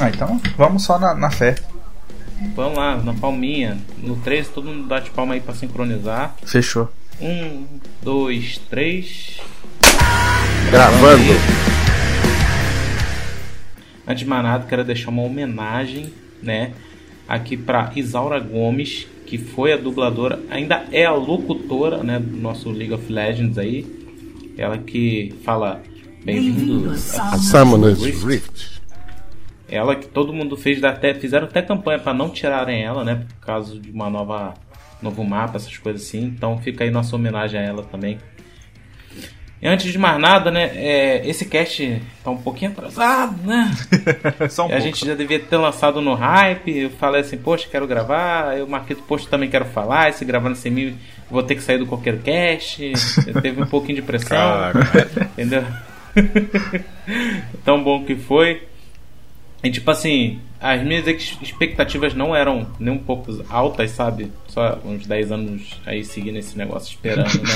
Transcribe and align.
Ah, 0.00 0.10
então 0.10 0.40
vamos 0.56 0.84
só 0.84 0.98
na, 0.98 1.14
na 1.14 1.30
fé. 1.30 1.56
Vamos 2.54 2.78
lá, 2.78 2.96
na 2.96 3.14
palminha. 3.14 3.76
No 3.98 4.16
3, 4.16 4.48
todo 4.48 4.68
mundo 4.68 4.86
bate 4.86 5.10
palma 5.10 5.34
aí 5.34 5.40
pra 5.40 5.54
sincronizar. 5.54 6.36
Fechou. 6.44 6.88
Um, 7.20 7.66
dois, 8.00 8.60
três. 8.70 9.38
Gravando. 10.70 11.32
Antes 14.06 14.20
de 14.20 14.26
mais 14.26 14.42
nada, 14.44 14.66
quero 14.66 14.84
deixar 14.84 15.10
uma 15.10 15.22
homenagem, 15.22 16.12
né? 16.40 16.72
Aqui 17.28 17.56
pra 17.56 17.90
Isaura 17.96 18.38
Gomes, 18.38 19.06
que 19.26 19.36
foi 19.36 19.72
a 19.72 19.76
dubladora, 19.76 20.38
ainda 20.48 20.86
é 20.92 21.04
a 21.04 21.12
locutora, 21.12 22.04
né? 22.04 22.20
Do 22.20 22.36
nosso 22.36 22.70
League 22.70 22.94
of 22.94 23.12
Legends 23.12 23.58
aí. 23.58 23.84
Ela 24.56 24.78
que 24.78 25.34
fala 25.44 25.82
bem-vindos 26.24 27.18
A 27.18 27.36
Summoner's 27.36 28.02
Rift. 28.24 28.77
Ela 29.70 29.94
que 29.96 30.06
todo 30.06 30.32
mundo 30.32 30.56
fez, 30.56 30.82
até, 30.82 31.12
fizeram 31.14 31.46
até 31.46 31.60
campanha 31.60 31.98
para 31.98 32.14
não 32.14 32.30
tirarem 32.30 32.82
ela, 32.82 33.04
né? 33.04 33.26
Por 33.28 33.46
causa 33.46 33.78
de 33.78 33.90
uma 33.90 34.08
nova 34.08 34.54
novo 35.02 35.24
mapa, 35.24 35.56
essas 35.56 35.76
coisas 35.76 36.02
assim. 36.02 36.24
Então 36.24 36.58
fica 36.58 36.84
aí 36.84 36.90
nossa 36.90 37.14
homenagem 37.14 37.60
a 37.60 37.62
ela 37.62 37.82
também. 37.82 38.18
E 39.60 39.66
antes 39.66 39.90
de 39.90 39.98
mais 39.98 40.20
nada, 40.20 40.52
né? 40.52 40.70
é, 40.74 41.28
esse 41.28 41.44
cast 41.44 42.00
tá 42.22 42.30
um 42.30 42.36
pouquinho 42.36 42.70
atrasado, 42.70 43.44
né? 43.44 43.68
Só 44.48 44.62
um 44.62 44.66
a 44.66 44.68
pouco. 44.68 44.82
gente 44.84 45.04
já 45.04 45.16
devia 45.16 45.40
ter 45.40 45.56
lançado 45.56 46.00
no 46.00 46.14
hype. 46.14 46.78
Eu 46.78 46.90
falei 46.90 47.22
assim, 47.22 47.36
poxa, 47.36 47.66
quero 47.68 47.86
gravar. 47.86 48.56
Eu 48.56 48.68
marquei 48.68 48.94
do 48.94 49.02
post 49.02 49.28
também 49.28 49.50
quero 49.50 49.64
falar. 49.64 50.10
Esse 50.10 50.24
gravando 50.24 50.54
sem 50.54 50.70
mim, 50.70 50.96
vou 51.28 51.42
ter 51.42 51.56
que 51.56 51.62
sair 51.62 51.78
do 51.78 51.86
qualquer 51.86 52.18
cast. 52.20 52.92
Teve 53.42 53.60
um 53.60 53.66
pouquinho 53.66 53.96
de 53.96 54.02
pressão. 54.02 54.70
Entendeu? 55.32 55.64
Tão 57.64 57.82
bom 57.82 58.04
que 58.04 58.14
foi. 58.14 58.62
E 59.62 59.70
tipo 59.70 59.90
assim, 59.90 60.38
as 60.60 60.82
minhas 60.82 61.06
ex- 61.06 61.36
expectativas 61.42 62.14
não 62.14 62.34
eram 62.34 62.66
nem 62.78 62.94
um 62.94 62.98
pouco 62.98 63.44
altas, 63.48 63.90
sabe? 63.90 64.30
Só 64.48 64.78
uns 64.84 65.06
10 65.06 65.32
anos 65.32 65.62
aí 65.84 66.04
seguindo 66.04 66.36
esse 66.38 66.56
negócio, 66.56 66.90
esperando, 66.90 67.34
né? 67.42 67.54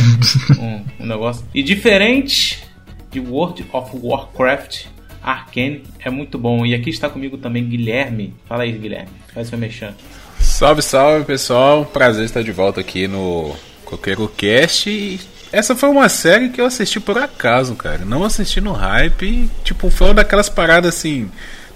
um, 0.99 1.05
um 1.05 1.07
negócio. 1.07 1.45
E 1.55 1.63
diferente 1.63 2.63
de 3.11 3.21
World 3.21 3.65
of 3.73 3.91
Warcraft, 3.95 4.87
Arcane 5.23 5.83
é 6.01 6.11
muito 6.11 6.39
bom. 6.39 6.67
E 6.67 6.75
aqui 6.75 6.91
está 6.91 7.09
comigo 7.09 7.39
também 7.39 7.65
Guilherme. 7.65 8.35
Fala 8.47 8.65
aí, 8.65 8.73
Guilherme. 8.73 9.11
Faz 9.33 9.49
seu 9.49 9.59
mexão. 9.59 9.95
Salve, 10.41 10.83
salve 10.83 11.25
pessoal, 11.25 11.85
prazer 11.85 12.25
estar 12.25 12.43
de 12.43 12.51
volta 12.51 12.81
aqui 12.81 13.07
no 13.07 13.55
Coqueiro 13.85 14.27
Cast. 14.37 14.91
E 14.91 15.21
essa 15.53 15.77
foi 15.77 15.89
uma 15.89 16.09
série 16.09 16.49
que 16.49 16.61
eu 16.61 16.67
assisti 16.67 16.99
por 16.99 17.17
acaso, 17.17 17.77
cara. 17.77 18.05
Não 18.05 18.25
assisti 18.25 18.61
no 18.61 18.73
hype. 18.73 19.49
Tipo, 19.63 19.89
foi 19.89 20.09
uma 20.09 20.15
daquelas 20.15 20.49
paradas 20.49 20.97
assim. 20.97 21.31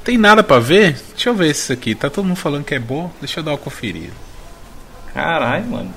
Tem 0.07 0.17
nada 0.17 0.41
pra 0.45 0.61
ver? 0.61 0.93
Deixa 1.15 1.31
eu 1.31 1.35
ver 1.35 1.51
isso 1.51 1.73
aqui. 1.73 1.93
Tá 1.93 2.09
todo 2.09 2.25
mundo 2.25 2.37
falando 2.37 2.63
que 2.63 2.77
é 2.77 2.79
bom. 2.79 3.11
Deixa 3.19 3.41
eu 3.41 3.45
dar 3.45 3.51
uma 3.51 3.59
conferida. 3.59 4.13
Caralho, 5.13 5.67
mano. 5.67 5.93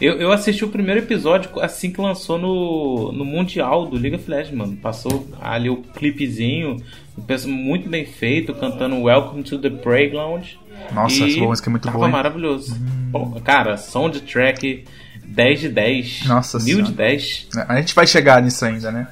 Eu, 0.00 0.14
eu 0.20 0.30
assisti 0.30 0.64
o 0.64 0.68
primeiro 0.68 1.00
episódio 1.00 1.50
assim 1.60 1.90
que 1.90 2.00
lançou 2.00 2.38
no, 2.38 3.10
no 3.10 3.24
Mundial 3.24 3.86
do 3.86 3.96
League 3.96 4.14
of 4.14 4.30
Legends, 4.30 4.56
mano. 4.56 4.76
Passou 4.76 5.28
ali 5.40 5.68
o 5.68 5.78
clipezinho, 5.78 6.76
um 7.18 7.22
peço 7.22 7.48
muito 7.48 7.88
bem 7.88 8.06
feito, 8.06 8.54
cantando 8.54 9.02
Welcome 9.02 9.42
to 9.42 9.58
the 9.58 9.70
Playground. 9.70 10.44
Nossa, 10.92 11.16
E 11.16 11.32
essa 11.32 11.40
música 11.40 11.68
é 11.68 11.72
muito 11.72 11.84
tava 11.84 11.96
boa, 11.96 12.06
hein? 12.06 12.12
maravilhoso. 12.12 12.76
Pô, 13.10 13.26
cara, 13.40 13.76
soundtrack 13.76 14.84
10 15.24 15.60
de 15.60 15.68
10. 15.68 16.26
Nossa 16.26 16.58
Mil 16.60 16.80
de 16.80 16.94
Senhora. 16.94 16.94
10. 16.94 17.48
A 17.68 17.80
gente 17.80 17.92
vai 17.92 18.06
chegar 18.06 18.40
nisso 18.40 18.64
ainda, 18.64 18.92
né? 18.92 19.08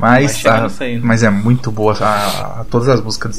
Mas, 0.00 0.46
ah, 0.46 0.62
nisso 0.62 0.82
ainda. 0.82 1.06
mas 1.06 1.22
é 1.22 1.30
muito 1.30 1.70
boa 1.70 1.96
a, 2.00 2.60
a- 2.60 2.64
todas 2.70 2.88
as 2.88 3.00
músicas 3.00 3.36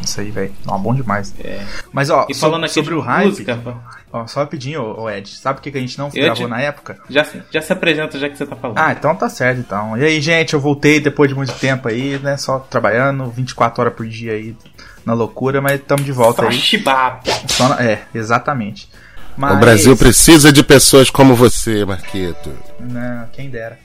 disso 0.00 0.20
aí, 0.20 0.30
velho. 0.30 0.52
Bom 0.64 0.94
demais. 0.94 1.34
É. 1.38 1.60
Mas 1.92 2.10
ó, 2.10 2.26
E 2.28 2.34
so- 2.34 2.40
falando 2.40 2.64
aqui 2.64 2.74
sobre 2.74 2.94
o 2.94 3.00
hype, 3.00 3.28
música, 3.28 3.58
ó, 4.12 4.26
só 4.26 4.40
rapidinho, 4.40 4.82
ô, 4.82 5.02
ô 5.04 5.10
Ed, 5.10 5.28
sabe 5.28 5.58
o 5.58 5.62
que, 5.62 5.70
que 5.70 5.78
a 5.78 5.80
gente 5.80 5.96
não 5.98 6.06
Eu 6.14 6.24
gravou 6.24 6.46
te- 6.46 6.50
na 6.50 6.60
época? 6.60 6.98
já, 7.08 7.24
já 7.50 7.60
se 7.62 7.72
apresenta 7.72 8.18
já 8.18 8.28
que 8.28 8.36
você 8.36 8.44
tá 8.44 8.56
falando. 8.56 8.78
Ah, 8.78 8.92
então 8.92 9.14
tá 9.14 9.28
certo 9.28 9.60
então. 9.60 9.96
E 9.96 10.04
aí, 10.04 10.20
gente, 10.20 10.54
eu 10.54 10.60
voltei 10.60 10.98
depois 11.00 11.28
de 11.30 11.34
muito 11.36 11.52
tempo 11.54 11.88
aí, 11.88 12.18
né? 12.22 12.36
Só 12.36 12.58
trabalhando 12.58 13.30
24 13.30 13.80
horas 13.82 13.94
por 13.94 14.06
dia 14.06 14.32
aí 14.32 14.56
na 15.06 15.12
loucura, 15.14 15.60
mas 15.60 15.80
estamos 15.80 16.04
de 16.04 16.12
volta 16.12 16.42
Só 16.42 16.48
aí. 16.48 16.56
chibata. 16.58 17.30
Só 17.48 17.68
na- 17.68 17.82
É, 17.82 18.02
exatamente. 18.14 18.88
Mas, 19.36 19.56
O 19.56 19.60
Brasil 19.60 19.96
precisa 19.96 20.52
de 20.52 20.62
pessoas 20.62 21.10
como 21.10 21.34
você, 21.34 21.84
Marquito. 21.84 22.50
Não, 22.78 23.26
quem 23.32 23.50
dera. 23.50 23.78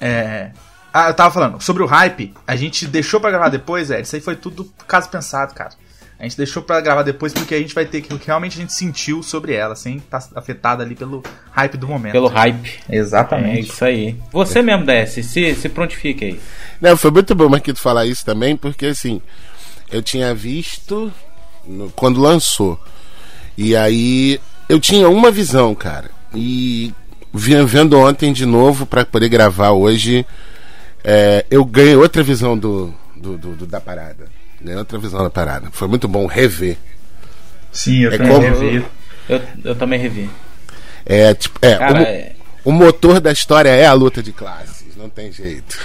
É. 0.00 0.50
Ah, 0.92 1.08
eu 1.08 1.14
tava 1.14 1.32
falando, 1.32 1.60
sobre 1.62 1.82
o 1.82 1.86
hype, 1.86 2.34
a 2.46 2.54
gente 2.54 2.86
deixou 2.86 3.18
pra 3.20 3.30
gravar 3.30 3.48
depois, 3.48 3.90
Ed. 3.90 4.02
Isso 4.02 4.14
aí 4.16 4.20
foi 4.22 4.36
tudo 4.36 4.70
caso 4.86 5.08
pensado, 5.08 5.54
cara. 5.54 5.70
A 6.18 6.24
gente 6.24 6.36
deixou 6.36 6.62
pra 6.62 6.80
gravar 6.80 7.02
depois 7.02 7.32
porque 7.32 7.54
a 7.54 7.58
gente 7.58 7.74
vai 7.74 7.84
ter 7.84 8.00
que 8.00 8.14
o 8.14 8.18
que 8.18 8.26
realmente 8.28 8.56
a 8.56 8.60
gente 8.60 8.72
sentiu 8.72 9.22
sobre 9.24 9.54
ela, 9.54 9.74
sem 9.74 9.96
estar 9.96 10.22
afetada 10.36 10.84
ali 10.84 10.94
pelo 10.94 11.20
hype 11.50 11.76
do 11.76 11.88
momento. 11.88 12.12
Pelo 12.12 12.28
hype. 12.28 12.78
É 12.88 12.96
Exatamente. 12.96 13.70
isso 13.70 13.84
aí. 13.84 14.16
Você 14.30 14.62
mesmo, 14.62 14.84
DS, 14.86 15.24
se, 15.26 15.54
se 15.56 15.68
prontifique 15.68 16.24
aí. 16.24 16.40
Não, 16.80 16.96
foi 16.96 17.10
muito 17.10 17.34
bom, 17.34 17.48
Marquito, 17.48 17.80
falar 17.80 18.06
isso 18.06 18.24
também, 18.24 18.56
porque 18.56 18.86
assim, 18.86 19.20
eu 19.90 20.00
tinha 20.00 20.32
visto 20.32 21.12
no- 21.66 21.90
quando 21.90 22.20
lançou. 22.20 22.78
E 23.58 23.74
aí 23.74 24.38
eu 24.68 24.78
tinha 24.78 25.08
uma 25.08 25.30
visão, 25.30 25.74
cara. 25.74 26.08
E 26.34 26.94
vendo 27.34 27.98
ontem 27.98 28.32
de 28.32 28.46
novo 28.46 28.86
pra 28.86 29.04
poder 29.04 29.28
gravar 29.28 29.70
hoje, 29.72 30.24
é, 31.04 31.44
eu 31.50 31.64
ganhei 31.64 31.96
outra 31.96 32.22
visão 32.22 32.56
do, 32.56 32.94
do- 33.16 33.36
do- 33.38 33.56
do- 33.56 33.66
da 33.66 33.80
parada. 33.80 34.26
Ganhei 34.60 34.78
outra 34.78 34.98
visão 34.98 35.22
da 35.22 35.30
parada. 35.30 35.68
Foi 35.72 35.88
muito 35.88 36.06
bom 36.08 36.26
rever. 36.26 36.76
Sim, 37.72 38.00
eu 38.04 38.12
É 38.12 38.18
também 38.18 38.32
como- 38.32 38.46
revi. 38.60 38.84
Eu, 39.28 39.40
eu 39.64 39.74
também 39.74 39.98
revi. 39.98 40.30
É, 41.04 41.34
tipo, 41.34 41.58
é, 41.62 41.76
Cara, 41.76 42.00
o, 42.00 42.02
é- 42.02 42.32
o 42.64 42.72
motor 42.72 43.20
da 43.20 43.32
história 43.32 43.70
é 43.70 43.86
a 43.86 43.92
luta 43.92 44.22
de 44.22 44.32
classes, 44.32 44.81
não 45.02 45.10
tem 45.10 45.32
jeito. 45.32 45.78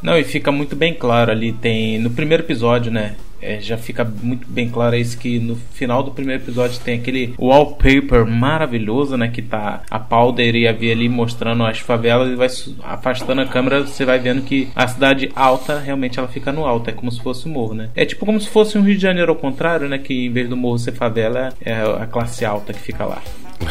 Não, 0.00 0.16
e 0.16 0.22
fica 0.22 0.52
muito 0.52 0.76
bem 0.76 0.94
claro 0.94 1.32
ali. 1.32 1.52
Tem. 1.52 1.98
No 1.98 2.10
primeiro 2.10 2.44
episódio, 2.44 2.90
né? 2.90 3.16
é, 3.40 3.60
já 3.60 3.76
fica 3.76 4.04
muito 4.04 4.46
bem 4.48 4.68
claro 4.68 4.96
isso 4.96 5.16
que 5.18 5.38
no 5.38 5.56
final 5.56 6.02
do 6.02 6.10
primeiro 6.10 6.42
episódio 6.42 6.80
tem 6.80 6.98
aquele 6.98 7.34
wallpaper 7.38 8.26
maravilhoso, 8.26 9.16
né? 9.16 9.28
Que 9.28 9.42
tá 9.42 9.82
a 9.90 9.98
Powder 9.98 10.54
e 10.54 10.66
a 10.66 10.72
Vi 10.72 10.90
ali 10.90 11.08
mostrando 11.08 11.64
as 11.64 11.78
favelas 11.78 12.30
e 12.30 12.34
vai 12.34 12.48
afastando 12.82 13.40
a 13.40 13.46
câmera, 13.46 13.82
você 13.82 14.04
vai 14.04 14.18
vendo 14.18 14.42
que 14.42 14.68
a 14.74 14.86
cidade 14.86 15.30
alta 15.34 15.78
realmente 15.78 16.18
ela 16.18 16.28
fica 16.28 16.52
no 16.52 16.66
alto, 16.66 16.90
é 16.90 16.92
como 16.92 17.10
se 17.10 17.20
fosse 17.20 17.48
um 17.48 17.52
morro, 17.52 17.74
né? 17.74 17.90
É 17.94 18.04
tipo 18.04 18.26
como 18.26 18.40
se 18.40 18.48
fosse 18.48 18.76
um 18.76 18.82
Rio 18.82 18.96
de 18.96 19.02
Janeiro 19.02 19.30
ao 19.30 19.36
contrário, 19.36 19.88
né? 19.88 19.98
Que 19.98 20.26
em 20.26 20.32
vez 20.32 20.48
do 20.48 20.56
morro 20.56 20.78
ser 20.78 20.92
favela, 20.92 21.52
é 21.60 21.74
a 21.74 22.06
classe 22.06 22.44
alta 22.44 22.72
que 22.72 22.80
fica 22.80 23.04
lá. 23.04 23.22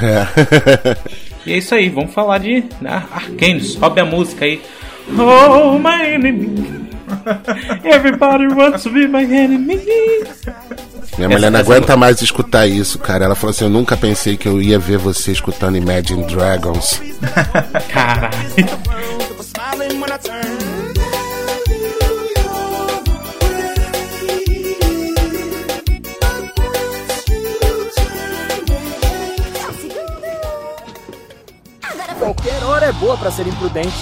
É. 0.02 1.28
E 1.48 1.54
é 1.54 1.58
isso 1.60 1.74
aí, 1.74 1.88
vamos 1.88 2.14
falar 2.14 2.40
de 2.40 2.66
né, 2.82 3.04
Arcane. 3.10 3.62
Sobe 3.62 4.02
a 4.02 4.06
música 4.06 4.44
aí. 4.44 4.62
Oh, 5.18 5.80
my 5.80 6.06
enemy. 6.06 6.88
Everybody 7.86 8.48
wants 8.48 8.84
to 8.84 8.90
be 8.90 9.08
my 9.08 9.24
enemy. 9.24 9.80
Minha 11.18 11.30
mulher 11.30 11.50
não 11.50 11.62
aguenta 11.62 11.96
mais 11.96 12.22
escutar 12.22 12.68
isso, 12.68 13.00
cara. 13.00 13.24
Ela 13.24 13.36
falou 13.36 13.52
assim: 13.52 13.64
Eu 13.64 13.70
nunca 13.70 13.96
pensei 13.96 14.36
que 14.36 14.46
eu 14.46 14.62
ia 14.62 14.78
ver 14.78 14.98
você 14.98 15.32
escutando 15.32 15.78
Imagine 15.78 16.26
Dragons. 16.26 17.02
Caralho. 17.88 18.32
Boa 33.08 33.18
pra 33.18 33.32
ser 33.32 33.48
imprudente. 33.48 33.96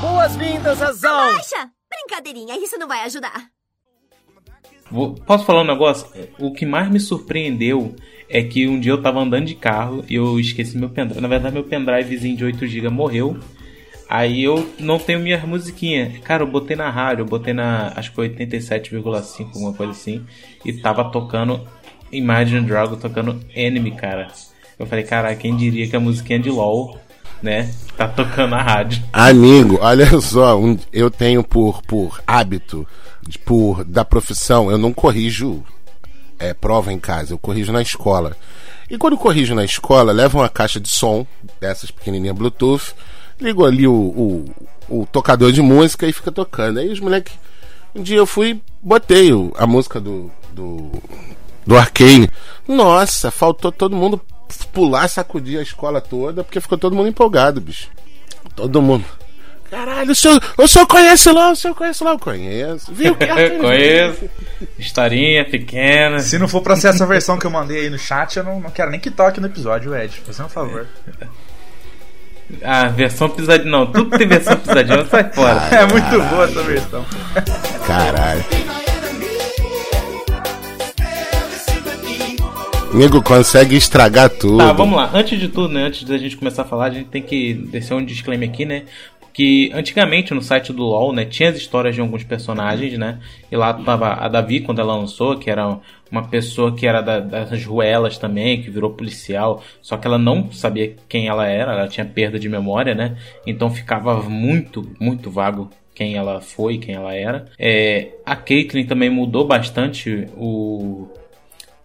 Boas-vindas, 0.00 0.80
Azão! 0.80 1.10
Baixa! 1.32 1.68
Brincadeirinha, 1.90 2.56
isso 2.62 2.78
não 2.78 2.86
vai 2.86 3.00
ajudar. 3.00 3.46
Vou- 4.88 5.14
Posso 5.14 5.44
falar 5.44 5.62
um 5.62 5.66
negócio? 5.66 6.06
O 6.38 6.52
que 6.52 6.64
mais 6.64 6.88
me 6.88 7.00
surpreendeu 7.00 7.96
é 8.28 8.40
que 8.44 8.68
um 8.68 8.78
dia 8.78 8.92
eu 8.92 9.02
tava 9.02 9.18
andando 9.18 9.46
de 9.46 9.56
carro 9.56 10.04
e 10.08 10.14
eu 10.14 10.38
esqueci 10.38 10.78
meu 10.78 10.88
pendrive. 10.90 11.20
Na 11.20 11.26
verdade, 11.26 11.52
meu 11.54 11.64
pendrivezinho 11.64 12.36
de 12.36 12.44
8GB 12.44 12.88
morreu. 12.88 13.36
Aí 14.08 14.44
eu 14.44 14.70
não 14.78 15.00
tenho 15.00 15.18
minhas 15.18 15.42
musiquinhas. 15.42 16.18
Cara, 16.20 16.44
eu 16.44 16.46
botei 16.46 16.76
na 16.76 16.88
rádio, 16.90 17.22
eu 17.22 17.26
botei 17.26 17.52
na 17.52 17.92
acho 17.96 18.10
que 18.10 18.14
foi 18.14 18.28
87,5, 18.28 19.48
alguma 19.54 19.72
coisa 19.74 19.90
assim. 19.90 20.24
E 20.64 20.72
tava 20.72 21.10
tocando 21.10 21.66
Imagine 22.12 22.60
Dragon, 22.64 22.94
tocando 22.94 23.44
Enemy, 23.56 23.90
cara. 23.96 24.28
Eu 24.78 24.86
falei, 24.86 25.02
cara, 25.02 25.34
quem 25.34 25.56
diria 25.56 25.88
que 25.88 25.96
a 25.96 26.00
musiquinha 26.00 26.38
de 26.38 26.48
LOL, 26.48 26.96
né? 27.42 27.72
Tá 27.96 28.08
tocando 28.08 28.50
na 28.50 28.62
rádio. 28.62 29.02
Amigo, 29.12 29.78
olha 29.80 30.20
só, 30.20 30.58
um- 30.58 30.78
eu 30.92 31.10
tenho 31.10 31.42
por, 31.42 31.82
por 31.82 32.20
hábito, 32.26 32.86
por 33.44 33.84
da 33.84 34.04
profissão, 34.04 34.70
eu 34.70 34.78
não 34.78 34.92
corrijo 34.92 35.62
é, 36.38 36.54
prova 36.54 36.92
em 36.92 36.98
casa, 36.98 37.32
eu 37.32 37.38
corrijo 37.38 37.72
na 37.72 37.82
escola. 37.82 38.36
E 38.90 38.96
quando 38.96 39.16
corrijo 39.18 39.54
na 39.54 39.64
escola, 39.64 40.12
levo 40.12 40.38
uma 40.38 40.48
caixa 40.48 40.80
de 40.80 40.88
som, 40.88 41.26
dessas 41.60 41.90
pequenininhas 41.90 42.36
Bluetooth, 42.36 42.94
ligo 43.40 43.64
ali 43.66 43.86
o, 43.86 43.92
o, 44.88 45.00
o 45.00 45.06
tocador 45.06 45.52
de 45.52 45.60
música 45.60 46.06
e 46.06 46.12
fica 46.12 46.32
tocando. 46.32 46.78
Aí 46.78 46.88
os 46.90 47.00
moleques. 47.00 47.34
Um 47.94 48.02
dia 48.02 48.16
eu 48.16 48.26
fui 48.26 48.60
botei 48.82 49.32
o- 49.32 49.52
a 49.58 49.66
música 49.66 50.00
do, 50.00 50.30
do, 50.52 50.90
do 51.66 51.76
Arcane. 51.76 52.30
Nossa, 52.66 53.30
faltou 53.30 53.70
todo 53.72 53.96
mundo 53.96 54.20
pular, 54.72 55.08
sacudir 55.08 55.58
a 55.58 55.62
escola 55.62 56.00
toda, 56.00 56.42
porque 56.44 56.60
ficou 56.60 56.78
todo 56.78 56.94
mundo 56.96 57.08
empolgado, 57.08 57.60
bicho. 57.60 57.88
Todo 58.56 58.80
mundo. 58.82 59.04
Caralho, 59.70 60.12
o 60.12 60.14
senhor, 60.14 60.42
o 60.56 60.66
senhor 60.66 60.86
conhece 60.86 61.30
lá, 61.30 61.50
o 61.50 61.56
senhor 61.56 61.74
conhece 61.74 62.02
lá, 62.02 62.12
eu 62.12 62.18
conheço. 62.18 62.90
Viu 62.92 63.14
que 63.16 63.24
Arcane- 63.24 63.58
Conheço. 63.58 64.30
Historinha 64.78 65.44
pequena. 65.44 66.20
Se 66.20 66.38
não 66.38 66.48
for 66.48 66.62
pra 66.62 66.74
ser 66.74 66.88
essa 66.88 67.04
versão 67.06 67.38
que 67.38 67.46
eu 67.46 67.50
mandei 67.50 67.80
aí 67.80 67.90
no 67.90 67.98
chat, 67.98 68.36
eu 68.38 68.44
não, 68.44 68.58
não 68.60 68.70
quero 68.70 68.90
nem 68.90 68.98
que 68.98 69.10
toque 69.10 69.40
no 69.40 69.46
episódio, 69.46 69.94
Ed. 69.94 70.22
Fazendo 70.24 70.46
um 70.46 70.48
favor. 70.48 70.86
Ah, 72.62 72.88
versão 72.88 73.28
pisadinha. 73.28 73.70
Não, 73.70 73.86
tudo 73.92 74.16
tem 74.16 74.26
versão 74.26 74.56
pisadinha, 74.56 75.04
sai 75.04 75.30
fora. 75.32 75.60
É 75.70 75.84
muito 75.86 76.30
boa 76.30 76.44
essa 76.44 76.62
versão. 76.62 77.04
Caralho. 77.86 78.44
Nego 82.94 83.22
consegue 83.22 83.76
estragar 83.76 84.30
tudo. 84.30 84.58
Tá, 84.58 84.72
vamos 84.72 84.96
lá. 84.96 85.10
Antes 85.12 85.38
de 85.38 85.48
tudo, 85.48 85.72
né? 85.72 85.84
Antes 85.84 86.04
da 86.04 86.16
gente 86.18 86.36
começar 86.36 86.62
a 86.62 86.64
falar, 86.64 86.86
a 86.86 86.90
gente 86.90 87.08
tem 87.08 87.22
que 87.22 87.54
descer 87.54 87.94
um 87.94 88.04
disclaimer 88.04 88.48
aqui, 88.48 88.64
né? 88.64 88.84
Que 89.32 89.70
antigamente 89.72 90.34
no 90.34 90.42
site 90.42 90.72
do 90.72 90.82
LoL, 90.82 91.12
né, 91.12 91.24
tinha 91.24 91.50
as 91.50 91.56
histórias 91.56 91.94
de 91.94 92.00
alguns 92.00 92.24
personagens, 92.24 92.98
né? 92.98 93.18
E 93.52 93.56
lá 93.56 93.72
tava 93.72 94.08
a 94.14 94.26
Davi 94.26 94.60
quando 94.60 94.80
ela 94.80 94.96
lançou, 94.96 95.36
que 95.38 95.48
era 95.48 95.78
uma 96.10 96.24
pessoa 96.26 96.74
que 96.74 96.86
era 96.88 97.00
da- 97.00 97.20
das 97.20 97.64
ruelas 97.64 98.18
também, 98.18 98.60
que 98.62 98.68
virou 98.70 98.90
policial, 98.90 99.62
só 99.80 99.96
que 99.96 100.06
ela 100.08 100.18
não 100.18 100.50
sabia 100.50 100.96
quem 101.08 101.28
ela 101.28 101.46
era, 101.46 101.72
ela 101.72 101.86
tinha 101.86 102.04
perda 102.06 102.36
de 102.36 102.48
memória, 102.48 102.96
né? 102.96 103.16
Então 103.46 103.70
ficava 103.70 104.20
muito, 104.22 104.90
muito 104.98 105.30
vago 105.30 105.70
quem 105.94 106.16
ela 106.16 106.40
foi, 106.40 106.78
quem 106.78 106.96
ela 106.96 107.14
era. 107.14 107.46
É, 107.56 108.08
a 108.26 108.34
Caitlyn 108.34 108.86
também 108.86 109.10
mudou 109.10 109.46
bastante 109.46 110.26
o, 110.36 111.06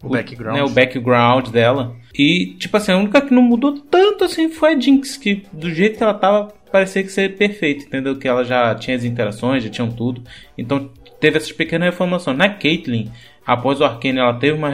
O 0.03 0.09
background. 0.09 0.57
né, 0.57 0.63
o 0.63 0.69
background 0.69 1.47
dela. 1.49 1.95
E, 2.13 2.55
tipo 2.59 2.75
assim, 2.77 2.91
a 2.91 2.97
única 2.97 3.21
que 3.21 3.33
não 3.33 3.41
mudou 3.41 3.79
tanto 3.79 4.25
assim 4.25 4.49
foi 4.49 4.73
a 4.73 4.79
Jinx, 4.79 5.17
que 5.17 5.43
do 5.51 5.73
jeito 5.73 5.97
que 5.97 6.03
ela 6.03 6.13
tava, 6.13 6.53
parecia 6.71 7.01
que 7.01 7.09
ser 7.09 7.35
perfeita, 7.37 7.85
entendeu? 7.85 8.15
Que 8.17 8.27
ela 8.27 8.43
já 8.43 8.75
tinha 8.75 8.95
as 8.95 9.03
interações, 9.03 9.63
já 9.63 9.69
tinham 9.69 9.89
tudo. 9.89 10.21
Então 10.57 10.89
teve 11.19 11.37
essas 11.37 11.51
pequenas 11.51 11.89
reformulações. 11.89 12.37
Na 12.37 12.49
Caitlyn, 12.49 13.09
após 13.45 13.79
o 13.79 13.85
Arcane, 13.85 14.19
ela 14.19 14.33
teve 14.33 14.57
uma 14.57 14.69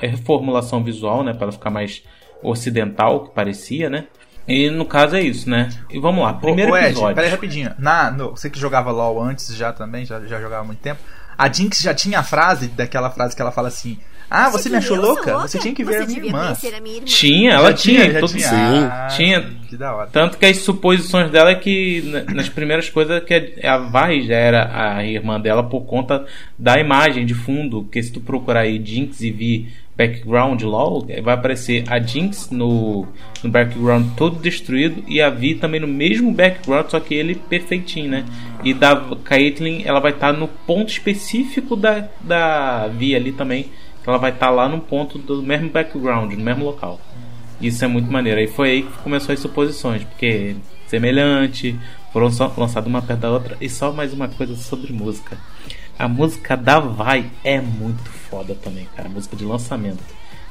reformulação 0.00 0.82
visual, 0.82 1.22
né? 1.22 1.32
Pra 1.32 1.44
ela 1.44 1.52
ficar 1.52 1.70
mais 1.70 2.02
ocidental, 2.42 3.24
que 3.24 3.34
parecia, 3.34 3.90
né? 3.90 4.06
E 4.48 4.70
no 4.70 4.84
caso 4.84 5.14
é 5.14 5.20
isso, 5.20 5.48
né? 5.48 5.68
E 5.90 5.98
vamos 5.98 6.24
lá, 6.24 6.32
primeiro 6.32 6.72
Ô, 6.72 6.74
ô, 6.74 6.78
Ed, 6.78 6.86
episódio. 6.86 7.14
peraí 7.14 7.30
rapidinho. 7.30 7.72
Na, 7.78 8.10
no, 8.10 8.30
você 8.30 8.50
que 8.50 8.58
jogava 8.58 8.90
LOL 8.90 9.22
antes 9.22 9.54
já 9.54 9.72
também, 9.72 10.04
já, 10.04 10.18
já 10.20 10.40
jogava 10.40 10.62
há 10.62 10.66
muito 10.66 10.80
tempo. 10.80 11.00
A 11.38 11.50
Jinx 11.52 11.78
já 11.78 11.94
tinha 11.94 12.18
a 12.18 12.22
frase, 12.22 12.68
daquela 12.68 13.10
frase 13.10 13.36
que 13.36 13.42
ela 13.42 13.52
fala 13.52 13.68
assim: 13.68 13.98
Ah, 14.30 14.48
você 14.48 14.68
me 14.68 14.76
achou 14.76 14.96
sou 14.96 15.04
louca? 15.04 15.38
Você 15.40 15.58
tinha 15.58 15.74
que 15.74 15.82
ver 15.82 15.98
Você 15.98 16.02
a 16.04 16.06
minha 16.06 16.24
irmã. 16.24 16.38
a 16.76 16.80
minha 16.80 16.94
irmã. 16.96 17.06
Tinha, 17.06 17.50
ela 17.52 17.70
Já 17.70 17.76
tinha, 17.76 18.10
já 18.12 18.20
todo- 18.20 18.32
tinha. 18.32 18.86
Ah, 18.92 19.08
Tinha. 19.08 19.50
Que 19.68 19.76
da 19.76 19.94
hora. 19.94 20.08
Tanto 20.12 20.38
que 20.38 20.46
as 20.46 20.56
suposições 20.58 21.30
dela 21.30 21.50
é 21.50 21.54
que 21.56 22.02
na- 22.06 22.34
nas 22.34 22.48
primeiras 22.48 22.88
coisas 22.88 23.22
que 23.24 23.34
a, 23.64 23.76
Vai 23.78 24.22
já 24.22 24.36
era 24.36 24.70
a 24.96 25.04
irmã 25.04 25.40
dela 25.40 25.62
por 25.64 25.80
conta 25.82 26.24
da 26.58 26.78
imagem 26.78 27.26
de 27.26 27.34
fundo, 27.34 27.82
porque 27.82 28.02
se 28.02 28.12
tu 28.12 28.20
procurar 28.20 28.60
aí 28.60 28.80
Jinx 28.84 29.20
e 29.20 29.30
vir 29.30 29.72
background 29.96 30.62
LOL, 30.62 31.06
vai 31.22 31.34
aparecer 31.34 31.84
a 31.86 31.98
Jinx 32.00 32.50
no, 32.50 33.06
no 33.44 33.50
background 33.50 34.06
todo 34.16 34.38
destruído 34.40 35.04
e 35.06 35.20
a 35.20 35.28
Vi 35.28 35.54
também 35.56 35.78
no 35.78 35.86
mesmo 35.86 36.32
background, 36.32 36.86
só 36.88 36.98
que 36.98 37.14
ele 37.14 37.34
perfeitinho, 37.34 38.08
né? 38.08 38.24
E 38.64 38.72
da 38.72 38.96
Caitlyn, 39.22 39.82
ela 39.84 40.00
vai 40.00 40.12
estar 40.12 40.32
no 40.32 40.48
ponto 40.48 40.88
específico 40.88 41.76
da, 41.76 42.08
da 42.22 42.88
Vi 42.88 43.14
ali 43.14 43.30
também, 43.32 43.66
ela 44.06 44.18
vai 44.18 44.30
estar 44.30 44.50
lá 44.50 44.68
no 44.68 44.80
ponto 44.80 45.18
do 45.18 45.42
mesmo 45.42 45.70
background, 45.70 46.32
no 46.32 46.44
mesmo 46.44 46.64
local. 46.64 47.00
Isso 47.60 47.84
é 47.84 47.88
muito 47.88 48.10
maneiro. 48.10 48.40
Aí 48.40 48.46
foi 48.46 48.70
aí 48.70 48.82
que 48.82 48.98
começou 48.98 49.32
as 49.32 49.40
suposições, 49.40 50.04
porque 50.04 50.56
semelhante, 50.86 51.78
foram 52.12 52.30
só 52.30 52.52
lançadas 52.56 52.88
uma 52.88 53.00
perto 53.00 53.20
da 53.20 53.30
outra. 53.30 53.56
E 53.60 53.68
só 53.68 53.92
mais 53.92 54.12
uma 54.12 54.28
coisa 54.28 54.56
sobre 54.56 54.92
música. 54.92 55.38
A 55.98 56.08
música 56.08 56.56
da 56.56 56.80
Vai 56.80 57.30
é 57.44 57.60
muito 57.60 58.08
foda 58.08 58.54
também, 58.54 58.88
cara. 58.96 59.08
Música 59.08 59.36
de 59.36 59.44
lançamento. 59.44 60.02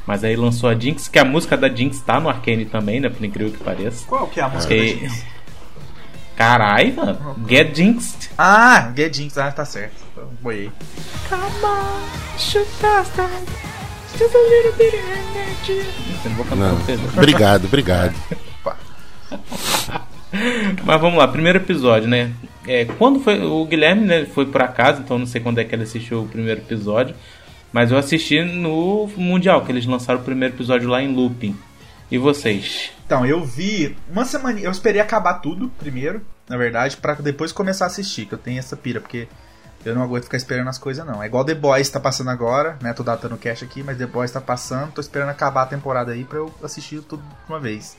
Mas 0.06 0.24
aí 0.24 0.36
lançou 0.36 0.70
a 0.70 0.76
Jinx, 0.76 1.08
que 1.08 1.20
a 1.20 1.26
música 1.26 1.58
da 1.58 1.70
Jinx 1.70 2.02
tá 2.02 2.20
no 2.20 2.30
Arcane 2.30 2.66
também, 2.66 3.00
né? 3.00 3.10
Por 3.10 3.24
incrível 3.24 3.52
que 3.52 3.64
pareça. 3.64 4.06
Qual 4.08 4.28
que 4.28 4.40
é 4.40 4.44
a 4.44 4.50
música 4.50 4.74
da 4.74 4.82
E... 4.82 5.00
Jinx? 5.00 5.26
Carai, 6.36 6.92
mano. 6.94 7.36
Get 7.48 7.76
Jinxed. 7.76 8.32
Ah, 8.38 8.94
Get 8.96 9.14
Jinx, 9.14 9.38
ah, 9.38 9.52
tá 9.52 9.66
certo. 9.66 9.96
Boiei. 10.42 10.72
Pra 11.28 11.38
vocês, 16.86 17.00
não. 17.02 17.10
Obrigado, 17.16 17.66
obrigado. 17.66 18.16
Mas 20.86 21.02
vamos 21.02 21.18
lá, 21.18 21.28
primeiro 21.28 21.60
episódio, 21.60 22.08
né? 22.08 22.32
É, 22.68 22.86
quando 22.86 23.20
foi. 23.20 23.42
O 23.42 23.66
Guilherme 23.66 24.06
né, 24.06 24.26
foi 24.26 24.46
por 24.46 24.62
acaso, 24.62 25.02
então 25.02 25.18
não 25.18 25.26
sei 25.26 25.42
quando 25.42 25.60
é 25.60 25.64
que 25.64 25.74
ele 25.74 25.84
assistiu 25.84 26.24
o 26.24 26.28
primeiro 26.28 26.62
episódio. 26.62 27.16
Mas 27.72 27.92
eu 27.92 27.98
assisti 27.98 28.44
no 28.44 29.10
Mundial, 29.16 29.64
que 29.64 29.72
eles 29.72 29.86
lançaram 29.86 30.20
o 30.20 30.24
primeiro 30.24 30.56
episódio 30.56 30.90
lá 30.90 31.02
em 31.02 31.14
looping. 31.14 31.56
E 32.12 32.18
vocês? 32.18 32.92
Então, 33.06 33.26
eu 33.26 33.44
vi 33.44 33.96
uma 34.12 34.26
semana. 34.26 34.60
Eu 34.60 34.72
esperei 34.72 35.00
acabar 35.00 35.36
tudo 35.36 35.70
primeiro, 35.80 36.26
na 36.48 36.58
verdade, 36.58 36.98
pra 36.98 37.14
depois 37.14 37.52
começar 37.52 37.86
a 37.86 37.88
assistir, 37.88 38.26
que 38.26 38.34
eu 38.34 38.40
tenho 38.40 38.58
essa 38.58 38.76
pira, 38.76 39.00
porque 39.00 39.28
eu 39.86 39.96
não 39.96 40.04
aguento 40.04 40.24
ficar 40.24 40.38
esperando 40.38 40.68
as 40.68 40.78
coisas, 40.78 41.06
não. 41.06 41.24
É 41.24 41.26
igual 41.26 41.46
The 41.46 41.56
Boys 41.56 41.90
tá 41.90 42.00
passando 42.00 42.30
agora, 42.30 42.78
né? 42.82 42.94
Tô 42.94 43.04
datando 43.04 43.36
o 43.36 43.38
cash 43.38 43.64
aqui, 43.64 43.82
mas 43.82 43.98
The 43.98 44.06
Boys 44.06 44.32
tá 44.32 44.42
passando, 44.42 44.92
tô 44.92 45.02
esperando 45.02 45.30
acabar 45.30 45.64
a 45.64 45.66
temporada 45.66 46.12
aí 46.12 46.26
pra 46.26 46.40
eu 46.40 46.54
assistir 46.62 47.02
tudo 47.02 47.24
de 47.24 47.52
uma 47.52 47.60
vez. 47.60 47.98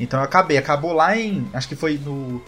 Então 0.00 0.20
eu 0.20 0.24
acabei, 0.24 0.56
acabou 0.56 0.92
lá 0.92 1.16
em. 1.16 1.48
Acho 1.52 1.68
que 1.68 1.76
foi 1.76 1.98
no, 1.98 2.42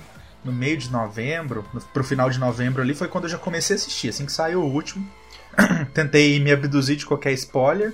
no 0.45 0.53
meio 0.53 0.79
de 0.79 0.91
novembro, 0.91 1.65
no, 1.75 1.81
pro 1.81 2.03
final 2.03 2.31
de 2.31 2.39
novembro 2.39 2.81
ali, 2.81 2.95
foi 2.95 3.09
quando 3.09 3.25
eu 3.25 3.31
já 3.31 3.39
comecei 3.39 3.77
a 3.77 3.79
assistir, 3.79 4.09
assim 4.09 4.25
que 4.25 4.33
saiu 4.33 4.63
o 4.63 4.73
último. 4.73 5.07
Tentei 5.93 6.41
me 6.41 6.51
abduzir 6.51 6.97
de 6.97 7.05
qualquer 7.05 7.33
spoiler 7.33 7.93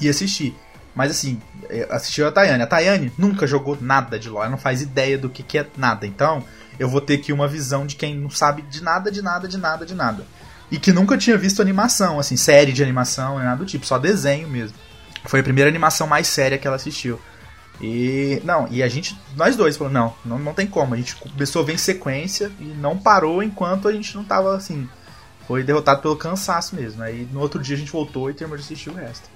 e 0.00 0.08
assisti. 0.08 0.54
Mas 0.94 1.10
assim, 1.10 1.40
eh, 1.68 1.86
assistiu 1.90 2.26
a 2.26 2.32
Tayane. 2.32 2.62
A 2.62 2.66
Tayane 2.66 3.12
nunca 3.18 3.46
jogou 3.46 3.76
nada 3.80 4.18
de 4.18 4.30
LoL, 4.30 4.42
ela 4.42 4.50
não 4.50 4.58
faz 4.58 4.80
ideia 4.80 5.18
do 5.18 5.28
que, 5.28 5.42
que 5.42 5.58
é 5.58 5.66
nada. 5.76 6.06
Então, 6.06 6.44
eu 6.78 6.88
vou 6.88 7.00
ter 7.00 7.14
aqui 7.14 7.32
uma 7.32 7.48
visão 7.48 7.86
de 7.86 7.96
quem 7.96 8.14
não 8.14 8.30
sabe 8.30 8.62
de 8.62 8.82
nada, 8.82 9.10
de 9.10 9.22
nada, 9.22 9.48
de 9.48 9.58
nada, 9.58 9.86
de 9.86 9.94
nada. 9.94 10.24
E 10.70 10.78
que 10.78 10.92
nunca 10.92 11.16
tinha 11.16 11.38
visto 11.38 11.62
animação, 11.62 12.18
assim, 12.18 12.36
série 12.36 12.72
de 12.72 12.82
animação, 12.82 13.38
nada 13.38 13.56
do 13.56 13.66
tipo, 13.66 13.86
só 13.86 13.98
desenho 13.98 14.48
mesmo. 14.48 14.76
Foi 15.24 15.40
a 15.40 15.42
primeira 15.42 15.70
animação 15.70 16.06
mais 16.06 16.26
séria 16.26 16.58
que 16.58 16.66
ela 16.66 16.76
assistiu. 16.76 17.20
E. 17.80 18.40
Não, 18.44 18.66
e 18.70 18.82
a 18.82 18.88
gente. 18.88 19.18
Nós 19.36 19.56
dois 19.56 19.76
falou, 19.76 19.92
não, 19.92 20.14
não, 20.24 20.38
não 20.38 20.54
tem 20.54 20.66
como. 20.66 20.94
A 20.94 20.96
gente 20.96 21.14
começou 21.16 21.62
a 21.62 21.64
ver 21.64 21.74
em 21.74 21.78
sequência 21.78 22.50
e 22.58 22.64
não 22.64 22.96
parou 22.96 23.42
enquanto 23.42 23.88
a 23.88 23.92
gente 23.92 24.14
não 24.16 24.24
tava 24.24 24.56
assim. 24.56 24.88
Foi 25.46 25.62
derrotado 25.62 26.02
pelo 26.02 26.16
cansaço 26.16 26.74
mesmo. 26.74 27.02
Aí 27.02 27.28
no 27.32 27.40
outro 27.40 27.62
dia 27.62 27.76
a 27.76 27.78
gente 27.78 27.92
voltou 27.92 28.30
e 28.30 28.34
terminou 28.34 28.58
de 28.58 28.64
assistir 28.64 28.90
o 28.90 28.94
resto. 28.94 29.28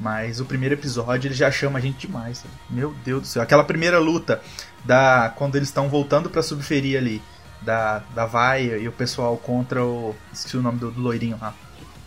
Mas 0.00 0.40
o 0.40 0.44
primeiro 0.46 0.74
episódio 0.74 1.28
ele 1.28 1.34
já 1.34 1.50
chama 1.50 1.78
a 1.78 1.82
gente 1.82 2.06
demais. 2.06 2.38
sabe? 2.38 2.54
Meu 2.70 2.94
Deus 3.04 3.20
do 3.22 3.26
céu. 3.26 3.42
Aquela 3.42 3.64
primeira 3.64 3.98
luta 3.98 4.40
da 4.84 5.32
quando 5.36 5.56
eles 5.56 5.68
estão 5.68 5.88
voltando 5.88 6.30
pra 6.30 6.42
subferia 6.42 6.98
ali. 6.98 7.20
Da, 7.62 7.98
da 8.14 8.24
Vaia 8.24 8.78
e 8.78 8.88
o 8.88 8.92
pessoal 8.92 9.36
contra 9.36 9.84
o. 9.84 10.16
Esqueci 10.32 10.56
o 10.56 10.62
nome 10.62 10.78
do, 10.78 10.90
do 10.90 10.98
loirinho 11.02 11.36
lá. 11.38 11.52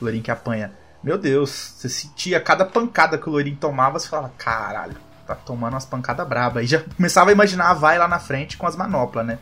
O 0.01 0.05
loirinho 0.05 0.23
que 0.23 0.31
apanha. 0.31 0.71
Meu 1.03 1.15
Deus, 1.15 1.51
você 1.77 1.87
sentia 1.87 2.39
cada 2.39 2.65
pancada 2.65 3.19
que 3.19 3.29
o 3.29 3.31
loirinho 3.31 3.57
tomava, 3.57 3.99
você 3.99 4.07
falava, 4.07 4.33
caralho, 4.35 4.95
tá 5.27 5.35
tomando 5.35 5.73
umas 5.73 5.85
pancadas 5.85 6.27
braba. 6.27 6.63
E 6.63 6.65
já 6.65 6.79
começava 6.79 7.29
a 7.29 7.33
imaginar 7.33 7.69
a 7.69 7.73
Vai 7.75 7.99
lá 7.99 8.07
na 8.07 8.17
frente 8.17 8.57
com 8.57 8.65
as 8.65 8.75
manoplas, 8.75 9.23
né? 9.27 9.37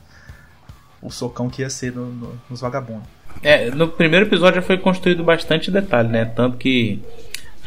O 1.02 1.10
socão 1.10 1.50
que 1.50 1.62
ia 1.62 1.70
ser 1.70 1.94
no- 1.94 2.12
no- 2.12 2.42
nos 2.50 2.60
vagabundos. 2.60 3.08
É, 3.42 3.72
no 3.72 3.88
primeiro 3.88 4.26
episódio 4.26 4.60
já 4.60 4.68
foi 4.68 4.78
construído 4.78 5.24
bastante 5.24 5.72
detalhe, 5.72 6.10
né? 6.10 6.26
Tanto 6.26 6.58
que 6.58 7.02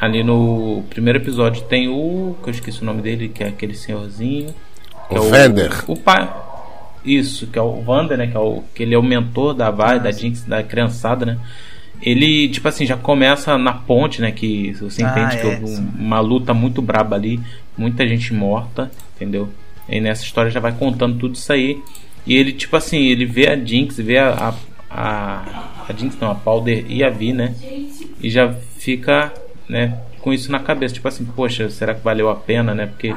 ali 0.01 0.23
no 0.23 0.83
primeiro 0.91 1.19
episódio 1.19 1.63
tem 1.65 1.89
o. 1.89 2.37
que 2.43 2.49
eu 2.49 2.53
esqueci 2.53 2.83
o 2.83 2.85
nome 2.85 3.03
dele, 3.03 3.29
que 3.29 3.43
é 3.45 3.49
aquele 3.49 3.75
senhorzinho. 3.75 4.55
que 5.09 5.19
O 5.19 5.25
é 5.27 5.29
Vander. 5.31 5.85
O 5.91 5.97
pai. 5.97 6.31
Isso, 7.05 7.47
que 7.47 7.59
é 7.59 7.63
o 7.63 7.83
Vander, 7.83 8.17
né? 8.17 8.27
Que, 8.27 8.37
é 8.37 8.41
o, 8.41 8.63
que 8.75 8.83
ele 8.83 8.95
é 8.95 8.99
o 8.99 9.03
mentor 9.03 9.53
da 9.55 9.71
Vai, 9.71 10.01
da 10.01 10.11
Jinx, 10.11 10.43
da 10.45 10.63
criançada, 10.63 11.27
né? 11.27 11.39
Ele, 12.03 12.49
tipo 12.49 12.67
assim, 12.67 12.87
já 12.87 12.97
começa 12.97 13.57
na 13.59 13.73
ponte, 13.75 14.21
né? 14.23 14.31
Que 14.33 14.73
você 14.73 15.05
Ah, 15.05 15.11
entende 15.11 15.37
que 15.41 15.47
é, 15.47 15.51
houve 15.51 15.65
um- 15.65 15.77
sim. 15.77 15.89
uma 15.99 16.21
luta 16.21 16.53
muito 16.55 16.81
braba 16.83 17.15
ali, 17.17 17.39
muita 17.77 18.07
gente 18.09 18.33
morta, 18.33 18.91
entendeu? 19.17 19.49
E 19.89 20.01
nessa 20.01 20.25
história 20.25 20.51
já 20.51 20.61
vai 20.61 20.73
contando 20.73 21.19
tudo 21.19 21.35
isso 21.35 21.53
aí. 21.53 21.79
E 22.27 22.35
ele, 22.35 22.53
tipo 22.53 22.75
assim, 22.77 22.99
ele 23.05 23.27
vê 23.27 23.49
a 23.49 23.57
Jinx, 23.57 23.99
vê 23.99 24.17
a. 24.19 24.31
a, 24.31 24.55
a, 24.91 25.85
a 25.89 25.93
Jinx 25.95 26.17
não, 26.19 26.31
a 26.31 26.35
Powder 26.35 26.87
e 26.89 27.05
a 27.05 27.11
Vi, 27.11 27.33
né? 27.35 27.55
E 28.21 28.31
já 28.31 28.51
fica, 28.79 29.31
né, 29.68 29.99
com 30.21 30.33
isso 30.33 30.50
na 30.50 30.61
cabeça. 30.61 30.94
Tipo 30.94 31.09
assim, 31.09 31.25
poxa, 31.25 31.68
será 31.71 31.94
que 31.94 32.02
valeu 32.02 32.28
a 32.28 32.37
pena, 32.37 32.75
né? 32.75 32.87
Porque 32.87 33.14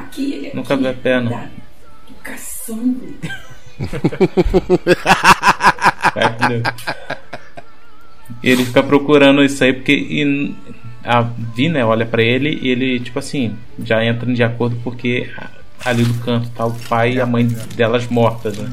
nunca 0.54 0.76
vale 0.76 0.88
a 0.88 0.94
pena. 0.94 1.50
Entendeu? 6.36 6.62
Ele 8.42 8.64
fica 8.64 8.82
procurando 8.82 9.42
isso 9.42 9.62
aí 9.62 9.72
porque 9.72 9.92
e 9.92 10.54
a 11.04 11.22
Vi, 11.22 11.68
né, 11.68 11.84
olha 11.84 12.04
pra 12.04 12.22
ele 12.22 12.58
e 12.60 12.68
ele, 12.68 13.00
tipo 13.00 13.18
assim, 13.18 13.56
já 13.82 14.04
entra 14.04 14.32
de 14.32 14.42
acordo 14.42 14.76
porque 14.84 15.30
ali 15.84 16.04
do 16.04 16.14
canto 16.22 16.50
tá 16.50 16.66
o 16.66 16.74
pai 16.88 17.14
e 17.14 17.20
a 17.20 17.26
mãe 17.26 17.46
delas 17.74 18.06
mortas, 18.08 18.58
né? 18.58 18.70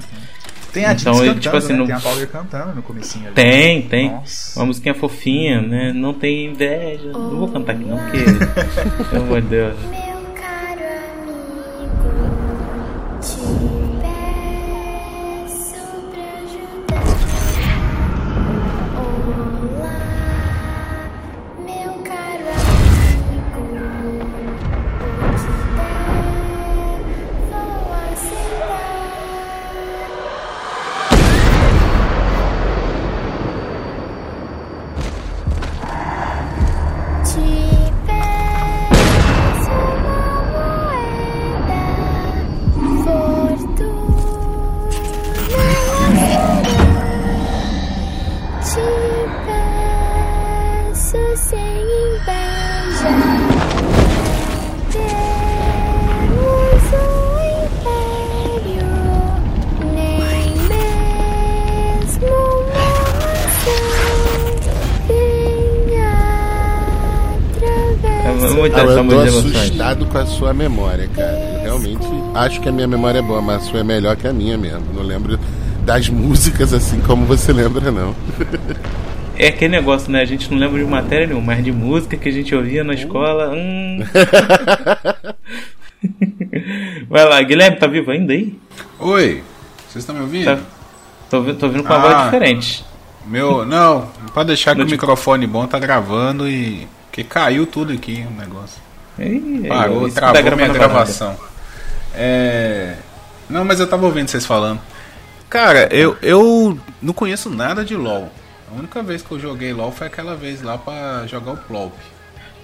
Tem 0.76 0.86
a 0.86 0.94
Então, 0.94 1.14
Jinx 1.14 1.20
ele, 1.20 1.28
cantando, 1.28 1.40
tipo 1.42 1.56
assim, 1.58 1.74
né? 1.74 1.80
não- 1.80 1.86
Tem 1.88 1.96
a 1.96 2.00
Power 2.00 2.28
cantando 2.28 2.76
no 2.76 2.84
comecinho 2.84 3.26
ali. 3.28 3.34
Tem, 3.34 3.82
tem. 3.84 4.12
Nossa. 4.12 4.60
Uma 4.60 4.66
musiquinha 4.68 4.94
fofinha, 4.94 5.62
né? 5.62 5.92
Não 5.94 6.14
tem 6.14 6.48
inveja. 6.48 7.12
Não 7.14 7.38
vou 7.38 7.48
cantar 7.48 7.72
aqui 7.74 7.86
não, 7.86 7.98
porque. 7.98 8.18
Pelo 9.10 9.24
amor 9.24 9.42
de 9.42 9.48
Deus. 9.48 9.76
Sua 70.46 70.54
memória, 70.54 71.10
cara. 71.16 71.32
Eu 71.32 71.62
realmente 71.64 72.06
acho 72.36 72.62
que 72.62 72.70
a 72.70 72.72
minha 72.72 72.88
memória 72.88 73.18
é 73.18 73.22
boa, 73.22 73.42
mas 73.42 73.64
a 73.64 73.66
sua 73.66 73.80
é 73.80 73.84
melhor 73.84 74.16
que 74.16 74.28
a 74.28 74.34
minha 74.34 74.56
mesmo. 74.56 74.94
Não 74.94 75.02
lembro 75.02 75.40
das 75.84 76.08
músicas 76.08 76.72
assim 76.72 77.02
como 77.02 77.26
você 77.26 77.52
lembra, 77.52 77.90
não. 77.92 78.16
É 79.38 79.50
aquele 79.50 79.76
negócio, 79.76 80.10
né? 80.10 80.22
A 80.22 80.26
gente 80.26 80.50
não 80.50 80.58
lembra 80.58 80.82
de 80.82 80.90
matéria 80.90 81.28
nenhuma, 81.28 81.48
mas 81.48 81.62
de 81.62 81.70
música 81.70 82.16
que 82.16 82.30
a 82.30 82.32
gente 82.32 82.56
ouvia 82.56 82.84
na 82.84 82.94
escola. 82.94 83.52
Hum. 83.54 84.00
Vai 87.10 87.26
lá, 87.26 87.42
Guilherme, 87.42 87.78
tá 87.78 87.88
vivo 87.88 88.12
ainda 88.12 88.32
aí? 88.32 88.58
Oi, 89.00 89.44
vocês 89.90 90.04
estão 90.04 90.16
me 90.16 90.22
ouvindo? 90.22 90.46
Tá. 90.46 90.60
Tô, 91.30 91.44
tô 91.56 91.68
vindo 91.68 91.84
com 91.84 91.94
uma 91.94 91.98
Ah. 91.98 92.00
voz 92.00 92.24
diferente. 92.26 92.86
Meu, 93.26 93.66
não, 93.66 94.08
pode 94.34 94.48
deixar 94.48 94.74
que 94.76 94.84
o 94.84 94.86
microfone 94.86 95.46
bom 95.48 95.66
tá 95.68 95.80
gravando 95.80 96.48
e. 96.48 96.88
Que 97.12 97.24
caiu 97.24 97.66
tudo 97.66 97.92
aqui 97.92 98.24
o 98.30 98.40
negócio. 98.40 98.80
Ih, 99.20 99.68
Parou, 99.68 100.10
travou 100.10 100.56
minha 100.56 100.68
gravação. 100.70 101.38
É. 102.14 102.96
Não, 103.50 103.64
mas 103.64 103.80
eu 103.80 103.88
tava 103.88 104.06
ouvindo 104.06 104.30
vocês 104.30 104.46
falando. 104.46 104.82
Cara, 105.50 105.88
eu, 105.92 106.18
eu 106.22 106.80
não 107.02 107.14
conheço 107.14 107.50
nada 107.50 107.86
de 107.86 107.96
LoL. 107.96 108.32
A 108.70 108.78
única 108.78 109.02
vez 109.04 109.22
que 109.22 109.32
eu 109.32 109.40
joguei 109.40 109.72
LoL 109.72 109.92
foi 109.92 110.08
aquela 110.08 110.36
vez 110.36 110.62
lá 110.62 110.78
pra 110.78 111.26
jogar 111.28 111.52
o 111.52 111.58
Plop. 111.58 111.94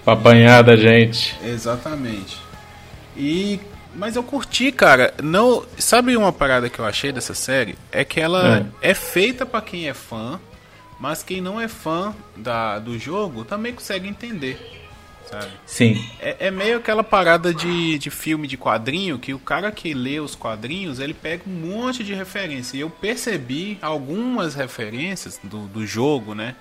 Pra 0.03 0.13
apanhar 0.13 0.63
da 0.63 0.75
gente. 0.75 1.37
Exatamente. 1.43 2.37
E. 3.15 3.59
Mas 3.93 4.15
eu 4.15 4.23
curti, 4.23 4.71
cara. 4.71 5.13
Não, 5.21 5.65
sabe 5.77 6.15
uma 6.15 6.31
parada 6.31 6.69
que 6.69 6.79
eu 6.79 6.85
achei 6.85 7.11
dessa 7.11 7.33
série? 7.33 7.77
É 7.91 8.05
que 8.05 8.19
ela 8.19 8.65
é, 8.81 8.93
feita 8.93 9.45
pra 9.45 9.61
quem 9.61 9.89
é 9.89 9.93
fã, 9.93 10.39
mas 10.97 11.21
quem 11.23 11.41
não 11.41 11.59
é 11.59 11.67
fã 11.67 12.15
da, 12.35 12.79
do 12.79 12.97
jogo 12.97 13.43
também 13.43 13.73
consegue 13.73 14.07
entender. 14.07 14.80
Sabe? 15.31 15.51
Sim. 15.65 16.05
É, 16.19 16.47
é 16.47 16.51
meio 16.51 16.77
aquela 16.77 17.03
parada 17.03 17.53
de, 17.53 17.97
de 17.97 18.09
filme 18.09 18.47
de 18.47 18.57
quadrinho 18.57 19.17
que 19.17 19.33
o 19.33 19.39
cara 19.39 19.71
que 19.71 19.93
lê 19.93 20.19
os 20.19 20.35
quadrinhos 20.35 20.99
ele 20.99 21.13
pega 21.13 21.43
um 21.47 21.51
monte 21.51 22.03
de 22.03 22.13
referência. 22.13 22.75
E 22.77 22.81
eu 22.81 22.89
percebi 22.89 23.77
algumas 23.81 24.55
referências 24.55 25.39
do, 25.43 25.67
do 25.67 25.85
jogo, 25.85 26.35
né? 26.35 26.55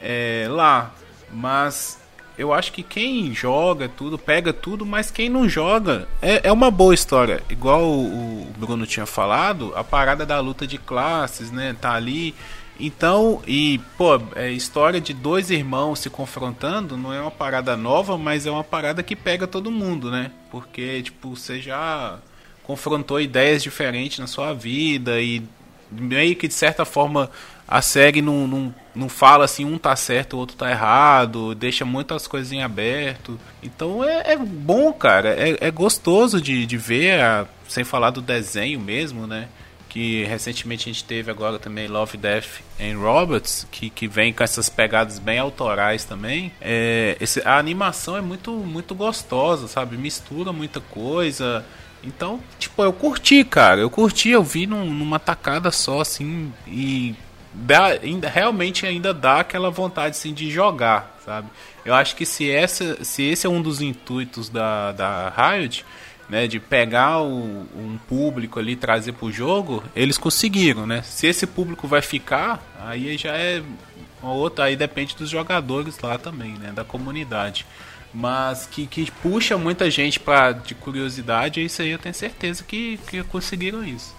é, 0.00 0.46
lá. 0.48 0.92
Mas 1.30 1.98
eu 2.36 2.52
acho 2.52 2.72
que 2.72 2.82
quem 2.82 3.34
joga 3.34 3.88
tudo, 3.88 4.18
pega 4.18 4.52
tudo, 4.52 4.86
mas 4.86 5.10
quem 5.10 5.28
não 5.28 5.48
joga 5.48 6.08
é, 6.22 6.48
é 6.48 6.52
uma 6.52 6.70
boa 6.70 6.94
história. 6.94 7.42
Igual 7.48 7.82
o, 7.82 8.42
o 8.42 8.54
Bruno 8.56 8.86
tinha 8.86 9.06
falado, 9.06 9.72
a 9.76 9.84
parada 9.84 10.24
da 10.24 10.40
luta 10.40 10.66
de 10.66 10.78
classes, 10.78 11.50
né? 11.50 11.76
Tá 11.80 11.92
ali. 11.92 12.34
Então, 12.80 13.42
e, 13.46 13.80
pô, 13.96 14.20
é 14.36 14.50
história 14.52 15.00
de 15.00 15.12
dois 15.12 15.50
irmãos 15.50 15.98
se 15.98 16.08
confrontando 16.08 16.96
não 16.96 17.12
é 17.12 17.20
uma 17.20 17.30
parada 17.30 17.76
nova, 17.76 18.16
mas 18.16 18.46
é 18.46 18.50
uma 18.50 18.62
parada 18.62 19.02
que 19.02 19.16
pega 19.16 19.46
todo 19.48 19.70
mundo, 19.70 20.10
né? 20.10 20.30
Porque, 20.50 21.02
tipo, 21.02 21.34
você 21.34 21.60
já 21.60 22.18
confrontou 22.62 23.20
ideias 23.20 23.62
diferentes 23.62 24.18
na 24.20 24.26
sua 24.28 24.52
vida 24.52 25.20
e 25.20 25.42
meio 25.90 26.36
que 26.36 26.46
de 26.46 26.54
certa 26.54 26.84
forma 26.84 27.30
a 27.66 27.82
série 27.82 28.22
não, 28.22 28.46
não, 28.46 28.74
não 28.94 29.08
fala 29.08 29.44
assim, 29.44 29.64
um 29.64 29.76
tá 29.78 29.96
certo, 29.96 30.34
o 30.34 30.38
outro 30.38 30.56
tá 30.56 30.70
errado, 30.70 31.54
deixa 31.54 31.84
muitas 31.84 32.26
coisas 32.28 32.52
em 32.52 32.62
aberto. 32.62 33.40
Então 33.62 34.04
é, 34.04 34.32
é 34.32 34.36
bom, 34.36 34.92
cara, 34.92 35.30
é, 35.30 35.56
é 35.60 35.70
gostoso 35.70 36.40
de, 36.40 36.64
de 36.64 36.76
ver, 36.76 37.20
a- 37.20 37.46
sem 37.66 37.84
falar 37.84 38.10
do 38.10 38.20
desenho 38.22 38.78
mesmo, 38.80 39.26
né? 39.26 39.48
Que 39.98 40.22
recentemente 40.26 40.88
a 40.88 40.92
gente 40.92 41.02
teve 41.02 41.28
agora 41.28 41.58
também 41.58 41.88
Love, 41.88 42.16
Death 42.16 42.60
and 42.80 42.96
Robots, 43.00 43.66
que, 43.68 43.90
que 43.90 44.06
vem 44.06 44.32
com 44.32 44.44
essas 44.44 44.68
pegadas 44.68 45.18
bem 45.18 45.40
autorais 45.40 46.04
também. 46.04 46.52
É, 46.60 47.16
esse, 47.20 47.42
a 47.44 47.58
animação 47.58 48.16
é 48.16 48.20
muito, 48.20 48.52
muito 48.52 48.94
gostosa, 48.94 49.66
sabe? 49.66 49.96
Mistura 49.96 50.52
muita 50.52 50.80
coisa. 50.80 51.66
Então, 52.00 52.38
tipo, 52.60 52.80
eu 52.80 52.92
curti, 52.92 53.42
cara. 53.42 53.80
Eu 53.80 53.90
curti, 53.90 54.28
eu 54.28 54.44
vi 54.44 54.68
num- 54.68 54.84
numa 54.88 55.18
tacada 55.18 55.72
só, 55.72 56.00
assim, 56.02 56.52
e 56.64 57.16
dá, 57.52 57.86
ainda, 57.86 58.28
realmente 58.28 58.86
ainda 58.86 59.12
dá 59.12 59.40
aquela 59.40 59.68
vontade, 59.68 60.10
assim, 60.10 60.32
de 60.32 60.48
jogar, 60.48 61.18
sabe? 61.24 61.48
Eu 61.84 61.92
acho 61.92 62.14
que 62.14 62.24
se, 62.24 62.48
essa, 62.48 63.02
se 63.04 63.24
esse 63.24 63.48
é 63.48 63.50
um 63.50 63.60
dos 63.60 63.82
intuitos 63.82 64.48
da, 64.48 64.92
da 64.92 65.28
Riot, 65.36 65.84
né, 66.28 66.46
de 66.46 66.60
pegar 66.60 67.20
o- 67.22 67.66
um 67.76 67.98
público 68.08 68.58
ali 68.58 68.76
trazer 68.76 69.12
pro 69.12 69.32
jogo, 69.32 69.82
eles 69.96 70.18
conseguiram, 70.18 70.86
né? 70.86 71.02
Se 71.02 71.26
esse 71.26 71.46
público 71.46 71.88
vai 71.88 72.02
ficar, 72.02 72.62
aí 72.80 73.16
já 73.16 73.36
é 73.36 73.62
outra, 74.22 74.64
aí 74.66 74.76
depende 74.76 75.16
dos 75.16 75.30
jogadores 75.30 75.98
lá 76.00 76.18
também, 76.18 76.52
né, 76.52 76.70
da 76.74 76.84
comunidade. 76.84 77.64
Mas 78.12 78.66
que, 78.66 78.86
que 78.86 79.10
puxa 79.22 79.56
muita 79.58 79.90
gente 79.90 80.18
pra, 80.18 80.52
de 80.52 80.74
curiosidade, 80.74 81.62
isso 81.64 81.82
aí 81.82 81.90
eu 81.90 81.98
tenho 81.98 82.14
certeza 82.14 82.64
que, 82.66 82.98
que 83.08 83.22
conseguiram 83.22 83.84
isso. 83.84 84.14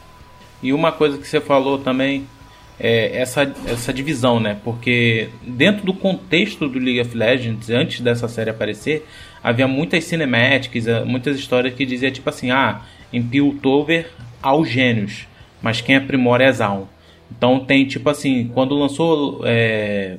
E 0.62 0.72
uma 0.74 0.92
coisa 0.92 1.18
que 1.18 1.28
você 1.28 1.39
falou 1.42 1.78
também 1.80 2.28
é 2.80 3.18
essa, 3.20 3.51
essa 3.66 3.92
divisão, 3.92 4.39
né? 4.39 4.58
Porque 4.63 5.30
dentro 5.42 5.86
do 5.86 5.94
contexto 5.94 6.68
do 6.68 6.80
League 6.80 7.01
of 7.01 7.16
Legends, 7.18 7.70
antes 7.70 8.00
dessa 8.01 8.28
série 8.28 8.50
aparecer, 8.51 9.08
havia 9.43 9.67
muitas 9.67 10.03
cinemáticas, 10.05 10.88
eh, 10.88 11.03
muitas 11.03 11.38
histórias 11.38 11.74
que 11.74 11.86
dizia 11.86 12.12
tipo 12.12 12.29
assim, 12.29 12.51
ah, 12.51 12.81
em 13.12 13.22
Piltover 13.22 14.10
há 14.41 14.55
os 14.55 14.69
gênios, 14.69 15.27
mas 15.62 15.81
quem 15.81 15.96
aprimora 15.96 16.43
é 16.43 16.51
Zaun. 16.51 16.86
Então 17.31 17.60
tem 17.60 17.86
tipo 17.86 18.10
assim, 18.10 18.50
quando 18.53 18.75
lançou 18.75 19.41
é, 19.46 20.17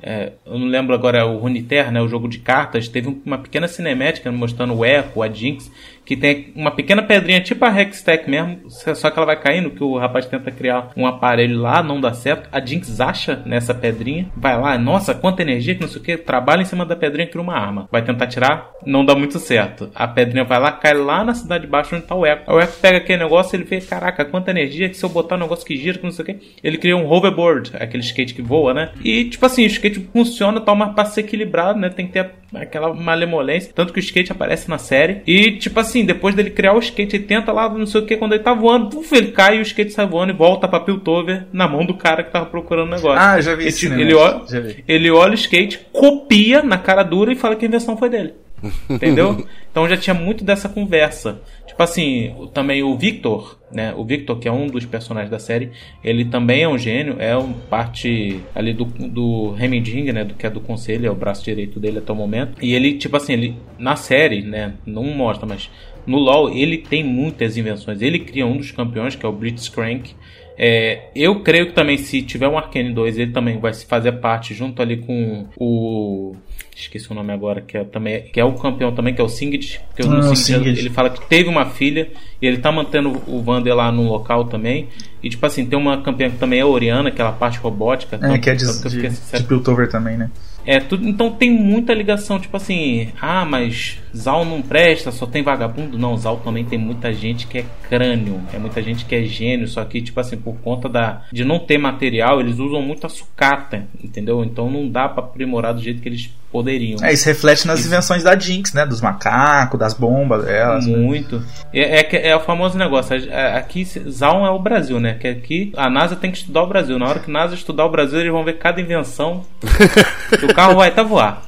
é, 0.00 0.32
eu 0.46 0.58
não 0.58 0.66
lembro 0.66 0.94
agora 0.94 1.26
o 1.26 1.38
Runeterra, 1.38 1.90
né, 1.90 2.00
o 2.00 2.08
jogo 2.08 2.28
de 2.28 2.38
cartas, 2.38 2.88
teve 2.88 3.20
uma 3.24 3.38
pequena 3.38 3.66
cinemática 3.66 4.30
mostrando 4.30 4.74
o 4.74 4.84
Echo, 4.84 5.22
a 5.22 5.28
Jinx, 5.28 5.70
que 6.08 6.16
tem 6.16 6.54
uma 6.56 6.70
pequena 6.70 7.02
pedrinha, 7.02 7.38
tipo 7.38 7.62
a 7.66 7.80
Hextech 7.80 8.30
mesmo, 8.30 8.60
só 8.70 9.10
que 9.10 9.18
ela 9.18 9.26
vai 9.26 9.38
caindo, 9.38 9.72
que 9.72 9.84
o 9.84 9.98
rapaz 9.98 10.24
tenta 10.24 10.50
criar 10.50 10.88
um 10.96 11.06
aparelho 11.06 11.60
lá, 11.60 11.82
não 11.82 12.00
dá 12.00 12.14
certo. 12.14 12.48
A 12.50 12.64
Jinx 12.64 12.98
acha 12.98 13.42
nessa 13.44 13.74
pedrinha, 13.74 14.30
vai 14.34 14.58
lá, 14.58 14.78
nossa, 14.78 15.14
quanta 15.14 15.42
energia, 15.42 15.74
que 15.74 15.82
não 15.82 15.88
sei 15.88 16.00
o 16.00 16.04
que, 16.04 16.16
trabalha 16.16 16.62
em 16.62 16.64
cima 16.64 16.86
da 16.86 16.96
pedrinha 16.96 17.28
cria 17.28 17.42
uma 17.42 17.58
arma. 17.58 17.86
Vai 17.92 18.00
tentar 18.00 18.26
tirar, 18.26 18.70
não 18.86 19.04
dá 19.04 19.14
muito 19.14 19.38
certo. 19.38 19.90
A 19.94 20.08
pedrinha 20.08 20.44
vai 20.44 20.58
lá, 20.58 20.72
cai 20.72 20.94
lá 20.94 21.22
na 21.22 21.34
cidade 21.34 21.66
de 21.66 21.70
baixo 21.70 21.94
onde 21.94 22.06
tá 22.06 22.14
o 22.14 22.24
Echo. 22.24 22.50
O 22.50 22.58
Echo 22.58 22.80
pega 22.80 22.96
aquele 22.96 23.22
negócio 23.22 23.54
ele 23.54 23.64
vê, 23.64 23.78
caraca, 23.78 24.24
quanta 24.24 24.50
energia, 24.50 24.88
que 24.88 24.96
se 24.96 25.04
eu 25.04 25.10
botar 25.10 25.36
um 25.36 25.40
negócio 25.40 25.66
que 25.66 25.76
gira, 25.76 25.98
que 25.98 26.04
não 26.04 26.10
sei 26.10 26.22
o 26.22 26.26
que, 26.26 26.56
ele 26.64 26.78
cria 26.78 26.96
um 26.96 27.06
hoverboard, 27.06 27.72
aquele 27.74 28.02
skate 28.02 28.32
que 28.32 28.40
voa, 28.40 28.72
né? 28.72 28.92
E 29.04 29.26
tipo 29.26 29.44
assim, 29.44 29.62
o 29.62 29.66
skate 29.66 30.08
funciona, 30.10 30.58
tal, 30.58 30.74
mas 30.74 30.94
pra 30.94 31.04
ser 31.04 31.20
equilibrado, 31.20 31.78
né, 31.78 31.90
tem 31.90 32.06
que 32.06 32.14
ter 32.14 32.30
aquela 32.54 32.94
malemolência. 32.94 33.72
Tanto 33.74 33.92
que 33.92 33.98
o 33.98 34.00
skate 34.00 34.32
aparece 34.32 34.68
na 34.68 34.78
série. 34.78 35.22
E, 35.26 35.52
tipo 35.52 35.78
assim, 35.78 36.04
depois 36.04 36.34
dele 36.34 36.50
criar 36.50 36.74
o 36.74 36.78
skate, 36.78 37.16
ele 37.16 37.24
tenta 37.24 37.52
lá, 37.52 37.68
não 37.68 37.86
sei 37.86 38.00
o 38.00 38.06
que, 38.06 38.16
quando 38.16 38.32
ele 38.32 38.42
tá 38.42 38.54
voando, 38.54 38.88
puf, 38.88 39.14
ele 39.14 39.32
cai 39.32 39.56
e 39.56 39.60
o 39.60 39.62
skate 39.62 39.92
sai 39.92 40.06
voando 40.06 40.32
e 40.32 40.36
volta 40.36 40.66
pra 40.66 40.80
Piltover 40.80 41.46
na 41.52 41.68
mão 41.68 41.84
do 41.84 41.94
cara 41.94 42.22
que 42.22 42.30
tava 42.30 42.46
procurando 42.46 42.88
o 42.88 42.96
negócio. 42.96 43.18
Ah, 43.18 43.40
já 43.40 43.54
vi 43.54 43.64
ele, 43.64 43.72
tipo, 43.72 43.80
cinema, 43.80 44.00
ele, 44.00 44.14
olha, 44.14 44.76
ele 44.86 45.10
olha 45.10 45.32
o 45.32 45.34
skate, 45.34 45.80
copia 45.92 46.62
na 46.62 46.78
cara 46.78 47.02
dura 47.02 47.32
e 47.32 47.36
fala 47.36 47.56
que 47.56 47.64
a 47.64 47.68
invenção 47.68 47.96
foi 47.96 48.08
dele. 48.08 48.34
Entendeu? 48.88 49.46
Então 49.70 49.88
já 49.88 49.96
tinha 49.96 50.14
muito 50.14 50.44
dessa 50.44 50.68
conversa. 50.68 51.40
Tipo 51.68 51.82
assim, 51.82 52.34
também 52.54 52.82
o 52.82 52.96
Victor, 52.96 53.58
né? 53.70 53.94
O 53.94 54.04
Victor, 54.04 54.38
que 54.38 54.48
é 54.48 54.52
um 54.52 54.66
dos 54.66 54.86
personagens 54.86 55.30
da 55.30 55.38
série, 55.38 55.70
ele 56.02 56.24
também 56.24 56.62
é 56.62 56.68
um 56.68 56.78
gênio, 56.78 57.16
é 57.20 57.36
um 57.36 57.52
parte 57.52 58.40
ali 58.54 58.72
do, 58.72 58.86
do 58.86 59.52
Remending, 59.52 60.10
né? 60.10 60.24
Do 60.24 60.34
que 60.34 60.46
é 60.46 60.50
do 60.50 60.60
conselho, 60.60 61.06
é 61.06 61.10
o 61.10 61.14
braço 61.14 61.44
direito 61.44 61.78
dele 61.78 61.98
até 61.98 62.10
o 62.10 62.16
momento. 62.16 62.64
E 62.64 62.74
ele, 62.74 62.94
tipo 62.94 63.16
assim, 63.16 63.34
ele 63.34 63.56
na 63.78 63.96
série, 63.96 64.42
né? 64.42 64.74
Não 64.86 65.04
mostra, 65.04 65.46
mas 65.46 65.70
no 66.06 66.18
LoL 66.18 66.50
ele 66.50 66.78
tem 66.78 67.04
muitas 67.04 67.58
invenções. 67.58 68.00
Ele 68.00 68.18
cria 68.18 68.46
um 68.46 68.56
dos 68.56 68.72
campeões, 68.72 69.14
que 69.14 69.26
é 69.26 69.28
o 69.28 69.32
Blitzcrank. 69.32 70.14
É, 70.56 71.10
eu 71.14 71.40
creio 71.42 71.66
que 71.66 71.72
também, 71.74 71.98
se 71.98 72.22
tiver 72.22 72.48
um 72.48 72.58
Arcane 72.58 72.92
2, 72.92 73.18
ele 73.18 73.30
também 73.30 73.60
vai 73.60 73.72
se 73.72 73.86
fazer 73.86 74.12
parte 74.12 74.54
junto 74.54 74.82
ali 74.82 74.96
com 74.96 75.46
o. 75.56 76.34
Esqueci 76.78 77.10
o 77.10 77.14
nome 77.14 77.32
agora, 77.32 77.60
que 77.60 77.76
é, 77.76 77.82
também, 77.82 78.22
que 78.22 78.38
é 78.38 78.44
o 78.44 78.52
campeão 78.52 78.92
também, 78.92 79.12
que 79.12 79.20
é 79.20 79.24
o 79.24 79.28
Singed. 79.28 79.80
Que 79.96 80.02
Ah, 80.06 80.30
o 80.30 80.36
Singed. 80.36 80.78
ele 80.78 80.90
fala 80.90 81.10
que 81.10 81.20
teve 81.28 81.48
uma 81.48 81.66
filha 81.66 82.08
e 82.40 82.46
ele 82.46 82.58
tá 82.58 82.70
mantendo 82.70 83.20
o 83.26 83.42
Vander 83.42 83.74
lá 83.74 83.90
no 83.90 84.04
local 84.08 84.44
também. 84.44 84.86
E 85.22 85.28
tipo 85.28 85.44
assim, 85.44 85.66
tem 85.66 85.78
uma 85.78 86.00
campeã 86.02 86.30
que 86.30 86.36
também 86.36 86.60
é 86.60 86.64
Oriana, 86.64 87.08
aquela 87.08 87.32
parte 87.32 87.58
robótica. 87.58 88.16
É, 88.16 88.18
tanto- 88.18 88.40
que 88.40 88.50
é 88.50 88.54
de, 88.54 88.64
que 88.82 88.88
de, 88.88 89.08
de 89.38 89.42
Piltover 89.44 89.88
também, 89.88 90.16
né? 90.16 90.30
É, 90.66 90.80
tudo, 90.80 91.08
então 91.08 91.30
tem 91.30 91.50
muita 91.50 91.94
ligação, 91.94 92.38
tipo 92.38 92.54
assim, 92.54 93.08
ah, 93.22 93.42
mas 93.46 93.96
Zal 94.14 94.44
não 94.44 94.60
presta, 94.60 95.10
só 95.10 95.24
tem 95.24 95.42
vagabundo. 95.42 95.96
Não, 95.98 96.14
Zal 96.18 96.36
também 96.38 96.62
tem 96.62 96.78
muita 96.78 97.10
gente 97.10 97.46
que 97.46 97.58
é 97.58 97.64
crânio, 97.88 98.38
é 98.52 98.58
muita 98.58 98.82
gente 98.82 99.06
que 99.06 99.14
é 99.14 99.22
gênio, 99.22 99.66
só 99.66 99.82
que, 99.86 100.02
tipo 100.02 100.20
assim, 100.20 100.36
por 100.36 100.56
conta 100.56 100.86
da, 100.86 101.22
de 101.32 101.42
não 101.42 101.58
ter 101.58 101.78
material, 101.78 102.38
eles 102.40 102.58
usam 102.58 102.82
muita 102.82 103.08
sucata, 103.08 103.86
entendeu? 104.02 104.44
Então 104.44 104.70
não 104.70 104.86
dá 104.90 105.08
pra 105.08 105.24
aprimorar 105.24 105.72
do 105.72 105.80
jeito 105.82 106.02
que 106.02 106.08
eles 106.08 106.30
poderiam. 106.52 106.98
É, 107.02 107.12
isso 107.14 107.26
reflete 107.26 107.66
nas 107.66 107.84
invenções 107.86 108.22
da 108.22 108.38
Jinx, 108.38 108.72
né? 108.74 108.84
Dos 108.84 109.00
macacos, 109.00 109.78
das 109.78 109.94
bombas 109.94 110.44
delas. 110.44 110.86
né? 110.86 110.96
Muito. 110.98 111.42
É, 111.72 112.00
é, 112.00 112.02
que- 112.02 112.16
é 112.16 112.34
o 112.36 112.40
famoso 112.40 112.76
negócio. 112.76 113.16
Aqui, 113.54 113.84
Zaun 113.84 114.44
é 114.46 114.50
o 114.50 114.58
Brasil, 114.58 115.00
né? 115.00 115.07
Que 115.14 115.28
aqui 115.28 115.72
a 115.76 115.88
NASA 115.88 116.16
tem 116.16 116.30
que 116.30 116.38
estudar 116.38 116.62
o 116.62 116.66
Brasil. 116.66 116.98
Na 116.98 117.08
hora 117.08 117.20
que 117.20 117.30
a 117.30 117.32
NASA 117.32 117.54
estudar 117.54 117.84
o 117.84 117.90
Brasil, 117.90 118.20
eles 118.20 118.32
vão 118.32 118.44
ver 118.44 118.58
cada 118.58 118.80
invenção. 118.80 119.44
que 120.38 120.44
o 120.44 120.54
carro 120.54 120.76
vai 120.76 120.88
até 120.88 121.02
voar. 121.02 121.42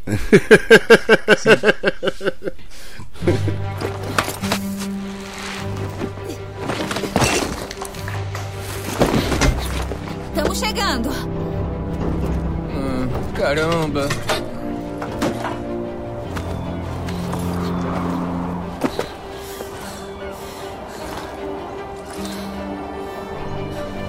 Estamos 10.29 10.59
chegando. 10.59 11.11
Caramba. 13.40 14.07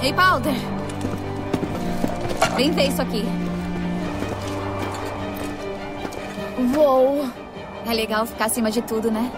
Ei, 0.04 0.12
Powder. 0.14 0.56
Vem 2.56 2.72
ver 2.72 2.88
isso 2.88 3.02
aqui. 3.02 3.24
Vou. 6.74 7.30
É 7.86 7.94
legal 7.94 8.26
ficar 8.26 8.46
acima 8.46 8.72
de 8.72 8.82
tudo, 8.82 9.12
né? 9.12 9.32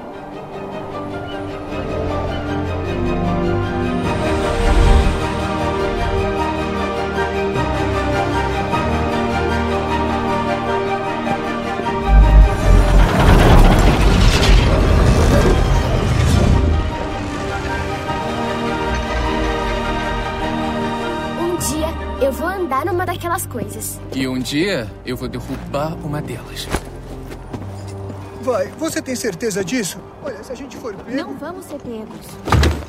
Numa 23.04 23.06
daquelas 23.06 23.46
coisas. 23.46 24.00
E 24.16 24.28
um 24.28 24.40
dia 24.40 24.90
eu 25.06 25.16
vou 25.18 25.28
derrubar 25.28 25.96
uma 26.04 26.22
delas. 26.22 26.68
Vai, 28.42 28.68
você 28.78 29.02
tem 29.02 29.16
certeza 29.16 29.64
disso? 29.64 30.00
Olha, 30.24 30.44
se 30.44 30.52
a 30.52 30.56
gente 30.56 30.76
for 30.78 30.94
pego... 30.96 31.16
Não 31.16 31.38
vamos 31.38 31.66
ser 31.66 31.80
pegos. 31.80 32.83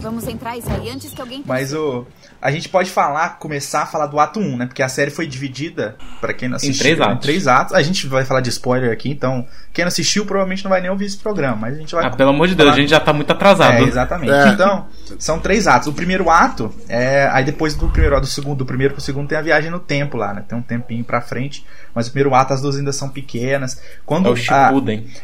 Vamos 0.00 0.26
entrar 0.26 0.56
e 0.56 0.62
sair 0.62 0.90
antes 0.90 1.12
que 1.12 1.20
alguém... 1.20 1.42
Mas 1.46 1.72
o. 1.72 2.06
A 2.42 2.50
gente 2.50 2.70
pode 2.70 2.90
falar, 2.90 3.38
começar 3.38 3.82
a 3.82 3.86
falar 3.86 4.06
do 4.06 4.18
ato 4.18 4.40
1, 4.40 4.56
né? 4.56 4.66
Porque 4.66 4.82
a 4.82 4.88
série 4.88 5.10
foi 5.10 5.26
dividida, 5.26 5.96
pra 6.22 6.32
quem 6.32 6.48
não 6.48 6.56
assistiu, 6.56 6.78
três 6.82 6.98
atos. 6.98 7.14
em 7.14 7.18
três 7.18 7.46
atos. 7.46 7.74
A 7.74 7.82
gente 7.82 8.06
vai 8.06 8.24
falar 8.24 8.40
de 8.40 8.48
spoiler 8.48 8.90
aqui, 8.90 9.10
então 9.10 9.46
quem 9.74 9.84
não 9.84 9.88
assistiu 9.88 10.24
provavelmente 10.24 10.64
não 10.64 10.70
vai 10.70 10.80
nem 10.80 10.90
ouvir 10.90 11.04
esse 11.04 11.18
programa, 11.18 11.54
mas 11.56 11.74
a 11.74 11.78
gente 11.78 11.94
vai. 11.94 12.06
Ah, 12.06 12.10
pelo 12.10 12.30
amor 12.30 12.48
de 12.48 12.54
Deus, 12.54 12.72
a 12.72 12.76
gente 12.76 12.88
já 12.88 12.98
tá 12.98 13.12
muito 13.12 13.30
atrasado. 13.30 13.74
É, 13.74 13.82
exatamente. 13.82 14.32
É. 14.32 14.48
Então, 14.48 14.86
são 15.18 15.38
três 15.38 15.66
atos. 15.66 15.88
O 15.88 15.92
primeiro 15.92 16.30
ato 16.30 16.74
é. 16.88 17.28
Aí 17.30 17.44
depois 17.44 17.74
do 17.74 17.88
primeiro 17.90 18.18
do 18.18 18.26
segundo, 18.26 18.56
do 18.56 18.64
primeiro 18.64 18.94
pro 18.94 19.02
segundo 19.02 19.28
tem 19.28 19.36
a 19.36 19.42
viagem 19.42 19.70
no 19.70 19.78
tempo 19.78 20.16
lá, 20.16 20.32
né? 20.32 20.42
Tem 20.48 20.56
um 20.56 20.62
tempinho 20.62 21.04
pra 21.04 21.20
frente. 21.20 21.62
Mas 21.94 22.06
o 22.06 22.10
primeiro 22.10 22.34
ato 22.34 22.54
as 22.54 22.62
duas 22.62 22.76
ainda 22.78 22.92
são 22.92 23.10
pequenas. 23.10 23.82
Quando 24.06 24.28
É 24.28 24.30
o 24.30 24.54
a- 24.54 24.72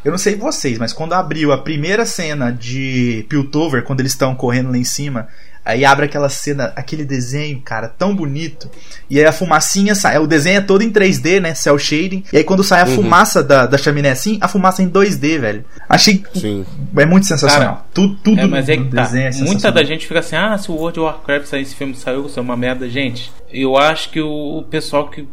eu 0.05 0.11
não 0.11 0.19
sei 0.19 0.37
vocês, 0.37 0.79
mas 0.79 0.93
quando 0.93 1.15
abriu 1.15 1.51
a 1.51 1.57
primeira 1.59 2.05
cena 2.05 2.53
de 2.53 3.25
Piltover, 3.31 3.85
quando 3.85 4.01
eles 4.01 4.13
estão 4.13 4.35
correndo 4.35 4.56
lá 4.63 4.79
em 4.79 4.85
cima, 4.85 5.29
aí 5.65 5.85
abre 5.85 6.07
aquela 6.07 6.29
cena, 6.29 6.73
aquele 6.77 7.05
desenho, 7.05 7.61
cara, 7.61 7.89
tão 7.89 8.15
bonito. 8.15 8.71
E 9.11 9.19
aí 9.19 9.27
a 9.27 9.33
fumacinha 9.33 9.97
sai. 9.97 10.17
O 10.19 10.27
desenho 10.27 10.59
é 10.59 10.61
todo 10.61 10.83
em 10.83 10.93
3D, 10.93 11.41
né? 11.41 11.55
Cell 11.55 11.77
shading. 11.77 12.23
E 12.33 12.37
aí 12.37 12.45
quando 12.45 12.63
sai 12.63 12.83
a 12.83 12.87
fumaça 12.87 13.43
da, 13.43 13.67
da 13.67 13.77
chaminé 13.77 14.11
assim, 14.11 14.39
a 14.41 14.47
fumaça 14.47 14.81
é 14.81 14.85
em 14.85 14.89
2D, 14.89 15.41
velho. 15.41 15.65
Achei. 15.89 16.23
Sim. 16.35 16.65
É 16.97 17.05
muito 17.05 17.27
sensacional. 17.27 17.75
Cara, 17.75 17.85
tudo 17.93 18.15
tudo 18.23 18.41
É, 18.41 18.47
mas 18.47 18.69
é 18.69 18.77
que 18.77 18.85
tá. 18.85 19.03
desenho 19.03 19.29
é 19.29 19.33
Muita 19.43 19.73
da 19.73 19.83
gente 19.83 20.07
fica 20.07 20.21
assim, 20.21 20.37
ah, 20.37 20.57
se 20.57 20.71
o 20.71 20.75
World 20.75 21.01
of 21.01 21.07
Warcraft 21.07 21.47
sair, 21.47 21.63
esse 21.63 21.75
filme 21.75 21.97
saiu, 21.97 22.27
isso 22.27 22.39
é 22.39 22.43
uma 22.43 22.57
merda. 22.57 22.89
Gente, 22.89 23.33
eu 23.51 23.77
acho 23.77 24.11
que 24.11 24.21
o, 24.21 24.59
o 24.59 24.63
pessoal 24.63 25.09
que 25.09 25.27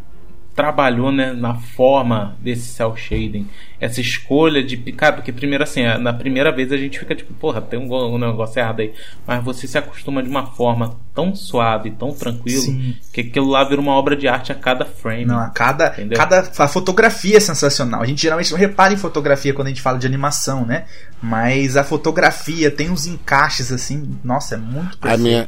trabalhou 0.56 1.12
né, 1.12 1.34
na 1.34 1.56
forma 1.56 2.36
desse 2.40 2.68
cel 2.68 2.96
shading, 2.96 3.48
essa 3.82 4.00
escolha 4.00 4.64
de 4.64 4.78
picar, 4.78 5.14
porque 5.14 5.32
primeiro 5.32 5.64
assim, 5.64 5.84
a- 5.84 5.98
na 5.98 6.14
primeira 6.14 6.52
vez 6.52 6.72
a 6.72 6.78
gente 6.78 7.00
fica 7.00 7.16
tipo, 7.16 7.34
porra, 7.34 7.60
tem 7.60 7.80
um, 7.80 7.92
um 7.92 8.18
negócio 8.20 8.60
errado 8.60 8.80
aí, 8.82 8.94
mas 9.26 9.44
você 9.44 9.68
se 9.68 9.78
acostuma 9.78 10.22
de 10.22 10.30
uma 10.30 10.46
forma 10.46 10.96
tão 11.14 11.36
suave, 11.36 11.92
tão 11.92 12.14
tranquilo, 12.14 12.62
Sim. 12.62 12.96
que 13.12 13.22
aquilo 13.22 13.48
lá 13.50 13.64
vira 13.64 13.82
uma 13.82 13.94
obra 13.94 14.16
de 14.16 14.28
arte 14.28 14.52
a 14.52 14.56
cada 14.56 14.86
frame. 14.86 15.26
Não, 15.26 15.40
a 15.40 15.50
cada, 15.50 15.88
Entendeu? 15.88 16.18
cada 16.18 16.52
a 16.58 16.68
fotografia 16.68 17.38
é 17.38 17.40
sensacional. 17.40 18.02
A 18.02 18.06
gente 18.06 18.22
geralmente 18.22 18.52
não 18.52 18.58
repara 18.58 18.94
em 18.94 18.98
fotografia 18.98 19.54
quando 19.54 19.68
a 19.68 19.70
gente 19.70 19.82
fala 19.82 19.98
de 19.98 20.06
animação, 20.08 20.66
né? 20.66 20.86
Mas 21.22 21.76
a 21.78 21.84
fotografia 21.84 22.70
tem 22.72 22.90
uns 22.90 23.06
encaixes 23.08 23.72
assim, 23.72 24.18
nossa, 24.24 24.56
é 24.56 24.58
muito 24.58 24.98
A 25.02 25.02
perfeito. 25.10 25.22
minha. 25.24 25.48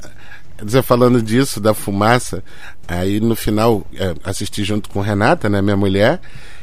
Você 0.64 0.82
falando 0.82 1.22
disso, 1.22 1.60
da 1.60 1.74
fumaça, 1.74 2.44
aí 2.88 3.20
no 3.20 3.36
final 3.36 3.86
é, 3.94 4.14
assisti 4.24 4.64
junto 4.64 4.90
com 4.90 5.02
Renata, 5.02 5.50
né, 5.50 5.62
minha 5.62 5.76
mulher, 5.76 6.22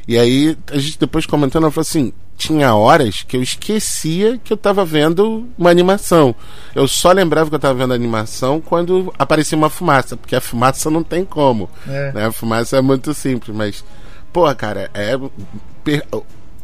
e 0.08 0.18
aí 0.18 0.56
a 0.70 0.78
gente 0.78 0.98
depois 0.98 1.26
comentando, 1.26 1.64
ela 1.64 1.70
falou 1.70 1.82
assim: 1.82 2.12
tinha 2.36 2.74
horas 2.74 3.22
que 3.22 3.36
eu 3.36 3.42
esquecia 3.42 4.38
que 4.42 4.52
eu 4.52 4.56
tava 4.56 4.84
vendo 4.84 5.46
uma 5.56 5.70
animação. 5.70 6.34
Eu 6.74 6.88
só 6.88 7.12
lembrava 7.12 7.48
que 7.48 7.54
eu 7.54 7.60
tava 7.60 7.78
vendo 7.78 7.92
a 7.92 7.96
animação 7.96 8.60
quando 8.60 9.12
aparecia 9.18 9.56
uma 9.56 9.70
fumaça, 9.70 10.16
porque 10.16 10.34
a 10.34 10.40
fumaça 10.40 10.90
não 10.90 11.02
tem 11.04 11.24
como. 11.24 11.70
É. 11.86 12.12
Né? 12.12 12.26
A 12.26 12.32
fumaça 12.32 12.76
é 12.76 12.80
muito 12.80 13.14
simples, 13.14 13.54
mas, 13.56 13.84
pô, 14.32 14.52
cara, 14.54 14.90
é. 14.92 15.12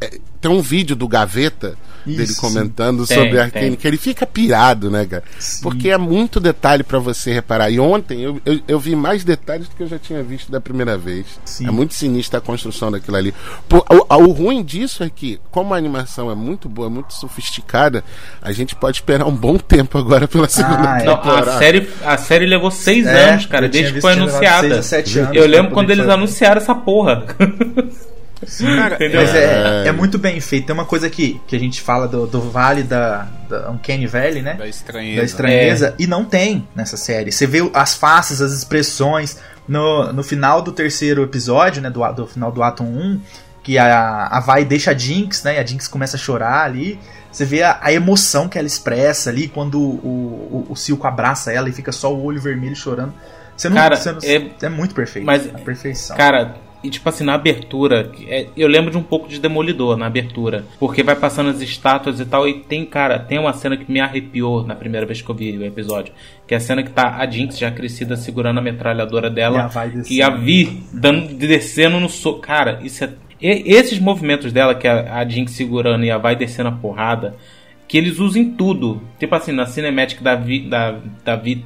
é- 0.00 0.18
tem 0.40 0.50
um 0.50 0.60
vídeo 0.60 0.94
do 0.96 1.06
Gaveta 1.08 1.76
dele 2.06 2.22
Isso. 2.22 2.40
comentando 2.40 3.06
Tem, 3.06 3.18
sobre 3.18 3.38
Arkane, 3.38 3.76
que 3.76 3.86
ele 3.86 3.98
fica 3.98 4.24
pirado, 4.26 4.90
né, 4.90 5.04
cara? 5.04 5.22
Sim. 5.38 5.62
Porque 5.62 5.90
é 5.90 5.98
muito 5.98 6.40
detalhe 6.40 6.82
pra 6.82 6.98
você 6.98 7.32
reparar. 7.32 7.70
E 7.70 7.78
ontem 7.78 8.22
eu, 8.22 8.40
eu, 8.46 8.60
eu 8.66 8.80
vi 8.80 8.96
mais 8.96 9.24
detalhes 9.24 9.68
do 9.68 9.76
que 9.76 9.82
eu 9.82 9.88
já 9.88 9.98
tinha 9.98 10.22
visto 10.22 10.50
da 10.50 10.58
primeira 10.60 10.96
vez. 10.96 11.26
Sim. 11.44 11.66
É 11.68 11.70
muito 11.70 11.92
sinistra 11.92 12.38
a 12.38 12.40
construção 12.40 12.90
daquilo 12.90 13.16
ali. 13.18 13.34
O, 13.70 14.14
o 14.14 14.32
ruim 14.32 14.62
disso 14.64 15.02
é 15.04 15.10
que, 15.10 15.38
como 15.50 15.74
a 15.74 15.76
animação 15.76 16.30
é 16.30 16.34
muito 16.34 16.66
boa, 16.68 16.88
muito 16.88 17.12
sofisticada, 17.12 18.02
a 18.40 18.52
gente 18.52 18.74
pode 18.74 18.98
esperar 18.98 19.26
um 19.26 19.34
bom 19.36 19.58
tempo 19.58 19.98
agora 19.98 20.26
pela 20.26 20.48
segunda 20.48 20.94
Ah, 20.94 21.00
é. 21.00 21.04
Não, 21.04 21.16
temporada. 21.16 21.56
a 21.56 21.58
série, 21.58 21.88
a 22.04 22.16
série 22.16 22.46
levou 22.46 22.70
seis 22.70 23.06
É, 23.06 23.30
anos, 23.30 23.44
cara, 23.44 23.68
desde 23.68 23.92
que 23.92 24.00
foi 24.00 24.12
anunciada. 24.14 24.68
seis 24.68 24.78
a 24.78 24.82
sete 24.82 25.18
anos 25.18 25.36
eu 25.36 25.46
lembro 25.46 25.72
quando 25.72 25.90
eles 25.90 26.04
fazer. 26.06 26.14
anunciaram 26.16 26.60
essa 26.60 26.74
porra. 26.74 27.26
Entendeu? 28.42 29.20
Mas 29.20 29.34
é, 29.34 29.84
É. 29.84 29.88
é 29.88 29.92
muito 29.92 30.18
bem 30.18 30.40
feito. 30.40 30.66
Tem 30.66 30.74
uma 30.74 30.84
coisa 30.84 31.08
que, 31.10 31.40
que 31.46 31.56
a 31.56 31.58
gente 31.58 31.80
fala 31.80 32.06
do, 32.06 32.26
do 32.26 32.40
vale 32.40 32.82
da, 32.82 33.26
da 33.48 33.70
Uncanny 33.70 34.06
Valley, 34.06 34.42
né? 34.42 34.54
Da 34.54 34.66
estranheza. 34.68 35.18
Da 35.20 35.24
estranheza. 35.24 35.94
E 35.98 36.06
não 36.06 36.24
tem 36.24 36.66
nessa 36.74 36.96
série. 36.96 37.32
Você 37.32 37.46
vê 37.46 37.58
as 37.74 37.94
faces, 37.94 38.40
as 38.40 38.52
expressões. 38.52 39.38
No, 39.66 40.12
no 40.14 40.22
final 40.22 40.62
do 40.62 40.72
terceiro 40.72 41.22
episódio, 41.22 41.82
né? 41.82 41.90
Do, 41.90 42.00
do 42.12 42.26
final 42.26 42.50
do 42.50 42.62
ato 42.62 42.82
1, 42.82 43.20
que 43.62 43.76
a, 43.76 44.26
a 44.28 44.40
Vai 44.40 44.64
deixa 44.64 44.92
a 44.92 44.94
Jinx, 44.96 45.42
né? 45.42 45.56
E 45.56 45.58
a 45.58 45.66
Jinx 45.66 45.86
começa 45.88 46.16
a 46.16 46.20
chorar 46.20 46.64
ali. 46.64 46.98
Você 47.30 47.44
vê 47.44 47.62
a, 47.62 47.78
a 47.82 47.92
emoção 47.92 48.48
que 48.48 48.56
ela 48.58 48.66
expressa 48.66 49.28
ali 49.28 49.46
quando 49.46 49.78
o, 49.78 50.64
o, 50.68 50.72
o 50.72 50.76
Silco 50.76 51.06
abraça 51.06 51.52
ela 51.52 51.68
e 51.68 51.72
fica 51.72 51.92
só 51.92 52.10
o 52.14 52.24
olho 52.24 52.40
vermelho 52.40 52.74
chorando. 52.74 53.12
Você 53.54 53.68
não, 53.68 53.76
Cara, 53.76 53.96
você 53.96 54.12
não- 54.12 54.18
é- 54.22 54.50
é 54.62 54.68
muito 54.70 54.94
perfeito. 54.94 55.26
Mas, 55.26 55.46
a 55.46 55.58
perfeição. 55.58 56.16
Cara, 56.16 56.56
e 56.82 56.90
tipo 56.90 57.08
assim, 57.08 57.24
na 57.24 57.34
abertura, 57.34 58.10
é, 58.28 58.46
eu 58.56 58.68
lembro 58.68 58.90
de 58.90 58.96
um 58.96 59.02
pouco 59.02 59.28
de 59.28 59.40
Demolidor 59.40 59.96
na 59.96 60.06
abertura. 60.06 60.64
Porque 60.78 61.02
vai 61.02 61.16
passando 61.16 61.50
as 61.50 61.60
estátuas 61.60 62.20
e 62.20 62.24
tal, 62.24 62.46
e 62.48 62.60
tem, 62.60 62.84
cara, 62.84 63.18
tem 63.18 63.38
uma 63.38 63.52
cena 63.52 63.76
que 63.76 63.90
me 63.90 64.00
arrepiou 64.00 64.64
na 64.64 64.74
primeira 64.74 65.04
vez 65.04 65.20
que 65.20 65.28
eu 65.28 65.34
vi 65.34 65.56
o 65.58 65.64
episódio. 65.64 66.12
Que 66.46 66.54
é 66.54 66.56
a 66.56 66.60
cena 66.60 66.82
que 66.82 66.90
tá 66.90 67.16
a 67.16 67.28
Jinx 67.28 67.58
já 67.58 67.70
crescida 67.70 68.16
segurando 68.16 68.58
a 68.58 68.62
metralhadora 68.62 69.28
dela. 69.28 69.58
E 69.58 69.62
a 69.62 69.68
Vi 69.68 69.96
descendo. 69.96 70.14
E 70.14 70.22
a 70.22 70.30
Vi 70.30 70.82
dando, 70.92 71.34
descendo 71.34 72.00
no 72.00 72.08
soco. 72.08 72.40
Cara, 72.40 72.78
isso 72.82 73.04
é. 73.04 73.10
e- 73.40 73.74
esses 73.74 73.98
movimentos 73.98 74.52
dela, 74.52 74.74
que 74.74 74.86
é 74.86 74.90
a, 74.90 75.18
a 75.18 75.28
Jinx 75.28 75.52
segurando 75.52 76.04
e 76.04 76.10
a 76.10 76.18
vai 76.18 76.36
descendo 76.36 76.68
a 76.68 76.72
porrada, 76.72 77.36
que 77.88 77.96
eles 77.96 78.18
usam 78.18 78.42
em 78.42 78.50
tudo. 78.50 79.00
Tipo 79.18 79.34
assim, 79.34 79.50
na 79.50 79.64
Cinematic 79.64 80.20
da 80.20 80.34
Vi, 80.34 80.60
da, 80.60 81.00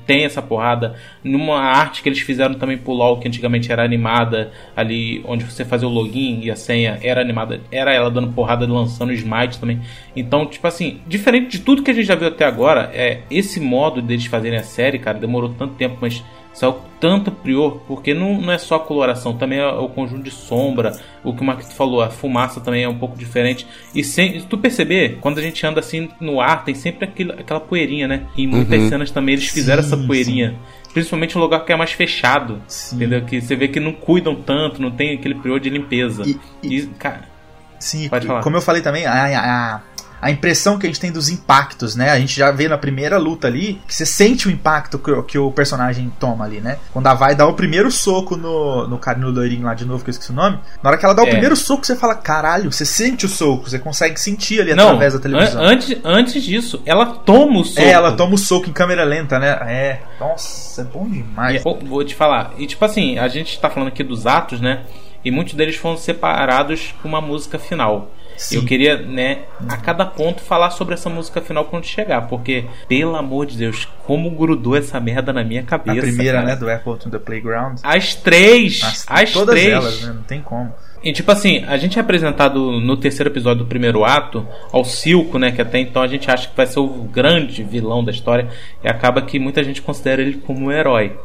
tem 0.06 0.24
essa 0.24 0.40
porrada. 0.40 0.94
Numa 1.24 1.58
arte 1.60 2.00
que 2.00 2.08
eles 2.08 2.20
fizeram 2.20 2.54
também 2.54 2.78
pro 2.78 2.92
LoL, 2.92 3.18
que 3.18 3.26
antigamente 3.26 3.72
era 3.72 3.84
animada, 3.84 4.52
ali 4.76 5.20
onde 5.26 5.44
você 5.44 5.64
fazia 5.64 5.88
o 5.88 5.90
login 5.90 6.40
e 6.44 6.50
a 6.50 6.54
senha 6.54 6.98
era 7.02 7.20
animada, 7.20 7.60
era 7.72 7.92
ela 7.92 8.08
dando 8.08 8.32
porrada 8.32 8.64
lançando 8.66 9.12
smite 9.12 9.58
também. 9.58 9.80
Então, 10.14 10.46
tipo 10.46 10.66
assim, 10.66 11.00
diferente 11.08 11.58
de 11.58 11.64
tudo 11.64 11.82
que 11.82 11.90
a 11.90 11.94
gente 11.94 12.06
já 12.06 12.14
viu 12.14 12.28
até 12.28 12.44
agora, 12.44 12.90
é 12.94 13.22
esse 13.28 13.58
modo 13.58 14.00
deles 14.00 14.26
fazerem 14.26 14.58
a 14.58 14.62
série, 14.62 15.00
cara, 15.00 15.18
demorou 15.18 15.50
tanto 15.58 15.74
tempo, 15.74 15.98
mas 16.00 16.22
saiu 16.52 16.78
tanto 17.00 17.30
prior, 17.32 17.80
porque 17.88 18.14
não, 18.14 18.40
não 18.40 18.52
é 18.52 18.58
só 18.58 18.76
a 18.76 18.80
coloração, 18.80 19.36
também 19.36 19.58
é 19.58 19.66
o 19.66 19.88
conjunto 19.88 20.22
de 20.22 20.30
sombra, 20.30 20.92
o 21.24 21.34
que 21.34 21.40
o 21.42 21.44
Marquito 21.44 21.72
falou, 21.74 22.00
a 22.02 22.10
fumaça 22.10 22.60
também 22.60 22.84
é 22.84 22.88
um 22.88 22.98
pouco 22.98 23.16
diferente. 23.18 23.66
E 23.94 24.04
sem, 24.04 24.38
se 24.38 24.46
tu 24.46 24.56
perceber, 24.58 25.18
quando 25.20 25.38
a 25.38 25.42
gente 25.42 25.66
anda 25.66 25.80
assim 25.80 26.08
no 26.20 26.40
ar, 26.40 26.64
tem 26.64 26.74
sempre 26.74 27.04
aquele, 27.06 27.32
aquela 27.32 27.58
poeirinha, 27.60 28.06
né? 28.06 28.26
E 28.36 28.44
em 28.44 28.46
muitas 28.46 28.80
Uhum. 28.82 28.88
cenas 28.88 29.10
também 29.10 29.34
eles 29.34 29.48
fizeram 29.48 29.82
Sim, 29.82 29.88
essa 29.94 29.96
poeirinha. 30.06 30.54
Principalmente 30.92 31.34
no 31.36 31.40
lugar 31.40 31.64
que 31.64 31.72
é 31.72 31.76
mais 31.76 31.92
fechado. 31.92 32.60
Entendeu? 32.92 33.22
Que 33.22 33.40
você 33.40 33.56
vê 33.56 33.66
que 33.66 33.80
não 33.80 33.92
cuidam 33.92 34.34
tanto, 34.34 34.80
não 34.82 34.90
tem 34.90 35.14
aquele 35.14 35.34
prior 35.36 35.58
de 35.58 35.70
limpeza. 35.70 36.22
E, 36.62 36.82
cara, 36.98 37.32
Sim, 37.78 38.08
Pode 38.08 38.28
falar. 38.28 38.42
como 38.42 38.56
eu 38.56 38.60
falei 38.62 38.80
também, 38.80 39.04
a, 39.06 39.24
a, 39.40 39.80
a 40.22 40.30
impressão 40.30 40.78
que 40.78 40.86
a 40.86 40.88
gente 40.88 41.00
tem 41.00 41.10
dos 41.10 41.28
impactos, 41.28 41.96
né? 41.96 42.10
A 42.10 42.18
gente 42.20 42.34
já 42.34 42.50
vê 42.52 42.68
na 42.68 42.78
primeira 42.78 43.18
luta 43.18 43.48
ali 43.48 43.80
que 43.88 43.94
você 43.94 44.06
sente 44.06 44.46
o 44.46 44.50
impacto 44.52 44.96
que, 44.98 45.10
o- 45.10 45.22
que 45.24 45.36
o 45.36 45.50
personagem 45.50 46.10
toma 46.20 46.44
ali, 46.44 46.60
né? 46.60 46.78
Quando 46.92 47.08
a 47.08 47.14
vai 47.14 47.34
dar 47.34 47.46
o 47.48 47.54
primeiro 47.54 47.90
soco 47.90 48.36
no, 48.36 48.86
no 48.86 48.98
cara 48.98 49.18
no 49.18 49.30
loirinho 49.30 49.64
lá 49.66 49.74
de 49.74 49.84
novo, 49.84 50.04
que 50.04 50.10
eu 50.10 50.12
esqueci 50.12 50.30
o 50.30 50.34
nome, 50.34 50.60
na 50.82 50.90
hora 50.90 50.96
que 50.96 51.04
ela 51.04 51.12
dá 51.14 51.22
o 51.22 51.26
É. 51.26 51.30
primeiro 51.30 51.56
soco, 51.56 51.84
você 51.84 51.96
fala, 51.96 52.14
caralho, 52.14 52.70
você 52.72 52.84
sente 52.86 53.26
o 53.26 53.28
soco, 53.28 53.68
você 53.68 53.78
consegue 53.80 54.18
sentir 54.20 54.60
ali 54.60 54.74
não, 54.74 54.84
através 54.86 55.12
da 55.14 55.18
televisão. 55.18 55.60
an- 55.60 55.66
antes, 55.72 55.98
antes 56.04 56.42
disso, 56.44 56.80
ela 56.86 57.04
toma 57.04 57.58
o 57.60 57.64
soco. 57.64 57.80
É, 57.80 57.90
ela 57.90 58.12
toma 58.12 58.34
o 58.34 58.38
soco 58.38 58.70
em 58.70 58.72
câmera 58.72 59.02
lenta, 59.02 59.40
né? 59.40 59.48
É, 59.66 60.00
nossa, 60.20 60.82
é 60.82 60.84
bom 60.84 61.08
demais. 61.08 61.62
Vou, 61.64 61.78
vou 61.80 62.04
te 62.04 62.14
falar. 62.14 62.52
E 62.58 62.66
tipo 62.68 62.84
assim, 62.84 63.18
a 63.18 63.26
gente 63.26 63.58
tá 63.58 63.68
falando 63.68 63.88
aqui 63.88 64.04
dos 64.04 64.24
atos, 64.24 64.60
né? 64.60 64.82
E 65.24 65.30
muitos 65.32 65.54
deles 65.54 65.74
foram 65.76 65.96
separados 65.96 66.94
com 67.02 67.08
uma 67.08 67.20
música 67.20 67.58
final. 67.58 68.10
Sim. 68.42 68.56
Eu 68.56 68.64
queria, 68.64 68.96
né, 68.96 69.40
a 69.68 69.76
cada 69.76 70.04
ponto 70.04 70.40
falar 70.42 70.70
sobre 70.70 70.94
essa 70.94 71.08
música 71.08 71.40
final 71.40 71.64
quando 71.66 71.84
chegar, 71.84 72.22
porque, 72.28 72.64
pelo 72.88 73.14
amor 73.16 73.46
de 73.46 73.56
Deus, 73.56 73.86
como 74.04 74.30
grudou 74.30 74.76
essa 74.76 74.98
merda 75.00 75.32
na 75.32 75.44
minha 75.44 75.60
A 75.60 75.64
cabeça. 75.64 76.00
primeira, 76.00 76.38
cara. 76.38 76.46
né, 76.48 76.56
do 76.56 76.70
Apple 76.70 76.96
to 76.98 77.10
the 77.10 77.18
Playground. 77.18 77.78
As 77.82 78.14
três! 78.14 78.80
As- 78.82 79.06
As, 79.08 79.32
todas 79.32 79.54
três! 79.54 79.72
elas, 79.72 80.02
né? 80.02 80.12
Não 80.14 80.22
tem 80.22 80.40
como. 80.40 80.72
E 81.04 81.12
tipo 81.12 81.32
assim, 81.32 81.64
a 81.66 81.76
gente 81.76 81.98
é 81.98 82.00
apresentado 82.00 82.80
no 82.80 82.96
terceiro 82.96 83.28
episódio 83.28 83.64
do 83.64 83.68
primeiro 83.68 84.04
ato 84.04 84.46
ao 84.70 84.84
Silco, 84.84 85.36
né? 85.38 85.50
Que 85.50 85.60
até 85.60 85.78
então 85.80 86.00
a 86.00 86.06
gente 86.06 86.30
acha 86.30 86.48
que 86.48 86.56
vai 86.56 86.64
ser 86.66 86.78
o 86.78 86.86
grande 86.88 87.62
vilão 87.64 88.04
da 88.04 88.12
história. 88.12 88.48
E 88.84 88.88
acaba 88.88 89.20
que 89.22 89.36
muita 89.38 89.64
gente 89.64 89.82
considera 89.82 90.22
ele 90.22 90.34
como 90.46 90.66
um 90.66 90.70
herói. 90.72 91.16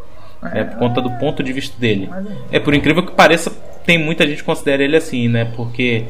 né, 0.41 0.63
por 0.65 0.77
conta 0.79 1.01
do 1.01 1.09
ponto 1.19 1.41
de 1.43 1.51
vista 1.53 1.75
dele. 1.79 2.09
É 2.51 2.59
por 2.59 2.73
incrível 2.73 3.03
que 3.03 3.11
pareça, 3.11 3.51
tem 3.85 3.97
muita 3.97 4.25
gente 4.27 4.37
que 4.37 4.43
considera 4.43 4.83
ele 4.83 4.95
assim, 4.95 5.27
né? 5.27 5.45
Porque 5.55 6.05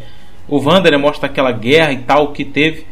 o 0.48 0.60
Wander 0.60 0.92
né, 0.92 0.98
mostra 0.98 1.28
aquela 1.28 1.52
guerra 1.52 1.92
e 1.92 1.98
tal 2.00 2.32
que 2.32 2.46
teve. 2.46 2.86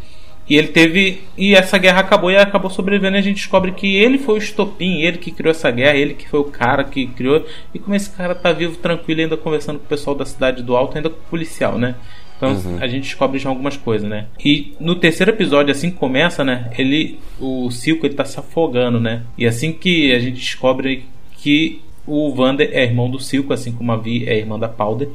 E 0.47 0.55
ele 0.55 0.67
teve. 0.67 1.23
E 1.37 1.55
essa 1.55 1.77
guerra 1.77 2.01
acabou 2.01 2.29
e 2.29 2.35
acabou 2.37 2.69
sobrevivendo. 2.69 3.15
E 3.17 3.19
a 3.19 3.23
gente 3.23 3.37
descobre 3.37 3.71
que 3.71 3.95
ele 3.95 4.17
foi 4.19 4.35
o 4.35 4.37
estopim, 4.37 5.01
ele 5.01 5.17
que 5.17 5.31
criou 5.31 5.51
essa 5.51 5.71
guerra, 5.71 5.97
ele 5.97 6.13
que 6.13 6.29
foi 6.29 6.39
o 6.39 6.43
cara 6.45 6.83
que 6.83 7.07
criou. 7.07 7.43
E 7.73 7.79
como 7.79 7.95
esse 7.95 8.09
cara 8.11 8.35
tá 8.35 8.51
vivo, 8.51 8.77
tranquilo, 8.77 9.21
ainda 9.21 9.35
conversando 9.37 9.79
com 9.79 9.85
o 9.85 9.89
pessoal 9.89 10.15
da 10.15 10.25
cidade 10.25 10.61
do 10.61 10.75
alto, 10.75 10.97
ainda 10.97 11.09
com 11.09 11.17
o 11.17 11.29
policial, 11.29 11.77
né? 11.77 11.95
Então 12.37 12.51
Uhum. 12.53 12.77
a 12.81 12.87
gente 12.87 13.03
descobre 13.03 13.39
já 13.39 13.49
algumas 13.49 13.77
coisas, 13.77 14.07
né? 14.07 14.27
E 14.43 14.73
no 14.79 14.95
terceiro 14.95 15.31
episódio, 15.31 15.71
assim 15.71 15.89
que 15.89 15.97
começa, 15.97 16.43
né? 16.43 16.69
Ele. 16.77 17.17
O 17.39 17.71
Silco 17.71 18.05
ele 18.05 18.13
tá 18.13 18.25
se 18.25 18.39
afogando, 18.39 18.99
né? 18.99 19.23
E 19.37 19.47
assim 19.47 19.71
que 19.71 20.13
a 20.13 20.19
gente 20.19 20.35
descobre 20.35 21.05
que 21.37 21.81
o 22.05 22.31
Vander 22.33 22.69
é 22.71 22.83
irmão 22.83 23.09
do 23.09 23.19
Silco, 23.19 23.51
assim 23.53 23.71
como 23.71 23.91
a 23.91 23.97
Vi 23.97 24.27
é 24.27 24.37
irmã 24.37 24.59
da 24.59 24.67
Powder. 24.67 25.09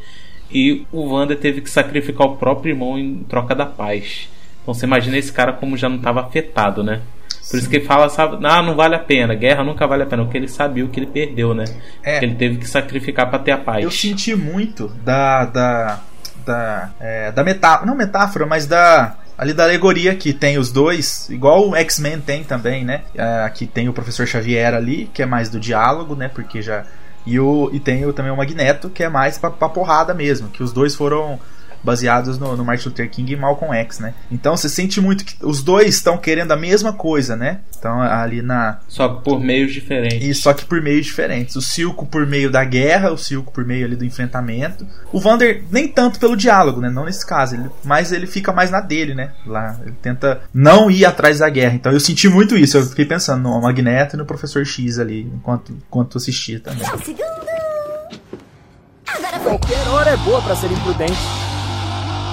E 0.53 0.87
o 0.91 1.09
Vander 1.09 1.39
teve 1.39 1.61
que 1.61 1.71
sacrificar 1.71 2.27
o 2.27 2.37
próprio 2.37 2.73
irmão 2.73 2.99
em 2.99 3.25
troca 3.29 3.55
da 3.55 3.67
paz. 3.67 4.29
Então 4.63 4.75
você 4.75 4.87
imagina 4.87 5.17
esse 5.17 5.33
cara 5.33 5.53
como 5.53 5.77
já 5.77 5.89
não 5.89 5.97
estava 5.97 6.21
afetado, 6.21 6.83
né? 6.83 7.01
Por 7.51 7.59
isso 7.59 7.69
que 7.69 7.77
ele 7.77 7.85
fala, 7.85 8.09
sabe, 8.09 8.39
ah, 8.47 8.63
não 8.63 8.77
vale 8.77 8.95
a 8.95 8.99
pena, 8.99 9.35
guerra 9.35 9.65
nunca 9.65 9.85
vale 9.85 10.05
a 10.05 10.07
pena, 10.07 10.23
porque 10.23 10.39
ele 10.39 10.47
sabia 10.47 10.85
o 10.85 10.89
que 10.89 11.01
ele 11.01 11.07
perdeu, 11.07 11.53
né? 11.53 11.65
É. 12.01 12.21
Que 12.21 12.25
ele 12.25 12.37
teve 12.37 12.59
que 12.59 12.67
sacrificar 12.67 13.29
para 13.29 13.41
ter 13.41 13.51
a 13.51 13.59
paz. 13.59 13.83
Eu 13.83 13.91
senti 13.91 14.37
muito 14.37 14.87
da. 15.05 15.47
da. 15.47 16.01
da, 16.47 16.91
é, 17.01 17.33
da 17.33 17.43
metáfora. 17.43 17.87
Não 17.87 17.97
metáfora, 17.97 18.47
mas 18.47 18.67
da. 18.67 19.17
Ali 19.37 19.53
da 19.55 19.65
alegoria 19.65 20.15
que 20.15 20.35
tem 20.35 20.59
os 20.59 20.71
dois, 20.71 21.29
igual 21.31 21.71
o 21.71 21.75
X-Men 21.75 22.21
tem 22.21 22.45
também, 22.45 22.85
né? 22.85 23.03
É, 23.15 23.43
Aqui 23.43 23.67
tem 23.67 23.89
o 23.89 23.93
professor 23.93 24.27
Xavier 24.27 24.75
ali, 24.75 25.11
que 25.13 25.23
é 25.23 25.27
mais 25.27 25.49
do 25.49 25.59
diálogo, 25.59 26.15
né? 26.15 26.31
Porque 26.33 26.63
já. 26.63 26.85
E, 27.27 27.39
o, 27.39 27.71
e 27.73 27.81
tem 27.81 28.05
o, 28.07 28.13
também 28.13 28.33
o 28.33 28.37
Magneto, 28.37 28.89
que 28.89 29.03
é 29.03 29.09
mais 29.09 29.39
pra, 29.39 29.51
pra 29.51 29.69
porrada 29.69 30.15
mesmo. 30.15 30.49
Que 30.49 30.63
os 30.63 30.73
dois 30.73 30.95
foram 30.95 31.39
baseados 31.83 32.39
no, 32.39 32.57
no 32.57 32.65
Martin 32.65 32.89
Luther 32.89 33.11
King 33.11 33.33
e 33.33 33.37
Malcolm 33.37 33.75
X, 33.75 33.99
né? 33.99 34.15
Então 34.31 34.57
você 34.57 34.69
sente 34.69 35.01
muito 35.01 35.25
que 35.25 35.35
os 35.43 35.63
dois 35.63 35.95
estão 35.95 36.19
querendo 36.19 36.53
a 36.53 36.57
mesma 36.57 36.93
coisa, 36.93 37.37
né? 37.37 37.61
Então 37.79 38.01
ali 38.01 38.43
na. 38.43 38.81
Só 38.89 39.09
que 39.09 39.25
por 39.25 39.41
meios 39.41 39.73
diferentes. 39.73 40.27
E 40.27 40.35
só 40.35 40.53
que 40.53 40.65
por 40.65 40.81
meios 40.83 41.07
diferentes. 41.07 41.57
O 41.57 41.63
Silco 41.63 42.07
por 42.07 42.27
meio 42.27 42.51
da 42.51 42.65
guerra, 42.65 43.11
o 43.11 43.17
Silco 43.17 43.53
por 43.53 43.65
meio 43.65 43.87
ali 43.87 43.97
do 43.97 44.05
enfrentamento. 44.05 44.87
O 45.13 45.21
Vander 45.21 45.65
nem 45.71 45.89
tanto 45.89 46.19
pelo 46.19 46.37
diálogo, 46.37 46.81
né? 46.81 46.91
Não 46.91 47.05
nesse 47.05 47.27
caso, 47.27 47.55
ele, 47.55 47.71
mas 47.85 48.13
ele 48.13 48.27
fica 48.27 48.53
mais 48.53 48.71
na 48.71 48.81
dele, 48.81 49.15
né? 49.15 49.33
Lá 49.47 49.79
ele 49.83 49.95
tenta 50.03 50.41
não 50.53 50.91
ir 50.91 51.05
atrás 51.05 51.39
da 51.39 51.49
guerra. 51.49 51.75
Então 51.75 51.93
eu 51.93 52.01
senti 52.01 52.29
muito 52.29 52.57
isso. 52.57 52.77
Eu 52.77 52.85
fiquei 52.85 53.05
pensando 53.05 53.43
no 53.43 53.61
Magneto 53.61 54.17
e 54.17 54.19
no 54.19 54.27
Professor 54.27 54.65
X 54.65 54.99
ali 54.99 55.23
enquanto 55.23 55.73
enquanto 55.73 56.19
assistia 56.19 56.61
também. 56.61 56.85
Só 56.85 56.97
um 56.97 56.99
segundo. 56.99 57.51
Agora 59.07 59.39
foi. 59.41 59.59
Qualquer 59.59 59.89
hora 59.89 60.11
é 60.11 60.17
boa 60.19 60.41
pra 60.43 60.55
ser 60.55 60.71
imprudente. 60.71 61.50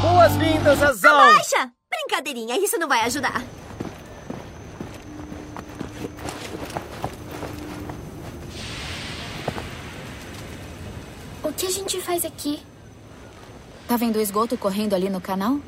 Boas-vindas, 0.02 0.82
Azão! 0.84 1.20
Abaixa! 1.20 1.72
Brincadeirinha, 1.90 2.58
isso 2.58 2.78
não 2.78 2.88
vai 2.88 3.02
ajudar. 3.02 3.44
O 11.44 11.52
que 11.54 11.66
a 11.66 11.72
gente 11.72 12.00
faz 12.02 12.26
aqui? 12.26 12.62
Tá 13.88 13.96
vendo 13.96 14.18
o 14.18 14.22
esgoto 14.22 14.58
correndo 14.58 14.94
ali 14.94 15.10
no 15.10 15.22
canal? 15.22 15.60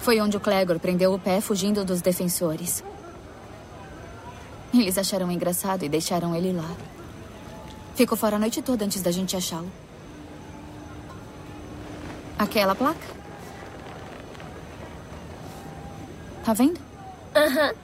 Foi 0.00 0.20
onde 0.20 0.36
o 0.36 0.40
Clegor 0.40 0.78
prendeu 0.78 1.12
o 1.12 1.18
pé 1.18 1.40
fugindo 1.40 1.84
dos 1.84 2.00
defensores. 2.00 2.82
Eles 4.80 4.98
acharam 4.98 5.30
engraçado 5.30 5.84
e 5.84 5.88
deixaram 5.88 6.34
ele 6.34 6.52
lá. 6.52 6.70
Ficou 7.94 8.16
fora 8.16 8.36
a 8.36 8.38
noite 8.38 8.60
toda 8.62 8.84
antes 8.84 9.02
da 9.02 9.10
gente 9.10 9.36
achá-lo. 9.36 9.70
Aquela 12.38 12.74
placa? 12.74 13.16
Tá 16.44 16.52
vendo? 16.52 16.78
Aham. 17.34 17.74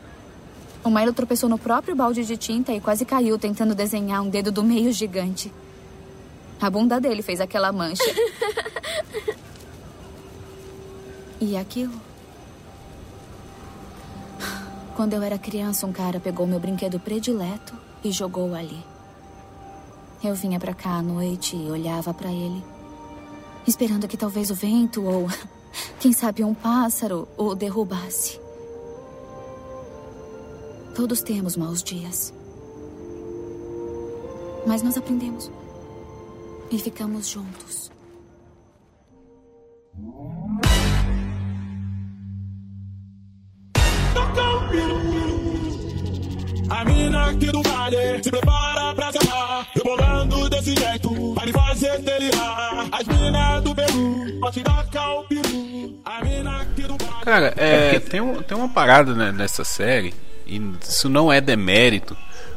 O 0.85 0.90
Milo 0.90 1.12
tropeçou 1.12 1.48
no 1.48 1.59
próprio 1.59 1.94
balde 1.94 2.24
de 2.24 2.37
tinta 2.37 2.72
e 2.72 2.81
quase 2.81 3.05
caiu 3.05 3.38
tentando 3.38 3.74
desenhar 3.74 4.20
um 4.20 4.28
dedo 4.28 4.50
do 4.50 4.62
meio 4.62 4.92
gigante. 4.92 5.52
A 6.61 6.68
bunda 6.68 7.00
dele 7.00 7.22
fez 7.22 7.40
aquela 7.40 7.72
mancha. 7.72 8.05
E 11.44 11.57
aquilo? 11.57 12.00
Quando 14.94 15.14
eu 15.14 15.22
era 15.22 15.38
criança, 15.38 15.87
um 15.87 15.92
cara 15.92 16.20
pegou 16.20 16.46
meu 16.46 16.61
brinquedo 16.61 17.00
predileto 17.00 17.74
e 18.05 18.12
jogou 18.12 18.55
ali. 18.55 18.85
Eu 20.22 20.35
vinha 20.35 20.61
pra 20.61 20.74
cá 20.74 20.96
à 20.96 21.02
noite 21.02 21.57
e 21.57 21.70
olhava 21.70 22.12
pra 22.12 22.31
ele, 22.31 22.62
esperando 23.66 24.07
que 24.07 24.16
talvez 24.16 24.50
o 24.50 24.55
vento 24.55 25.02
ou, 25.02 25.26
quem 25.98 26.12
sabe, 26.12 26.44
um 26.44 26.55
pássaro 26.55 27.26
o 27.37 27.55
derrubasse. 27.55 28.38
Todos 30.94 31.22
temos 31.22 31.57
maus 31.57 31.83
dias. 31.83 32.35
Mas 34.66 34.83
nós 34.83 34.96
aprendemos. 34.96 35.50
E 36.70 36.78
ficamos 36.78 37.28
juntos. 37.28 37.91
A 46.83 46.85
mina 46.85 47.31
aqui 47.31 47.47
do 47.47 47.62
vale 47.62 47.97
se 48.25 48.29
prepara 48.31 48.92
pra 48.92 49.12
se 49.12 49.18
amar. 49.18 49.68
Rebolando 49.73 50.51
desse 50.51 50.75
jeito, 50.75 51.35
vai 51.35 51.47
me 51.47 51.53
fazer 51.53 51.99
delirar. 52.01 52.88
As 52.90 53.07
minas 53.07 53.62
do 53.62 53.73
Peru, 53.73 54.40
pode 54.40 54.61
tacar 54.64 55.12
o 55.18 55.23
peru. 55.25 56.01
A 56.05 56.25
mina 56.25 56.61
aqui 56.62 56.83
do 56.83 56.97
vale. 56.99 57.25
Cara, 57.25 57.55
é, 57.57 58.01
tem, 58.01 58.21
um- 58.21 58.42
tem 58.42 58.57
uma 58.59 58.68
parada 58.68 59.14
né, 59.14 59.31
nessa 59.31 59.62
série, 59.64 60.12
e 60.45 60.61
isso 60.83 61.09
não 61.09 61.33
é 61.33 61.40
demérito, 61.40 62.16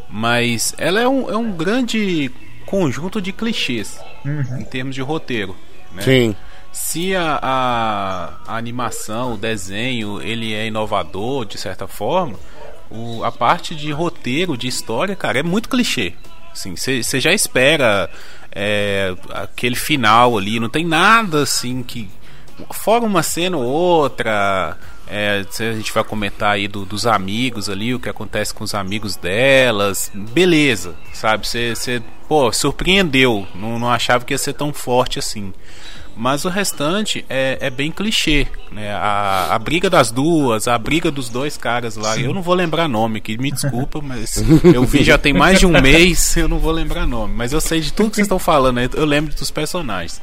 mas 0.10 0.74
ela 0.80 1.00
é 1.00 1.08
um, 1.08 1.30
é 1.30 1.38
um 1.38 1.52
grande 1.52 2.32
conjunto 2.66 3.22
de 3.22 3.32
clichês 3.32 4.00
Uhum. 4.26 4.58
em 4.60 4.64
termos 4.66 4.96
de 4.96 5.02
roteiro. 5.04 5.56
Né? 5.94 6.02
Sim. 6.02 6.36
Se 6.72 7.16
a, 7.16 7.40
a, 7.42 8.34
a 8.48 8.58
animação, 8.58 9.36
o 9.36 9.38
desenho, 9.38 10.20
ele 10.20 10.52
é 10.56 10.66
inovador 10.66 11.46
de 11.46 11.60
certa 11.60 11.88
forma, 11.88 12.38
o- 12.90 13.24
a 13.24 13.32
parte 13.32 13.74
de 13.76 13.92
roteiro, 13.92 14.58
de 14.58 14.68
história, 14.68 15.16
cara, 15.16 15.40
é 15.40 15.44
muito 15.44 15.70
clichê. 15.70 16.14
Você 16.54 17.20
já 17.20 17.34
espera 17.34 18.10
é, 18.58 19.14
aquele 19.32 19.76
final 19.76 20.38
ali, 20.38 20.60
não 20.62 20.70
tem 20.70 20.86
nada 20.86 21.44
assim 21.44 21.84
que. 21.84 22.10
Fora 22.72 23.04
uma 23.04 23.22
cena 23.22 23.58
ou 23.58 23.64
outra, 23.66 24.78
é, 25.10 25.44
a 25.60 25.74
gente 25.74 25.92
vai 25.92 26.06
comentar 26.06 26.54
aí 26.54 26.70
do- 26.70 26.86
dos 26.86 27.06
amigos 27.06 27.70
ali, 27.70 27.94
o 27.94 28.00
que 28.00 28.08
acontece 28.08 28.54
com 28.54 28.64
os 28.64 28.74
amigos 28.74 29.18
delas, 29.18 30.10
beleza, 30.14 30.96
sabe? 31.14 31.46
Você, 31.46 32.02
pô, 32.30 32.50
surpreendeu, 32.54 33.46
não, 33.54 33.78
não 33.78 33.90
achava 33.92 34.24
que 34.24 34.34
ia 34.34 34.38
ser 34.38 34.54
tão 34.54 34.72
forte 34.74 35.20
assim. 35.20 35.54
Mas 36.16 36.46
o 36.46 36.50
restante 36.50 37.26
é, 37.30 37.58
é 37.60 37.70
bem 37.70 37.92
clichê, 37.92 38.48
né? 38.72 38.94
A, 38.94 39.50
a 39.52 39.60
briga 39.60 39.90
das 39.90 40.12
duas, 40.12 40.68
a 40.68 40.78
briga 40.78 41.12
dos 41.12 41.28
dois 41.28 41.58
caras 41.58 41.98
lá, 41.98 42.18
eu 42.18 42.34
não 42.34 42.42
vou 42.42 42.54
lembrar 42.54 42.88
nome 42.88 43.18
aqui, 43.18 43.38
me 43.38 43.52
desculpa, 43.52 44.00
mas 44.04 44.42
eu 44.64 44.84
vi 44.86 45.04
já 45.04 45.18
tem 45.18 45.34
mais 45.34 45.60
de 45.60 45.66
um 45.66 45.82
mês, 45.82 46.38
eu 46.38 46.48
não 46.48 46.58
vou 46.58 46.72
lembrar 46.72 47.06
nome. 47.06 47.34
Mas 47.36 47.52
eu 47.52 47.60
sei 47.60 47.82
de 47.82 47.92
tudo 47.92 48.10
que 48.10 48.16
vocês 48.16 48.26
estão 48.26 48.40
falando, 48.40 48.76
né? 48.76 48.90
eu 48.94 49.06
lembro 49.06 49.36
dos 49.36 49.52
personagens. 49.52 50.22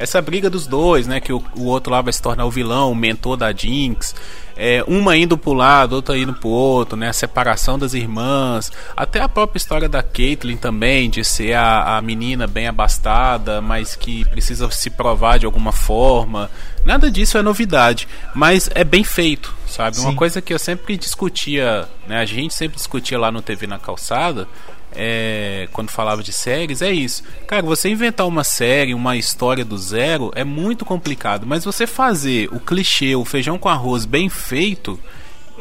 Essa 0.00 0.22
briga 0.22 0.48
dos 0.48 0.66
dois, 0.66 1.06
né? 1.06 1.20
Que 1.20 1.30
o, 1.30 1.44
o 1.54 1.66
outro 1.66 1.92
lá 1.92 2.00
vai 2.00 2.10
se 2.10 2.22
tornar 2.22 2.46
o 2.46 2.50
vilão, 2.50 2.90
o 2.90 2.94
mentor 2.94 3.36
da 3.36 3.52
Jinx. 3.52 4.14
É, 4.56 4.82
uma 4.88 5.14
indo 5.14 5.36
pro 5.36 5.52
lado, 5.52 5.94
outra 5.94 6.16
indo 6.16 6.32
pro 6.32 6.48
outro, 6.48 6.96
né? 6.96 7.10
A 7.10 7.12
separação 7.12 7.78
das 7.78 7.92
irmãs. 7.92 8.72
Até 8.96 9.20
a 9.20 9.28
própria 9.28 9.58
história 9.58 9.90
da 9.90 10.02
Caitlyn 10.02 10.56
também, 10.56 11.10
de 11.10 11.22
ser 11.22 11.52
a, 11.52 11.98
a 11.98 12.00
menina 12.00 12.46
bem 12.46 12.66
abastada, 12.66 13.60
mas 13.60 13.94
que 13.94 14.24
precisa 14.24 14.70
se 14.70 14.88
provar 14.88 15.38
de 15.38 15.44
alguma 15.44 15.70
forma. 15.70 16.50
Nada 16.82 17.10
disso 17.10 17.36
é 17.36 17.42
novidade, 17.42 18.08
mas 18.34 18.70
é 18.74 18.82
bem 18.82 19.04
feito, 19.04 19.54
sabe? 19.66 19.98
Uma 19.98 20.12
Sim. 20.12 20.16
coisa 20.16 20.40
que 20.40 20.54
eu 20.54 20.58
sempre 20.58 20.96
discutia, 20.96 21.86
né? 22.08 22.20
A 22.20 22.24
gente 22.24 22.54
sempre 22.54 22.76
discutia 22.76 23.18
lá 23.18 23.30
no 23.30 23.42
TV 23.42 23.66
na 23.66 23.78
calçada 23.78 24.48
é, 24.94 25.68
quando 25.72 25.90
falava 25.90 26.22
de 26.22 26.32
séries, 26.32 26.82
é 26.82 26.90
isso. 26.90 27.22
Cara, 27.46 27.62
você 27.62 27.88
inventar 27.88 28.26
uma 28.26 28.44
série, 28.44 28.94
uma 28.94 29.16
história 29.16 29.64
do 29.64 29.78
zero 29.78 30.30
é 30.34 30.44
muito 30.44 30.84
complicado, 30.84 31.46
mas 31.46 31.64
você 31.64 31.86
fazer 31.86 32.48
o 32.52 32.60
clichê, 32.60 33.14
o 33.14 33.24
feijão 33.24 33.58
com 33.58 33.68
arroz 33.68 34.04
bem 34.04 34.28
feito, 34.28 34.98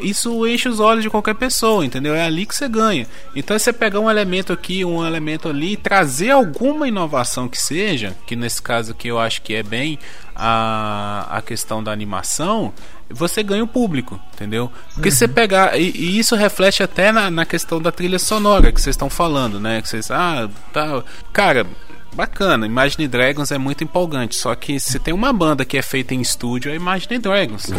isso 0.02 0.48
enche 0.48 0.70
os 0.70 0.80
olhos 0.80 1.04
de 1.04 1.10
qualquer 1.10 1.36
pessoa, 1.36 1.86
entendeu? 1.86 2.16
É 2.16 2.24
ali 2.24 2.46
que 2.46 2.56
você 2.56 2.68
ganha. 2.68 3.08
Então 3.36 3.56
é 3.56 3.60
você 3.60 3.74
pegar 3.74 4.00
um 4.00 4.10
elemento 4.10 4.54
aqui, 4.54 4.84
um 4.86 5.06
elemento 5.06 5.50
ali, 5.50 5.76
trazer 5.76 6.32
alguma 6.32 6.88
inovação 6.88 7.48
que 7.48 7.60
seja, 7.60 8.16
que 8.26 8.36
nesse 8.36 8.62
caso 8.62 8.92
aqui 8.92 9.08
eu 9.08 9.20
acho 9.20 9.42
que 9.42 9.54
é 9.54 9.64
bem 9.64 10.00
a, 10.36 11.28
a 11.30 11.42
questão 11.42 11.84
da 11.84 11.92
animação, 11.92 12.74
você 13.10 13.42
ganha 13.44 13.64
o 13.64 13.68
público, 13.68 14.20
entendeu? 14.34 14.72
Porque 14.94 15.10
se 15.12 15.18
você 15.18 15.28
pegar. 15.28 15.80
E, 15.80 15.90
e 15.90 16.20
isso 16.20 16.36
reflete 16.36 16.84
até 16.84 17.12
na, 17.12 17.30
na 17.32 17.46
questão 17.46 17.82
da 17.82 17.92
trilha 17.92 18.20
sonora 18.20 18.72
que 18.72 18.80
vocês 18.80 18.94
estão 18.94 19.10
falando, 19.10 19.60
né? 19.60 19.82
Que 19.82 19.90
vocês. 19.90 20.12
Ah, 20.12 20.48
tá. 20.72 21.04
Cara, 21.34 21.66
bacana. 22.14 22.66
Imagine 22.66 23.08
Dragons 23.08 23.52
é 23.52 23.58
muito 23.58 23.84
empolgante. 23.84 24.36
Só 24.36 24.54
que 24.56 24.80
se 24.80 25.00
tem 25.00 25.14
uma 25.14 25.32
banda 25.34 25.66
que 25.66 25.78
é 25.78 25.82
feita 25.82 26.14
em 26.14 26.22
estúdio, 26.22 26.72
é 26.72 26.76
Imagine 26.76 27.20
Dragons. 27.20 27.68
né? 27.68 27.78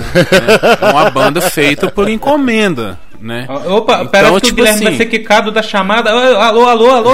É 0.81 0.91
uma 0.91 1.11
banda 1.11 1.41
feita 1.41 1.91
por 1.91 2.09
encomenda, 2.09 2.99
né? 3.21 3.47
Opa, 3.67 4.05
pera 4.07 4.29
que 4.41 4.51
o 4.51 4.55
Guilherme 4.55 4.85
vai 4.85 4.97
ser 4.97 5.07
quicado 5.07 5.51
da 5.51 5.63
chamada. 5.63 6.11
Alô, 6.11 6.67
alô, 6.67 6.91
alô. 6.91 7.11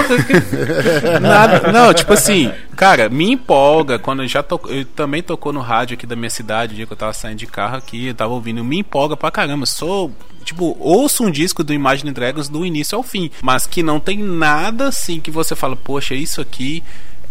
Nada, 1.21 1.73
não, 1.73 1.93
tipo 1.93 2.13
assim, 2.13 2.53
cara, 2.77 3.09
me 3.09 3.33
empolga 3.33 3.99
quando 3.99 4.23
eu 4.23 4.29
já 4.29 4.43
tocou, 4.43 4.71
eu 4.71 4.85
também 4.85 5.23
tocou 5.23 5.53
no 5.53 5.61
rádio 5.61 5.95
aqui 5.95 6.07
da 6.07 6.15
minha 6.15 6.31
cidade, 6.31 6.73
o 6.73 6.77
dia 6.77 6.87
que 6.87 6.93
eu 6.93 6.97
tava 6.97 7.13
saindo 7.13 7.39
de 7.39 7.47
carro 7.47 7.77
aqui, 7.77 8.07
eu 8.07 8.15
tava 8.15 8.33
ouvindo, 8.33 8.65
me 8.65 8.79
empolga 8.79 9.17
pra 9.17 9.31
caramba. 9.31 9.67
Sou, 9.67 10.13
tipo, 10.45 10.77
ouço 10.79 11.25
um 11.25 11.31
disco 11.31 11.65
do 11.65 11.75
Imagine 11.75 12.13
Dragons 12.13 12.49
do 12.49 12.65
início 12.65 12.97
ao 12.97 13.03
fim, 13.03 13.31
mas 13.43 13.67
que 13.67 13.83
não 13.83 13.99
tem 13.99 14.19
nada 14.19 14.89
assim 14.89 15.21
que 15.21 15.31
você 15.31 15.57
fala, 15.57 15.75
poxa, 15.75 16.15
isso 16.15 16.41
aqui 16.41 16.83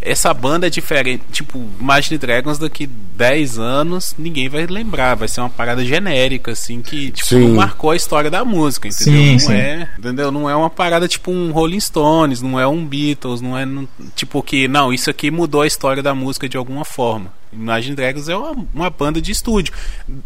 essa 0.05 0.33
banda 0.33 0.67
é 0.67 0.69
diferente. 0.69 1.23
Tipo, 1.31 1.63
Imagine 1.79 2.17
Dragons 2.17 2.57
daqui 2.57 2.85
10 2.87 3.57
anos, 3.59 4.13
ninguém 4.17 4.47
vai 4.47 4.65
lembrar. 4.65 5.15
Vai 5.15 5.27
ser 5.27 5.41
uma 5.41 5.49
parada 5.49 5.83
genérica, 5.83 6.51
assim, 6.51 6.81
que 6.81 7.11
tipo, 7.11 7.27
Sim. 7.27 7.47
não 7.47 7.55
marcou 7.55 7.91
a 7.91 7.95
história 7.95 8.29
da 8.31 8.45
música, 8.45 8.87
entendeu? 8.87 9.13
Sim, 9.13 9.31
não 9.33 9.39
sim. 9.39 9.53
é. 9.53 9.89
Entendeu? 9.97 10.31
Não 10.31 10.49
é 10.49 10.55
uma 10.55 10.69
parada 10.69 11.07
tipo 11.07 11.31
um 11.31 11.51
Rolling 11.51 11.79
Stones, 11.79 12.41
não 12.41 12.59
é 12.59 12.67
um 12.67 12.85
Beatles, 12.85 13.41
não 13.41 13.57
é 13.57 13.65
não- 13.65 13.87
tipo 14.15 14.41
que, 14.43 14.67
não, 14.67 14.93
isso 14.93 15.09
aqui 15.09 15.29
mudou 15.31 15.61
a 15.61 15.67
história 15.67 16.01
da 16.03 16.13
música 16.15 16.47
de 16.47 16.57
alguma 16.57 16.85
forma. 16.85 17.33
Imagine 17.55 17.95
Dragons 17.95 18.29
é 18.29 18.35
uma, 18.35 18.67
uma 18.73 18.89
banda 18.89 19.21
de 19.21 19.31
estúdio. 19.31 19.73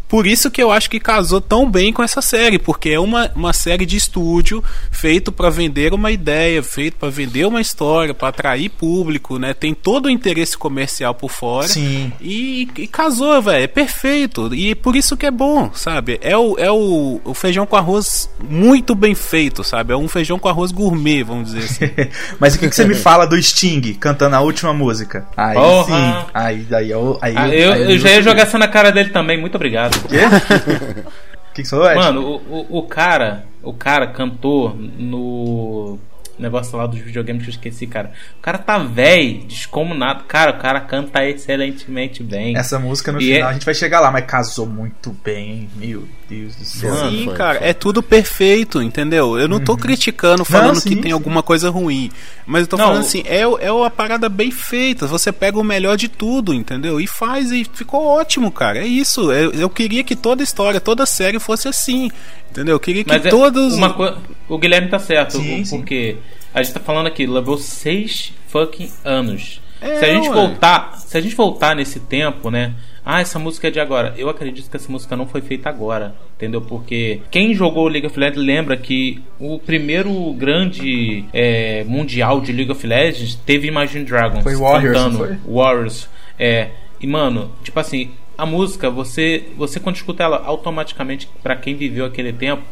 Por 0.08 0.26
isso 0.26 0.50
que 0.50 0.62
eu 0.62 0.70
acho 0.70 0.90
que 0.90 1.00
casou 1.00 1.40
tão 1.40 1.70
bem 1.70 1.92
com 1.92 2.02
essa 2.02 2.20
série, 2.20 2.58
porque 2.58 2.90
é 2.90 3.00
uma, 3.00 3.30
uma 3.34 3.52
série 3.52 3.86
de 3.86 3.96
estúdio 3.96 4.62
feito 4.90 5.30
para 5.30 5.50
vender 5.50 5.94
uma 5.94 6.10
ideia, 6.10 6.62
feito 6.62 6.96
para 6.96 7.10
vender 7.10 7.46
uma 7.46 7.60
história, 7.60 8.12
para 8.12 8.28
atrair 8.28 8.68
público, 8.68 9.38
né? 9.38 9.54
Tem 9.54 9.74
todo 9.74 10.06
o 10.06 10.10
interesse 10.10 10.56
comercial 10.56 11.14
por 11.14 11.30
fora. 11.30 11.68
Sim. 11.68 12.12
E, 12.20 12.68
e 12.76 12.86
casou, 12.86 13.40
velho. 13.40 13.64
É 13.64 13.66
perfeito. 13.66 14.54
E 14.54 14.74
por 14.74 14.96
isso 14.96 15.16
que 15.16 15.26
é 15.26 15.30
bom, 15.30 15.70
sabe? 15.74 16.18
É 16.22 16.36
o, 16.36 16.58
é 16.58 16.70
o, 16.70 17.20
o 17.24 17.34
feijão 17.34 17.66
com 17.66 17.76
arroz 17.76 18.28
muito 18.42 18.94
bem 18.94 19.14
feito, 19.14 19.62
sabe? 19.62 19.92
É 19.92 19.96
um 19.96 20.08
feijão 20.08 20.38
com 20.38 20.48
arroz 20.48 20.72
gourmet, 20.72 21.22
vamos 21.22 21.52
dizer 21.52 21.64
assim. 21.64 22.10
Mas 22.38 22.54
o 22.54 22.58
que, 22.58 22.68
que 22.68 22.74
você 22.74 22.84
me 22.84 22.94
fala 22.94 23.26
do 23.26 23.40
Sting 23.40 23.94
cantando 23.94 24.36
a 24.36 24.40
última 24.40 24.72
música? 24.72 25.26
Aí 25.36 25.54
Porra. 25.54 25.84
sim. 25.86 26.26
Aí, 26.34 26.58
daí, 26.68 26.90
eu, 26.90 27.18
aí, 27.20 27.34
Ah, 27.36 27.48
eu, 27.48 27.72
aí 27.72 27.92
eu 27.92 27.98
já 27.98 28.10
ia 28.10 28.22
jogar 28.22 28.42
essa 28.42 28.58
na 28.58 28.68
cara 28.68 28.90
dele 28.92 29.10
também, 29.10 29.38
muito 29.38 29.54
obrigado. 29.54 29.94
O 29.96 30.08
que, 31.54 31.62
que 31.62 31.68
você 31.68 31.70
falou? 31.76 31.94
Mano, 31.94 32.20
o, 32.22 32.36
o, 32.76 32.78
o 32.78 32.82
cara, 32.84 33.44
o 33.62 33.72
cara 33.72 34.06
cantou 34.06 34.74
no 34.74 35.98
negócio 36.38 36.76
lá 36.78 36.86
dos 36.86 36.98
videogames 37.00 37.42
que 37.42 37.48
eu 37.50 37.54
esqueci, 37.54 37.86
cara. 37.86 38.12
O 38.38 38.40
cara 38.40 38.56
tá 38.56 38.78
velho, 38.78 39.40
descomunado. 39.44 40.24
Cara, 40.24 40.52
o 40.52 40.58
cara 40.58 40.80
canta 40.80 41.22
excelentemente 41.28 42.22
bem. 42.22 42.56
Essa 42.56 42.78
música 42.78 43.12
no 43.12 43.20
E 43.20 43.34
final 43.34 43.48
é- 43.48 43.50
a 43.50 43.52
gente 43.52 43.64
vai 43.66 43.74
chegar 43.74 44.00
lá, 44.00 44.10
mas 44.10 44.24
casou 44.24 44.66
muito 44.66 45.14
bem? 45.22 45.68
Meu 45.76 46.08
Deus 46.30 46.54
do 46.54 46.64
céu. 46.64 46.94
Sim, 47.10 47.24
foi, 47.24 47.34
cara, 47.34 47.58
foi. 47.58 47.68
é 47.68 47.72
tudo 47.74 48.02
perfeito, 48.02 48.80
entendeu? 48.80 49.36
Eu 49.38 49.48
não 49.48 49.58
tô 49.58 49.76
criticando, 49.76 50.44
falando 50.44 50.74
Não, 50.74 50.80
sim, 50.80 50.88
que 50.90 50.94
tem 50.94 51.10
sim. 51.10 51.12
alguma 51.12 51.42
coisa 51.42 51.68
ruim. 51.70 52.10
Mas 52.46 52.62
eu 52.62 52.66
tô 52.68 52.76
Não, 52.76 52.84
falando 52.86 53.02
o- 53.02 53.06
assim, 53.06 53.22
é, 53.26 53.40
é 53.40 53.72
uma 53.72 53.90
parada 53.90 54.28
bem 54.28 54.50
feita. 54.50 55.06
Você 55.06 55.32
pega 55.32 55.58
o 55.58 55.64
melhor 55.64 55.96
de 55.96 56.08
tudo, 56.08 56.54
entendeu? 56.54 57.00
E 57.00 57.06
faz 57.06 57.50
e 57.50 57.64
ficou 57.64 58.06
ótimo, 58.06 58.50
cara. 58.52 58.78
É 58.78 58.86
isso. 58.86 59.32
Eu, 59.32 59.50
eu 59.52 59.68
queria 59.68 60.04
que 60.04 60.14
toda 60.16 60.42
história, 60.42 60.80
toda 60.80 61.04
série 61.04 61.38
fosse 61.40 61.66
assim. 61.68 62.10
Entendeu? 62.50 62.76
Eu 62.76 62.80
queria 62.80 63.02
que 63.04 63.10
Mas 63.12 63.26
é 63.26 63.28
todos. 63.30 63.74
uma 63.74 63.92
coi- 63.92 64.16
O 64.48 64.56
Guilherme 64.58 64.88
tá 64.88 64.98
certo, 64.98 65.36
sim. 65.38 65.64
porque 65.68 66.16
a 66.54 66.62
gente 66.62 66.72
tá 66.74 66.80
falando 66.80 67.06
aqui, 67.08 67.26
levou 67.26 67.58
seis 67.58 68.32
fucking 68.48 68.90
anos. 69.04 69.60
É, 69.80 69.98
se 69.98 70.04
a 70.04 70.12
gente 70.12 70.28
ué. 70.28 70.34
voltar, 70.34 70.98
se 70.98 71.16
a 71.16 71.20
gente 71.20 71.34
voltar 71.34 71.74
nesse 71.74 72.00
tempo, 72.00 72.50
né? 72.50 72.74
Ah, 73.04 73.20
essa 73.20 73.38
música 73.38 73.68
é 73.68 73.70
de 73.70 73.80
agora. 73.80 74.14
Eu 74.16 74.28
acredito 74.28 74.70
que 74.70 74.76
essa 74.76 74.90
música 74.92 75.16
não 75.16 75.26
foi 75.26 75.40
feita 75.40 75.68
agora, 75.68 76.14
entendeu? 76.36 76.60
Porque 76.60 77.20
quem 77.30 77.54
jogou 77.54 77.88
League 77.88 78.06
of 78.06 78.18
Legends 78.18 78.44
lembra 78.44 78.76
que 78.76 79.22
o 79.38 79.58
primeiro 79.58 80.32
grande 80.34 81.24
é, 81.32 81.82
mundial 81.84 82.40
de 82.40 82.52
League 82.52 82.70
of 82.70 82.86
Legends 82.86 83.34
teve 83.34 83.68
Imagine 83.68 84.04
Dragons 84.04 84.42
Foi 84.42 84.54
Warriors, 84.54 84.96
cantando 84.96 85.18
foi? 85.18 85.36
Warriors. 85.46 86.08
É, 86.38 86.68
e 87.00 87.06
mano, 87.06 87.50
tipo 87.62 87.78
assim, 87.80 88.10
a 88.36 88.44
música, 88.44 88.90
você, 88.90 89.44
você 89.56 89.80
quando 89.80 89.96
escuta 89.96 90.22
ela 90.22 90.42
automaticamente, 90.44 91.28
pra 91.42 91.56
quem 91.56 91.74
viveu 91.74 92.04
aquele 92.04 92.32
tempo, 92.32 92.62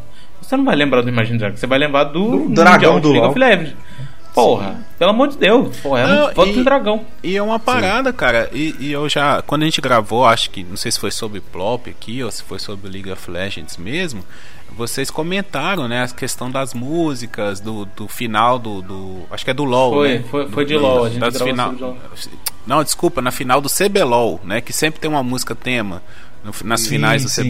você 0.41 0.57
não 0.57 0.65
vai 0.65 0.77
lembrar 0.77 1.03
do 1.03 1.09
Imagine 1.09 1.39
Dragons, 1.39 1.59
você 1.61 1.67
vai 1.67 1.79
lembrar 1.79 2.05
do, 2.05 2.49
Do 2.49 2.55
dragão 2.55 3.01
do 3.01 3.09
League 3.09 3.21
LoL. 3.21 3.31
of 3.31 3.39
Legends. 3.39 3.75
Porra, 4.45 4.87
pelo 4.99 5.11
amor 5.11 5.29
de 5.29 5.37
Deus. 5.37 5.77
Porra, 5.79 6.01
é 6.01 6.07
um 6.31 6.35
voto 6.35 6.51
e- 6.51 6.55
do 6.55 6.65
dragão. 6.65 7.05
E 7.23 7.37
é 7.37 7.43
uma 7.43 7.59
parada, 7.59 8.13
cara. 8.13 8.49
E, 8.53 8.75
e 8.79 8.93
eu 8.93 9.09
já. 9.09 9.43
Quando 9.43 9.63
a 9.63 9.65
gente 9.65 9.81
gravou, 9.81 10.25
acho 10.25 10.51
que. 10.51 10.63
Não 10.65 10.77
sei 10.77 10.91
se 10.93 10.99
foi 11.01 11.11
sobre 11.11 11.41
Plop 11.41 11.89
aqui 11.89 12.23
ou 12.23 12.31
se 12.31 12.43
foi 12.43 12.59
sobre 12.59 12.91
League 12.91 13.11
of 13.11 13.31
Legends 13.31 13.77
mesmo. 13.77 14.25
Vocês 14.71 15.11
comentaram, 15.11 15.89
né? 15.89 16.03
A 16.05 16.09
questão 16.09 16.51
das 16.51 16.75
músicas, 16.75 17.59
do, 17.59 17.85
do 17.97 18.07
final 18.07 18.59
do, 18.59 18.81
do. 18.83 19.23
Acho 19.31 19.45
que 19.45 19.51
é 19.51 19.55
do 19.55 19.65
LOL, 19.65 19.93
Foi, 19.95 20.19
né? 20.19 20.25
foi- 20.31 20.49
foi 20.49 20.65
Do- 20.65 20.69
de 20.69 20.77
LOL, 20.77 21.05
a 21.05 21.09
gente 21.11 21.19
das 21.21 21.41
final... 21.43 21.73
LOL. 21.73 21.97
Não, 22.67 22.85
desculpa, 22.85 23.23
na 23.23 23.31
final 23.31 23.61
do 23.61 23.69
CBLOL, 23.69 24.41
né? 24.45 24.61
Que 24.61 24.73
sempre 24.73 25.01
tem 25.01 25.09
uma 25.11 25.23
música 25.23 25.55
tema 25.55 26.03
no- 26.45 26.53
nas 26.65 26.83
Sim, 26.83 26.89
finais 26.91 27.23
do 27.23 27.29
sim. 27.29 27.43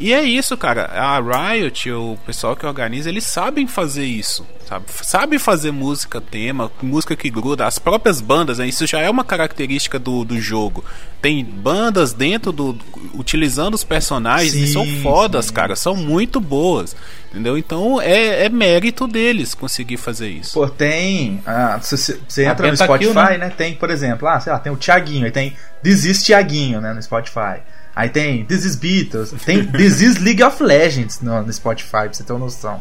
E 0.00 0.12
é 0.12 0.22
isso, 0.22 0.56
cara. 0.56 0.84
A 0.84 1.18
Riot, 1.20 1.90
o 1.90 2.16
pessoal 2.24 2.54
que 2.54 2.64
organiza, 2.64 3.08
eles 3.08 3.24
sabem 3.24 3.66
fazer 3.66 4.04
isso, 4.04 4.46
sabe? 4.68 4.84
Sabe 5.02 5.38
fazer 5.40 5.72
música 5.72 6.20
tema, 6.20 6.70
música 6.80 7.16
que 7.16 7.28
gruda. 7.28 7.66
As 7.66 7.80
próprias 7.80 8.20
bandas, 8.20 8.58
né? 8.58 8.68
Isso 8.68 8.86
já 8.86 9.00
é 9.00 9.10
uma 9.10 9.24
característica 9.24 9.98
do, 9.98 10.24
do 10.24 10.40
jogo. 10.40 10.84
Tem 11.20 11.44
bandas 11.44 12.12
dentro 12.12 12.52
do. 12.52 12.78
utilizando 13.12 13.74
os 13.74 13.82
personagens 13.82 14.54
e 14.54 14.66
Sim, 14.68 14.72
são 14.72 14.86
fodas, 15.02 15.46
sim. 15.46 15.52
cara. 15.52 15.74
São 15.74 15.96
muito 15.96 16.40
boas. 16.40 16.94
Entendeu? 17.30 17.58
Então 17.58 18.00
é, 18.00 18.44
é 18.44 18.48
mérito 18.48 19.06
deles 19.08 19.52
conseguir 19.52 19.96
fazer 19.96 20.28
isso. 20.30 20.54
Pô, 20.54 20.68
tem. 20.68 21.42
ah, 21.44 21.76
você- 21.76 22.20
entra 22.46 22.70
no 22.70 22.76
Spotify, 22.76 23.14
né? 23.14 23.38
né? 23.38 23.50
Tem, 23.50 23.74
por 23.74 23.90
exemplo, 23.90 24.28
ah, 24.28 24.38
sei 24.38 24.52
lá, 24.52 24.60
tem 24.60 24.72
o 24.72 24.76
Thiaguinho, 24.76 25.24
aí 25.24 25.32
tem 25.32 25.56
This 25.82 26.04
is 26.04 26.22
Thiaguinho, 26.22 26.80
né? 26.80 26.94
No 26.94 27.02
Spotify. 27.02 27.60
Aí 27.98 28.08
tem 28.08 28.44
This 28.44 28.64
is 28.64 28.76
Beatles, 28.76 29.34
tem 29.44 29.64
This 29.66 30.00
is 30.00 30.18
League 30.20 30.40
of 30.40 30.62
Legends 30.62 31.20
no, 31.20 31.42
no 31.42 31.52
Spotify, 31.52 31.90
pra 31.90 32.12
você 32.12 32.22
ter 32.22 32.32
uma 32.32 32.38
noção. 32.44 32.80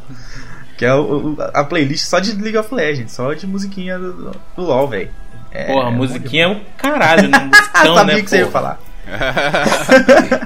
Que 0.77 0.85
é 0.85 0.93
o- 0.93 1.33
o- 1.33 1.37
a 1.55 1.63
playlist 1.63 2.05
só 2.05 2.19
de 2.19 2.33
League 2.33 2.55
of 2.55 2.71
Legends, 2.71 3.13
só 3.13 3.33
de 3.33 3.47
musiquinha 3.47 3.97
do, 3.97 4.13
do- 4.13 4.39
LoL, 4.55 4.87
velho. 4.87 5.09
É, 5.49 5.73
Porra, 5.73 5.87
a 5.89 5.91
é 5.91 5.95
musiquinha 5.95 6.43
é 6.43 6.47
o 6.49 6.61
caralho, 6.77 7.29
né? 7.29 7.39
Musicão, 7.51 7.95
Sabia 7.95 8.15
né, 8.15 8.21
que 8.21 8.29
você 8.29 8.37
ia 8.37 8.47
falar. 8.51 8.79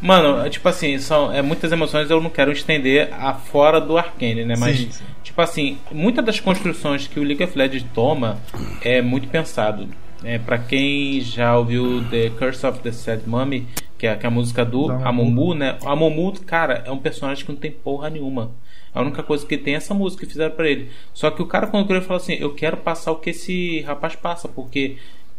Mano, 0.00 0.48
tipo 0.50 0.68
assim, 0.68 0.98
são 0.98 1.32
é, 1.32 1.40
muitas 1.42 1.72
emoções 1.72 2.08
eu 2.10 2.20
não 2.20 2.30
quero 2.30 2.52
estender 2.52 3.08
a 3.12 3.32
fora 3.34 3.80
do 3.80 3.96
Arcane, 3.98 4.44
né? 4.44 4.54
Mas, 4.56 4.76
Sim, 4.78 4.88
sim. 4.92 5.04
tipo 5.24 5.40
assim, 5.40 5.78
muitas 5.90 6.24
das 6.24 6.38
construções 6.38 7.08
que 7.08 7.18
o 7.18 7.24
League 7.24 7.42
of 7.42 7.56
Legends 7.58 7.84
toma 7.94 8.38
é 8.82 9.00
muito 9.02 9.26
pensado. 9.28 9.88
É, 10.22 10.38
para 10.38 10.58
quem 10.58 11.20
já 11.20 11.56
ouviu 11.56 12.04
The 12.10 12.30
Curse 12.38 12.66
of 12.66 12.78
the 12.80 12.92
Sad 12.92 13.22
Mummy, 13.26 13.66
que 13.98 14.06
é, 14.06 14.16
que 14.16 14.26
é 14.26 14.28
a 14.28 14.32
música 14.32 14.64
do 14.64 14.88
Da 14.88 15.08
Amumu, 15.08 15.54
né? 15.54 15.78
O 15.82 15.88
Amumu, 15.88 16.32
cara, 16.44 16.82
é 16.86 16.90
um 16.90 16.98
personagem 16.98 17.44
que 17.44 17.52
não 17.52 17.58
tem 17.58 17.70
porra 17.70 18.10
nenhuma. 18.10 18.52
A 18.94 19.00
única 19.00 19.22
coisa 19.22 19.46
que 19.46 19.58
tem 19.58 19.74
é 19.74 19.76
essa 19.76 19.92
música 19.92 20.24
que 20.24 20.32
fizeram 20.32 20.54
pra 20.54 20.68
ele. 20.68 20.90
Só 21.12 21.30
que 21.30 21.42
o 21.42 21.46
cara, 21.46 21.66
quando 21.66 21.90
ele 21.90 22.00
falou 22.00 22.16
assim: 22.16 22.34
Eu 22.34 22.54
quero 22.54 22.78
passar 22.78 23.12
o 23.12 23.16
que 23.16 23.30
esse 23.30 23.80
rapaz 23.82 24.16
passa, 24.16 24.48
porque 24.48 24.96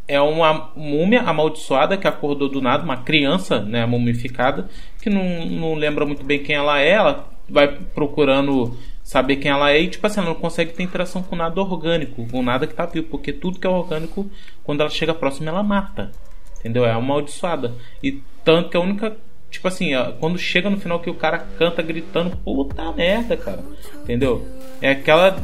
é 0.08 0.22
uma 0.22 0.72
múmia 0.76 1.22
amaldiçoada 1.22 1.98
que 1.98 2.08
acordou 2.08 2.48
do 2.48 2.62
nada, 2.62 2.84
uma 2.84 2.98
criança, 2.98 3.62
né, 3.62 3.86
mumificada, 3.86 4.70
que 5.02 5.10
não, 5.10 5.46
não 5.46 5.74
lembra 5.74 6.06
muito 6.06 6.24
bem 6.24 6.42
quem 6.42 6.56
ela 6.56 6.80
é, 6.80 6.92
ela 6.92 7.28
vai 7.50 7.68
procurando 7.68 8.78
saber 9.04 9.38
quem 9.38 9.52
ela 9.52 9.72
é 9.72 9.82
e, 9.82 9.88
tipo 9.88 10.06
assim, 10.06 10.20
ela 10.20 10.30
não 10.30 10.36
consegue 10.36 10.74
ter 10.74 10.84
interação 10.84 11.24
com 11.24 11.36
nada 11.36 11.62
orgânico, 11.62 12.28
com 12.30 12.44
nada 12.44 12.68
que 12.68 12.74
tá 12.74 12.86
vivo, 12.86 13.08
porque 13.08 13.34
tudo 13.34 13.60
que 13.60 13.66
é 13.66 13.70
orgânico, 13.70 14.30
quando 14.64 14.82
ela 14.82 14.90
chega 14.90 15.14
próxima, 15.14 15.50
ela 15.50 15.64
mata. 15.64 16.12
Entendeu? 16.60 16.86
É 16.86 16.92
amaldiçoada. 16.92 17.74
E 18.04 18.22
tanto 18.48 18.70
que 18.70 18.78
a 18.78 18.80
única. 18.80 19.14
Tipo 19.52 19.68
assim, 19.68 19.94
ó, 19.94 20.12
quando 20.14 20.38
chega 20.38 20.70
no 20.70 20.80
final 20.80 21.00
que 21.02 21.10
o 21.10 21.14
cara 21.14 21.40
canta 21.58 21.82
gritando, 21.82 22.36
puta 22.38 22.92
merda, 22.94 23.36
cara. 23.36 23.60
Entendeu? 24.04 24.46
É 24.82 24.92
aquela. 24.92 25.38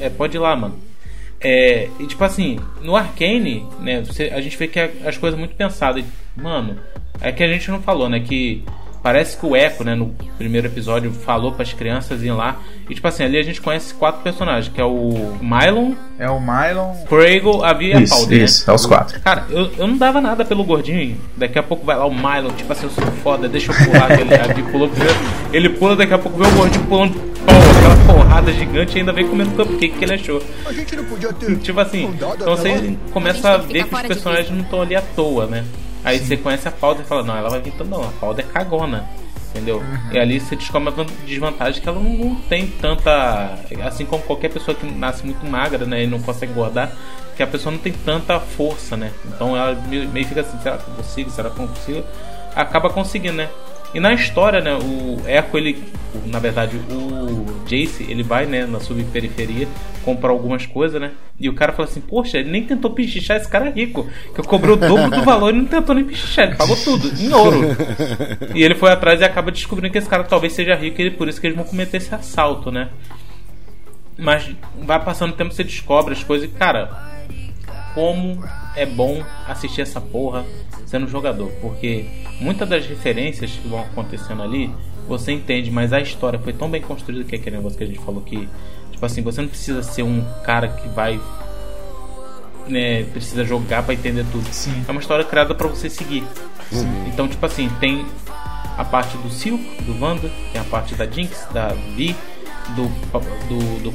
É, 0.00 0.08
pode 0.08 0.34
ir 0.36 0.40
lá, 0.40 0.56
mano. 0.56 0.78
É, 1.40 1.90
e 2.00 2.06
tipo 2.06 2.24
assim, 2.24 2.58
no 2.80 2.96
Arcane, 2.96 3.66
né, 3.78 4.00
você- 4.02 4.30
a 4.34 4.40
gente 4.40 4.56
vê 4.56 4.66
que 4.66 4.80
é- 4.80 4.92
as 5.04 5.18
coisas 5.18 5.38
muito 5.38 5.54
pensadas. 5.54 6.02
Mano, 6.34 6.78
é 7.20 7.30
que 7.30 7.42
a 7.44 7.48
gente 7.48 7.70
não 7.70 7.82
falou, 7.82 8.08
né, 8.08 8.20
que 8.20 8.64
parece 9.04 9.36
que 9.36 9.44
o 9.44 9.54
Echo, 9.54 9.84
né, 9.84 9.94
no 9.94 10.14
primeiro 10.38 10.66
episódio 10.66 11.12
falou 11.12 11.52
para 11.52 11.62
as 11.62 11.74
crianças 11.74 12.22
irem 12.22 12.32
lá. 12.32 12.56
E 12.88 12.94
tipo 12.94 13.06
assim, 13.06 13.22
ali 13.22 13.36
a 13.38 13.42
gente 13.42 13.60
conhece 13.60 13.92
quatro 13.92 14.22
personagens, 14.22 14.72
que 14.74 14.80
é 14.80 14.84
o 14.84 15.36
Mylon, 15.42 15.92
É 16.18 16.28
o 16.30 16.40
Mylon. 16.40 16.94
Kragle, 17.06 17.62
a 17.62 17.72
Vi 17.74 17.88
e 17.88 17.92
a 17.92 18.00
Isso, 18.00 18.16
Powder, 18.16 18.42
isso, 18.42 18.66
né? 18.66 18.72
é 18.72 18.74
os 18.74 18.86
quatro. 18.86 19.20
Cara, 19.20 19.44
eu, 19.50 19.70
eu 19.76 19.86
não 19.86 19.98
dava 19.98 20.22
nada 20.22 20.42
pelo 20.42 20.64
gordinho. 20.64 21.18
Daqui 21.36 21.58
a 21.58 21.62
pouco 21.62 21.84
vai 21.84 21.96
lá 21.96 22.06
o 22.06 22.14
Mylon, 22.14 22.50
tipo 22.56 22.72
assim, 22.72 22.84
eu 22.86 22.90
sou 22.90 23.04
foda, 23.22 23.46
deixa 23.46 23.72
eu 23.72 23.76
pular. 23.84 24.10
Ele, 24.18 24.34
a 24.34 24.54
Vi 24.54 24.62
pulou 24.62 24.88
primeiro. 24.88 25.14
Ele 25.52 25.68
pula, 25.68 25.96
daqui 25.96 26.14
a 26.14 26.18
pouco 26.18 26.38
vê 26.38 26.46
o 26.46 26.50
gordinho 26.52 26.84
pulando, 26.86 27.12
pô, 27.14 27.52
aquela 27.78 28.06
porrada 28.14 28.52
gigante 28.52 28.96
e 28.96 29.00
ainda 29.00 29.12
vem 29.12 29.28
comendo 29.28 29.50
cupcake 29.50 29.98
que 29.98 30.04
ele 30.04 30.14
achou. 30.14 30.42
A 30.66 30.72
gente 30.72 30.96
não 30.96 31.04
podia 31.04 31.32
ter. 31.32 31.56
Tipo 31.58 31.80
assim, 31.80 32.04
então 32.06 32.34
você 32.56 32.96
começa 33.12 33.50
a 33.50 33.54
A 33.54 33.58
ver 33.58 33.84
que 33.84 33.94
os 33.94 34.02
personagens 34.02 34.50
não 34.50 34.62
estão 34.62 34.80
ali 34.80 34.96
à 34.96 35.02
toa, 35.02 35.46
né? 35.46 35.62
Aí 36.04 36.18
você 36.18 36.36
conhece 36.36 36.68
a 36.68 36.70
Powder 36.70 37.04
e 37.04 37.08
fala, 37.08 37.22
não, 37.22 37.36
ela 37.36 37.48
vai 37.48 37.60
vir 37.60 37.72
então 37.72 37.86
não, 37.86 38.02
a 38.02 38.12
Powder 38.20 38.44
é 38.44 38.48
cagona. 38.52 39.08
Entendeu? 39.50 39.82
E 40.10 40.18
ali 40.18 40.40
você 40.40 40.56
descobre 40.56 40.88
a 40.88 40.92
van- 40.92 41.06
desvantagem 41.24 41.80
que 41.80 41.88
ela 41.88 42.00
não, 42.00 42.34
tem 42.48 42.66
tanta. 42.66 43.56
Assim 43.84 44.04
como 44.04 44.20
qualquer 44.24 44.50
pessoa 44.50 44.74
que 44.74 44.84
nasce 44.84 45.24
muito 45.24 45.46
magra, 45.46 45.86
né? 45.86 46.02
E 46.02 46.06
não 46.08 46.20
consegue 46.20 46.50
engordar, 46.50 46.90
que 47.36 47.42
a 47.42 47.46
pessoa 47.46 47.70
não 47.70 47.78
tem 47.78 47.92
tanta 47.92 48.40
força, 48.40 48.96
né? 48.96 49.12
Então 49.24 49.56
ela 49.56 49.74
meio 49.88 50.08
meio 50.08 50.26
fica 50.26 50.40
assim, 50.40 50.58
será 50.60 50.76
que 50.76 50.88
eu 50.90 50.94
consigo? 50.96 51.30
Será 51.30 51.50
que 51.50 51.60
eu 51.60 51.68
consigo? 51.68 52.04
Acaba 52.56 52.90
conseguindo, 52.90 53.34
né? 53.36 53.48
E 53.94 54.00
na 54.00 54.12
história, 54.12 54.60
né, 54.60 54.74
o 54.74 55.22
Echo, 55.28 55.56
ele, 55.56 55.82
na 56.26 56.40
verdade, 56.40 56.76
o 56.76 57.46
Jace, 57.66 58.04
ele 58.08 58.22
vai, 58.22 58.44
né, 58.44 58.66
na 58.66 58.80
subperiferia 58.80 59.68
comprar 60.04 60.30
algumas 60.30 60.66
coisas, 60.66 61.00
né? 61.00 61.12
E 61.38 61.48
o 61.48 61.54
cara 61.54 61.72
fala 61.72 61.88
assim, 61.88 62.00
poxa, 62.00 62.38
ele 62.38 62.50
nem 62.50 62.64
tentou 62.64 62.90
pichichar, 62.90 63.36
esse 63.36 63.48
cara 63.48 63.68
é 63.68 63.70
rico, 63.70 64.06
que 64.34 64.40
eu 64.40 64.44
o 64.44 64.76
dobro 64.76 65.10
do 65.10 65.22
valor 65.22 65.54
e 65.54 65.56
não 65.56 65.64
tentou 65.64 65.94
nem 65.94 66.04
pichichar, 66.04 66.48
ele 66.48 66.56
pagou 66.56 66.76
tudo, 66.76 67.08
em 67.20 67.32
ouro. 67.32 67.60
E 68.54 68.62
ele 68.62 68.74
foi 68.74 68.90
atrás 68.90 69.20
e 69.20 69.24
acaba 69.24 69.50
descobrindo 69.50 69.92
que 69.92 69.98
esse 69.98 70.08
cara 70.08 70.24
talvez 70.24 70.52
seja 70.52 70.74
rico 70.74 71.00
e 71.00 71.10
por 71.10 71.28
isso 71.28 71.40
que 71.40 71.46
eles 71.46 71.56
vão 71.56 71.64
cometer 71.64 71.96
esse 71.96 72.14
assalto, 72.14 72.70
né? 72.70 72.90
Mas 74.18 74.50
vai 74.82 75.02
passando 75.02 75.30
o 75.30 75.36
tempo, 75.36 75.54
você 75.54 75.64
descobre 75.64 76.12
as 76.12 76.22
coisas 76.22 76.48
e, 76.48 76.52
cara, 76.52 76.90
como 77.94 78.44
é 78.76 78.84
bom 78.84 79.22
assistir 79.46 79.80
essa 79.80 80.00
porra 80.00 80.44
sendo 80.86 81.06
jogador, 81.08 81.50
porque 81.60 82.06
muitas 82.40 82.68
das 82.68 82.86
referências 82.86 83.50
que 83.50 83.68
vão 83.68 83.80
acontecendo 83.80 84.42
ali, 84.42 84.70
você 85.08 85.32
entende, 85.32 85.70
mas 85.70 85.92
a 85.92 86.00
história 86.00 86.38
foi 86.38 86.52
tão 86.52 86.70
bem 86.70 86.80
construída 86.80 87.24
que 87.24 87.34
é 87.34 87.38
aquele 87.38 87.56
negócio 87.56 87.76
que 87.76 87.84
a 87.84 87.86
gente 87.86 88.00
falou 88.00 88.20
que, 88.22 88.48
tipo 88.90 89.04
assim, 89.04 89.22
você 89.22 89.40
não 89.40 89.48
precisa 89.48 89.82
ser 89.82 90.02
um 90.02 90.24
cara 90.44 90.68
que 90.68 90.88
vai 90.88 91.20
né, 92.66 93.04
precisa 93.04 93.44
jogar 93.44 93.82
pra 93.82 93.94
entender 93.94 94.24
tudo. 94.32 94.46
Sim. 94.50 94.84
É 94.86 94.90
uma 94.90 95.00
história 95.00 95.24
criada 95.24 95.54
pra 95.54 95.68
você 95.68 95.90
seguir. 95.90 96.24
Então, 97.06 97.28
tipo 97.28 97.44
assim, 97.44 97.68
tem 97.80 98.04
a 98.76 98.84
parte 98.84 99.16
do 99.18 99.30
Silk, 99.30 99.82
do 99.82 100.00
Wanda, 100.02 100.30
tem 100.52 100.60
a 100.60 100.64
parte 100.64 100.94
da 100.94 101.06
Jinx, 101.06 101.46
da 101.52 101.68
Vi, 101.68 102.16
do, 102.74 102.88
do, 103.48 103.82
do 103.82 103.94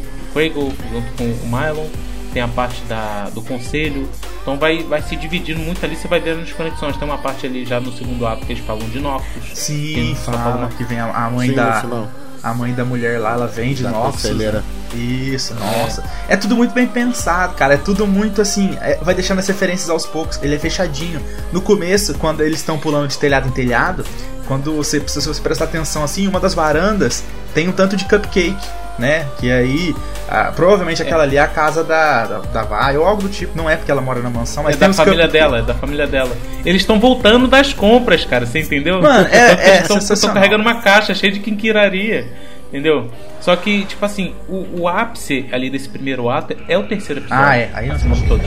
junto 0.92 1.14
com 1.18 1.24
o 1.24 1.48
Mylon, 1.50 1.88
tem 2.30 2.42
a 2.42 2.48
parte 2.48 2.82
da, 2.84 3.30
do 3.34 3.42
Conselho. 3.42 4.10
Então 4.42 4.58
vai, 4.58 4.84
vai 4.84 5.02
se 5.02 5.16
dividindo 5.16 5.60
muito 5.60 5.84
ali, 5.86 5.96
você 5.96 6.08
vai 6.08 6.20
vendo 6.20 6.42
as 6.42 6.52
conexões. 6.52 6.96
Tem 6.98 7.08
uma 7.08 7.18
parte 7.18 7.46
ali 7.46 7.66
já 7.66 7.80
no 7.80 7.92
segundo 7.92 8.26
ato 8.26 8.46
que 8.46 8.54
eles 8.54 8.66
falam 8.66 8.88
de 8.90 9.00
Noctus. 9.00 9.44
Sim, 9.54 10.16
só 10.24 10.32
fala 10.32 10.70
que 10.78 10.84
vem 10.84 11.00
a, 11.00 11.06
a 11.12 11.30
mãe 11.30 11.50
Sim, 11.50 11.56
da. 11.56 12.08
A 12.42 12.54
mãe 12.54 12.74
da 12.74 12.86
mulher 12.86 13.20
lá, 13.20 13.34
ela 13.34 13.48
vem 13.48 13.74
de 13.74 13.84
Noxus. 13.84 14.22
conselheira. 14.22 14.64
Isso, 14.94 15.54
nossa. 15.56 16.04
É. 16.28 16.38
tudo 16.38 16.56
muito 16.56 16.74
bem 16.74 16.88
pensado, 16.88 17.54
cara. 17.54 17.74
É 17.74 17.78
tudo 17.78 18.08
muito 18.08 18.42
assim. 18.42 18.78
é- 18.82 18.98
vai 19.02 19.14
deixando 19.14 19.40
as 19.40 19.48
referências 19.48 19.90
aos 19.90 20.06
poucos. 20.06 20.40
Ele 20.42 20.56
é 20.56 20.60
fechadinho. 20.60 21.22
No 21.52 21.62
começo, 21.62 22.14
quando 22.16 22.42
eles 22.42 22.60
estão 22.60 22.80
pulando 22.80 23.10
de 23.10 23.18
telhado 23.18 23.50
em 23.50 23.52
telhado, 23.52 24.06
quando 24.48 24.74
você 24.74 25.00
precisa 25.00 25.22
se 25.22 25.28
você 25.28 25.42
prestar 25.42 25.66
atenção 25.66 26.04
assim, 26.04 26.28
uma 26.28 26.40
das 26.40 26.54
varandas 26.54 27.24
tem 27.54 27.68
um 27.68 27.72
tanto 27.72 27.96
de 27.96 28.06
cupcake, 28.06 28.68
né? 29.00 29.26
Que 29.40 29.52
aí. 29.52 29.96
ah, 30.30 30.52
provavelmente 30.56 31.02
aquela 31.02 31.24
ali 31.24 31.38
é 31.38 31.40
a 31.40 31.48
casa 31.48 31.84
da, 31.84 32.26
da, 32.26 32.38
da 32.40 32.64
Vai, 32.64 32.98
ou 32.98 33.06
algo 33.06 33.24
do 33.24 33.30
tipo. 33.30 33.58
Não 33.58 33.70
é 33.70 33.76
porque 33.76 33.90
ela 33.92 34.02
mora 34.02 34.20
na 34.22 34.30
mansão, 34.30 34.64
mas 34.64 34.76
é 34.76 34.80
tem 34.80 34.88
da 34.90 34.94
família 34.94 35.28
dela, 35.28 35.60
é 35.60 35.62
da 35.62 35.74
família 35.74 36.06
dela. 36.06 36.36
Eles 36.66 36.82
estão 36.82 37.00
voltando 37.00 37.48
das 37.48 37.74
compras, 37.74 38.26
cara, 38.26 38.46
você 38.46 38.60
entendeu? 38.60 39.02
Mano, 39.02 39.28
é- 39.32 39.38
é 39.38 39.52
eles 39.78 39.80
tão- 39.88 39.88
tão 39.88 40.02
sensacional. 40.02 40.36
carregando 40.36 40.62
uma 40.62 40.82
caixa 40.82 41.16
cheia 41.16 41.32
de 41.32 41.40
quinquiraria, 41.40 42.28
entendeu? 42.68 43.10
Só 43.40 43.56
que, 43.56 43.86
tipo 43.86 44.06
assim, 44.06 44.36
o, 44.48 44.82
o 44.82 44.88
ápice 44.88 45.48
ali 45.52 45.70
desse 45.70 45.88
primeiro 45.90 46.30
ato 46.30 46.56
é 46.68 46.78
o 46.78 46.84
terceiro 46.84 47.22
episódio. 47.22 47.44
Ah, 47.46 47.56
é. 47.58 47.70
Aí 47.74 47.88
nós 47.88 48.04
Como 48.04 48.16
todos. 48.28 48.46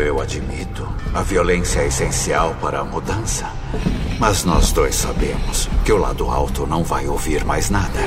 Eu 0.00 0.20
admito. 0.20 0.86
A 1.12 1.22
violência 1.22 1.80
é 1.80 1.86
essencial 1.86 2.54
para 2.60 2.80
a 2.80 2.84
mudança. 2.84 3.46
Mas 4.18 4.44
nós 4.44 4.72
dois 4.72 4.94
sabemos 4.94 5.68
que 5.84 5.92
o 5.92 5.96
lado 5.96 6.28
alto 6.28 6.66
não 6.66 6.84
vai 6.84 7.06
ouvir 7.06 7.44
mais 7.44 7.70
nada. 7.70 8.00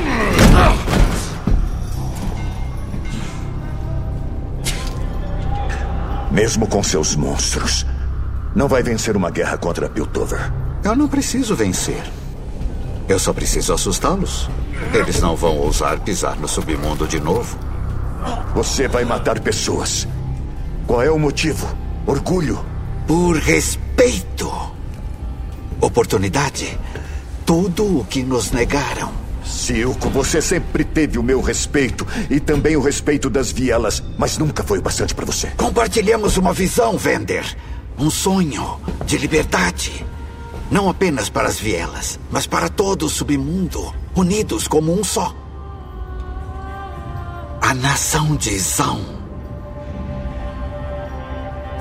Mesmo 6.32 6.68
com 6.68 6.82
seus 6.82 7.16
monstros, 7.16 7.86
não 8.56 8.68
vai 8.68 8.82
vencer 8.82 9.18
uma 9.18 9.30
guerra 9.30 9.58
contra 9.58 9.90
Piltover. 9.90 10.52
Eu 10.84 10.96
não 10.96 11.08
preciso 11.08 11.56
vencer. 11.56 12.04
Eu 13.08 13.20
só 13.20 13.34
preciso 13.34 13.74
assustá-los. 13.74 14.50
Eles 14.94 15.20
não 15.22 15.36
vão 15.36 15.58
ousar 15.58 16.00
pisar 16.00 16.38
no 16.38 16.48
submundo 16.48 17.08
de 17.08 17.20
novo. 17.20 17.58
Você 18.54 18.88
vai 18.88 19.04
matar 19.04 19.40
pessoas. 19.40 20.08
Qual 20.88 21.02
é 21.02 21.10
o 21.10 21.20
motivo? 21.20 21.81
Orgulho? 22.06 22.64
Por 23.08 23.38
respeito. 23.38 24.52
Oportunidade. 25.80 26.78
Tudo 27.46 28.00
o 28.00 28.06
que 28.06 28.24
nos 28.24 28.52
negaram. 28.52 29.12
Silco, 29.44 30.10
você 30.10 30.42
sempre 30.42 30.84
teve 30.84 31.18
o 31.18 31.24
meu 31.24 31.42
respeito 31.42 32.08
e 32.30 32.40
também 32.40 32.78
o 32.78 32.82
respeito 32.82 33.30
das 33.30 33.52
vielas, 33.52 34.02
mas 34.18 34.38
nunca 34.38 34.64
foi 34.64 34.80
o 34.80 34.82
bastante 34.82 35.14
para 35.14 35.26
você. 35.26 35.48
Compartilhamos 35.58 36.38
uma 36.38 36.54
visão, 36.54 36.98
Vender. 36.98 37.46
Um 37.98 38.10
sonho 38.10 38.80
de 39.06 39.18
liberdade. 39.18 40.06
Não 40.70 40.90
apenas 40.90 41.30
para 41.30 41.50
as 41.50 41.60
vielas, 41.60 42.18
mas 42.32 42.48
para 42.48 42.70
todo 42.70 43.06
o 43.06 43.10
submundo, 43.10 43.94
unidos 44.16 44.68
como 44.68 44.98
um 44.98 45.04
só. 45.04 45.36
A 47.62 47.74
nação 47.74 48.36
de 48.36 48.58
Zão. 48.58 49.21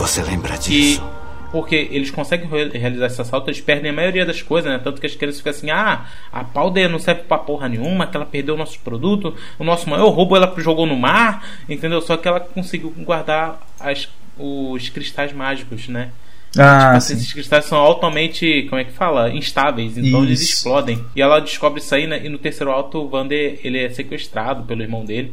Você 0.01 0.23
lembra 0.23 0.57
disso? 0.57 1.03
E 1.17 1.21
porque 1.51 1.89
eles 1.91 2.11
conseguem 2.11 2.49
re- 2.49 2.69
realizar 2.79 3.07
esse 3.07 3.21
assalto, 3.21 3.51
eles 3.51 3.61
perdem 3.61 3.91
a 3.91 3.95
maioria 3.95 4.25
das 4.25 4.41
coisas, 4.41 4.71
né? 4.71 4.81
Tanto 4.83 5.01
que 5.01 5.07
as 5.07 5.15
crianças 5.15 5.41
ficam 5.41 5.51
assim: 5.51 5.71
ah, 5.71 6.07
a 6.33 6.45
Powder 6.45 6.89
não 6.89 6.99
serve 6.99 7.23
pra 7.23 7.39
porra 7.39 7.69
nenhuma, 7.69 8.07
que 8.07 8.17
ela 8.17 8.25
perdeu 8.27 8.55
o 8.55 8.59
nosso 8.59 8.79
produto, 8.81 9.35
o 9.59 9.65
nosso 9.65 9.91
maior 9.91 10.09
roubo 10.11 10.37
ela 10.37 10.53
jogou 10.59 10.87
no 10.87 10.97
mar, 10.97 11.45
entendeu? 11.69 12.01
Só 12.01 12.17
que 12.17 12.27
ela 12.29 12.41
conseguiu 12.41 12.91
guardar 12.99 13.61
as, 13.79 14.09
os 14.39 14.89
cristais 14.89 15.33
mágicos, 15.33 15.89
né? 15.89 16.11
Ah, 16.59 16.79
tipo, 16.87 16.97
assim, 16.97 17.15
sim. 17.15 17.21
esses 17.21 17.33
cristais 17.33 17.65
são 17.65 17.79
altamente, 17.79 18.67
como 18.69 18.81
é 18.81 18.85
que 18.85 18.93
fala? 18.93 19.31
Instáveis, 19.31 19.97
então 19.99 20.23
eles 20.25 20.41
Isso. 20.41 20.55
explodem. 20.55 21.05
E 21.15 21.23
ela 21.23 21.41
descobre 21.41 21.81
isso 21.81 21.95
aí, 21.95 22.07
né? 22.07 22.25
E 22.25 22.29
no 22.29 22.39
terceiro 22.39 22.73
alto, 22.73 22.99
o 22.99 23.09
Vander 23.09 23.61
ele 23.63 23.79
é 23.85 23.89
sequestrado 23.91 24.65
pelo 24.65 24.83
irmão 24.83 25.05
dele. 25.05 25.33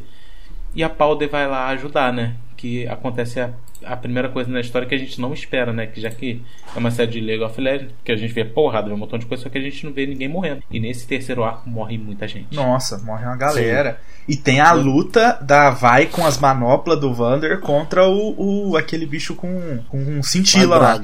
E 0.76 0.84
a 0.84 0.90
Powder 0.90 1.30
vai 1.30 1.48
lá 1.48 1.68
ajudar, 1.70 2.14
né? 2.14 2.36
Que 2.56 2.88
acontece 2.88 3.40
a, 3.40 3.50
a 3.84 3.96
primeira 3.96 4.30
coisa 4.30 4.50
na 4.50 4.60
história 4.60 4.88
que 4.88 4.96
a 4.96 4.98
gente 4.98 5.20
não 5.20 5.34
espera, 5.34 5.72
né? 5.74 5.88
Que 5.88 6.02
já 6.02 6.10
que 6.10 6.42
é 6.76 6.80
uma 6.80 6.92
série 6.92 7.12
de 7.12 7.20
League 7.22 7.44
of 7.44 7.60
Legends, 7.60 7.94
que 8.04 8.12
a 8.12 8.16
gente 8.16 8.34
vê 8.34 8.46
porrada, 8.46 8.88
vê 8.88 8.94
um 8.94 8.98
montão 8.98 9.20
de 9.20 9.26
coisa, 9.26 9.44
só 9.44 9.50
que 9.50 9.58
a 9.58 9.62
gente 9.62 9.86
não 9.86 9.94
vê 9.94 10.06
ninguém 10.06 10.28
morrendo. 10.28 10.64
E 10.70 10.80
nesse 10.80 11.08
terceiro 11.08 11.44
arco 11.44 11.70
morre 11.70 11.98
muita 11.98 12.28
gente. 12.28 12.56
Nossa, 12.56 12.98
morre 13.00 13.26
uma 13.26 13.36
galera. 13.36 14.00
E 14.28 14.36
tem 14.36 14.60
a 14.60 14.74
luta 14.74 15.40
da 15.42 15.70
Vai 15.70 16.06
com 16.06 16.26
as 16.26 16.38
manoplas 16.38 17.00
do 17.00 17.14
Vander 17.14 17.60
contra 17.60 18.08
o, 18.08 18.70
o 18.70 18.78
aquele 18.78 19.06
bicho 19.06 19.36
com, 19.36 19.80
com 19.88 19.98
um 19.98 20.22
cintila 20.22 20.78
lá. 20.78 21.00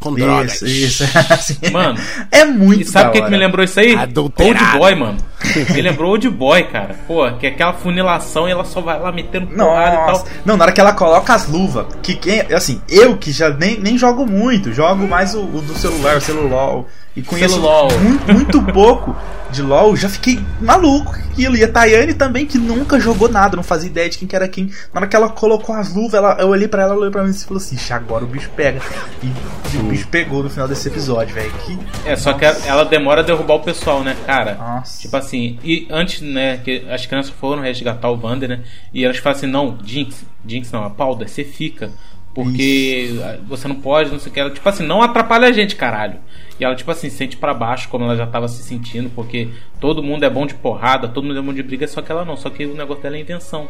Com 0.00 0.10
isso, 0.10 0.18
drogas. 0.18 0.62
Isso, 0.62 1.04
assim, 1.30 1.56
Mano, 1.72 1.98
é 2.30 2.44
muito 2.44 2.82
E 2.82 2.84
sabe 2.84 3.10
o 3.10 3.12
que, 3.12 3.22
que 3.22 3.30
me 3.30 3.36
lembrou 3.36 3.64
isso 3.64 3.80
aí? 3.80 3.96
Adulterado. 3.96 4.64
Old 4.64 4.78
Boy, 4.78 4.94
mano. 4.94 5.18
Me 5.74 5.82
lembrou 5.82 6.12
Old 6.12 6.28
Boy, 6.30 6.64
cara. 6.64 6.94
Pô, 7.06 7.30
que 7.32 7.46
é 7.46 7.50
aquela 7.50 7.72
funilação 7.72 8.48
e 8.48 8.52
ela 8.52 8.64
só 8.64 8.80
vai 8.80 8.98
lá 8.98 9.10
metendo 9.10 9.46
porrada 9.48 9.94
e 9.94 10.06
tal. 10.06 10.26
Não, 10.44 10.56
na 10.56 10.64
hora 10.64 10.72
que 10.72 10.80
ela 10.80 10.92
coloca 10.92 11.34
as 11.34 11.48
luvas, 11.48 11.86
que 12.02 12.14
quem, 12.14 12.40
assim, 12.52 12.80
eu 12.88 13.16
que 13.16 13.32
já 13.32 13.50
nem, 13.50 13.78
nem 13.80 13.96
jogo 13.96 14.26
muito, 14.26 14.72
jogo 14.72 15.06
mais 15.06 15.34
o, 15.34 15.42
o 15.42 15.62
do 15.62 15.74
celular, 15.74 16.16
o 16.16 16.20
celular, 16.20 16.84
e 17.18 17.22
conheço 17.22 17.60
muito, 18.00 18.32
muito 18.32 18.62
pouco 18.72 19.16
de 19.50 19.60
LoL, 19.62 19.96
já 19.96 20.08
fiquei 20.08 20.38
maluco 20.60 21.12
com 21.12 21.18
aquilo. 21.18 21.56
E 21.56 21.64
a 21.64 21.68
Tayane 21.68 22.14
também, 22.14 22.46
que 22.46 22.58
nunca 22.58 23.00
jogou 23.00 23.28
nada, 23.28 23.56
não 23.56 23.62
fazia 23.62 23.88
ideia 23.88 24.08
de 24.08 24.18
quem 24.18 24.28
que 24.28 24.36
era 24.36 24.46
quem. 24.46 24.70
Na 24.92 25.00
hora 25.00 25.08
que 25.08 25.16
ela 25.16 25.28
colocou 25.28 25.74
as 25.74 25.92
luvas, 25.92 26.14
ela, 26.14 26.36
eu 26.38 26.48
olhei 26.48 26.68
pra 26.68 26.82
ela, 26.82 26.92
ela 26.92 27.00
olhou 27.00 27.10
pra 27.10 27.24
mim 27.24 27.30
e 27.30 27.34
falou 27.34 27.56
assim: 27.56 27.74
"Ixi, 27.74 27.92
agora 27.92 28.24
o 28.24 28.28
bicho 28.28 28.50
pega. 28.54 28.80
E, 29.22 29.76
o 29.78 29.82
bicho 29.84 30.06
pegou 30.08 30.44
no 30.44 30.50
final 30.50 30.68
desse 30.68 30.86
episódio, 30.86 31.34
velho. 31.34 31.52
Que 31.66 31.78
É, 32.04 32.14
só 32.14 32.34
que 32.34 32.44
ela 32.44 32.84
demora 32.84 33.22
a 33.22 33.24
derrubar 33.24 33.54
o 33.54 33.60
pessoal, 33.60 34.04
né, 34.04 34.16
cara? 34.24 34.54
Nossa. 34.54 35.00
Tipo 35.02 35.16
assim, 35.16 35.58
e 35.64 35.88
antes, 35.90 36.20
né, 36.20 36.58
que 36.58 36.86
as 36.88 37.04
crianças 37.04 37.32
foram 37.32 37.62
resgatar 37.62 38.10
o 38.10 38.16
Vander, 38.16 38.48
né? 38.48 38.60
E 38.94 39.04
elas 39.04 39.16
falam 39.18 39.36
assim, 39.36 39.46
não, 39.46 39.76
Jinx, 39.84 40.24
Jinx 40.46 40.70
não, 40.70 40.84
a 40.84 40.90
Powder, 40.90 41.28
você 41.28 41.42
fica. 41.42 41.90
Porque 42.34 43.18
você 43.48 43.66
não 43.66 43.74
pode, 43.74 44.12
não 44.12 44.20
sei 44.20 44.30
o 44.30 44.32
que. 44.32 44.38
Ela, 44.38 44.50
tipo 44.50 44.68
assim, 44.68 44.86
não 44.86 45.02
atrapalha 45.02 45.48
a 45.48 45.52
gente, 45.52 45.74
caralho. 45.74 46.18
E 46.60 46.64
ela, 46.64 46.74
tipo 46.74 46.90
assim, 46.90 47.08
sente 47.08 47.36
pra 47.36 47.54
baixo 47.54 47.88
como 47.88 48.04
ela 48.04 48.16
já 48.16 48.26
tava 48.26 48.48
se 48.48 48.62
sentindo, 48.62 49.08
porque 49.14 49.48
todo 49.80 50.02
mundo 50.02 50.24
é 50.24 50.30
bom 50.30 50.46
de 50.46 50.54
porrada, 50.54 51.06
todo 51.08 51.24
mundo 51.24 51.38
é 51.38 51.42
bom 51.42 51.52
de 51.54 51.62
briga, 51.62 51.86
só 51.86 52.02
que 52.02 52.10
ela 52.10 52.24
não. 52.24 52.36
Só 52.36 52.50
que 52.50 52.66
o 52.66 52.74
negócio 52.74 53.02
dela 53.02 53.16
é 53.16 53.20
invenção. 53.20 53.68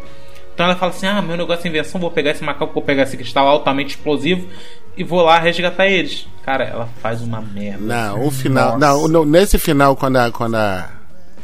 Então 0.55 0.67
ela 0.67 0.75
fala 0.77 0.91
assim: 0.93 1.07
ah, 1.07 1.21
meu 1.23 1.37
negócio 1.37 1.67
é 1.67 1.69
invenção, 1.69 2.01
vou 2.01 2.11
pegar 2.11 2.31
esse 2.31 2.43
macaco, 2.43 2.73
vou 2.73 2.83
pegar 2.83 3.03
esse 3.05 3.17
cristal 3.17 3.47
altamente 3.47 3.91
explosivo 3.97 4.49
e 4.97 5.05
vou 5.05 5.23
lá 5.23 5.39
resgatar 5.39 5.87
eles. 5.87 6.27
Cara, 6.45 6.65
ela 6.65 6.89
faz 7.03 7.21
uma 7.23 7.41
merda. 7.41 7.85
Não, 7.85 8.27
o 8.27 8.31
final. 8.31 8.79
Não, 8.79 9.07
no- 9.07 9.25
nesse 9.25 9.59
final, 9.59 9.95
quando 9.95 10.17
a, 10.17 10.31
quando 10.33 10.55
a, 10.57 10.89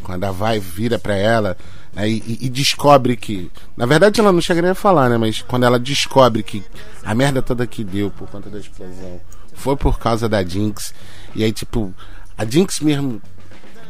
quando 0.02 0.24
a 0.24 0.30
vai 0.30 0.58
vira 0.58 0.98
pra 0.98 1.14
ela 1.14 1.56
né, 1.92 2.08
e, 2.08 2.16
e- 2.26 2.38
e 2.46 2.48
descobre 2.48 3.16
que. 3.16 3.50
Na 3.76 3.84
verdade, 3.86 4.18
ela 4.18 4.32
não 4.32 4.40
chega 4.40 4.62
nem 4.62 4.70
a 4.70 4.74
falar, 4.74 5.08
né? 5.10 5.18
Mas 5.18 5.42
quando 5.42 5.64
ela 5.64 5.78
descobre 5.78 6.42
que 6.42 6.62
a 7.04 7.14
merda 7.14 7.42
toda 7.42 7.66
que 7.66 7.84
deu 7.84 8.10
por 8.10 8.26
conta 8.28 8.48
da 8.48 8.58
explosão 8.58 9.20
foi 9.52 9.76
por 9.76 9.98
causa 10.00 10.28
da 10.28 10.42
Jinx. 10.42 10.92
E 11.34 11.42
aí, 11.44 11.52
tipo, 11.52 11.92
a 12.36 12.44
Jinx 12.44 12.80
mesmo 12.80 13.20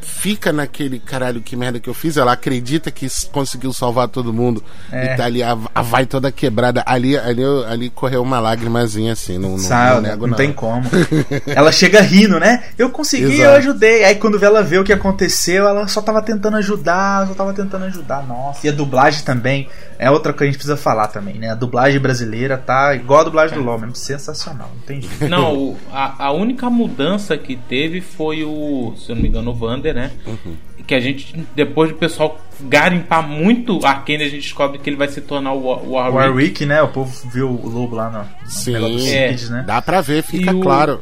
fica 0.07 0.53
naquele 0.53 0.99
caralho 0.99 1.41
que 1.41 1.57
merda 1.57 1.81
que 1.81 1.89
eu 1.89 1.95
fiz. 1.95 2.17
Ela 2.19 2.33
acredita 2.33 2.91
que 2.91 3.07
conseguiu 3.33 3.73
salvar 3.73 4.07
todo 4.09 4.33
mundo. 4.35 4.63
É. 4.93 5.15
E 5.15 5.17
tá 5.17 5.25
ali, 5.25 5.43
a, 5.43 5.57
a 5.75 5.81
vai 5.83 6.05
toda 6.05 6.31
quebrada. 6.31 6.83
Ali, 6.87 7.17
ali, 7.17 7.41
eu- 7.43 7.67
ali 7.67 7.89
correu 7.89 8.23
uma 8.23 8.39
lágrimazinha 8.39 9.15
assim. 9.15 9.39
Não, 9.39 9.51
não, 9.53 9.59
Sabe, 9.59 9.95
não 9.95 10.01
nego, 10.03 10.27
não. 10.27 10.37
tem 10.37 10.53
como. 10.53 10.85
ela 11.47 11.73
chega 11.73 12.01
rindo, 12.03 12.39
né? 12.39 12.65
Eu 12.77 12.91
consegui, 12.91 13.25
eu 13.41 13.45
Exato. 13.51 13.57
ajudei. 13.57 14.05
Aí 14.05 14.17
quando 14.17 14.43
ela 14.45 14.63
vê 14.63 14.79
o 14.79 14.85
que 14.85 14.93
aconteceu, 14.93 15.67
ela 15.67 15.89
só 15.89 16.03
tava 16.03 16.21
tentando 16.21 16.59
ajudar, 16.59 17.27
só 17.27 17.35
tava 17.35 17.55
tentando 17.55 17.87
ajudar. 17.87 18.27
Nossa. 18.27 18.67
E 18.67 18.69
a 18.69 18.73
dublagem 18.73 19.23
também 19.25 19.69
é 20.05 20.11
outra 20.11 20.33
coisa 20.33 20.39
que 20.39 20.45
a 20.45 20.47
gente 20.47 20.57
precisa 20.57 20.77
falar 20.77 21.09
também, 21.09 21.35
né? 21.35 21.51
A 21.51 21.55
dublagem 21.55 21.99
brasileira 22.01 22.57
tá 22.59 22.95
igual 22.95 23.21
a 23.21 23.25
dublagem 23.25 23.57
do 23.59 23.65
LoL 23.65 23.79
mesmo, 23.79 23.95
sensacional, 23.97 24.71
não 24.75 24.81
tem 24.83 25.01
jeito. 25.03 25.29
Não, 25.29 25.55
o- 25.57 25.77
a, 25.93 26.27
a 26.27 26.31
única 26.33 26.69
mudança 26.71 27.37
que 27.37 27.57
teve 27.57 28.01
foi 28.01 28.45
o, 28.45 28.95
se 28.97 29.11
eu 29.11 29.17
não 29.17 29.23
me 29.23 29.29
engano, 29.29 29.51
o 29.51 29.55
Vander, 29.55 29.95
né? 29.95 30.11
Que 30.87 30.95
a 30.95 31.01
gente, 31.01 31.35
depois 31.55 31.91
do 31.91 31.97
pessoal 31.97 32.39
garimpar 32.61 33.27
muito 33.27 33.81
Arcane, 33.85 34.23
a 34.25 34.29
gente 34.29 34.43
descobre 34.43 34.79
que 34.79 34.89
ele 34.91 34.97
vai 34.97 35.09
se 35.09 35.21
tornar 35.21 35.53
o, 35.53 35.59
o 35.61 35.93
Warwick. 35.93 36.17
Warwick, 36.17 36.67
né? 36.67 36.83
O 36.83 36.89
povo 36.89 37.29
viu 37.31 37.49
o 37.49 37.69
lobo 37.69 37.97
lá 37.97 38.11
no, 38.11 38.19
no 38.45 38.51
Sim, 38.51 39.09
É. 39.15 39.29
Kids, 39.31 39.49
né? 39.51 39.65
Dá 39.67 39.81
pra 39.81 40.01
ver, 40.01 40.23
fica 40.23 40.53
E 40.53 40.55
o- 40.55 40.61
claro. 40.61 41.01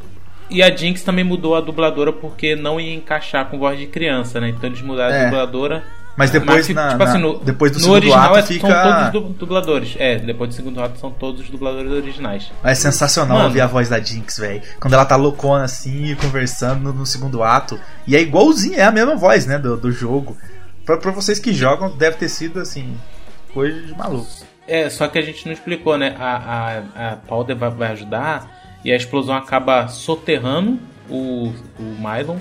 E 0.49 0.61
a 0.61 0.73
Jinx 0.75 1.01
também 1.01 1.23
mudou 1.23 1.55
a 1.55 1.61
dubladora 1.61 2.13
porque 2.13 2.55
não 2.55 2.79
ia 2.79 2.93
encaixar 2.93 3.45
com 3.49 3.57
voz 3.57 3.77
de 3.79 3.87
criança, 3.87 4.39
né? 4.39 4.49
Então 4.49 4.69
eles 4.69 4.81
mudaram 4.81 5.13
É. 5.15 5.21
a 5.21 5.25
dubladora. 5.25 5.83
Mas 6.15 6.29
depois 6.29 6.67
que, 6.67 6.73
na- 6.75 6.89
tipo 6.91 7.03
assim, 7.03 7.13
na- 7.13 7.19
no, 7.19 7.39
depois 7.39 7.71
do 7.71 7.79
segundo 7.79 7.95
original 7.95 8.29
ato 8.35 8.37
é- 8.37 8.43
fica- 8.43 8.67
são 8.67 9.11
todos 9.11 9.11
du- 9.11 9.33
dubladores. 9.33 9.95
É, 9.97 10.17
depois 10.19 10.49
do 10.51 10.55
segundo 10.55 10.81
ato 10.81 10.99
são 10.99 11.09
todos 11.11 11.41
os 11.41 11.49
dubladores 11.49 11.91
originais. 11.91 12.51
É 12.63 12.75
sensacional 12.75 13.37
Mano. 13.37 13.47
ouvir 13.49 13.61
a 13.61 13.67
voz 13.67 13.89
da 13.89 13.99
Jinx, 13.99 14.37
velho. 14.37 14.61
Quando 14.79 14.93
ela 14.93 15.05
tá 15.05 15.15
loucona 15.15 15.63
assim, 15.63 16.15
conversando 16.15 16.83
no, 16.83 16.93
no 16.93 17.05
segundo 17.05 17.41
ato. 17.41 17.79
E 18.05 18.15
é 18.15 18.21
igualzinho, 18.21 18.75
é 18.79 18.83
a 18.83 18.91
mesma 18.91 19.15
voz, 19.15 19.45
né? 19.47 19.57
Do, 19.57 19.75
do 19.75 19.91
jogo. 19.91 20.37
Pra, 20.85 20.97
pra 20.97 21.11
vocês 21.11 21.39
que 21.39 21.51
jogam, 21.53 21.89
deve 21.97 22.17
ter 22.17 22.29
sido 22.29 22.59
assim. 22.59 22.95
Coisa 23.53 23.81
de 23.81 23.97
maluco. 23.97 24.27
É, 24.67 24.89
só 24.89 25.07
que 25.07 25.17
a 25.17 25.21
gente 25.21 25.45
não 25.45 25.53
explicou, 25.53 25.97
né? 25.97 26.15
A, 26.19 26.81
a, 26.97 27.11
a 27.11 27.15
Powder 27.17 27.55
vai, 27.55 27.69
vai 27.71 27.91
ajudar 27.91 28.51
e 28.85 28.91
a 28.91 28.95
explosão 28.95 29.35
acaba 29.35 29.87
soterrando 29.87 30.79
o, 31.09 31.51
o 31.79 31.83
Mylon 31.99 32.37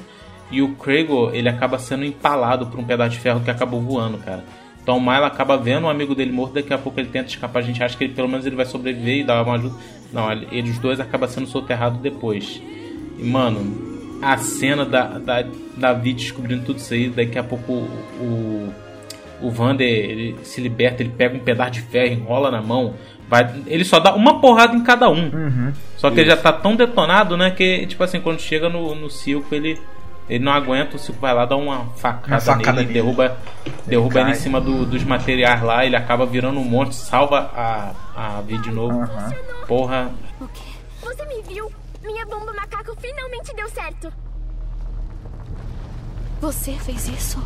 e 0.53 0.62
o 0.62 0.68
Krago 0.76 1.30
ele 1.32 1.48
acaba 1.48 1.78
sendo 1.78 2.05
empalado 2.05 2.66
por 2.66 2.78
um 2.78 2.84
pedaço 2.84 3.11
de 3.11 3.18
ferro 3.18 3.40
que 3.40 3.50
acabou 3.50 3.80
voando, 3.80 4.18
cara. 4.18 4.44
Então 4.82 4.96
o 4.98 5.00
Mylon 5.00 5.24
acaba 5.24 5.57
vendo 5.57 5.84
um 5.86 5.88
amigo 5.88 6.14
dele 6.14 6.30
morto, 6.32 6.55
daqui 6.55 6.72
a 6.74 6.78
pouco 6.78 6.98
ele 7.00 7.09
tenta 7.09 7.28
escapar, 7.28 7.61
a 7.61 7.62
gente 7.62 7.82
acha 7.82 7.96
que 7.96 8.05
ele, 8.05 8.12
pelo 8.14 8.28
menos 8.28 8.44
ele 8.46 8.57
vai 8.57 8.66
sobreviver 8.66 9.18
e 9.18 9.24
dar 9.24 9.42
uma 9.42 9.55
ajuda. 9.55 9.74
Não, 10.12 10.30
ele- 10.30 10.46
eles 10.53 10.78
dois 10.78 11.00
acabam 11.00 11.28
sendo 11.28 11.46
soterrados 11.46 12.00
depois. 12.00 12.61
E 13.18 13.24
mano, 13.24 14.18
a 14.20 14.36
cena 14.36 14.84
da, 14.84 15.18
da, 15.18 15.44
da 15.76 15.92
Vi 15.92 16.12
descobrindo 16.12 16.64
tudo 16.64 16.78
isso 16.78 16.92
aí, 16.94 17.09
daqui 17.09 17.38
a 17.38 17.42
pouco 17.44 17.72
o, 17.72 17.88
o 18.20 18.72
o 19.40 19.50
Vander 19.50 19.88
ele 19.88 20.36
se 20.44 20.61
liberta, 20.61 21.03
ele 21.03 21.11
pega 21.16 21.34
um 21.36 21.40
pedaço 21.40 21.72
de 21.72 21.80
ferro, 21.80 22.12
enrola 22.14 22.48
na 22.48 22.62
mão, 22.62 22.94
vai, 23.28 23.53
ele 23.66 23.84
só 23.84 23.98
dá 23.98 24.14
uma 24.14 24.40
porrada 24.40 24.76
em 24.76 24.84
cada 24.84 25.09
um. 25.11 25.24
Uhum. 25.34 25.72
Só 25.96 26.12
que 26.12 26.20
ele 26.20 26.30
já 26.30 26.36
tá 26.36 26.53
tão 26.53 26.76
detonado, 26.76 27.36
né, 27.36 27.50
que 27.50 27.84
tipo 27.88 28.05
assim, 28.05 28.20
quando 28.20 28.38
chega 28.40 28.68
no, 28.68 28.94
no 28.94 29.11
circo 29.11 29.53
ele 29.53 29.80
Ele 30.33 30.43
não 30.43 30.53
aguenta, 30.53 30.97
o 30.97 30.99
Silco 30.99 31.20
vai 31.20 31.35
lá, 31.35 31.45
dá 31.45 31.57
uma 31.57 31.85
facada, 31.97 32.37
Uma 32.37 32.41
facada 32.41 32.72
nele, 32.80 32.87
nele. 32.87 32.93
derruba, 32.95 33.37
derruba 33.87 34.14
cai. 34.14 34.22
ele 34.22 34.30
em 34.30 34.35
cima 34.35 34.62
do- 34.62 34.87
dos 34.87 35.05
materiais 35.05 35.61
lá, 35.62 35.85
ele 35.85 35.95
acaba 35.95 36.24
virando 36.24 36.59
um 36.59 36.64
monstro, 36.64 36.95
salva 36.97 37.51
a, 37.55 37.93
a 38.39 38.41
Vi 38.41 38.57
de 38.57 38.70
novo. 38.70 38.99
Porra, 39.68 40.11
Você 41.03 41.26
me 41.26 41.43
viu? 41.43 41.70
Minha 42.03 42.24
bomba 42.24 42.51
macaco 42.55 42.97
finalmente 42.99 43.55
deu 43.55 43.68
certo. 43.68 44.11
Você 46.41 46.72
fez 46.76 47.09
isso? 47.09 47.39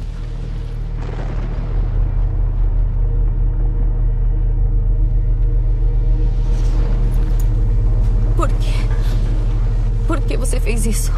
Por 8.36 8.48
quê? 8.48 8.72
Por 10.06 10.20
que 10.20 10.36
você 10.36 10.60
fez 10.60 10.86
isso? 10.86 11.12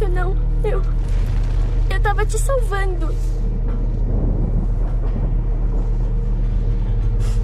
Eu 0.00 0.08
não. 0.08 0.47
Eu. 0.64 0.82
Eu 1.90 2.00
tava 2.00 2.24
te 2.26 2.38
salvando. 2.38 3.14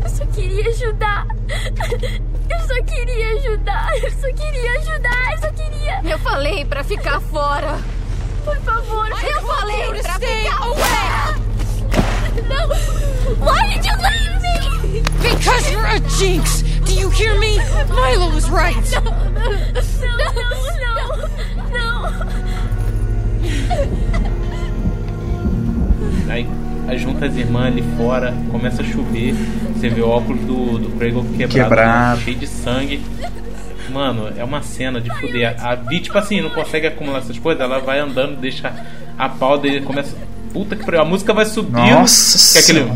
Eu 0.02 0.10
só 0.10 0.26
queria 0.26 0.68
ajudar. 0.68 1.26
Eu 2.50 2.60
só 2.60 2.82
queria 2.84 3.34
ajudar. 3.36 3.88
Eu 4.02 4.10
só 4.10 4.32
queria 4.32 4.72
ajudar. 4.78 5.32
Eu 5.32 5.38
só 5.38 5.50
queria. 5.52 6.00
Eu 6.04 6.18
falei 6.18 6.64
pra 6.64 6.84
ficar 6.84 7.20
fora. 7.20 7.78
Por 8.44 8.56
favor, 8.58 9.08
Eu 9.08 9.42
falei 9.42 9.86
pra 10.02 10.14
stay 10.14 10.44
ficar 10.44 10.64
away. 10.64 11.44
Não. 12.48 12.68
Why 13.40 13.74
did 13.74 13.86
you 13.86 13.96
leave 13.96 14.42
me? 14.42 15.00
Because 15.22 15.70
you're 15.72 15.86
a 15.86 15.98
jinx! 16.18 16.62
Do 16.84 16.92
you 16.92 17.08
hear 17.10 17.38
me? 17.38 17.58
Milo 17.58 18.34
was 18.34 18.48
right! 18.50 18.76
Não, 18.92 19.02
não, 19.02 19.50
não, 20.10 21.08
não. 21.08 21.13
Aí, 26.28 26.98
junta 26.98 27.26
as 27.26 27.36
irmãs 27.36 27.66
ali 27.68 27.84
fora, 27.96 28.34
começa 28.50 28.82
a 28.82 28.84
chover. 28.84 29.34
Você 29.74 29.88
vê 29.88 30.00
o 30.02 30.08
óculos 30.08 30.40
do, 30.42 30.78
do 30.78 30.88
Kragle 30.98 31.24
quebrado, 31.36 31.68
Quebrado. 31.70 32.20
cheio 32.20 32.36
de 32.36 32.46
sangue. 32.46 33.00
Mano, 33.90 34.28
é 34.36 34.44
uma 34.44 34.62
cena 34.62 35.00
de 35.00 35.08
fuder. 35.18 35.54
A 35.64 35.74
Vi, 35.74 36.00
tipo 36.00 36.16
assim, 36.18 36.40
não 36.40 36.50
consegue 36.50 36.86
acumular 36.86 37.18
essas 37.18 37.38
coisas, 37.38 37.62
ela 37.62 37.78
vai 37.78 38.00
andando, 38.00 38.38
deixa 38.40 38.72
a 39.16 39.28
pau 39.28 39.58
dele, 39.58 39.80
começa. 39.80 40.16
Puta 40.52 40.76
que 40.76 40.84
pariu, 40.84 41.00
a 41.00 41.04
música 41.04 41.32
vai 41.32 41.44
subindo. 41.46 41.78
Nossa 41.78 42.52
que 42.52 42.58
é 42.58 42.80
aquele. 42.80 42.90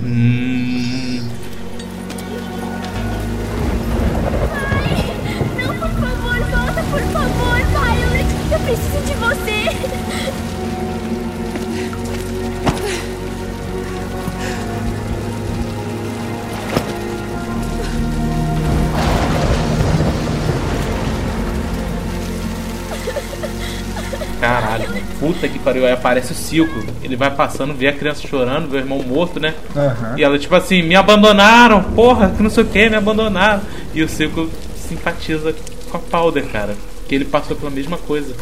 Pariu. 25.81 25.87
Aí 25.87 25.93
aparece 25.93 26.33
o 26.33 26.35
Silco. 26.35 26.79
Ele 27.03 27.17
vai 27.17 27.31
passando, 27.31 27.75
vê 27.75 27.89
a 27.89 27.93
criança 27.93 28.27
chorando, 28.27 28.69
vê 28.69 28.77
o 28.79 28.81
irmão 28.81 29.03
morto, 29.03 29.39
né? 29.41 29.55
Aham. 29.77 30.15
E 30.17 30.23
ela, 30.23 30.39
tipo 30.39 30.55
assim, 30.55 30.83
me 30.83 30.95
abandonaram, 30.95 31.83
porra, 31.83 32.31
que 32.37 32.43
não 32.43 32.51
sei 32.51 32.65
o 32.65 32.67
que, 32.67 32.89
me 32.89 32.97
abandonaram. 32.97 33.61
E 33.95 34.03
o 34.03 34.09
Silco 34.09 34.49
simpatiza 34.89 35.55
com 35.91 35.97
a 35.97 36.01
Powder, 36.01 36.45
cara. 36.47 36.75
Que 37.09 37.15
ele 37.15 37.25
passou 37.25 37.57
pela 37.57 37.71
mesma 37.71 37.97
coisa. 37.99 38.35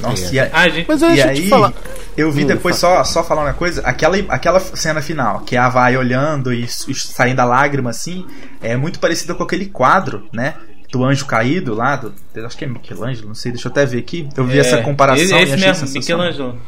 Nossa, 0.00 0.34
e, 0.34 0.38
a- 0.38 0.50
Ah, 0.52 0.68
gente, 0.68 0.86
Mas 0.88 1.00
e 1.00 1.04
eu 1.04 1.28
aí, 1.28 1.42
te 1.42 1.48
falar. 1.48 1.72
eu 2.16 2.30
vi 2.30 2.44
Hum, 2.44 2.48
depois 2.48 2.76
só, 2.76 3.02
só 3.02 3.24
falar 3.24 3.42
uma 3.44 3.54
coisa, 3.54 3.80
aquela, 3.82 4.16
aquela 4.28 4.60
cena 4.60 5.00
final, 5.00 5.40
que 5.40 5.56
é 5.56 5.58
a 5.58 5.70
vai 5.70 5.96
olhando 5.96 6.52
e, 6.52 6.64
e 6.64 6.94
saindo 6.94 7.40
a 7.40 7.44
lágrima 7.46 7.88
assim, 7.90 8.26
é 8.62 8.76
muito 8.76 8.98
parecida 9.00 9.34
com 9.34 9.42
aquele 9.42 9.66
quadro, 9.66 10.28
né? 10.32 10.54
Do 10.90 11.04
anjo 11.04 11.26
caído 11.26 11.74
lá, 11.74 11.96
do, 11.96 12.14
acho 12.44 12.56
que 12.56 12.64
é 12.64 12.68
Michelangelo, 12.68 13.28
não 13.28 13.34
sei, 13.34 13.52
deixa 13.52 13.66
eu 13.68 13.72
até 13.72 13.84
ver 13.84 13.98
aqui. 13.98 14.28
Eu 14.36 14.44
vi 14.44 14.56
É, 14.56 14.60
essa 14.60 14.82
comparação 14.82 15.24
Esse, 15.24 15.34
e 15.34 15.42
esse 15.42 15.54
achei 15.54 15.66
mesmo. 15.82 15.88
Michelangelo. 15.98 16.60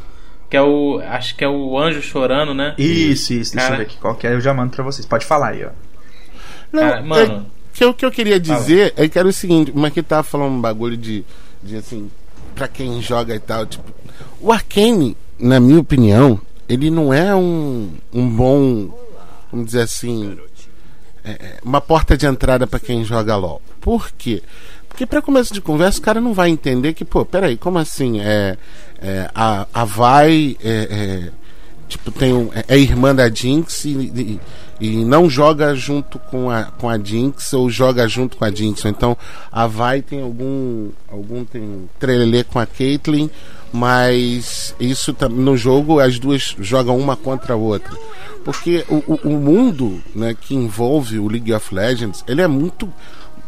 Que 0.51 0.57
é 0.57 0.63
o. 0.63 1.01
Acho 1.09 1.37
que 1.37 1.45
é 1.45 1.49
o 1.49 1.79
anjo 1.79 2.01
chorando, 2.03 2.55
né? 2.55 2.75
Isso, 2.79 3.33
isso, 3.35 3.53
deixa 3.53 3.69
Cara. 3.69 3.75
eu 3.75 3.79
ver 3.79 3.83
aqui 3.85 3.97
qual 3.99 4.15
que 4.15 4.27
é, 4.27 4.33
eu 4.35 4.41
já 4.41 4.53
mando 4.55 4.71
pra 4.73 4.83
vocês. 4.83 5.07
Pode 5.07 5.25
falar 5.27 5.49
aí, 5.51 5.65
ó. 5.65 5.71
Não, 6.73 6.81
Cara, 6.83 7.03
mano. 7.03 7.47
é, 7.47 7.77
que, 7.77 7.85
o 7.85 7.95
que 7.95 8.05
eu 8.05 8.11
queria 8.11 8.41
dizer 8.41 8.93
é 8.97 9.07
que 9.09 9.19
era 9.19 9.29
o 9.29 9.33
seguinte, 9.33 9.73
mas 9.75 9.93
que 9.93 10.03
tava 10.03 10.23
falando 10.23 10.53
um 10.55 10.61
bagulho 10.61 10.97
de, 10.97 11.25
de 11.63 11.77
assim, 11.77 12.11
pra 12.55 12.67
quem 12.67 13.01
joga 13.01 13.35
e 13.35 13.39
tal, 13.39 13.67
tipo, 13.67 13.85
o 14.41 14.51
Arcane, 14.51 15.17
na 15.39 15.61
minha 15.61 15.79
opinião, 15.81 16.41
ele 16.69 16.91
não 16.91 17.13
é 17.15 17.35
um, 17.35 17.91
um 18.13 18.29
bom, 18.29 18.91
vamos 19.53 19.67
dizer 19.67 19.83
assim, 19.83 20.37
é, 21.29 21.33
é, 21.33 21.59
uma 21.63 21.81
porta 21.81 22.17
de 22.17 22.25
entrada 22.25 22.67
pra 22.67 22.81
quem 22.81 23.05
joga 23.05 23.37
LOL. 23.37 23.61
Por 23.81 24.11
quê? 24.17 24.43
Porque 24.89 25.05
pra 25.05 25.21
começo 25.21 25.53
de 25.53 25.61
conversa 25.61 25.99
o 25.99 26.03
cara 26.03 26.21
não 26.21 26.33
vai 26.33 26.49
entender 26.49 26.95
que, 26.95 27.05
pô, 27.05 27.25
peraí, 27.25 27.57
como 27.57 27.79
assim? 27.79 28.21
É, 28.21 28.57
é, 29.01 29.31
a, 29.35 29.67
a 29.73 29.85
Vai 29.85 30.57
é, 30.65 30.89
é, 30.91 31.31
tipo, 31.87 32.11
tem 32.11 32.33
um, 32.33 32.51
é, 32.67 32.79
irmã 32.79 33.15
da 33.15 33.29
Jinx 33.29 33.85
e, 33.85 33.91
e, 33.91 34.41
e 34.81 35.05
não 35.05 35.29
joga 35.29 35.75
junto 35.75 36.19
com 36.19 36.51
a, 36.51 36.65
com 36.65 36.89
a 36.89 36.99
Jinx 36.99 37.53
ou 37.53 37.69
joga 37.69 38.09
junto 38.09 38.39
com 38.39 38.45
a 38.47 38.51
Jinx. 38.51 38.87
Então 38.87 39.17
a 39.53 39.67
Vai 39.67 40.01
tem 40.01 40.23
algum 40.23 40.89
algum 41.11 41.45
tem 41.45 41.89
trelelê 41.99 42.43
com 42.43 42.59
a 42.59 42.65
Caitlyn, 42.65 43.29
mas 43.73 44.75
isso 44.81 45.15
no 45.31 45.57
jogo 45.57 46.01
as 46.01 46.19
duas 46.19 46.57
jogam 46.59 46.97
uma 46.99 47.17
contra 47.17 47.55
a 47.55 47.57
outra. 47.57 47.97
Porque 48.45 48.85
o, 48.89 49.19
o, 49.29 49.31
mundo 49.33 50.01
né, 50.15 50.35
que 50.39 50.55
envolve 50.55 51.19
o 51.19 51.29
League 51.29 51.53
of 51.53 51.75
Legends, 51.75 52.25
ele 52.27 52.41
é 52.41 52.47
muito 52.47 52.91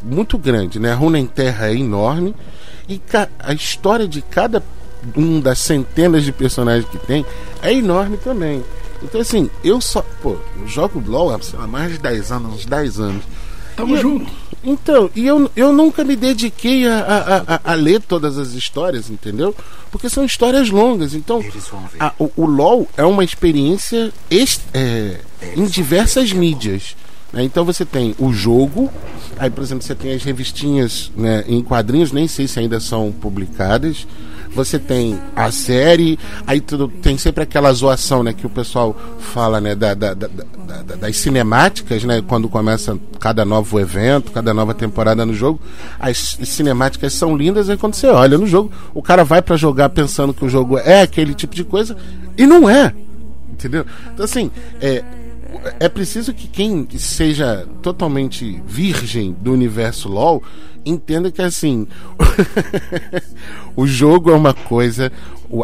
muito 0.03 0.39
grande, 0.39 0.79
né? 0.79 0.93
A 0.93 0.95
Runeterra 0.95 1.69
é 1.69 1.75
enorme 1.75 2.35
e 2.89 3.01
a 3.39 3.53
história 3.53 4.09
de 4.09 4.23
cada 4.23 4.63
um 5.17 5.41
das 5.41 5.59
centenas 5.59 6.25
de 6.25 6.33
personagens 6.33 6.89
que 6.89 6.99
tem 6.99 7.25
é 7.63 7.73
enorme 7.73 8.17
também. 8.17 8.65
Então 9.03 9.21
assim, 9.21 9.49
eu 9.65 9.81
só, 9.81 10.05
pô, 10.23 10.37
jogo 10.67 11.03
LoL 11.07 11.39
há 11.59 11.67
mais 11.67 11.93
de 11.93 11.99
10 11.99 12.33
anos, 12.33 12.55
uns 12.55 12.67
10 12.67 13.01
anos. 13.01 13.25
Tamo 13.81 13.95
E 13.95 13.97
eu- 13.97 14.03
junto. 14.03 14.31
Então, 14.63 15.11
e 15.17 15.27
eu, 15.27 15.51
eu 15.57 15.73
nunca 15.73 16.05
me 16.05 16.15
dediquei 16.15 16.87
a, 16.87 16.99
a, 16.99 17.55
a, 17.55 17.61
a 17.73 17.75
ler 17.75 18.03
todas 18.03 18.37
as 18.37 18.53
histórias, 18.53 19.09
entendeu? 19.09 19.57
Porque 19.91 20.07
são 20.11 20.23
histórias 20.23 20.69
longas. 20.69 21.15
Então, 21.15 21.41
a- 21.99 22.13
o, 22.19 22.31
o 22.37 22.45
LoL 22.45 22.87
é 22.95 23.05
uma 23.05 23.25
experiência 23.25 24.13
ex- 24.31 24.61
é, 24.75 25.19
em 25.57 25.65
diversas 25.65 26.31
mídias. 26.33 26.95
né? 27.33 27.43
Então 27.43 27.65
você 27.65 27.87
tem 27.87 28.15
o 28.19 28.33
jogo, 28.35 28.91
aí 29.39 29.49
por 29.49 29.63
exemplo 29.63 29.83
você 29.83 29.95
tem 29.95 30.13
as 30.13 30.23
revistinhas 30.23 31.11
né, 31.17 31.43
em 31.49 31.63
quadrinhos, 31.63 32.13
nem 32.13 32.29
sei 32.29 32.47
se 32.47 32.59
ainda 32.59 32.79
são 32.81 33.11
publicadas. 33.11 34.07
Você 34.55 34.79
tem 34.79 35.19
a 35.37 35.51
série, 35.53 36.19
aí 36.47 36.61
tudo, 36.61 36.89
tem 36.89 37.17
sempre 37.17 37.45
aquela 37.45 37.73
zoação 37.73 38.23
né, 38.23 38.33
que 38.33 38.45
o 38.45 38.51
pessoal 38.51 38.97
fala 39.19 39.61
né, 39.61 39.75
da, 39.77 39.95
da- 39.95 40.13
da- 40.15 40.27
da- 40.27 40.83
da- 40.83 40.97
das 40.97 41.17
cinemáticas, 41.19 42.03
né, 42.05 42.21
quando 42.27 42.49
começa 42.49 42.99
cada 43.21 43.45
novo 43.45 43.79
evento, 43.79 44.33
cada 44.33 44.53
nova 44.53 44.75
temporada 44.75 45.25
no 45.25 45.33
jogo. 45.33 45.61
As 46.01 46.37
cinemáticas 46.45 47.13
são 47.13 47.37
lindas, 47.37 47.71
aí 47.71 47.77
quando 47.77 47.95
você 47.95 48.09
olha 48.09 48.37
no 48.37 48.47
jogo, 48.47 48.73
o 48.93 49.01
cara 49.03 49.23
vai 49.25 49.41
pra 49.41 49.57
jogar 49.57 49.89
pensando 49.91 50.35
que 50.35 50.45
o 50.45 50.49
jogo 50.49 50.79
é 50.79 51.03
aquele 51.03 51.33
tipo 51.35 51.55
de 51.55 51.63
coisa, 51.65 51.97
e 52.37 52.45
não 52.47 52.69
é. 52.69 52.93
Entendeu? 53.53 53.85
Então, 54.13 54.25
assim, 54.25 54.51
é, 54.81 55.05
é 55.79 55.89
preciso 55.89 56.33
que 56.33 56.49
quem 56.49 56.89
seja 56.97 57.67
totalmente 57.83 58.61
virgem 58.67 59.37
do 59.41 59.53
universo 59.53 60.09
LoL 60.09 60.43
entenda 60.85 61.31
que, 61.31 61.43
assim, 61.43 61.87
o 63.77 63.87
jogo 63.87 64.31
é 64.31 64.35
uma 64.35 64.55
coisa, 64.55 65.13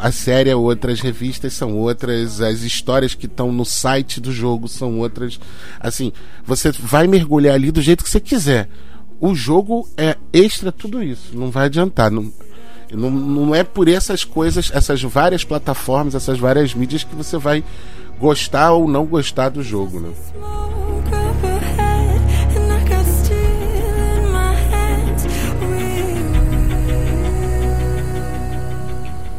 a 0.00 0.10
série 0.10 0.50
é 0.50 0.56
outra, 0.56 0.92
as 0.92 1.00
revistas 1.00 1.52
são 1.52 1.76
outras, 1.76 2.40
as 2.40 2.62
histórias 2.62 3.14
que 3.14 3.26
estão 3.26 3.52
no 3.52 3.64
site 3.64 4.20
do 4.20 4.32
jogo 4.32 4.68
são 4.68 4.98
outras. 4.98 5.38
Assim, 5.80 6.12
você 6.44 6.70
vai 6.72 7.06
mergulhar 7.06 7.54
ali 7.54 7.70
do 7.70 7.82
jeito 7.82 8.04
que 8.04 8.10
você 8.10 8.20
quiser. 8.20 8.68
O 9.20 9.34
jogo 9.34 9.88
é 9.96 10.16
extra 10.32 10.70
tudo 10.70 11.02
isso, 11.02 11.36
não 11.36 11.50
vai 11.50 11.66
adiantar. 11.66 12.10
Não, 12.10 12.32
não, 12.92 13.10
não 13.10 13.54
é 13.54 13.64
por 13.64 13.88
essas 13.88 14.24
coisas, 14.24 14.70
essas 14.72 15.02
várias 15.02 15.44
plataformas, 15.44 16.14
essas 16.14 16.38
várias 16.38 16.74
mídias 16.74 17.02
que 17.02 17.14
você 17.14 17.38
vai 17.38 17.64
gostar 18.18 18.72
ou 18.72 18.88
não 18.88 19.04
gostar 19.06 19.48
do 19.48 19.62
jogo, 19.62 20.00
né? 20.00 20.10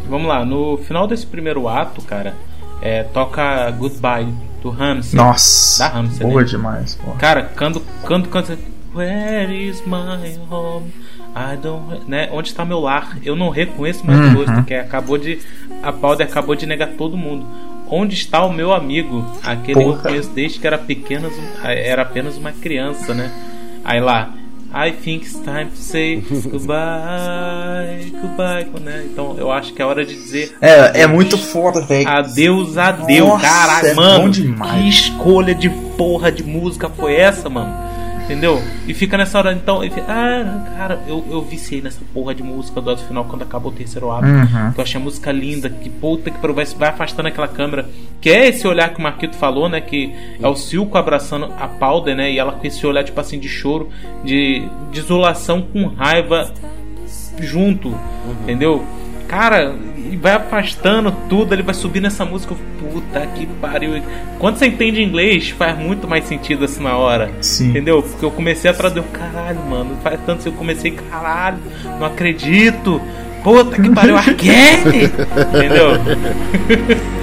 Vamos 0.09 0.27
lá, 0.27 0.43
no 0.45 0.77
final 0.77 1.07
desse 1.07 1.25
primeiro 1.25 1.67
ato, 1.67 2.01
cara, 2.01 2.33
é, 2.81 3.03
toca 3.03 3.69
Goodbye 3.71 4.27
do 4.61 4.69
Ramsey. 4.69 5.15
Nossa, 5.17 5.83
Da 5.83 5.89
Ramsey, 5.95 6.25
boa 6.25 6.41
né? 6.41 6.47
demais. 6.47 6.95
Pô. 6.95 7.11
Cara, 7.11 7.51
quando, 7.57 7.81
quando, 8.03 8.29
quando 8.29 8.57
Where 8.95 9.53
is 9.53 9.83
my 9.85 10.39
home? 10.49 10.91
I 11.35 11.55
don't, 11.61 12.05
né? 12.09 12.29
Onde 12.31 12.47
está 12.47 12.65
meu 12.65 12.79
lar? 12.79 13.17
Eu 13.23 13.35
não 13.35 13.49
reconheço 13.49 14.03
mais 14.07 14.19
Uhum. 14.19 14.31
o 14.41 14.45
rosto, 14.45 14.63
que 14.63 14.73
acabou 14.73 15.19
de 15.19 15.39
a 15.83 15.91
Powder 15.91 16.25
acabou 16.25 16.55
de 16.55 16.65
negar 16.65 16.87
todo 16.97 17.15
mundo. 17.15 17.45
Onde 17.89 18.15
está 18.15 18.43
o 18.43 18.51
meu 18.51 18.73
amigo? 18.73 19.23
Aquele 19.43 19.79
que 19.79 19.85
eu 19.85 19.91
Porra. 19.93 20.01
conheço 20.09 20.31
desde 20.31 20.59
que 20.59 20.65
era 20.65 20.77
pequeno, 20.79 21.29
era 21.63 22.01
apenas 22.01 22.37
uma 22.37 22.51
criança, 22.51 23.13
né? 23.13 23.31
Aí 23.85 23.99
lá, 24.01 24.33
I 24.73 24.91
think 24.91 25.25
it's 25.25 25.33
time 25.39 25.69
to 25.69 25.77
say 25.77 26.17
goodbye, 26.43 28.11
goodbye, 28.21 28.67
né? 28.81 29.05
Então 29.05 29.35
eu 29.37 29.51
acho 29.51 29.73
que 29.73 29.81
é 29.81 29.85
hora 29.85 30.05
de 30.05 30.13
dizer 30.13 30.55
É, 30.61 31.01
é 31.01 31.07
muito 31.07 31.37
foda, 31.37 31.81
velho. 31.81 32.07
Adeus, 32.07 32.77
adeus, 32.77 33.29
Nossa, 33.29 33.47
caralho, 33.47 33.87
é 33.87 33.93
mano. 33.93 34.31
Que 34.31 34.89
escolha 34.89 35.55
de 35.55 35.69
porra 35.69 36.31
de 36.31 36.43
música 36.43 36.89
foi 36.89 37.15
essa, 37.15 37.49
mano? 37.49 37.86
Entendeu? 38.27 38.61
E 38.85 38.93
fica 38.93 39.17
nessa 39.17 39.37
hora, 39.37 39.53
então. 39.53 39.81
e 39.81 39.89
fica- 39.89 40.05
ah, 40.11 40.65
cara, 40.77 40.99
eu, 41.07 41.23
eu 41.31 41.41
viciei 41.41 41.81
nessa 41.81 42.01
porra 42.13 42.35
de 42.35 42.43
música 42.43 42.81
do 42.81 42.97
final 42.97 43.23
quando 43.23 43.43
acabou 43.43 43.71
o 43.71 43.73
terceiro 43.73 44.11
álbum. 44.11 44.27
Uhum. 44.27 44.73
Que 44.73 44.79
eu 44.79 44.83
achei 44.83 44.99
a 44.99 45.03
música 45.03 45.31
linda, 45.31 45.69
que 45.69 45.89
puta 45.89 46.29
que 46.29 46.37
pariu, 46.37 46.53
vai, 46.53 46.65
vai 46.65 46.89
afastando 46.89 47.29
aquela 47.29 47.47
câmera. 47.47 47.85
Que 48.19 48.29
é 48.29 48.49
esse 48.49 48.67
olhar 48.67 48.89
que 48.93 48.99
o 48.99 49.01
Marquito 49.01 49.37
falou, 49.37 49.69
né? 49.69 49.79
Que 49.79 50.13
é 50.41 50.45
o 50.47 50.55
Silco 50.57 50.97
abraçando 50.97 51.45
a 51.57 51.69
Powder, 51.69 52.17
né? 52.17 52.29
E 52.29 52.37
ela 52.37 52.51
com 52.51 52.67
esse 52.67 52.85
olhar, 52.85 53.05
tipo 53.05 53.17
assim, 53.21 53.39
de 53.39 53.47
choro, 53.47 53.87
de 54.25 54.67
desolação 54.91 55.61
com 55.61 55.85
raiva 55.87 56.51
junto, 57.39 57.95
entendeu? 58.41 58.83
Cara, 59.27 59.73
e 60.11 60.15
vai 60.15 60.33
afastando 60.33 61.11
tudo, 61.29 61.53
ele 61.53 61.63
vai 61.63 61.73
subir 61.73 62.01
nessa 62.01 62.25
música. 62.25 62.55
Puta 62.79 63.25
que 63.35 63.45
pariu. 63.45 64.01
Quando 64.39 64.57
você 64.57 64.67
entende 64.67 65.01
inglês, 65.01 65.49
faz 65.49 65.77
muito 65.77 66.07
mais 66.07 66.25
sentido 66.25 66.65
assim 66.65 66.83
na 66.83 66.95
hora. 66.95 67.31
Sim. 67.41 67.69
Entendeu? 67.69 68.01
Porque 68.01 68.25
eu 68.25 68.31
comecei 68.31 68.69
a 68.69 68.73
traduzir, 68.73 69.07
caralho, 69.09 69.59
mano. 69.69 69.97
Faz 70.03 70.19
tanto 70.25 70.43
que 70.43 70.49
eu 70.49 70.53
comecei, 70.53 70.91
caralho, 70.91 71.59
não 71.99 72.05
acredito. 72.05 73.01
Puta 73.43 73.81
que 73.81 73.89
pariu, 73.89 74.17
again! 74.17 74.83
Entendeu? 75.53 77.07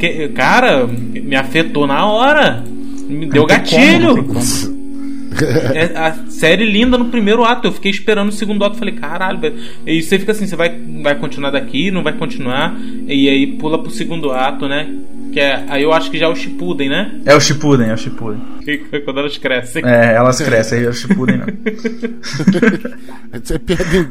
que- 0.00 0.28
cara, 0.30 0.86
me 0.86 1.36
afetou 1.36 1.86
na 1.86 2.04
hora. 2.06 2.64
Me 3.08 3.26
deu 3.26 3.42
gatilho. 3.46 4.14
É 5.74 5.96
a 5.96 6.12
série 6.28 6.64
linda 6.64 6.98
no 6.98 7.04
primeiro 7.06 7.44
ato. 7.44 7.68
Eu 7.68 7.72
fiquei 7.72 7.90
esperando 7.90 8.28
o 8.30 8.32
segundo 8.32 8.64
ato. 8.64 8.76
Falei, 8.76 8.94
caralho, 8.94 9.38
velho. 9.38 9.54
E 9.86 10.02
você 10.02 10.18
fica 10.18 10.32
assim: 10.32 10.46
você 10.46 10.56
vai, 10.56 10.76
vai 11.02 11.14
continuar 11.14 11.50
daqui, 11.50 11.90
não 11.90 12.02
vai 12.02 12.12
continuar. 12.14 12.76
E 13.06 13.28
aí 13.28 13.46
pula 13.46 13.78
pro 13.80 13.90
segundo 13.90 14.32
ato, 14.32 14.66
né? 14.68 14.88
Que 15.32 15.38
é, 15.40 15.64
aí 15.68 15.82
eu 15.82 15.92
acho 15.92 16.10
que 16.10 16.18
já 16.18 16.26
é 16.26 16.28
o 16.28 16.34
Shippuden, 16.34 16.88
né? 16.88 17.20
É 17.24 17.34
o 17.34 17.40
Shippuden, 17.40 17.88
é 17.90 17.94
o 17.94 17.96
Shippuden. 17.96 18.40
Que- 18.64 18.78
Quando 19.00 19.20
elas 19.20 19.38
crescem. 19.38 19.84
É, 19.86 20.14
elas 20.14 20.40
crescem, 20.40 20.78
aí 20.78 20.86
é 20.86 20.88
o 20.88 20.92
Shippuden 20.92 21.38
não. 21.38 21.46
Você 23.40 23.58
perde. 23.58 24.08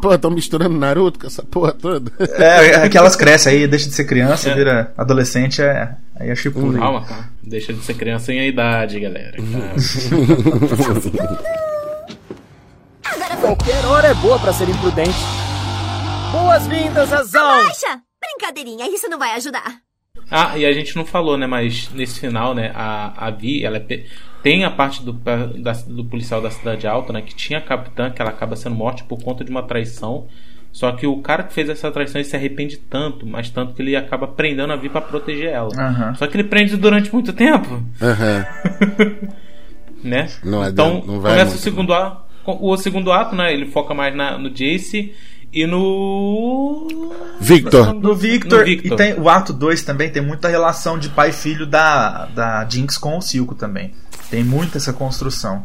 Pô, 0.00 0.14
estão 0.14 0.30
misturando 0.30 0.76
Naruto 0.78 1.18
com 1.18 1.26
essa 1.26 1.42
porra 1.42 1.72
toda. 1.72 2.10
É, 2.38 2.84
é 2.84 2.88
que 2.88 2.96
elas 2.96 3.14
crescem, 3.16 3.52
aí 3.52 3.66
deixa 3.66 3.88
de 3.88 3.94
ser 3.94 4.04
criança, 4.04 4.48
É. 4.50 4.54
vira 4.54 4.92
adolescente, 4.96 5.60
é, 5.60 5.94
aí 6.18 6.30
é 6.30 6.34
Shippuden. 6.34 6.80
Calma, 6.80 7.04
calma. 7.04 7.28
Deixa 7.42 7.72
de 7.72 7.80
ser 7.84 7.94
criança 7.94 8.32
em 8.32 8.40
a 8.40 8.46
idade, 8.46 8.98
galera. 8.98 9.36
Qualquer 13.40 13.84
hora 13.86 14.08
é 14.08 14.14
boa 14.14 14.38
pra 14.38 14.52
ser 14.52 14.68
imprudente. 14.68 15.10
Boas-vindas, 16.30 17.12
Azão! 17.12 17.42
Baixa! 17.64 18.00
Brincadeirinha, 18.20 18.86
isso 18.88 19.08
não 19.08 19.18
vai 19.18 19.32
ajudar. 19.34 19.80
Ah, 20.30 20.56
e 20.58 20.64
a 20.66 20.72
gente 20.72 20.94
não 20.96 21.04
falou, 21.04 21.36
né? 21.38 21.46
Mas 21.46 21.90
nesse 21.94 22.20
final, 22.20 22.54
né? 22.54 22.70
A, 22.74 23.26
a 23.26 23.30
Vi, 23.30 23.64
ela 23.64 23.76
é 23.78 23.80
pe- 23.80 24.04
tem 24.42 24.64
a 24.64 24.70
parte 24.70 25.02
do, 25.02 25.12
da- 25.12 25.72
do 25.86 26.04
policial 26.04 26.40
da 26.40 26.50
Cidade 26.50 26.86
Alta, 26.86 27.12
né? 27.12 27.22
Que 27.22 27.34
tinha 27.34 27.58
a 27.58 27.62
capitã, 27.62 28.10
que 28.10 28.20
ela 28.20 28.30
acaba 28.30 28.54
sendo 28.56 28.74
morta 28.76 29.04
por 29.04 29.22
conta 29.22 29.44
de 29.44 29.50
uma 29.50 29.62
traição. 29.62 30.26
Só 30.70 30.90
que 30.92 31.06
o 31.06 31.18
cara 31.20 31.42
que 31.44 31.52
fez 31.52 31.68
essa 31.68 31.90
traição 31.90 32.18
ele 32.20 32.28
se 32.28 32.34
arrepende 32.36 32.76
tanto, 32.78 33.26
mas 33.26 33.50
tanto 33.50 33.74
que 33.74 33.82
ele 33.82 33.94
acaba 33.94 34.26
prendendo 34.26 34.72
a 34.72 34.76
Vi 34.76 34.88
pra 34.88 35.00
proteger 35.02 35.50
ela. 35.50 35.68
Aham. 35.78 36.14
Só 36.14 36.26
que 36.26 36.36
ele 36.36 36.44
prende 36.44 36.76
durante 36.76 37.12
muito 37.12 37.32
tempo, 37.32 37.82
Aham. 38.00 38.46
né? 40.02 40.28
Não 40.44 40.66
então 40.66 41.02
não 41.06 41.20
vai 41.20 41.32
começa 41.32 41.50
muito, 41.50 41.58
o 41.58 41.62
segundo 41.62 41.92
ato. 41.94 42.22
O 42.44 42.76
segundo 42.76 43.12
ato, 43.12 43.36
né? 43.36 43.52
Ele 43.52 43.66
foca 43.66 43.94
mais 43.94 44.14
na, 44.16 44.36
no 44.36 44.50
Jace 44.50 45.14
e 45.52 45.66
no. 45.66 46.86
Victor. 47.40 47.92
No 47.94 48.14
Victor, 48.14 48.60
No 48.60 48.64
Victor. 48.64 48.92
e 48.92 48.96
tem 48.96 49.14
o 49.20 49.28
ato 49.28 49.52
2 49.52 49.82
também 49.82 50.10
tem 50.10 50.22
muita 50.22 50.48
relação 50.48 50.98
de 50.98 51.08
pai 51.08 51.30
e 51.30 51.32
filho 51.32 51.66
da, 51.66 52.26
da 52.26 52.66
Jinx 52.68 52.96
com 52.96 53.18
o 53.18 53.20
Silco 53.22 53.54
também. 53.54 53.92
Tem 54.30 54.42
muita 54.44 54.78
essa 54.78 54.92
construção 54.92 55.64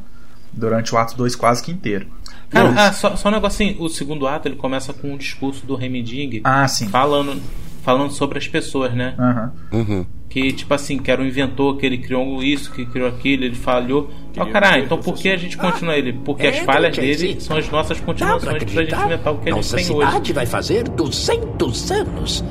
durante 0.51 0.93
o 0.93 0.97
ato 0.97 1.15
2 1.15 1.35
quase 1.35 1.63
que 1.63 1.71
inteiro. 1.71 2.07
Cara, 2.49 2.73
ah, 2.77 2.93
só, 2.93 3.15
só 3.15 3.29
um 3.29 3.31
negocinho. 3.31 3.81
O 3.81 3.89
segundo 3.89 4.25
ato 4.27 4.47
ele 4.47 4.55
começa 4.55 4.93
com 4.93 5.13
um 5.13 5.17
discurso 5.17 5.65
do 5.65 5.75
Remeding 5.75 6.41
Ah, 6.43 6.67
sim. 6.67 6.87
falando, 6.87 7.41
falando 7.87 8.11
sobre 8.11 8.37
as 8.37 8.45
pessoas, 8.45 8.93
né? 8.93 9.15
Aham. 9.17 9.53
Uhum. 9.71 10.05
Que, 10.27 10.51
tipo 10.51 10.73
assim, 10.73 10.97
que 10.97 11.09
era 11.09 11.21
um 11.21 11.25
inventor, 11.25 11.77
que 11.77 11.85
ele 11.85 11.97
criou 11.97 12.43
isso, 12.43 12.69
que 12.69 12.85
criou 12.85 13.07
aquilo, 13.07 13.45
ele 13.45 13.55
falhou. 13.55 14.09
Ó, 14.37 14.45
caralho, 14.47 14.83
então 14.83 14.97
por 14.97 15.15
que 15.15 15.29
a 15.29 15.37
gente 15.37 15.55
continua 15.55 15.95
ele? 15.95 16.11
Porque 16.11 16.47
as 16.47 16.57
é, 16.57 16.63
falhas 16.65 16.97
dele 16.97 17.39
são 17.39 17.55
as 17.55 17.69
nossas 17.69 17.97
Dá 17.97 18.03
pra 18.03 18.13
continuações 18.13 18.41
pra 18.43 18.59
gente 18.59 18.75
inventar 18.75 19.33
o 19.33 19.37
que 19.37 19.43
a 19.49 19.53
gente 19.53 19.55
Nossa 19.55 19.75
tem 19.77 19.85
cidade 19.85 20.19
hoje. 20.19 20.33
vai 20.33 20.45
fazer 20.45 20.83
200 20.83 21.91
anos. 21.91 22.43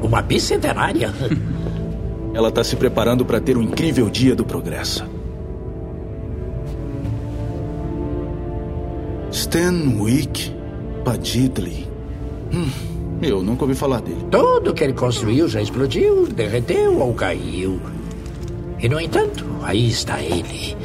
Uma 0.00 0.22
bicentenária. 0.22 1.12
Ela 2.32 2.48
está 2.48 2.62
se 2.62 2.76
preparando 2.76 3.24
para 3.24 3.40
ter 3.40 3.56
um 3.58 3.62
incrível 3.62 4.08
dia 4.08 4.36
do 4.36 4.44
progresso. 4.44 5.04
Stanwick 9.32 10.54
Padidley. 11.04 11.88
Hum, 12.52 12.93
eu 13.22 13.42
nunca 13.42 13.64
ouvi 13.64 13.74
falar 13.74 14.00
dele. 14.00 14.26
Tudo 14.30 14.74
que 14.74 14.84
ele 14.84 14.92
construiu 14.92 15.48
já 15.48 15.60
explodiu, 15.60 16.26
derreteu 16.26 16.98
ou 16.98 17.14
caiu. 17.14 17.80
E, 18.80 18.88
no 18.88 19.00
entanto, 19.00 19.44
aí 19.62 19.88
está 19.88 20.20
ele. 20.22 20.76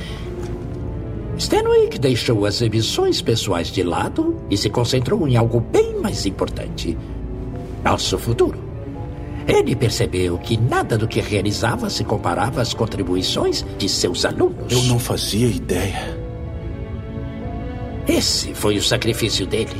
Stanwick 1.38 1.98
deixou 2.00 2.46
as 2.46 2.62
ambições 2.62 3.22
pessoais 3.22 3.68
de 3.68 3.82
lado 3.82 4.36
e 4.50 4.58
se 4.58 4.70
concentrou 4.70 5.28
em 5.28 5.38
algo 5.38 5.60
bem 5.60 6.00
mais 6.02 6.26
importante: 6.26 6.98
nosso 7.84 8.18
futuro. 8.18 8.60
Ele 9.48 9.76
percebeu 9.76 10.38
que 10.38 10.58
nada 10.58 10.98
do 10.98 11.08
que 11.08 11.20
realizava 11.20 11.90
se 11.90 12.04
comparava 12.04 12.62
às 12.62 12.74
contribuições 12.74 13.66
de 13.78 13.90
seus 13.90 14.24
alunos. 14.24 14.72
Eu 14.72 14.84
não 14.84 15.00
fazia 15.00 15.48
ideia. 15.48 16.20
Esse 18.08 18.54
foi 18.54 18.78
o 18.78 18.84
sacrifício 18.84 19.48
dele. 19.48 19.76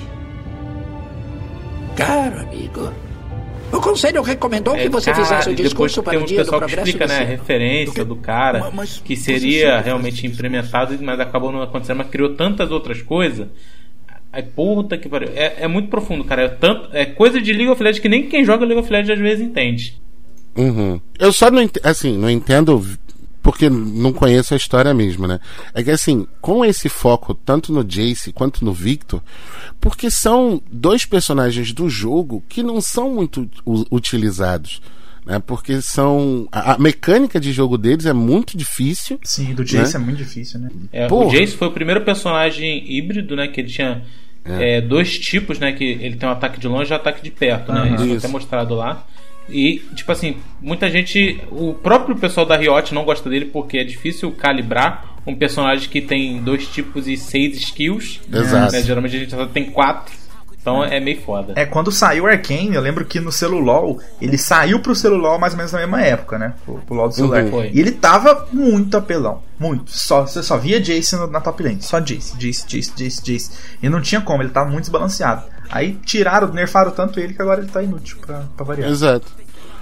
Caro 2.06 2.40
amigo, 2.40 2.94
o 3.72 3.80
conselho 3.80 4.22
recomendou 4.22 4.76
que 4.76 4.90
você 4.90 5.12
É, 5.12 5.14
Cara, 5.14 5.26
fizesse 5.26 5.50
o 5.50 5.56
discurso 5.56 6.02
tem 6.02 6.04
para 6.04 6.20
o 6.20 6.24
um 6.24 6.26
dia 6.26 6.38
do 6.38 6.44
pessoal 6.44 6.62
que 6.62 6.68
progresso 6.68 6.90
explica, 6.90 7.08
do 7.08 7.14
né, 7.14 7.20
a 7.20 7.28
referência 7.28 8.06
do 8.06 8.16
cara 8.16 8.72
que 9.04 9.16
seria 9.16 9.80
realmente 9.80 10.26
implementado, 10.26 10.98
mas 11.02 11.20
acabou 11.20 11.52
não 11.52 11.62
acontecendo, 11.62 11.98
mas 11.98 12.10
criou 12.10 12.34
tantas 12.34 12.72
outras 12.72 13.02
coisas. 13.02 13.48
Aí, 14.32 14.44
puta 14.44 14.98
que 14.98 15.10
pariu. 15.10 15.30
É, 15.36 15.64
é 15.64 15.68
muito 15.68 15.90
profundo, 15.90 16.24
cara. 16.24 16.44
É, 16.44 16.48
tanto, 16.48 16.90
é 16.94 17.06
coisa 17.06 17.42
de 17.42 17.52
League 17.52 17.70
of 17.70 17.82
Legends 17.82 18.00
que 18.00 18.10
nem 18.10 18.28
quem 18.28 18.44
joga 18.46 18.66
League 18.66 18.80
of 18.80 18.92
Legends 18.92 19.12
às 19.12 19.20
vezes 19.20 19.46
entende. 19.46 20.00
Uhum. 20.56 21.00
Eu 21.18 21.32
só 21.32 21.50
não 21.50 21.62
entendo, 21.62 21.86
assim, 21.86 22.18
não 22.18 22.30
entendo 22.30 22.84
porque 23.42 23.70
não 23.70 24.12
conheço 24.12 24.54
a 24.54 24.58
história 24.58 24.94
mesmo, 24.94 25.28
né? 25.28 25.40
É 25.74 25.84
que 25.84 25.92
assim, 25.92 26.28
com 26.42 26.64
esse 26.66 26.90
foco 26.90 27.34
tanto 27.34 27.72
no 27.72 27.84
Jace 27.84 28.32
quanto 28.34 28.66
no 28.66 28.74
Victor, 28.74 29.22
porque 29.80 30.12
são 30.12 30.62
dois 30.72 31.06
personagens 31.06 31.72
do 31.72 31.90
jogo 31.90 32.44
que 32.50 32.62
não 32.62 32.82
são 32.82 33.14
muito 33.14 33.50
utilizados. 33.92 34.82
Né? 35.26 35.40
Porque 35.46 35.82
são. 35.82 36.48
A, 36.52 36.78
mecânica 36.80 37.40
de 37.40 37.52
jogo 37.52 37.78
deles 37.78 38.06
é 38.06 38.14
muito 38.14 38.58
difícil. 38.58 39.20
Sim, 39.24 39.54
do 39.54 39.64
Jace 39.64 39.96
é 39.96 40.00
muito 40.00 40.18
difícil, 40.18 40.60
né? 40.60 40.70
É, 40.92 41.12
o. 41.12 41.30
Jace 41.30 41.56
foi 41.56 41.68
o 41.68 41.72
primeiro 41.72 42.02
personagem 42.02 42.92
híbrido, 42.92 43.36
né? 43.36 43.48
Que 43.48 43.62
ele 43.62 43.70
tinha 43.70 44.02
é, 44.44 44.82
dois 44.82 45.20
tipos, 45.20 45.60
né? 45.60 45.72
Que 45.72 45.84
ele 45.84 46.16
tem 46.16 46.28
um 46.28 46.32
ataque 46.32 46.60
de 46.60 46.68
longe 46.68 46.90
e 46.90 46.94
um 46.94 46.96
ataque 46.96 47.22
de 47.22 47.30
perto, 47.30 47.72
né? 47.72 47.82
Aham. 47.82 47.88
Isso 47.88 47.98
foi 47.98 48.08
Isso. 48.08 48.26
até 48.26 48.28
mostrado 48.28 48.74
lá. 48.74 49.06
E, 49.52 49.80
tipo 49.96 50.12
assim, 50.12 50.38
muita 50.62 50.90
gente. 50.90 51.40
O 51.52 51.74
próprio 51.74 52.16
pessoal 52.16 52.46
da 52.46 52.58
Riot 52.58 52.94
não 52.94 53.04
gosta 53.04 53.30
dele 53.30 53.46
porque 53.46 53.78
é 53.78 53.84
difícil 53.84 54.32
calibrar 54.32 55.18
um 55.26 55.36
personagem 55.36 55.90
que 55.90 56.02
tem 56.02 56.42
dois 56.42 56.68
tipos 56.68 57.08
e 57.08 57.16
seis 57.18 57.58
skills. 57.58 58.20
Exato. 58.32 58.74
né, 58.74 58.82
Geralmente 58.82 59.16
a 59.16 59.20
gente 59.20 59.32
só 59.32 59.46
tem 59.46 59.66
quatro. 59.66 60.19
Então 60.62 60.84
é 60.84 61.00
meio 61.00 61.22
foda. 61.22 61.54
É, 61.56 61.66
quando 61.66 61.92
saiu 61.92 62.26
o 62.26 62.28
Arcane, 62.28 62.76
eu 62.76 62.82
lembro 62.82 63.06
que 63.06 63.20
no 63.20 63.32
celulol, 63.32 64.00
ele 64.22 64.38
saiu 64.38 64.80
pro 64.80 64.94
celulol 64.94 65.40
mais 65.40 65.54
ou 65.54 65.58
menos 65.58 65.72
na 65.72 65.80
mesma 65.80 66.02
época, 66.02 66.38
né? 66.38 66.54
Pro, 66.66 66.76
pro 66.76 66.96
LoL 66.96 67.08
do 67.08 67.16
celular. 67.16 67.44
Uhum. 67.44 67.52
Foi. 67.52 67.72
E 67.74 67.80
ele 67.80 67.92
tava 67.92 68.48
muito 68.52 68.98
apelão. 68.98 69.42
Muito. 69.58 69.92
Só, 69.92 70.22
você 70.26 70.44
só 70.44 70.58
via 70.58 70.80
Jace 70.80 71.16
na 71.28 71.42
top 71.42 71.64
lane. 71.64 71.82
Só 71.82 72.00
Jace, 72.00 72.38
Jace, 72.38 72.66
Jace, 72.68 72.92
Jace, 72.96 73.22
Jace. 73.24 73.52
E 73.82 73.90
não 73.90 74.02
tinha 74.02 74.22
como, 74.22 74.44
ele 74.44 74.50
tava 74.50 74.70
muito 74.70 74.82
desbalanceado. 74.82 75.44
Aí 75.70 75.94
tiraram, 76.06 76.52
nerfaram 76.52 76.92
tanto 76.92 77.20
ele 77.20 77.34
que 77.34 77.42
agora 77.42 77.62
ele 77.62 77.70
tá 77.70 77.82
inútil 77.82 78.18
pra, 78.20 78.44
pra 78.56 78.66
variar. 78.66 78.90
Exato. 78.90 79.32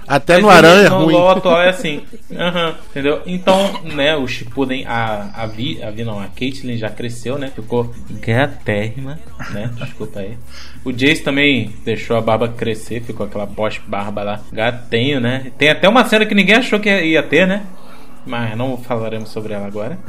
Até 0.08 0.34
Mas 0.34 0.42
no 0.42 0.48
Aranha 0.48 0.86
é 0.86 0.88
no 0.88 1.04
ruim. 1.04 1.14
LoL 1.14 1.30
atual 1.30 1.60
é 1.60 1.68
assim. 1.68 2.02
Aham, 2.34 2.74
entendeu? 2.90 3.20
Então, 3.26 3.82
né, 3.84 4.16
o 4.16 4.26
Shippuden, 4.26 4.86
a, 4.86 5.30
a 5.34 5.46
Vi, 5.46 5.82
a 5.82 5.90
Vi 5.90 6.02
não, 6.02 6.18
a 6.18 6.28
Caitlyn 6.28 6.78
já 6.78 6.88
cresceu, 6.88 7.38
né? 7.38 7.52
Ficou 7.54 7.94
gatérrima, 8.10 9.18
né? 9.50 9.70
Desculpa 9.76 10.20
aí. 10.20 10.38
O 10.82 10.92
Jace 10.92 11.22
também 11.22 11.74
deixou 11.84 12.16
a 12.16 12.22
barba 12.22 12.48
crescer, 12.48 13.02
ficou 13.02 13.26
aquela 13.26 13.46
pós-barba 13.46 14.22
lá. 14.22 14.40
Gatenho, 14.50 15.20
né? 15.20 15.52
Tem 15.58 15.68
até 15.68 15.86
uma 15.86 16.06
cena 16.06 16.24
que 16.24 16.34
ninguém 16.34 16.56
achou 16.56 16.80
que 16.80 16.88
ia 16.88 17.22
ter, 17.22 17.46
né? 17.46 17.66
Mas 18.26 18.56
não 18.56 18.78
falaremos 18.78 19.28
sobre 19.28 19.52
ela 19.52 19.66
agora. 19.66 19.98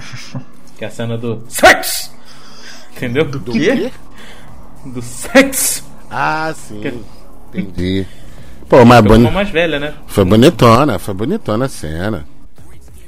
Que 0.77 0.85
é 0.85 0.87
a 0.87 0.91
cena 0.91 1.17
do 1.17 1.43
sexo! 1.49 2.09
Entendeu? 2.95 3.25
Do 3.25 3.51
quê? 3.51 3.91
Do 4.85 5.01
sexo! 5.01 5.83
Ah, 6.09 6.53
sim. 6.55 7.03
Entendi. 7.53 8.07
Pô, 8.69 8.85
mas 8.85 8.99
uma 8.99 9.01
boni... 9.09 9.31
mais 9.31 9.49
velha, 9.49 9.79
né? 9.79 9.93
foi 10.07 10.23
bonitona, 10.23 10.99
foi 10.99 11.13
bonitona 11.13 11.65
a 11.65 11.69
cena. 11.69 12.25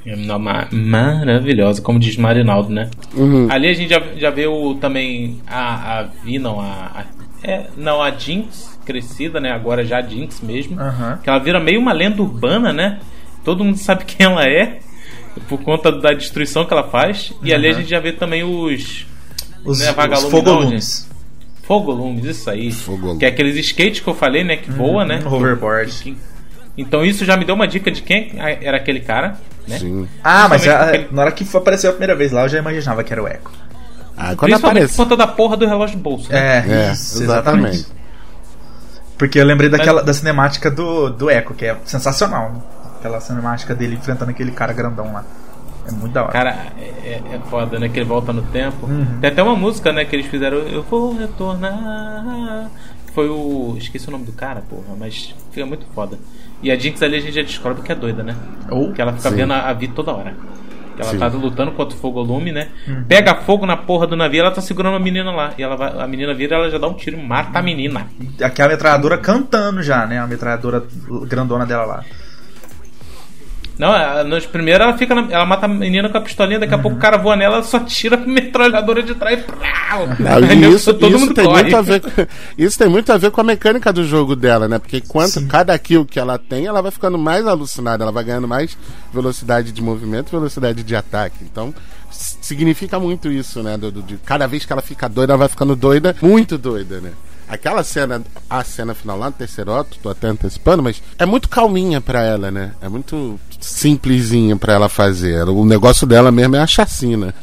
É 0.04 0.16
uma 0.16 0.36
ma- 0.38 0.68
maravilhosa, 0.72 1.80
como 1.80 1.98
diz 2.00 2.16
Marinaldo, 2.16 2.70
né? 2.70 2.90
Uhum. 3.14 3.46
Ali 3.48 3.68
a 3.68 3.72
gente 3.72 3.90
já, 3.90 4.02
já 4.16 4.30
vê 4.30 4.46
o, 4.48 4.74
também 4.74 5.40
a, 5.46 6.00
a 6.00 6.02
Vi, 6.24 6.38
não, 6.40 6.60
a, 6.60 6.64
a- 6.66 7.04
é, 7.44 7.66
não, 7.76 8.02
a 8.02 8.10
Jinx 8.10 8.78
crescida, 8.84 9.40
né? 9.40 9.52
Agora 9.52 9.84
já 9.84 9.98
a 9.98 10.02
Jinx 10.02 10.40
mesmo. 10.40 10.80
Aham. 10.80 11.20
Que 11.22 11.30
ela 11.30 11.38
vira 11.38 11.60
meio 11.60 11.78
uma 11.80 11.92
lenda 11.92 12.20
urbana, 12.20 12.72
né? 12.72 12.98
Todo 13.44 13.62
mundo 13.64 13.76
sabe 13.78 14.04
quem 14.06 14.26
ela 14.26 14.44
é, 14.44 14.80
por 15.48 15.60
conta 15.62 15.92
da 15.92 16.12
destruição 16.12 16.64
que 16.64 16.72
ela 16.72 16.84
faz. 16.88 17.32
E 17.42 17.54
ali 17.54 17.68
a 17.68 17.72
gente 17.72 17.88
já 17.88 18.00
vê 18.00 18.12
também 18.12 18.42
os. 18.42 19.06
Os, 19.64 19.78
né, 19.78 19.94
os 20.12 20.22
fogolumes. 20.24 21.08
Fogolumes, 21.72 22.24
isso 22.24 22.50
aí. 22.50 22.70
Que 23.18 23.24
é 23.24 23.28
aqueles 23.28 23.56
skates 23.56 24.00
que 24.00 24.08
eu 24.08 24.14
falei, 24.14 24.44
né? 24.44 24.56
Que 24.56 24.70
voa, 24.70 25.04
né? 25.04 25.22
hoverboard. 25.24 25.90
Que- 26.02 26.16
Então 26.76 27.04
isso 27.04 27.24
já 27.24 27.36
me 27.36 27.44
deu 27.44 27.54
uma 27.54 27.66
dica 27.66 27.90
de 27.90 28.02
quem 28.02 28.32
era 28.60 28.76
aquele 28.76 29.00
cara, 29.00 29.36
né? 29.66 29.78
Sim. 29.78 30.08
Ah, 30.22 30.48
mas 30.48 30.62
já, 30.62 30.90
na 31.10 31.22
hora 31.22 31.32
que 31.32 31.46
apareceu 31.56 31.90
a 31.90 31.92
primeira 31.92 32.14
vez 32.14 32.30
lá, 32.32 32.42
eu 32.42 32.48
já 32.48 32.58
imaginava 32.58 33.02
que 33.04 33.12
era 33.12 33.22
o 33.22 33.26
Echo. 33.28 33.40
Ah, 34.16 34.26
quando 34.36 34.38
Principalmente 34.50 34.60
aparece. 34.84 34.96
por 34.96 35.02
conta 35.04 35.16
da 35.16 35.26
porra 35.26 35.56
do 35.56 35.66
relógio 35.66 35.96
de 35.96 36.02
bolso. 36.02 36.30
Né? 36.30 36.38
É, 36.38 36.88
É, 36.88 36.92
isso, 36.92 37.22
exatamente. 37.22 37.68
exatamente. 37.76 37.86
Porque 39.16 39.38
eu 39.38 39.44
lembrei 39.44 39.68
daquela, 39.70 40.02
da 40.02 40.12
cinemática 40.12 40.70
do, 40.70 41.08
do 41.10 41.30
Echo, 41.30 41.54
que 41.54 41.64
é 41.64 41.76
sensacional. 41.84 42.50
Né? 42.52 42.60
Aquela 42.98 43.20
cinemática 43.20 43.74
dele 43.74 43.94
enfrentando 43.94 44.30
aquele 44.30 44.50
cara 44.50 44.72
grandão 44.72 45.12
lá. 45.12 45.24
É 45.86 45.90
muito 45.92 46.12
da 46.12 46.22
hora. 46.22 46.32
Cara, 46.32 46.50
é, 46.78 47.20
é 47.32 47.40
foda, 47.50 47.78
né? 47.78 47.88
Que 47.88 47.98
ele 47.98 48.06
volta 48.06 48.32
no 48.32 48.42
tempo. 48.42 48.86
Uhum. 48.86 49.18
Tem 49.20 49.30
até 49.30 49.42
uma 49.42 49.56
música, 49.56 49.92
né? 49.92 50.04
Que 50.04 50.14
eles 50.16 50.26
fizeram. 50.26 50.58
Eu 50.58 50.82
vou 50.82 51.16
retornar. 51.16 52.70
Foi 53.14 53.28
o. 53.28 53.74
Esqueci 53.78 54.08
o 54.08 54.10
nome 54.12 54.24
do 54.24 54.32
cara, 54.32 54.62
porra, 54.62 54.96
mas 54.98 55.34
fica 55.50 55.66
muito 55.66 55.84
foda. 55.94 56.18
E 56.62 56.70
a 56.70 56.76
Jinx 56.76 57.02
ali 57.02 57.16
a 57.16 57.20
gente 57.20 57.34
já 57.34 57.42
descobre 57.42 57.82
que 57.82 57.90
é 57.92 57.94
doida, 57.94 58.22
né? 58.22 58.36
Ou- 58.70 58.92
que 58.92 59.02
ela 59.02 59.12
fica 59.12 59.28
Sim. 59.30 59.36
vendo 59.36 59.52
a, 59.52 59.68
a 59.68 59.72
Vi 59.72 59.88
toda 59.88 60.12
hora. 60.12 60.34
Que 60.94 61.02
ela 61.02 61.10
Sim. 61.10 61.18
tá 61.18 61.26
lutando 61.28 61.72
contra 61.72 61.96
o 61.96 62.00
fogolume, 62.00 62.52
né? 62.52 62.68
Uhum. 62.86 63.04
Pega 63.08 63.34
fogo 63.34 63.66
na 63.66 63.76
porra 63.76 64.06
do 64.06 64.14
navio, 64.14 64.40
ela 64.40 64.50
tá 64.50 64.60
segurando 64.60 64.96
a 64.96 65.00
menina 65.00 65.30
lá. 65.30 65.52
E 65.58 65.62
ela 65.62 65.74
vai, 65.74 66.00
a 66.00 66.06
menina 66.06 66.32
vira 66.34 66.56
ela 66.56 66.70
já 66.70 66.78
dá 66.78 66.86
um 66.86 66.94
tiro, 66.94 67.18
mata 67.18 67.58
a 67.58 67.62
menina. 67.62 68.06
Aquela 68.42 68.68
metralhadora 68.68 69.18
cantando 69.18 69.82
já, 69.82 70.06
né? 70.06 70.18
A 70.18 70.26
metralhadora 70.26 70.84
grandona 71.26 71.66
dela 71.66 71.84
lá. 71.84 72.04
Não, 73.78 73.90
a- 73.90 74.22
nos 74.22 74.44
primeiros 74.46 74.84
ela 74.86 74.96
fica. 74.98 75.14
na- 75.14 75.28
ela 75.30 75.46
mata 75.46 75.64
a 75.66 75.68
menina 75.68 76.08
com 76.08 76.18
a 76.18 76.20
pistolinha, 76.20 76.58
daqui 76.60 76.74
a 76.74 76.78
pouco 76.78 76.96
o 76.96 77.00
cara 77.00 77.16
voa 77.16 77.34
nela, 77.34 77.56
ela 77.56 77.64
só 77.64 77.80
tira 77.80 78.16
a 78.16 78.20
metralhadora 78.26 79.02
de 79.02 79.14
trás. 79.14 79.42
Prau! 79.44 80.06
Não, 80.18 80.52
e 80.52 80.74
isso, 80.74 80.92
todo 80.94 81.08
isso 81.10 81.18
mundo 81.18 81.34
tem 81.34 81.44
corre. 81.44 81.62
muito 81.62 81.76
a 81.76 81.82
ver 81.82 82.00
com, 82.00 82.10
isso 82.56 82.78
tem 82.78 82.88
muito 82.88 83.10
a 83.12 83.16
ver 83.16 83.30
com 83.30 83.40
a 83.40 83.44
mecânica 83.44 83.92
do 83.92 84.04
jogo 84.04 84.36
dela, 84.36 84.68
né? 84.68 84.78
Porque 84.78 85.00
quanto 85.00 85.46
cada 85.46 85.76
kill 85.78 86.04
que 86.04 86.18
ela 86.20 86.38
tem, 86.38 86.66
ela 86.66 86.82
vai 86.82 86.90
ficando 86.90 87.16
mais 87.18 87.46
alucinada, 87.46 88.04
ela 88.04 88.12
vai 88.12 88.24
ganhando 88.24 88.46
mais 88.46 88.76
velocidade 89.12 89.72
de 89.72 89.82
movimento, 89.82 90.30
velocidade 90.30 90.82
de 90.82 90.94
ataque. 90.96 91.36
Então, 91.42 91.74
significa 92.10 92.98
muito 93.00 93.30
isso, 93.30 93.62
né? 93.62 93.76
Do, 93.76 93.90
do- 93.90 94.02
de 94.02 94.16
cada 94.18 94.46
vez 94.46 94.64
que 94.64 94.72
ela 94.72 94.82
fica 94.82 95.08
doida, 95.08 95.32
ela 95.32 95.38
vai 95.38 95.48
ficando 95.48 95.74
doida, 95.74 96.14
muito 96.22 96.56
doida, 96.58 97.00
né? 97.00 97.10
Aquela 97.52 97.84
cena, 97.84 98.22
a 98.48 98.64
cena 98.64 98.94
final 98.94 99.18
lá 99.18 99.26
no 99.26 99.32
terceiro 99.32 99.74
ato, 99.74 99.98
tô 100.02 100.08
até 100.08 100.26
antecipando, 100.28 100.82
mas 100.82 101.02
é 101.18 101.26
muito 101.26 101.50
calminha 101.50 102.00
pra 102.00 102.22
ela, 102.24 102.50
né? 102.50 102.72
É 102.80 102.88
muito 102.88 103.38
simplesinha 103.60 104.56
pra 104.56 104.72
ela 104.72 104.88
fazer. 104.88 105.46
O 105.48 105.64
negócio 105.64 106.06
dela 106.06 106.32
mesmo 106.32 106.56
é 106.56 106.60
a 106.60 106.66
chacina. 106.66 107.34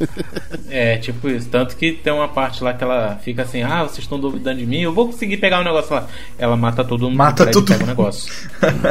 É, 0.72 0.98
tipo 0.98 1.28
isso. 1.28 1.48
Tanto 1.48 1.74
que 1.76 1.90
tem 1.92 2.12
uma 2.12 2.28
parte 2.28 2.62
lá 2.62 2.72
que 2.72 2.84
ela 2.84 3.18
fica 3.24 3.42
assim: 3.42 3.60
ah, 3.62 3.82
vocês 3.82 3.98
estão 4.00 4.20
duvidando 4.20 4.58
de 4.60 4.66
mim, 4.66 4.80
eu 4.82 4.92
vou 4.94 5.06
conseguir 5.06 5.36
pegar 5.38 5.60
o 5.60 5.64
negócio 5.64 5.92
lá. 5.94 6.06
Ela 6.38 6.56
mata 6.56 6.84
todo 6.84 7.02
mundo 7.08 7.16
Mata 7.16 7.46
todo 7.50 7.64
pega 7.66 7.78
o 7.78 7.80
mundo. 7.80 7.88
negócio. 7.88 8.32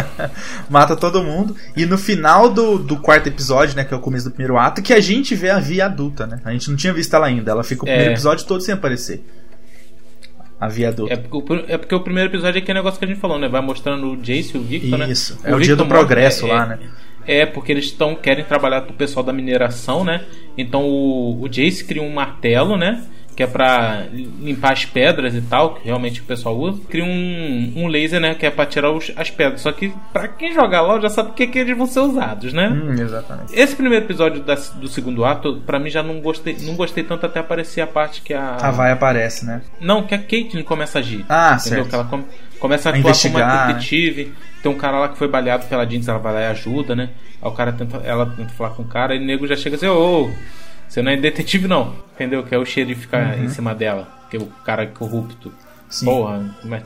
Mata 0.69 0.95
todo 0.97 1.23
mundo. 1.23 1.55
E 1.77 1.85
no 1.85 1.97
final 1.97 2.49
do, 2.49 2.77
do 2.77 2.97
quarto 2.97 3.27
episódio, 3.27 3.75
né? 3.77 3.85
Que 3.85 3.93
é 3.93 3.97
o 3.97 4.01
começo 4.01 4.25
do 4.25 4.31
primeiro 4.31 4.57
ato, 4.57 4.81
que 4.81 4.93
a 4.93 4.99
gente 4.99 5.35
vê 5.35 5.49
a 5.49 5.59
Via 5.59 5.85
adulta, 5.85 6.27
né? 6.27 6.41
A 6.43 6.51
gente 6.51 6.69
não 6.69 6.75
tinha 6.75 6.91
visto 6.93 7.13
ela 7.15 7.27
ainda. 7.27 7.51
Ela 7.51 7.63
fica 7.63 7.85
o 7.85 7.87
É. 7.87 7.91
primeiro 7.91 8.13
episódio 8.13 8.45
todo 8.45 8.61
sem 8.61 8.73
aparecer. 8.73 9.23
A 10.59 10.67
Via 10.67 10.89
adulta. 10.89 11.13
É 11.13 11.17
porque, 11.17 11.53
o 11.53 11.65
é 11.67 11.77
porque 11.77 11.95
o 11.95 12.01
primeiro 12.01 12.29
episódio 12.29 12.59
é 12.59 12.61
aquele 12.61 12.77
negócio 12.79 12.99
que 12.99 13.05
a 13.05 13.07
gente 13.07 13.19
falou, 13.19 13.39
né? 13.39 13.47
Vai 13.47 13.61
mostrando 13.61 14.11
o 14.11 14.17
Jace 14.17 14.55
e 14.55 14.57
o 14.57 14.61
Victor, 14.61 14.99
né? 14.99 15.09
Isso. 15.09 15.39
É 15.43 15.55
o 15.55 15.59
dia 15.59 15.75
do 15.75 15.85
progresso 15.85 16.45
é- 16.47 16.49
lá, 16.53 16.63
é- 16.63 16.67
né? 16.67 16.79
É, 17.25 17.45
porque 17.45 17.71
eles 17.71 17.85
estão 17.85 18.15
querem 18.15 18.43
trabalhar 18.43 18.81
com 18.81 18.91
o 18.91 18.95
pessoal 18.95 19.23
da 19.23 19.31
mineração, 19.31 20.03
né? 20.03 20.25
Então 20.57 20.83
o, 20.83 21.41
o 21.41 21.47
Jace 21.47 21.85
cria 21.85 22.01
um 22.01 22.11
martelo, 22.11 22.75
né? 22.75 23.03
Que 23.39 23.43
é 23.43 23.47
pra 23.47 24.03
limpar 24.11 24.73
as 24.73 24.83
pedras 24.83 25.33
e 25.33 25.39
tal, 25.39 25.75
que 25.75 25.85
realmente 25.85 26.19
o 26.19 26.25
pessoal 26.25 26.57
usa. 26.57 26.81
Cria 26.89 27.05
um, 27.05 27.71
um 27.73 27.87
laser, 27.87 28.19
né? 28.19 28.35
Que 28.35 28.45
é 28.45 28.51
pra 28.51 28.65
tirar 28.65 28.91
os- 28.91 29.13
as 29.15 29.31
pedras. 29.31 29.61
Só 29.61 29.71
que 29.71 29.93
pra 30.11 30.27
quem 30.27 30.53
joga 30.53 30.81
LOL 30.81 30.99
já 30.99 31.07
sabe 31.07 31.29
o 31.29 31.33
que, 31.33 31.47
que 31.47 31.57
eles 31.57 31.77
vão 31.77 31.87
ser 31.87 32.01
usados, 32.01 32.51
né? 32.51 32.67
Hum, 32.67 32.91
exatamente. 33.01 33.57
Esse 33.57 33.77
primeiro 33.77 34.03
episódio 34.03 34.43
da- 34.43 34.55
do 34.55 34.89
segundo 34.89 35.23
ato, 35.23 35.63
pra 35.65 35.79
mim 35.79 35.89
já 35.89 36.03
não 36.03 36.19
gostei, 36.19 36.57
não 36.63 36.75
gostei 36.75 37.01
tanto 37.01 37.25
até 37.25 37.39
aparecer 37.39 37.79
a 37.79 37.87
parte 37.87 38.21
que 38.21 38.33
a. 38.33 38.57
A 38.57 38.71
Vai 38.71 38.91
aparece, 38.91 39.45
né? 39.45 39.61
Não, 39.79 40.03
que 40.03 40.13
a 40.13 40.19
Caitlyn 40.19 40.61
começa 40.63 40.99
a 40.99 41.01
agir. 41.01 41.23
Ah, 41.29 41.55
entendeu? 41.57 41.77
certo. 41.85 41.87
Que 41.89 41.95
ela 41.95 42.03
come- 42.03 42.25
começa 42.59 42.89
a 42.89 42.93
A 42.93 42.97
atuar 42.97 43.13
como 43.21 43.37
uma 43.37 43.45
né? 43.67 43.67
detetive. 43.73 44.33
Tem 44.61 44.69
um 44.69 44.75
cara 44.77 44.99
lá 44.99 45.07
que 45.07 45.17
foi 45.17 45.29
baleado 45.29 45.65
pela 45.67 45.89
Jinx, 45.89 46.09
ela 46.09 46.19
vai 46.19 46.33
lá 46.33 46.41
e 46.41 46.45
ajuda, 46.47 46.93
né? 46.93 47.11
Aí 47.41 47.47
o 47.49 47.53
cara 47.53 47.71
tenta, 47.71 48.01
ela 48.03 48.25
tenta 48.25 48.49
falar 48.49 48.71
com 48.71 48.81
o 48.83 48.85
cara 48.85 49.15
e 49.15 49.19
o 49.19 49.25
nego 49.25 49.47
já 49.47 49.55
chega 49.55 49.77
assim, 49.77 49.87
ô, 49.87 50.25
ô, 50.25 50.31
você 50.89 51.01
não 51.01 51.11
é 51.11 51.15
detetive 51.17 51.67
não, 51.67 51.95
entendeu? 52.15 52.43
Que 52.43 52.53
é 52.53 52.57
o 52.57 52.65
xerife 52.65 53.01
ficar 53.01 53.37
Uhum. 53.37 53.45
em 53.45 53.49
cima 53.49 53.73
dela, 53.75 54.07
que 54.29 54.35
é 54.35 54.39
o 54.39 54.47
cara 54.65 54.85
corrupto. 54.87 55.53
Sim. 55.89 56.05
Porra, 56.05 56.55
mas... 56.63 56.83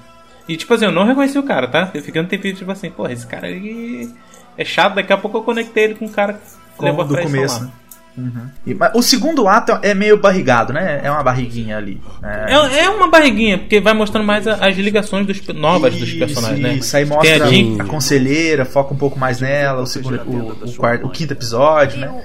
E 0.48 0.58
tipo 0.58 0.74
assim, 0.74 0.86
eu 0.86 0.92
não 0.92 1.06
reconheci 1.06 1.40
o 1.40 1.44
cara, 1.44 1.68
tá? 1.68 1.90
Eu 1.94 2.02
fiquei 2.04 2.22
um 2.22 2.26
tempinho 2.26 2.54
tipo 2.54 2.70
assim, 2.72 2.90
porra, 2.92 3.14
esse 3.14 3.26
cara 3.26 3.48
aí 3.48 4.10
é 4.58 4.66
chato, 4.66 4.96
daqui 4.96 5.14
a 5.14 5.18
pouco 5.18 5.38
eu 5.38 5.44
conectei 5.44 5.86
ele 5.86 5.96
com 5.96 6.06
o 6.06 6.10
cara 6.10 6.34
que 6.34 6.40
Como 6.76 6.90
levou 6.90 7.06
a 7.06 7.08
do 7.08 7.18
começo, 7.18 7.64
né? 7.64 7.72
Uhum. 8.18 8.48
E- 8.68 8.78
o 8.94 9.02
segundo 9.02 9.48
ato 9.48 9.78
é 9.82 9.94
meio 9.94 10.18
barrigado, 10.18 10.72
né? 10.72 11.02
É 11.04 11.10
uma 11.10 11.24
barriguinha 11.24 11.78
ali. 11.78 12.00
né? 12.22 12.46
É, 12.48 12.84
é 12.86 12.90
uma 12.90 13.08
barriguinha, 13.10 13.58
porque 13.58 13.80
vai 13.82 13.94
mostrando 13.94 14.26
mais 14.26 14.48
as 14.48 14.76
ligações 14.76 15.26
dos, 15.26 15.42
novas 15.48 15.96
dos 15.96 16.08
Isso, 16.10 16.20
personagens, 16.20 16.60
né? 16.60 16.74
Isso, 16.76 16.96
aí 16.96 17.06
Tem 17.06 17.16
mostra 17.18 17.46
a 17.46 17.84
a 17.84 17.88
conselheira, 17.88 18.66
foca 18.66 18.94
um 18.94 18.98
pouco 18.98 19.18
mais 19.20 19.40
nela, 19.42 19.82
o, 19.82 19.86
segundo, 19.88 20.22
o, 20.28 20.66
o, 20.66 20.74
quarto, 20.74 21.08
o 21.08 21.10
quinto 21.10 21.34
episódio, 21.34 22.00
né? 22.00 22.22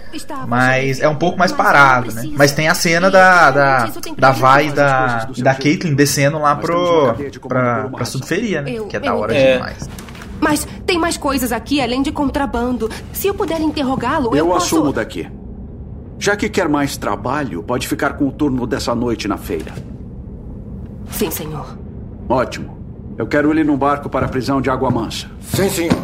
Mas 0.46 1.00
é 1.00 1.08
um 1.08 1.16
pouco 1.16 1.38
mais 1.38 1.52
parado, 1.52 2.12
né? 2.12 2.22
Mas 2.36 2.52
tem 2.52 2.68
a 2.68 2.74
cena 2.74 3.10
da, 3.10 3.50
da, 3.50 3.92
da 4.16 4.30
Vai 4.30 4.68
e 4.68 4.72
da, 4.72 5.24
da 5.38 5.54
Caitlyn 5.54 5.94
descendo 5.94 6.38
lá 6.38 6.54
pro, 6.54 7.14
pra, 7.48 7.88
pra 7.88 8.04
subferia, 8.04 8.62
né? 8.62 8.72
Que 8.88 8.96
é 8.96 9.00
da 9.00 9.14
hora 9.14 9.34
É. 9.34 9.54
demais. 9.54 9.88
Mas 10.40 10.68
tem 10.86 10.98
mais 10.98 11.16
coisas 11.16 11.50
aqui 11.50 11.80
além 11.80 12.00
de 12.02 12.12
contrabando. 12.12 12.88
Se 13.12 13.26
eu 13.26 13.34
puder 13.34 13.60
interrogá-lo, 13.60 14.28
eu, 14.32 14.36
Eu 14.36 14.46
posso... 14.46 14.76
assumo 14.76 14.92
daqui. 14.92 15.28
Já 16.18 16.36
que 16.36 16.48
quer 16.48 16.68
mais 16.68 16.96
trabalho, 16.96 17.62
pode 17.62 17.86
ficar 17.86 18.14
com 18.14 18.26
o 18.26 18.32
turno 18.32 18.66
dessa 18.66 18.94
noite 18.94 19.28
na 19.28 19.36
feira. 19.36 19.72
Sim, 21.10 21.30
senhor. 21.30 21.78
Ótimo. 22.28 22.76
Eu 23.16 23.26
quero 23.26 23.50
ele 23.50 23.64
num 23.64 23.76
barco 23.76 24.08
para 24.08 24.26
a 24.26 24.28
prisão 24.28 24.60
de 24.60 24.68
Água 24.68 24.90
Mansa. 24.90 25.28
Sim, 25.40 25.68
senhor. 25.68 25.96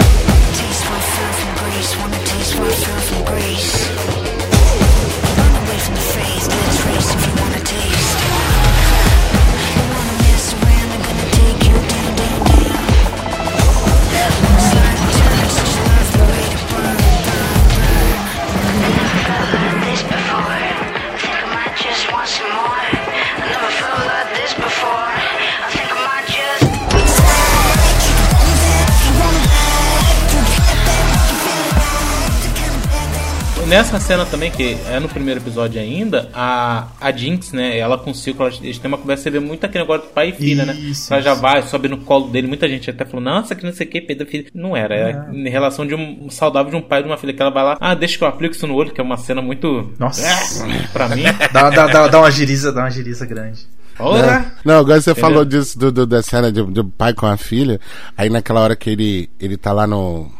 Nessa 33.74 33.98
cena 33.98 34.24
também, 34.24 34.52
que 34.52 34.76
é 34.88 35.00
no 35.00 35.08
primeiro 35.08 35.40
episódio 35.40 35.80
ainda, 35.80 36.30
a, 36.32 36.86
a 37.00 37.10
Jinx, 37.10 37.50
né? 37.50 37.76
Ela 37.76 37.98
com 37.98 38.12
o 38.12 38.14
Silco, 38.14 38.40
elas, 38.44 38.60
eles 38.62 38.78
têm 38.78 38.86
uma 38.86 38.96
conversa, 38.96 39.24
você 39.24 39.30
vê 39.30 39.40
muito 39.40 39.66
aquele 39.66 39.82
negócio 39.82 40.06
do 40.06 40.12
pai 40.12 40.28
e 40.28 40.32
filha, 40.32 40.64
né? 40.64 40.76
Ela 41.10 41.20
já 41.20 41.34
vai, 41.34 41.60
sobe 41.62 41.88
no 41.88 41.96
colo 41.98 42.28
dele, 42.28 42.46
muita 42.46 42.68
gente 42.68 42.88
até 42.88 43.04
falou, 43.04 43.20
nossa, 43.20 43.52
que 43.56 43.64
não 43.64 43.72
sei 43.72 43.84
o 43.88 43.90
que, 43.90 44.00
pedofilia. 44.00 44.46
Não 44.54 44.76
era, 44.76 44.94
era 44.94 45.28
em 45.34 45.48
relação 45.48 45.84
de 45.84 45.92
um 45.92 46.30
saudável 46.30 46.70
de 46.70 46.76
um 46.76 46.80
pai 46.80 47.00
e 47.00 47.02
de 47.02 47.08
uma 47.08 47.16
filha, 47.16 47.32
que 47.32 47.42
ela 47.42 47.50
vai 47.50 47.64
lá, 47.64 47.76
ah, 47.80 47.96
deixa 47.96 48.16
que 48.16 48.22
eu 48.22 48.28
aplico 48.28 48.54
isso 48.54 48.64
no 48.68 48.76
olho, 48.76 48.92
que 48.92 49.00
é 49.00 49.04
uma 49.04 49.16
cena 49.16 49.42
muito. 49.42 49.92
Nossa. 49.98 50.24
É, 50.24 50.86
pra 50.92 51.08
mim. 51.08 51.24
Dá, 51.52 51.68
dá, 51.70 51.88
dá, 51.88 52.06
dá 52.06 52.18
uma 52.20 52.30
giriza, 52.30 52.70
dá 52.70 52.82
uma 52.82 52.90
giriza 52.92 53.26
grande. 53.26 53.66
Ora! 53.98 54.52
Não, 54.64 54.78
agora 54.78 55.00
você 55.00 55.10
Entendeu? 55.10 55.28
falou 55.30 55.44
disso 55.44 55.76
do, 55.76 55.90
do- 55.90 56.06
da 56.06 56.22
cena 56.22 56.52
de, 56.52 56.64
de 56.64 56.84
pai 56.84 57.12
com 57.12 57.26
a 57.26 57.36
filha. 57.36 57.80
Aí 58.16 58.30
naquela 58.30 58.60
hora 58.60 58.76
que 58.76 58.88
ele, 58.90 59.28
ele 59.40 59.56
tá 59.56 59.72
lá 59.72 59.84
no. 59.84 60.30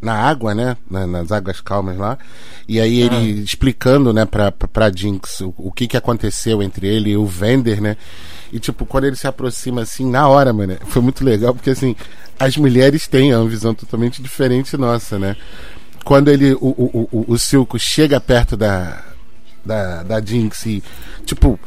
Na 0.00 0.14
água, 0.14 0.54
né? 0.54 0.76
Na- 0.90 1.06
nas 1.06 1.30
águas 1.30 1.60
calmas 1.60 1.96
lá. 1.98 2.16
E 2.66 2.80
aí 2.80 3.00
ele 3.00 3.16
Ah. 3.16 3.42
explicando, 3.44 4.12
né, 4.12 4.24
pra, 4.24 4.50
pra, 4.50 4.66
pra 4.68 4.90
Jinx 4.90 5.40
o, 5.42 5.52
o 5.58 5.70
que 5.72 5.86
que 5.86 5.96
aconteceu 5.96 6.62
entre 6.62 6.86
ele 6.86 7.10
e 7.10 7.16
o 7.16 7.26
Vender, 7.26 7.80
né? 7.82 7.96
E 8.52 8.58
tipo, 8.58 8.86
quando 8.86 9.04
ele 9.04 9.16
se 9.16 9.26
aproxima 9.26 9.82
assim, 9.82 10.08
na 10.10 10.26
hora, 10.26 10.52
mano, 10.52 10.76
foi 10.88 11.02
muito 11.02 11.22
legal, 11.24 11.54
porque 11.54 11.70
assim, 11.70 11.94
as 12.38 12.56
mulheres 12.56 13.06
têm 13.06 13.34
uma 13.34 13.46
visão 13.48 13.74
totalmente 13.74 14.22
diferente 14.22 14.76
nossa, 14.76 15.18
né? 15.18 15.36
Quando 16.04 16.28
ele, 16.28 16.54
o, 16.54 16.58
o, 16.68 17.08
o, 17.12 17.24
o 17.34 17.38
Silco 17.38 17.78
chega 17.78 18.18
perto 18.18 18.56
da, 18.56 19.04
da, 19.64 20.02
da 20.02 20.20
Jinx 20.20 20.64
e, 20.64 20.82
tipo, 21.26 21.60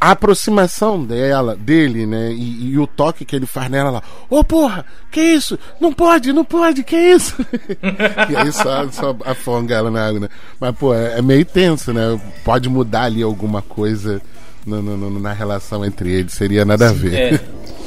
a 0.00 0.12
aproximação 0.12 1.04
dela, 1.04 1.54
dele, 1.54 2.06
né? 2.06 2.32
E, 2.32 2.70
e 2.70 2.78
o 2.78 2.86
toque 2.86 3.24
que 3.24 3.36
ele 3.36 3.46
faz 3.46 3.70
nela 3.70 3.90
lá. 3.90 4.02
Ô 4.30 4.42
porra, 4.42 4.84
que 5.10 5.20
isso? 5.20 5.58
Não 5.80 5.92
pode, 5.92 6.32
não 6.32 6.44
pode, 6.44 6.82
que 6.82 6.96
isso? 6.96 7.36
e 8.30 8.36
aí 8.36 8.50
só, 8.52 8.88
só 8.90 9.14
afonga 9.24 9.74
ela 9.74 9.90
na 9.90 10.06
água, 10.06 10.20
né? 10.20 10.28
Mas, 10.58 10.74
pô, 10.76 10.94
é, 10.94 11.18
é 11.18 11.22
meio 11.22 11.44
tenso, 11.44 11.92
né? 11.92 12.18
Pode 12.44 12.68
mudar 12.68 13.02
ali 13.02 13.22
alguma 13.22 13.60
coisa 13.60 14.22
no- 14.64 14.80
no- 14.82 14.96
no- 14.96 15.20
na 15.20 15.32
relação 15.32 15.84
entre 15.84 16.10
eles, 16.12 16.32
seria 16.32 16.64
nada 16.64 16.88
a 16.88 16.92
ver. 16.92 17.14
É. 17.34 17.40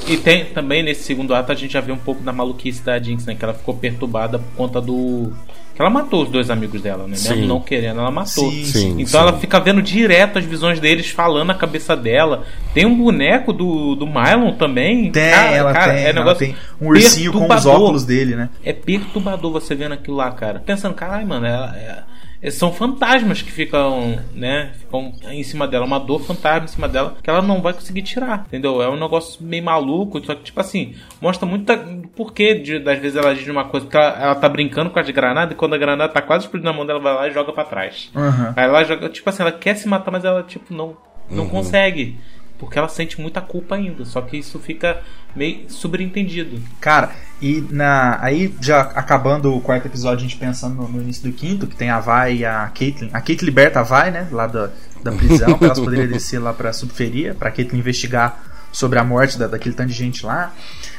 E 0.08 0.18
tem 0.18 0.46
também 0.46 0.84
nesse 0.84 1.04
segundo 1.04 1.34
ato 1.34 1.52
a 1.52 1.56
gente 1.56 1.72
já 1.72 1.80
vê 1.82 1.92
um 1.94 1.98
pouco 1.98 2.22
da 2.22 2.34
maluquice 2.34 2.84
da 2.84 3.00
Jinx, 3.00 3.26
né? 3.26 3.36
Que 3.36 3.44
ela 3.46 3.54
ficou 3.54 3.74
perturbada 3.74 4.38
por 4.38 4.52
conta 4.58 4.82
do. 4.82 5.32
Que 5.76 5.82
ela 5.82 5.90
matou 5.90 6.22
os 6.24 6.30
dois 6.30 6.52
amigos 6.52 6.82
dela, 6.82 7.04
né? 7.04 7.10
Mesmo 7.12 7.36
Sim. 7.36 7.48
não 7.48 7.60
querendo, 7.60 8.00
ela 8.00 8.12
matou. 8.12 8.52
Sim, 8.52 8.64
sim, 8.66 8.90
então 9.00 9.08
sim. 9.22 9.28
ela 9.28 9.34
fica 9.40 9.60
vendo 9.60 9.82
direto 9.82 10.38
as 10.38 10.46
visões 10.46 10.80
deles, 10.80 11.10
falando 11.10 11.48
na 11.48 11.56
cabeça 11.56 11.96
dela. 11.96 12.44
Tem 12.76 12.86
um 12.86 12.96
boneco 12.96 13.52
do, 13.52 13.96
do 13.96 14.06
Mylon 14.06 14.54
também. 14.54 15.12
Tem, 15.12 15.32
cara, 15.32 15.50
ela 15.52 15.74
cara, 15.74 15.94
tem, 15.94 16.04
É 16.04 16.10
ela 16.10 16.20
negócio 16.20 16.40
tem 16.46 16.56
um 16.80 16.90
ursinho 16.90 17.32
com 17.34 17.52
os 17.52 17.66
óculos 17.66 18.06
dele, 18.06 18.36
né? 18.36 18.50
É 18.64 18.72
perturbador 18.72 19.52
você 19.52 19.74
vendo 19.74 19.94
aquilo 19.94 20.18
lá, 20.18 20.30
cara. 20.32 20.60
Pensando, 20.60 20.94
caralho, 20.94 21.26
mano, 21.28 21.46
ela- 21.48 21.76
é- 21.76 21.80
é- 21.80 22.04
são 22.52 22.74
fantasmas 22.74 23.42
que 23.42 23.52
ficam, 23.52 24.20
né? 24.34 24.72
Ficam 24.80 25.14
em 25.30 25.44
cima 25.44 25.68
dela, 25.68 25.86
uma 25.86 26.00
dor 26.00 26.22
fantasma 26.22 26.66
em 26.66 26.68
cima 26.68 26.88
dela 26.88 27.16
que 27.22 27.30
ela 27.30 27.42
não 27.42 27.62
vai 27.62 27.74
conseguir 27.74 28.02
tirar, 28.02 28.44
entendeu? 28.48 28.82
É 28.82 28.90
um 28.90 29.00
negócio 29.00 29.44
meio 29.44 29.64
maluco, 29.64 30.24
só 30.26 30.36
que, 30.36 30.44
tipo 30.44 30.60
assim, 30.60 30.94
mostra 31.22 31.46
muito 31.48 31.74
do 31.76 32.08
porquê 32.10 32.56
de, 32.56 32.80
das 32.80 33.00
vezes 33.00 33.18
ela 33.18 33.34
diz 33.34 33.48
uma 33.48 33.66
coisa, 33.66 33.88
que 33.88 33.96
ela, 33.96 34.10
ela 34.22 34.36
tá 34.36 34.50
brincando 34.50 34.90
com 34.90 35.00
as 35.00 35.10
granadas 35.10 35.54
e 35.54 35.56
quando 35.56 35.74
a 35.74 35.78
granada 35.78 36.12
tá 36.12 36.22
quase 36.22 36.46
explodindo 36.46 36.70
na 36.72 36.76
mão 36.76 36.86
dela, 36.86 37.00
vai 37.00 37.14
lá 37.14 37.28
e 37.28 37.32
joga 37.32 37.54
pra 37.54 37.64
trás. 37.64 38.12
Uhum. 38.16 38.54
Aí 38.56 38.64
ela 38.66 38.84
joga, 38.84 39.10
tipo 39.10 39.30
assim, 39.30 39.42
ela 39.44 39.52
quer 39.52 39.76
se 39.76 39.88
matar, 39.88 40.12
mas 40.12 40.26
ela, 40.26 40.44
tipo, 40.44 40.74
não, 40.74 40.98
não 41.30 41.44
Uhum. 41.44 41.50
consegue. 41.50 42.20
Porque 42.60 42.78
ela 42.80 42.88
sente 42.88 43.20
muita 43.20 43.42
culpa 43.42 43.76
ainda. 43.76 44.06
Só 44.06 44.22
que 44.22 44.38
isso 44.38 44.58
fica 44.60 45.02
meio 45.36 45.66
subentendido. 45.70 46.62
Cara, 46.80 47.12
e 47.46 47.68
na 47.70 48.18
aí 48.22 48.56
já 48.62 48.82
acabando 48.82 49.54
o 49.54 49.60
quarto 49.62 49.86
episódio, 49.88 50.20
a 50.20 50.22
gente 50.22 50.38
pensando 50.38 50.76
no, 50.76 50.88
no 50.88 51.02
início 51.02 51.24
do 51.24 51.32
quinto, 51.32 51.68
que 51.68 51.76
tem 51.76 51.90
a 51.90 52.00
Vai 52.00 52.38
e 52.38 52.46
a 52.46 52.72
Caitlyn. 52.74 53.10
A 53.12 53.20
Caitlyn 53.20 53.46
liberta 53.48 53.82
a 53.82 53.84
Vai, 53.84 54.12
né, 54.12 54.28
lá 54.32 54.48
da, 54.48 54.70
da 55.04 55.12
prisão, 55.12 55.58
pra 55.58 55.68
elas 55.68 55.80
poderem 55.80 56.08
descer 56.08 56.40
lá 56.40 56.54
pra 56.54 56.72
subferia, 56.72 57.34
pra 57.36 57.52
Caitlyn 57.52 57.80
investigar 57.80 58.42
sobre 58.72 58.98
a 58.98 59.04
morte 59.04 59.38
da, 59.38 59.48
daquele 59.48 59.76
tanto 59.76 59.90
de 59.90 59.94
gente 59.96 60.26
lá. 60.26 60.54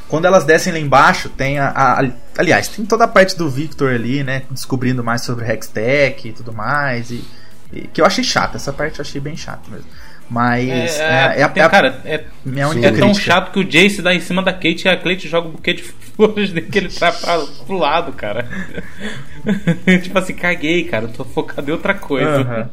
Quando 0.06 0.26
elas 0.26 0.44
descem 0.44 0.72
lá 0.72 0.78
embaixo, 0.78 1.28
tem 1.30 1.58
a, 1.58 1.70
a- 1.70 2.04
Aliás, 2.36 2.68
tem 2.68 2.84
toda 2.84 3.04
a 3.04 3.08
parte 3.08 3.36
do 3.36 3.48
Victor 3.48 3.92
ali, 3.92 4.22
né? 4.22 4.42
Descobrindo 4.50 5.02
mais 5.02 5.22
sobre 5.22 5.50
Hextech 5.50 6.28
e 6.28 6.32
tudo 6.32 6.52
mais. 6.52 7.10
E, 7.10 7.24
e- 7.72 7.88
que 7.88 8.00
eu 8.00 8.04
achei 8.06 8.22
chata, 8.22 8.56
essa 8.58 8.72
parte 8.72 8.98
eu 8.98 9.02
achei 9.02 9.20
bem 9.20 9.34
chata 9.36 9.62
mesmo. 9.70 9.86
Mas. 10.30 10.98
É, 10.98 11.42
é, 11.42 11.48
tem- 11.48 11.68
cara, 11.68 12.00
é, 12.04 12.24
minha 12.44 12.68
única 12.68 12.88
é 12.88 12.90
tão 12.90 13.08
crítica. 13.10 13.24
chato 13.24 13.52
que 13.52 13.60
o 13.60 13.64
Jace 13.64 14.00
dá 14.02 14.14
em 14.14 14.20
cima 14.20 14.42
da 14.42 14.52
Kate 14.52 14.82
e 14.86 14.88
a 14.88 14.96
Kate 14.96 15.28
joga 15.28 15.48
um 15.48 15.52
buquê 15.52 15.74
de 15.74 15.82
flores 15.82 16.50
dele 16.50 16.66
que 16.66 16.78
ele 16.78 16.88
tá 16.88 17.12
pra, 17.12 17.38
pro 17.66 17.76
lado, 17.76 18.12
cara. 18.12 18.46
tipo 20.02 20.18
assim, 20.18 20.34
caguei, 20.34 20.84
cara, 20.84 21.08
tô 21.08 21.24
focado 21.24 21.68
em 21.68 21.72
outra 21.72 21.94
coisa. 21.94 22.70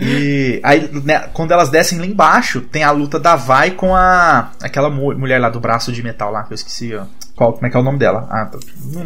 E 0.00 0.60
aí, 0.62 0.88
né, 1.04 1.28
quando 1.32 1.50
elas 1.52 1.70
descem 1.70 1.98
lá 1.98 2.06
embaixo, 2.06 2.60
tem 2.60 2.84
a 2.84 2.90
luta 2.92 3.18
da 3.18 3.34
Vai 3.34 3.72
com 3.72 3.94
a 3.96 4.52
aquela 4.62 4.88
mu- 4.88 5.16
mulher 5.18 5.40
lá 5.40 5.48
do 5.48 5.58
braço 5.58 5.90
de 5.92 6.02
metal 6.04 6.30
lá, 6.30 6.44
que 6.44 6.52
eu 6.52 6.54
esqueci, 6.54 6.94
ó. 6.94 7.04
Qual, 7.34 7.52
como 7.52 7.66
é 7.66 7.70
que 7.70 7.76
é 7.76 7.80
o 7.80 7.82
nome 7.82 7.98
dela? 7.98 8.26
Ah, 8.30 8.46
tá. 8.46 8.58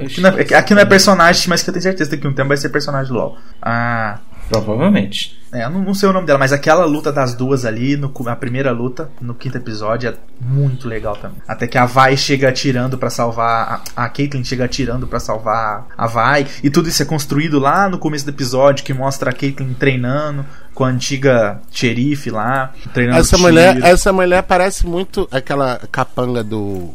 aqui, 0.05 0.21
não 0.21 0.31
é, 0.31 0.55
aqui 0.59 0.75
não 0.75 0.83
é 0.83 0.85
personagem, 0.87 1.45
mas 1.49 1.63
que 1.63 1.69
eu 1.71 1.75
tenho 1.75 1.83
certeza 1.83 2.17
que 2.17 2.27
um 2.29 2.33
tempo 2.35 2.49
vai 2.49 2.57
ser 2.57 2.69
personagem 2.71 3.13
do 3.13 3.19
LoL. 3.19 3.39
Ah, 3.61 4.19
Provavelmente. 4.61 5.39
é, 5.53 5.65
eu 5.65 5.71
não, 5.71 5.83
não 5.83 5.95
sei 5.95 6.09
o 6.09 6.13
nome 6.13 6.27
dela, 6.27 6.39
mas 6.39 6.53
aquela 6.53 6.85
luta 6.85 7.13
das 7.13 7.35
duas 7.35 7.65
ali, 7.65 7.97
no, 7.97 8.13
a 8.27 8.37
primeira 8.37 8.71
luta, 8.71 9.11
no 9.21 9.35
quinto 9.35 9.57
episódio, 9.57 10.11
é 10.11 10.15
muito 10.41 10.87
legal 10.87 11.17
também. 11.17 11.39
Até 11.49 11.67
que 11.67 11.79
a 11.79 11.87
Vai 11.87 12.17
chega 12.17 12.49
atirando 12.49 12.99
pra 12.99 13.11
salvar. 13.11 13.83
A, 13.97 14.05
a 14.05 14.09
Caitlyn 14.09 14.45
chega 14.45 14.65
atirando 14.65 15.07
pra 15.07 15.19
salvar 15.19 15.87
a 15.97 16.07
Vai. 16.07 16.47
E 16.63 16.71
tudo 16.71 16.89
isso 16.89 17.03
é 17.03 17.07
construído 17.07 17.59
lá 17.59 17.89
no 17.89 17.99
começo 17.99 18.25
do 18.25 18.31
episódio, 18.31 18.85
que 18.85 18.93
mostra 18.93 19.31
a 19.31 19.33
Caitlyn 19.33 19.75
treinando 19.75 20.45
com 20.75 20.85
a 20.85 20.89
antiga 20.89 21.61
xerife 21.71 22.31
lá, 22.31 22.73
treinando 22.95 23.21
Essa 23.21 23.37
mulher, 23.37 23.79
essa 23.83 24.13
mulher 24.13 24.43
parece 24.43 24.87
muito 24.87 25.29
aquela 25.31 25.81
capanga 25.91 26.43
do 26.43 26.95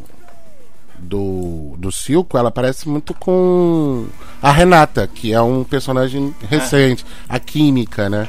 do 0.97 1.75
do 1.77 1.91
Silco, 1.91 2.37
ela 2.37 2.51
parece 2.51 2.89
muito 2.89 3.13
com 3.13 4.05
a 4.41 4.51
Renata, 4.51 5.07
que 5.07 5.33
é 5.33 5.41
um 5.41 5.63
personagem 5.63 6.33
recente, 6.49 7.05
a 7.27 7.39
química, 7.39 8.09
né? 8.09 8.27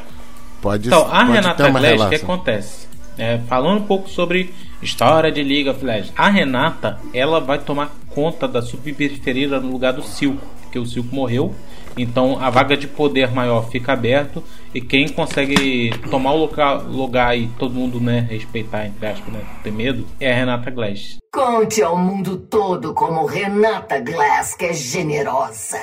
Pode 0.60 0.88
Então, 0.88 1.06
a 1.06 1.24
pode 1.24 1.32
Renata 1.32 1.70
Glass, 1.70 2.00
o 2.00 2.08
que 2.08 2.14
acontece? 2.16 2.88
É, 3.16 3.38
falando 3.48 3.78
um 3.80 3.84
pouco 3.84 4.08
sobre 4.08 4.54
história 4.80 5.30
de 5.30 5.42
League 5.42 5.68
of 5.68 5.84
Legends. 5.84 6.12
A 6.16 6.28
Renata, 6.28 6.98
ela 7.12 7.40
vai 7.40 7.58
tomar 7.58 7.90
conta 8.10 8.46
da 8.46 8.62
subperiferia 8.62 9.60
no 9.60 9.70
lugar 9.70 9.92
do 9.92 10.02
Silco, 10.02 10.46
porque 10.62 10.78
o 10.78 10.86
Silco 10.86 11.14
morreu. 11.14 11.54
Então 11.98 12.38
a 12.40 12.48
vaga 12.50 12.76
de 12.76 12.86
poder 12.86 13.30
maior 13.32 13.68
fica 13.70 13.92
aberto 13.92 14.42
e 14.72 14.80
quem 14.80 15.08
consegue 15.08 15.90
tomar 16.10 16.32
o 16.32 16.36
lugar, 16.36 16.82
lugar 16.84 17.36
e 17.36 17.48
todo 17.58 17.74
mundo 17.74 18.00
né, 18.00 18.26
respeitar, 18.30 18.86
entre 18.86 19.06
aspas, 19.06 19.32
né, 19.32 19.40
ter 19.62 19.72
medo, 19.72 20.06
é 20.20 20.32
a 20.32 20.36
Renata 20.36 20.70
Glass. 20.70 21.18
Conte 21.32 21.82
ao 21.82 21.96
mundo 21.96 22.36
todo 22.36 22.94
como 22.94 23.26
Renata 23.26 23.98
Glass 24.00 24.54
que 24.54 24.66
é 24.66 24.72
generosa. 24.72 25.78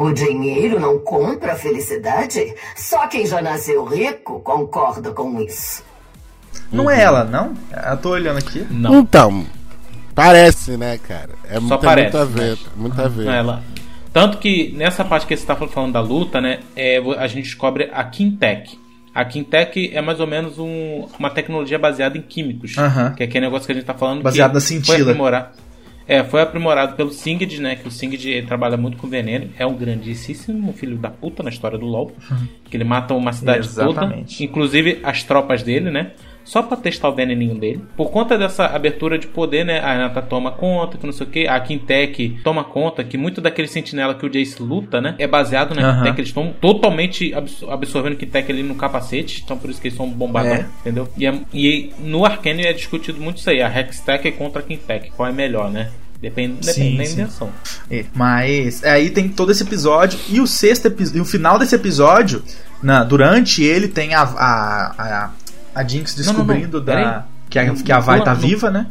O 0.00 0.12
dinheiro 0.12 0.78
não 0.78 0.98
compra 1.00 1.52
a 1.54 1.56
felicidade? 1.56 2.54
Só 2.76 3.06
quem 3.08 3.26
já 3.26 3.42
nasceu 3.42 3.84
rico 3.84 4.38
concorda 4.40 5.10
com 5.10 5.40
isso. 5.40 5.82
Não 6.70 6.88
é 6.90 7.00
ela, 7.02 7.24
não? 7.24 7.54
Eu 7.90 7.96
tô 7.96 8.10
olhando 8.10 8.38
aqui. 8.38 8.64
Não. 8.70 9.00
Então, 9.00 9.44
parece, 10.14 10.76
né, 10.76 10.98
cara? 10.98 11.30
É 11.48 11.54
Só 11.54 11.60
muito, 11.62 11.78
parece, 11.80 12.16
muito 12.16 12.18
a 12.18 12.24
ver, 12.24 12.50
mas- 12.50 12.76
muito 12.76 13.02
a 13.02 13.08
ver. 13.08 13.24
Não, 13.24 13.32
ela- 13.32 13.62
Tanto 14.20 14.38
que 14.38 14.72
nessa 14.76 15.04
parte 15.04 15.26
que 15.26 15.36
você 15.36 15.42
está 15.42 15.54
falando 15.54 15.92
da 15.92 16.00
luta, 16.00 16.40
né, 16.40 16.60
é, 16.74 16.98
a 17.18 17.26
gente 17.26 17.44
descobre 17.44 17.88
a 17.92 18.02
Quintec. 18.04 18.78
A 19.14 19.24
Quintec 19.24 19.90
é 19.94 20.00
mais 20.00 20.18
ou 20.20 20.26
menos 20.26 20.58
um- 20.58 21.06
uma 21.18 21.30
tecnologia 21.30 21.78
baseada 21.78 22.16
em 22.18 22.22
químicos. 22.22 22.74
Que 23.16 23.22
é 23.22 23.26
aquele 23.26 23.46
negócio 23.46 23.66
que 23.66 23.72
a 23.72 23.74
gente 23.74 23.84
tá 23.84 23.94
falando. 23.94 24.22
Baseado 24.22 24.50
que 24.50 24.54
na 24.54 24.60
foi 24.60 24.68
cintila. 24.76 25.10
aprimorar- 25.12 25.52
É, 26.10 26.24
foi 26.24 26.40
aprimorado 26.40 26.96
pelo 26.96 27.10
Singed, 27.10 27.60
né? 27.60 27.76
Que 27.76 27.86
o 27.86 27.90
Singed 27.90 28.42
trabalha 28.46 28.78
muito 28.78 28.96
com 28.96 29.06
veneno. 29.06 29.50
É 29.58 29.66
um 29.66 29.74
grandíssimo 29.74 30.72
filho 30.72 30.96
da 30.96 31.10
puta 31.10 31.42
na 31.42 31.50
história 31.50 31.76
do 31.76 31.84
LoL. 31.84 32.12
que 32.70 32.76
ele 32.76 32.84
mata 32.84 33.12
uma 33.14 33.32
cidade 33.32 33.60
Exatamente. 33.66 34.36
toda. 34.38 34.44
Inclusive 34.50 35.00
as 35.02 35.22
tropas 35.22 35.62
dele, 35.62 35.90
né? 35.90 36.12
Só 36.48 36.62
pra 36.62 36.78
testar 36.78 37.10
o 37.10 37.14
veneninho 37.14 37.54
dele. 37.54 37.84
Por 37.94 38.10
conta 38.10 38.38
dessa 38.38 38.64
abertura 38.64 39.18
de 39.18 39.26
poder, 39.26 39.64
né? 39.66 39.80
A 39.80 39.92
Renata 39.92 40.22
toma 40.22 40.50
conta, 40.50 40.96
que 40.96 41.04
não 41.04 41.12
sei 41.12 41.26
o 41.26 41.30
que. 41.30 41.46
A 41.46 41.60
Quintec 41.60 42.38
toma 42.42 42.64
conta 42.64 43.04
que 43.04 43.18
muito 43.18 43.38
daquele 43.42 43.68
sentinela 43.68 44.14
que 44.14 44.24
o 44.24 44.30
Jace 44.30 44.62
luta, 44.62 44.98
né? 44.98 45.14
É 45.18 45.26
baseado 45.26 45.74
na. 45.74 45.96
Quintec. 45.96 46.18
Eles 46.20 46.28
estão 46.30 46.54
totalmente 46.58 47.34
abs- 47.34 47.62
absorvendo 47.68 48.16
Quintec 48.16 48.50
ali 48.50 48.62
no 48.62 48.74
capacete. 48.76 49.42
Então 49.44 49.58
por 49.58 49.68
isso 49.68 49.78
que 49.78 49.88
eles 49.88 49.96
são 49.98 50.08
bombadão, 50.08 50.52
É. 50.54 50.66
entendeu? 50.80 51.06
E, 51.18 51.26
é- 51.26 51.38
e 51.52 51.92
no 51.98 52.24
Arcane 52.24 52.62
é 52.64 52.72
discutido 52.72 53.20
muito 53.20 53.36
isso 53.36 53.50
aí. 53.50 53.60
A 53.60 53.68
Hextech 53.68 54.32
contra 54.32 54.62
a 54.62 54.64
Quintec. 54.64 55.10
Qual 55.10 55.28
é 55.28 55.32
melhor, 55.32 55.70
né? 55.70 55.90
Depende, 56.18 56.64
Sim, 56.66 56.72
depende 56.72 56.96
da 56.98 57.04
sim. 57.04 57.12
intenção. 57.12 57.50
É, 57.90 58.04
mas 58.14 58.82
aí 58.82 59.10
tem 59.10 59.28
todo 59.28 59.52
esse 59.52 59.62
episódio 59.62 60.18
e 60.30 60.40
o 60.40 60.46
sexto 60.48 60.86
episódio, 60.86 61.18
e 61.18 61.20
o 61.20 61.24
final 61.24 61.58
desse 61.60 61.76
episódio, 61.76 62.42
na, 62.82 63.04
durante 63.04 63.62
ele 63.62 63.86
tem 63.86 64.14
a 64.14 64.22
a, 64.22 64.94
a, 64.98 65.30
a 65.78 65.84
Jinx 65.86 66.16
Não, 66.16 66.24
não, 66.24 66.32
não. 66.32 66.46
descobrindo 66.46 66.80
da 66.80 67.26
que 67.48 67.58
a, 67.58 67.64
Não- 67.64 67.74
que 67.76 67.92
a 67.92 67.96
não 67.96 68.02
Vai 68.02 68.22
tá 68.22 68.34
não- 68.34 68.40
viva, 68.40 68.70
né? 68.70 68.86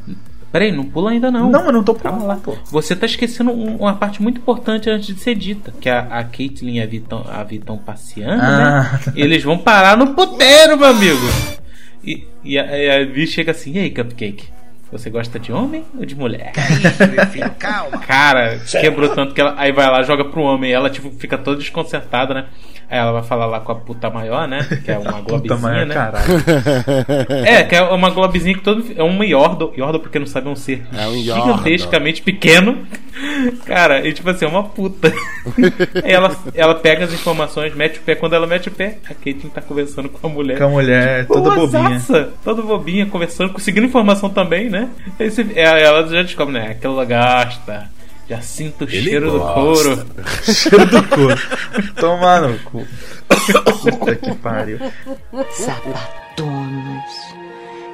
Peraí, 0.52 0.72
não 0.72 0.86
pula 0.86 1.12
ainda 1.12 1.30
não. 1.30 1.50
Não, 1.52 1.66
eu 1.66 1.72
não 1.74 1.84
tô 1.84 1.94
Calma 1.94 2.20
pulando, 2.20 2.30
lá. 2.38 2.42
pô. 2.42 2.58
Você 2.72 2.96
tá 2.96 3.06
esquecendo 3.06 3.52
um- 3.52 3.76
uma 3.78 3.94
parte 3.96 4.22
muito 4.22 4.40
importante 4.40 4.90
antes 4.90 5.14
de 5.14 5.20
ser 5.22 5.36
dita. 5.36 5.74
Que 5.80 5.90
a, 5.90 6.00
a 6.00 6.24
Caitlyn 6.24 6.78
e 6.78 6.82
a 6.82 6.86
Vitão, 6.88 7.26
a 7.30 7.44
Vitão 7.44 7.78
passeando, 7.78 8.42
Ah. 8.42 9.00
né? 9.06 9.14
Eles 9.16 9.44
vão 9.44 9.58
parar 9.58 9.98
no 9.98 10.16
puteiro, 10.16 10.78
meu 10.78 10.88
amigo. 10.88 11.20
E, 12.04 12.26
e 12.44 12.58
a, 12.58 12.78
e 12.78 12.90
a 12.90 13.06
Vi 13.06 13.28
chega 13.28 13.52
assim, 13.52 13.74
e 13.74 13.80
aí, 13.80 13.90
Cupcake? 13.92 14.46
Você 14.92 15.10
gosta 15.10 15.38
de 15.38 15.52
homem 15.52 15.84
ou 15.98 16.06
de 16.06 16.16
mulher? 16.16 16.54
meu 17.12 17.26
filho, 17.28 17.52
calma. 17.60 17.98
Cara, 18.00 18.58
quebrou 18.60 19.10
tanto 19.10 19.34
que 19.34 19.42
ela 19.42 19.54
aí 19.58 19.72
vai 19.72 19.90
lá, 19.90 20.02
joga 20.04 20.24
pro 20.24 20.42
homem 20.42 20.72
e 20.72 20.74
ela 20.74 20.90
tipo 20.90 21.12
fica 21.12 21.38
toda 21.38 21.58
desconcertada, 21.58 22.34
né? 22.34 22.46
Aí 22.90 22.98
ela 22.98 23.12
vai 23.12 23.24
falar 23.24 23.48
lá 23.48 23.60
com 23.60 23.74
a 23.74 23.76
puta 23.76 24.10
maior, 24.10 24.48
né? 24.48 24.66
Que 24.86 24.92
é 24.92 24.98
uma 24.98 25.20
globezinha, 25.22 25.60
maior, 25.60 25.86
né? 25.86 25.94
caralho. 25.94 26.26
É, 27.46 27.64
que 27.64 27.76
é 27.76 27.82
uma 27.82 28.10
globezinha 28.10 28.56
que 28.56 28.64
todo. 28.64 28.86
É 28.96 29.04
uma 29.04 29.26
Yordle. 29.26 29.74
Yordle, 29.78 30.00
porque 30.00 30.20
não 30.20 30.26
sabe, 30.26 30.48
é 30.48 30.50
um 30.52 30.56
ser 30.56 30.86
É 30.98 31.06
um 31.08 31.16
gigantescamente 31.16 32.22
pequeno. 32.22 32.88
Cara, 33.66 34.08
e 34.08 34.14
tipo 34.14 34.30
assim, 34.30 34.46
é 34.46 34.48
uma 34.48 34.64
puta. 34.64 35.12
Aí 36.04 36.12
ela, 36.12 36.36
ela 36.54 36.76
pega 36.76 37.06
as 37.06 37.14
informações, 37.14 37.74
mete 37.76 38.00
o 38.00 38.02
pé. 38.02 38.16
Quando 38.16 38.34
ela 38.34 38.48
mete 38.48 38.70
o 38.70 38.72
pé, 38.72 38.98
a 39.10 39.14
Caitlyn 39.14 39.50
tá 39.50 39.62
conversando 39.62 40.10
com 40.10 40.28
a 40.28 40.30
mulher. 40.30 40.58
Com 40.58 40.66
a 40.66 40.70
mulher 40.70 41.26
toda 41.28 41.52
bobinha. 41.52 42.00
Toda 42.44 42.62
bobinha, 42.62 43.06
conversando, 43.06 43.54
conseguindo 43.54 43.88
informação 43.88 44.30
também, 44.30 44.70
né? 44.70 44.90
É, 45.20 45.84
ela 45.84 46.08
já 46.08 46.22
descobre, 46.22 46.54
né? 46.54 46.72
Aquela 46.72 47.06
gasta. 47.06 47.90
Já 48.30 48.42
sinto 48.42 48.84
o 48.84 48.90
cheiro 48.90 49.32
do 49.32 49.40
gosta. 49.40 49.54
couro. 49.54 50.06
Cheiro 50.44 50.86
do 50.86 51.04
couro. 51.04 51.40
Toma 51.96 52.42
no 52.42 52.60
cu. 52.60 52.86
Puta 53.82 54.16
que 54.16 54.36
pariu. 54.36 54.80
Sapatonas. 55.52 57.37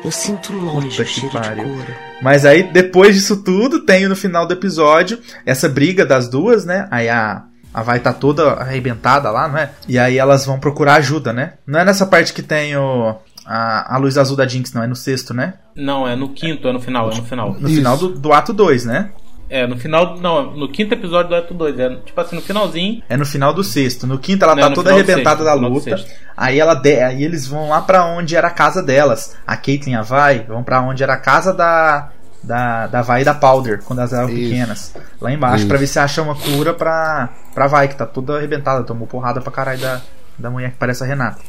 Eu 0.03 0.11
sinto 0.11 0.51
longe 0.53 0.89
Puta 0.89 1.01
o 1.01 1.05
que 1.05 1.11
cheiro 1.11 1.29
pariu. 1.31 1.63
de 1.63 1.69
couro. 1.71 1.93
Mas 2.21 2.45
aí, 2.45 2.63
depois 2.63 3.15
disso 3.15 3.43
tudo, 3.43 3.81
tem 3.81 4.07
no 4.07 4.15
final 4.15 4.45
do 4.45 4.53
episódio 4.53 5.19
essa 5.45 5.69
briga 5.69 6.05
das 6.05 6.27
duas, 6.27 6.65
né? 6.65 6.87
Aí 6.91 7.07
a, 7.09 7.43
a 7.73 7.81
Vai 7.81 7.99
tá 7.99 8.11
toda 8.13 8.51
arrebentada 8.51 9.31
lá, 9.31 9.47
não 9.47 9.57
é? 9.57 9.71
E 9.87 9.97
aí 9.97 10.17
elas 10.17 10.45
vão 10.45 10.59
procurar 10.59 10.95
ajuda, 10.95 11.31
né? 11.31 11.53
Não 11.65 11.79
é 11.79 11.85
nessa 11.85 12.05
parte 12.05 12.33
que 12.33 12.41
tem 12.41 12.75
o, 12.75 13.15
a, 13.45 13.95
a 13.95 13.97
luz 13.97 14.17
azul 14.17 14.35
da 14.37 14.47
Jinx, 14.47 14.73
não. 14.73 14.83
É 14.83 14.87
no 14.87 14.95
sexto, 14.95 15.33
né? 15.33 15.53
Não, 15.75 16.07
é 16.07 16.15
no 16.15 16.29
quinto, 16.29 16.67
é 16.67 16.73
no 16.73 16.79
final, 16.79 17.11
é 17.11 17.15
no 17.15 17.23
final. 17.23 17.55
No 17.59 17.69
final 17.69 17.97
do, 17.97 18.09
do 18.09 18.33
ato 18.33 18.53
2, 18.53 18.85
né? 18.85 19.09
É, 19.49 19.67
no 19.67 19.77
final. 19.77 20.17
Não, 20.17 20.51
no 20.51 20.67
quinto 20.69 20.93
episódio 20.93 21.29
do 21.29 21.35
Ato 21.35 21.53
2. 21.53 21.79
É 21.79 21.95
tipo 21.97 22.19
assim, 22.19 22.35
no 22.35 22.41
finalzinho. 22.41 23.03
É 23.07 23.17
no 23.17 23.25
final 23.25 23.53
do 23.53 23.63
sexto. 23.63 24.07
No 24.07 24.17
quinto 24.17 24.43
ela 24.43 24.55
Não, 24.55 24.69
tá 24.69 24.73
toda 24.73 24.91
arrebentada 24.91 25.43
sexto, 25.43 25.45
da 25.45 25.53
luta. 25.53 26.05
Aí 26.35 26.59
ela 26.59 26.73
de, 26.73 27.01
aí 27.01 27.23
eles 27.23 27.47
vão 27.47 27.69
lá 27.69 27.81
pra 27.81 28.05
onde 28.05 28.35
era 28.35 28.47
a 28.47 28.51
casa 28.51 28.81
delas. 28.81 29.35
A 29.45 29.55
Caitlyn 29.55 29.93
e 29.93 29.95
a 29.95 30.01
Vai 30.01 30.39
vão 30.39 30.63
pra 30.63 30.81
onde 30.81 31.03
era 31.03 31.13
a 31.13 31.17
casa 31.17 31.53
da 31.53 32.09
da, 32.43 32.87
da 32.87 33.01
Vai 33.01 33.21
e 33.21 33.25
da 33.25 33.33
Powder, 33.33 33.81
quando 33.83 33.99
elas 33.99 34.11
eram 34.11 34.29
Isso. 34.29 34.37
pequenas. 34.37 34.95
Lá 35.21 35.31
embaixo, 35.31 35.59
Isso. 35.59 35.67
pra 35.67 35.77
ver 35.77 35.87
se 35.87 35.97
acha 35.97 36.21
uma 36.21 36.35
cura 36.35 36.73
pra, 36.73 37.29
pra 37.53 37.67
Vai, 37.67 37.87
que 37.87 37.95
tá 37.95 38.05
toda 38.05 38.37
arrebentada, 38.37 38.83
tomou 38.83 39.07
porrada 39.07 39.39
pra 39.39 39.51
caralho 39.51 39.79
da, 39.79 40.01
da 40.37 40.49
mulher 40.49 40.71
que 40.71 40.77
parece 40.77 41.03
a 41.03 41.07
Renata. 41.07 41.39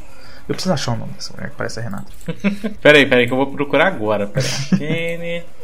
Eu 0.48 0.54
preciso 0.54 0.72
achar 0.72 0.92
o 0.92 0.96
nome 0.96 1.12
dessa 1.12 1.32
mulher 1.34 1.50
que 1.50 1.56
parece 1.56 1.80
a 1.80 1.82
Renata. 1.82 2.06
Peraí, 2.80 3.06
peraí, 3.06 3.26
que 3.26 3.32
eu 3.32 3.36
vou 3.36 3.46
procurar 3.48 3.88
agora. 3.88 4.26
Peraí. 4.26 5.42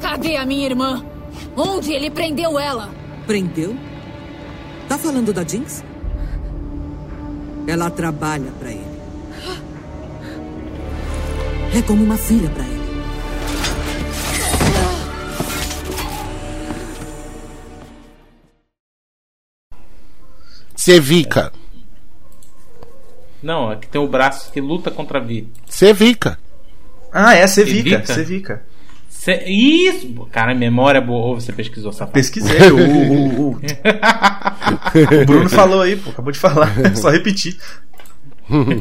Cadê 0.00 0.36
a 0.36 0.46
minha 0.46 0.66
irmã? 0.66 1.04
Onde 1.56 1.92
ele 1.92 2.10
prendeu 2.10 2.58
ela? 2.58 2.90
Prendeu? 3.26 3.76
Tá 4.88 4.98
falando 4.98 5.32
da 5.32 5.42
Jinx? 5.44 5.82
Ela 7.66 7.90
trabalha 7.90 8.52
pra 8.58 8.70
ele. 8.70 8.94
É 11.76 11.82
como 11.82 12.04
uma 12.04 12.16
filha 12.16 12.48
pra 12.50 12.64
ele. 12.64 12.73
Sevica. 20.84 21.50
Não, 23.42 23.70
aqui 23.70 23.88
tem 23.88 23.98
o 23.98 24.06
braço 24.06 24.52
que 24.52 24.60
luta 24.60 24.90
contra 24.90 25.18
a 25.18 25.22
Vi. 25.22 25.48
Sevica. 25.66 26.38
Ah, 27.10 27.34
é 27.34 27.46
Sevica. 27.46 28.04
Sevica? 28.04 28.62
Isso! 29.46 30.28
Cara, 30.30 30.54
memória 30.54 31.00
boa. 31.00 31.28
Ou 31.28 31.40
você 31.40 31.54
pesquisou, 31.54 31.90
safado? 31.90 32.12
Pesquisei. 32.12 32.70
O, 32.70 32.76
o, 32.76 33.52
o, 33.52 33.56
o 33.56 33.56
Bruno 35.24 35.48
falou 35.48 35.80
aí, 35.80 35.96
pô, 35.96 36.10
acabou 36.10 36.30
de 36.30 36.38
falar. 36.38 36.70
Só 36.94 37.08
repetir. 37.08 37.56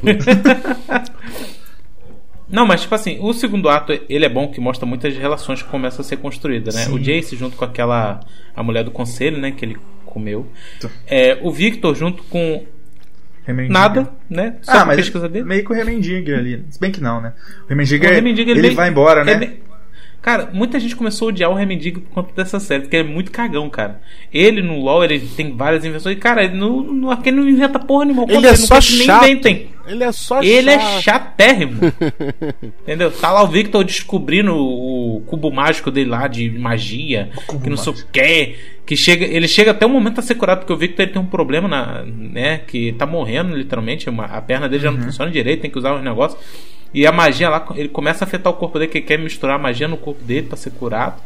Não, 2.49 2.67
mas 2.67 2.81
tipo 2.81 2.93
assim, 2.95 3.17
o 3.21 3.31
segundo 3.31 3.69
ato, 3.69 3.93
ele 4.09 4.25
é 4.25 4.29
bom 4.29 4.49
que 4.49 4.59
mostra 4.59 4.85
muitas 4.85 5.15
relações 5.15 5.63
que 5.63 5.69
começam 5.69 6.01
a 6.01 6.03
ser 6.03 6.17
construídas, 6.17 6.75
né? 6.75 6.81
Sim. 6.81 6.91
O 6.93 6.99
Jace 6.99 7.37
junto 7.37 7.55
com 7.55 7.63
aquela 7.63 8.19
a 8.53 8.61
mulher 8.61 8.83
do 8.83 8.91
conselho, 8.91 9.39
né, 9.39 9.51
que 9.51 9.63
ele 9.63 9.77
comeu. 10.14 10.47
É, 11.07 11.38
o 11.41 11.51
Victor 11.51 11.95
junto 11.95 12.24
com 12.24 12.64
Remendiga. 13.45 13.74
nada, 13.74 14.09
né? 14.30 14.55
Só 14.61 14.72
ah, 14.72 14.86
mas 14.86 14.95
pesquisa 14.97 15.28
dele. 15.28 15.45
meio 15.45 15.66
que 15.66 15.72
o 15.72 15.76
Remendiga 15.76 16.38
ali. 16.38 16.64
Se 16.70 16.80
bem 16.80 16.91
que 16.91 17.01
não, 17.01 17.20
né? 17.20 17.34
O 17.66 17.70
Remendiga, 17.70 18.07
O 18.07 18.11
Remendiga, 18.14 18.51
ele, 18.51 18.61
meio- 18.61 18.76
vai 18.76 18.89
embora, 18.89 19.24
né? 19.26 19.53
Cara, 20.22 20.49
muita 20.53 20.80
gente 20.80 20.95
começou 20.95 21.28
a 21.28 21.30
odiar 21.30 21.51
o 21.51 21.53
Remendigo 21.53 21.99
por 21.99 22.11
conta 22.14 22.32
dessa 22.34 22.57
série, 22.57 22.84
porque 22.84 22.95
ele 22.95 23.09
é 23.09 23.11
muito 23.11 23.30
cagão, 23.30 23.70
cara. 23.70 23.99
Ele 24.34 24.61
no 24.61 24.80
LoL, 24.80 25.03
ele 25.03 25.20
tem 25.20 25.53
várias 25.57 25.84
invenções. 25.84 26.16
E, 26.16 26.20
cara, 26.20 26.45
ele 26.45 26.55
no, 26.55 26.82
no 26.82 27.11
Arcane 27.11 27.36
não 27.36 27.49
inventa 27.49 27.78
porra 27.78 28.05
nenhuma. 28.05 28.24
Ele 28.32 28.47
é 28.47 28.51
não 28.51 28.55
só 28.55 28.80
que 28.80 28.95
nem 28.95 29.05
chato. 29.05 29.24
inventem. 29.26 29.72
Ele 29.86 30.03
é 30.03 30.11
só 30.11 30.41
Ele 30.41 30.69
é 30.69 30.79
chato. 30.79 31.01
chatérrimo. 31.03 31.79
Entendeu? 32.81 33.11
Tá 33.11 33.31
lá 33.31 33.43
o 33.43 33.47
Victor 33.47 33.84
descobrindo 33.84 34.55
o 34.55 35.21
cubo 35.27 35.51
mágico 35.51 35.91
dele 35.91 36.09
lá 36.09 36.27
de 36.27 36.49
magia, 36.49 37.29
que 37.61 37.69
não 37.69 37.77
sei 37.77 37.91
o 37.93 37.95
que. 38.11 38.55
Que 38.86 38.95
chega, 38.97 39.25
ele 39.25 39.47
chega 39.47 39.71
até 39.71 39.86
o 39.86 39.89
momento 39.89 40.19
a 40.19 40.21
ser 40.21 40.36
curado, 40.36 40.59
porque 40.59 40.73
o 40.73 40.77
Victor 40.77 41.03
ele 41.05 41.13
tem 41.13 41.21
um 41.21 41.25
problema, 41.25 41.67
na, 41.67 42.03
né? 42.05 42.59
Que 42.59 42.91
tá 42.93 43.05
morrendo, 43.05 43.55
literalmente. 43.55 44.09
uma- 44.09 44.25
a 44.25 44.41
perna 44.41 44.67
dele 44.69 44.84
já 44.84 44.91
não 44.91 45.01
funciona 45.01 45.29
direito, 45.31 45.61
tem 45.61 45.71
que 45.71 45.77
usar 45.77 45.95
os 45.95 46.03
negócios. 46.03 46.41
E 46.93 47.07
a 47.07 47.11
magia 47.11 47.49
lá, 47.49 47.65
ele 47.75 47.89
começa 47.89 48.23
a 48.23 48.27
afetar 48.27 48.51
o 48.53 48.55
corpo 48.55 48.77
dele, 48.79 48.91
que 48.91 48.99
ele 48.99 49.05
quer 49.05 49.17
misturar 49.19 49.55
a 49.55 49.59
magia 49.61 49.88
no 49.88 49.97
corpo 49.97 50.23
dele 50.23 50.47
pra 50.47 50.55
ser 50.57 50.71
curado. 50.71 51.21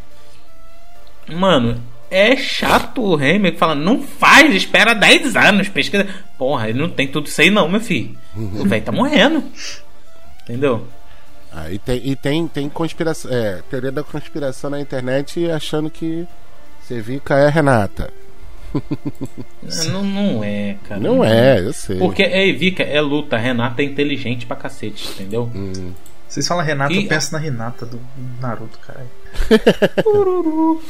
Mano, 1.30 1.82
é 2.10 2.36
chato 2.36 3.02
o 3.02 3.22
Heimer 3.22 3.52
que 3.54 3.58
fala, 3.58 3.76
não 3.76 4.02
faz, 4.02 4.54
espera 4.56 4.94
10 4.94 5.36
anos, 5.36 5.70
pesquisa. 5.70 6.08
Porra, 6.38 6.70
ele 6.70 6.80
não 6.80 6.90
tem 6.90 7.08
tudo 7.08 7.28
isso 7.28 7.42
aí 7.42 7.50
não, 7.50 7.68
meu 7.70 7.80
filho. 7.82 8.18
O 8.36 8.66
velho 8.66 8.84
tá 8.84 8.92
morrendo. 8.92 9.44
Entendeu? 10.44 10.88
Ah, 11.52 11.72
e 11.72 11.80
tem, 11.80 12.02
e 12.04 12.16
tem, 12.16 12.48
tem 12.48 12.70
conspiração, 12.70 13.32
é, 13.32 13.62
teoria 13.70 13.92
da 13.92 14.04
conspiração 14.04 14.70
na 14.70 14.80
internet 14.80 15.50
achando 15.50 15.90
que 15.90 16.28
Sevica 16.84 17.36
é 17.36 17.50
Renata. 17.50 18.12
Não, 19.92 20.04
não 20.04 20.44
é, 20.44 20.76
cara. 20.88 21.00
Não 21.00 21.24
é, 21.24 21.60
eu 21.60 21.72
sei. 21.74 21.98
Porque 21.98 22.22
é 22.22 22.48
Evica, 22.48 22.84
é 22.84 23.00
luta. 23.00 23.38
Renata 23.38 23.82
é 23.82 23.86
inteligente 23.86 24.46
pra 24.46 24.56
cacete, 24.58 25.10
entendeu? 25.12 25.50
Hum. 25.56 25.94
Vocês 26.28 26.46
falam 26.48 26.64
Renata, 26.66 26.94
E- 26.94 27.04
eu 27.04 27.08
penso 27.08 27.32
na 27.32 27.40
Renata 27.40 27.86
do 27.86 28.00
Naruto, 28.42 28.78
caralho. 28.80 29.10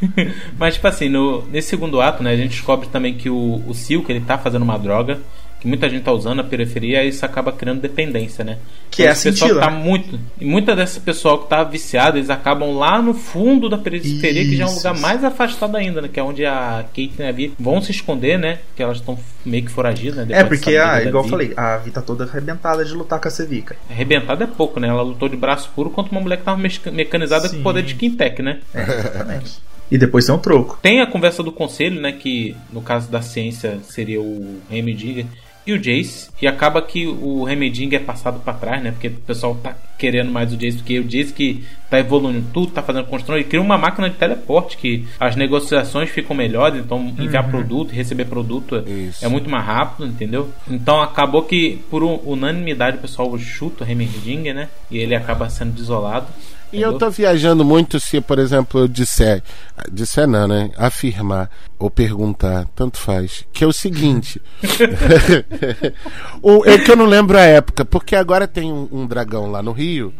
Mas, 0.58 0.74
tipo 0.74 0.86
assim, 0.86 1.08
no, 1.08 1.42
nesse 1.48 1.68
segundo 1.68 2.00
ato, 2.00 2.22
né, 2.22 2.32
a 2.32 2.36
gente 2.36 2.50
descobre 2.50 2.88
também 2.88 3.14
que 3.14 3.28
o, 3.30 3.62
o 3.66 3.74
Silk, 3.74 4.10
ele 4.10 4.20
tá 4.20 4.38
fazendo 4.38 4.62
uma 4.62 4.78
droga 4.78 5.18
que 5.60 5.66
muita 5.66 5.90
gente 5.90 6.04
tá 6.04 6.12
usando 6.12 6.36
na 6.36 6.44
periferia 6.44 7.02
e 7.02 7.08
isso 7.08 7.26
acaba 7.26 7.50
criando 7.50 7.80
dependência, 7.80 8.44
né? 8.44 8.58
Que 8.92 9.02
é 9.02 9.08
a 9.08 9.10
esse 9.10 9.30
pessoal 9.32 9.48
cintila, 9.50 9.66
que 9.66 9.68
tá 9.72 9.76
né? 9.76 9.84
muito. 9.84 10.20
E 10.40 10.44
muita 10.44 10.76
desse 10.76 11.00
pessoal 11.00 11.38
que 11.38 11.48
tá 11.48 11.64
viciado, 11.64 12.16
eles 12.16 12.30
acabam 12.30 12.78
lá 12.78 13.02
no 13.02 13.12
fundo 13.12 13.68
da 13.68 13.76
periferia, 13.76 14.44
que 14.44 14.56
já 14.56 14.62
é 14.62 14.66
um 14.66 14.68
Isso, 14.68 14.76
lugar 14.78 14.92
isso. 14.92 15.02
mais 15.02 15.24
afastado 15.24 15.76
ainda, 15.76 16.00
né? 16.00 16.08
Que 16.12 16.20
é 16.20 16.22
onde 16.22 16.46
a 16.46 16.84
Kate 16.94 17.12
e 17.18 17.22
a 17.24 17.32
Vi 17.32 17.52
vão 17.58 17.82
se 17.82 17.90
esconder, 17.90 18.38
né? 18.38 18.58
Que 18.76 18.84
elas 18.84 18.98
estão 18.98 19.18
meio 19.44 19.64
que 19.64 19.70
foragidas, 19.72 20.28
né? 20.28 20.38
É, 20.38 20.44
porque, 20.44 20.70
dessa 20.70 20.92
da 20.92 21.02
igual 21.02 21.24
eu 21.24 21.28
falei, 21.28 21.52
a 21.56 21.76
Vi 21.78 21.90
tá 21.90 22.02
toda 22.02 22.22
arrebentada 22.22 22.84
de 22.84 22.94
lutar 22.94 23.20
com 23.20 23.26
a 23.26 23.30
Sevica. 23.32 23.74
Arrebentada 23.90 24.44
é 24.44 24.46
pouco, 24.46 24.78
né? 24.78 24.86
Ela 24.86 25.02
lutou 25.02 25.28
de 25.28 25.36
braço 25.36 25.68
puro 25.74 25.90
contra 25.90 26.12
uma 26.12 26.20
mulher 26.20 26.36
que 26.36 26.44
tava 26.44 26.56
meca- 26.56 26.92
mecanizada 26.92 27.48
com 27.48 27.56
Sim. 27.56 27.62
poder 27.64 27.82
de 27.82 27.96
Quintec, 27.96 28.40
né? 28.42 28.60
É, 28.72 28.82
exatamente. 28.82 29.58
E 29.90 29.96
depois 29.98 30.26
tem 30.26 30.34
um 30.34 30.38
troco. 30.38 30.78
Tem 30.82 31.00
a 31.00 31.06
conversa 31.06 31.42
do 31.42 31.52
conselho, 31.52 32.00
né? 32.00 32.12
Que 32.12 32.54
no 32.72 32.82
caso 32.82 33.10
da 33.10 33.22
ciência 33.22 33.78
seria 33.82 34.20
o 34.20 34.60
Remedinger 34.70 35.24
e 35.66 35.72
o 35.72 35.78
Jace. 35.78 36.30
E 36.40 36.46
acaba 36.46 36.80
que 36.80 37.06
o 37.06 37.44
Remedinger 37.44 38.00
é 38.00 38.04
passado 38.04 38.40
pra 38.40 38.54
trás, 38.54 38.82
né? 38.82 38.90
Porque 38.90 39.08
o 39.08 39.12
pessoal 39.12 39.54
tá 39.54 39.76
querendo 39.98 40.30
mais 40.30 40.52
o 40.52 40.56
Jace, 40.56 40.78
porque 40.78 40.98
o 40.98 41.04
Jace 41.04 41.32
que 41.32 41.64
tá 41.90 41.98
evoluindo 41.98 42.44
tudo, 42.54 42.72
tá 42.72 42.82
fazendo 42.82 43.04
construção, 43.06 43.34
ele 43.36 43.44
cria 43.44 43.60
uma 43.60 43.76
máquina 43.76 44.08
de 44.08 44.16
teleporte 44.16 44.76
que 44.76 45.04
as 45.18 45.36
negociações 45.36 46.08
ficam 46.10 46.34
melhores, 46.36 46.80
então 46.82 47.12
enviar 47.18 47.44
Uhum. 47.44 47.50
produto, 47.50 47.90
receber 47.92 48.24
produto 48.26 48.76
é- 48.76 49.26
é 49.26 49.28
muito 49.28 49.48
mais 49.50 49.64
rápido, 49.64 50.06
entendeu? 50.06 50.48
Então 50.70 51.00
acabou 51.02 51.42
que 51.42 51.80
por 51.90 52.02
un- 52.02 52.20
unanimidade 52.24 52.96
o 52.98 53.00
pessoal 53.00 53.36
chuta 53.38 53.84
o 53.84 53.86
Remedinger, 53.86 54.54
né? 54.54 54.68
E 54.90 54.98
ele 54.98 55.14
acaba 55.14 55.48
sendo 55.50 55.72
desolado. 55.72 56.26
E 56.72 56.80
eu 56.80 56.98
tô 56.98 57.10
viajando 57.10 57.64
muito 57.64 57.98
se, 57.98 58.20
por 58.20 58.38
exemplo, 58.38 58.80
eu 58.80 58.88
disser, 58.88 59.42
disser 59.90 60.26
não, 60.26 60.46
né? 60.46 60.70
Afirmar 60.76 61.50
ou 61.78 61.90
perguntar, 61.90 62.66
tanto 62.74 62.98
faz. 62.98 63.46
Que 63.52 63.64
é 63.64 63.66
o 63.66 63.72
seguinte. 63.72 64.40
o, 66.42 66.64
é 66.66 66.78
que 66.78 66.90
eu 66.90 66.96
não 66.96 67.06
lembro 67.06 67.38
a 67.38 67.42
época, 67.42 67.84
porque 67.84 68.16
agora 68.16 68.48
tem 68.48 68.72
um, 68.72 68.88
um 68.90 69.06
dragão 69.06 69.50
lá 69.50 69.62
no 69.62 69.72
Rio 69.72 70.12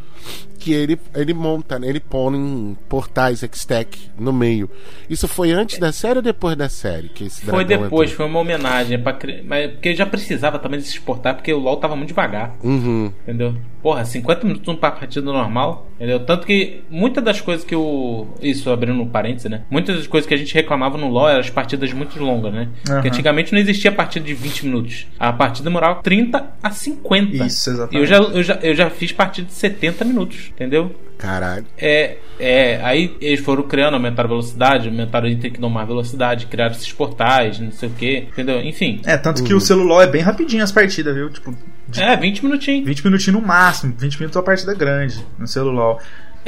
que 0.59 0.73
ele, 0.73 0.99
ele 1.15 1.33
monta, 1.33 1.79
né? 1.79 1.89
ele 1.89 2.01
põe 2.01 2.77
portais 2.89 3.43
X-Tech 3.43 4.11
no 4.19 4.33
meio. 4.33 4.69
Isso 5.09 5.29
foi 5.29 5.53
antes 5.53 5.79
da 5.79 5.93
série 5.93 6.19
ou 6.19 6.23
depois 6.23 6.57
da 6.57 6.69
série? 6.69 7.09
Que 7.09 7.25
esse 7.25 7.47
Foi 7.47 7.65
depois, 7.65 8.11
entrou? 8.11 8.17
foi 8.17 8.27
uma 8.27 8.41
homenagem. 8.41 8.95
é 8.95 8.99
Pra, 8.99 9.17
mas, 9.45 9.71
porque 9.73 9.95
já 9.95 10.05
precisava 10.05 10.59
também 10.59 10.81
de 10.81 10.87
se 10.87 10.93
exportar, 10.93 11.37
porque 11.37 11.53
o 11.53 11.59
LoL 11.59 11.77
tava 11.77 11.95
muito 11.95 12.09
devagar. 12.09 12.57
Uhum. 12.63 13.13
Entendeu? 13.23 13.55
Porra, 13.81 14.05
50 14.05 14.47
minutos 14.47 14.75
pra 14.77 14.91
partida 14.91 15.25
normal. 15.25 15.87
Entendeu? 15.97 16.21
Tanto 16.21 16.47
que 16.47 16.83
muitas 16.91 17.23
das 17.23 17.41
coisas 17.41 17.65
que 17.65 17.77
o. 17.77 18.27
Isso, 18.43 18.71
abrindo 18.71 19.01
um 19.01 19.09
parênteses, 19.09 19.51
né? 19.51 19.63
Muitas 19.71 19.97
das 19.97 20.07
coisas 20.07 20.27
que 20.27 20.35
a 20.35 20.37
gente 20.37 20.53
reclamava 20.53 20.99
no 20.99 21.09
LoL 21.09 21.29
eram 21.29 21.41
as 21.49 21.55
partidas 21.55 21.93
muito 21.93 22.19
longas, 22.23 22.53
né? 22.53 22.69
Aham. 22.87 22.95
Porque 22.97 23.09
antigamente 23.09 23.53
não 23.53 23.59
existia 23.59 23.91
partida 23.91 24.25
de 24.27 24.35
20 24.35 24.67
minutos. 24.67 25.07
A 25.19 25.33
partida 25.33 25.65
demorava 25.69 26.03
30 26.03 26.47
a 26.63 26.71
50. 26.71 27.45
Isso, 27.45 27.71
exatamente. 27.71 27.97
E 27.97 27.99
eu 27.99 28.07
já, 28.07 28.17
eu, 28.17 28.43
já, 28.43 28.55
eu 28.63 28.75
já 28.75 28.91
fiz 28.91 29.13
partida 29.13 29.47
de 29.49 29.55
70 29.55 30.05
minutos, 30.05 30.51
entendeu? 30.55 30.95
Caralho. 31.19 31.67
É, 31.77 32.19
é, 32.39 32.81
aí 32.83 33.17
eles 33.21 33.41
foram 33.41 33.65
criando, 33.65 33.95
aumentaram 33.95 34.29
a 34.29 34.31
velocidade, 34.31 34.89
aumentaram 34.89 35.29
a 35.29 35.35
ter 35.35 35.51
que 35.51 35.61
domar 35.61 35.83
a 35.83 35.87
velocidade, 35.87 36.47
criaram 36.47 36.73
esses 36.73 36.93
portais, 36.93 37.59
não 37.59 37.73
sei 37.73 37.89
o 37.89 37.93
que, 37.93 38.19
entendeu? 38.19 38.61
Enfim. 38.63 39.01
É, 39.05 39.17
tanto 39.17 39.43
que 39.43 39.53
o 39.53 39.61
celular 39.61 40.05
é 40.05 40.07
bem 40.07 40.23
rapidinho 40.23 40.63
as 40.63 40.71
partidas, 40.71 41.15
viu? 41.15 41.29
Tipo, 41.29 41.55
É, 41.97 42.17
20 42.17 42.45
minutinhos. 42.45 42.87
20 42.87 43.05
minutinhos 43.05 43.41
no 43.41 43.47
máximo, 43.47 43.95
20 43.99 44.17
minutos 44.21 44.37
é 44.37 44.39
uma 44.39 44.45
partida 44.45 44.75
grande 44.75 45.19
no 45.37 45.47
celular. 45.49 45.97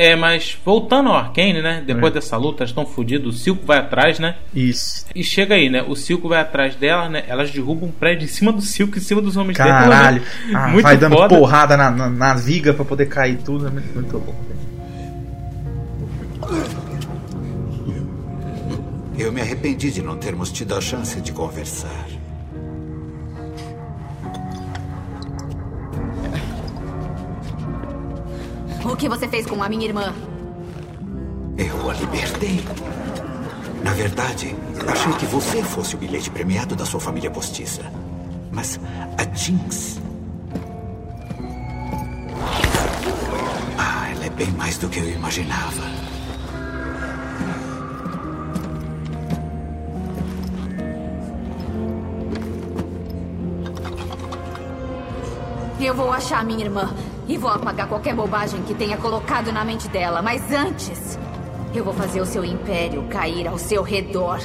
É, 0.03 0.17
mas 0.17 0.57
voltando 0.65 1.11
ao 1.11 1.15
Arcane, 1.17 1.61
né? 1.61 1.83
Depois 1.87 2.11
dessa 2.11 2.35
luta, 2.39 2.63
elas 2.63 2.71
estão 2.71 2.87
fodidos. 2.87 3.35
O 3.37 3.39
Silco 3.39 3.67
vai 3.67 3.77
atrás, 3.77 4.19
né? 4.19 4.37
Isso. 4.55 5.05
E 5.15 5.23
chega 5.23 5.55
aí, 5.57 5.69
né? 5.69 5.83
O 5.87 5.95
Silco 5.95 6.27
vai 6.27 6.41
atrás 6.41 6.75
dela, 6.75 7.07
né? 7.11 7.23
Elas 7.29 7.51
derrubam 7.51 7.91
um 7.91 7.93
prédio 7.93 8.25
em 8.25 8.29
cima 8.29 8.51
do 8.51 8.63
Silco, 8.63 8.97
em 8.97 9.01
cima 9.03 9.21
dos 9.21 9.37
homens 9.37 9.59
Caralho. 9.59 10.23
dela. 10.23 10.27
Ah, 10.57 10.69
Muito 10.69 10.85
vai 10.85 10.97
dando 10.97 11.17
foda. 11.17 11.29
porrada 11.29 11.77
na, 11.77 11.91
na, 11.91 12.09
na 12.09 12.33
viga 12.33 12.73
pra 12.73 12.83
poder 12.83 13.07
cair 13.11 13.37
tudo. 13.45 13.67
É 13.67 13.71
muito, 13.71 13.93
muito 13.93 14.19
bom. 14.19 14.35
Eu 19.19 19.31
me 19.31 19.43
arrependi 19.43 19.91
de 19.91 20.01
não 20.01 20.17
termos 20.17 20.51
tido 20.51 20.75
a 20.75 20.81
chance 20.81 21.21
de 21.21 21.31
conversar. 21.31 22.07
O 28.85 28.97
que 28.97 29.09
você 29.09 29.29
fez 29.29 29.47
com 29.47 29.63
a 29.63 29.69
minha 29.69 29.85
irmã? 29.85 30.15
Eu 31.57 31.91
a 31.91 31.95
libertei. 31.95 32.65
Na 33.85 33.93
verdade, 33.93 34.57
achei 34.89 35.13
que 35.15 35.27
você 35.27 35.63
fosse 35.63 35.95
o 35.95 35.99
bilhete 35.99 36.31
premiado 36.31 36.75
da 36.75 36.87
sua 36.87 37.01
família 37.01 37.31
postiça. 37.31 37.83
Mas 38.51 38.81
a 39.19 39.37
Jinx. 39.37 40.01
Ah, 43.79 44.11
ela 44.11 44.27
é 44.27 44.31
bem 44.31 44.51
mais 44.53 44.79
do 44.79 44.89
que 44.89 44.99
eu 44.99 45.11
imaginava. 45.11 45.83
Eu 55.79 55.95
vou 55.95 56.13
achar 56.13 56.45
minha 56.45 56.65
irmã 56.65 56.95
e 57.31 57.39
vou 57.39 57.49
apagar 57.49 57.87
qualquer 57.87 58.13
bobagem 58.13 58.61
que 58.63 58.75
tenha 58.75 58.97
colocado 58.97 59.53
na 59.53 59.65
mente 59.65 59.89
dela. 59.89 60.21
Mas 60.21 60.51
antes, 60.51 61.17
eu 61.73 61.85
vou 61.85 61.95
fazer 61.95 62.21
o 62.21 62.27
seu 62.27 62.45
império 62.45 63.05
cair 63.05 63.47
ao 63.47 63.57
seu 63.57 63.85
redor. 63.85 64.41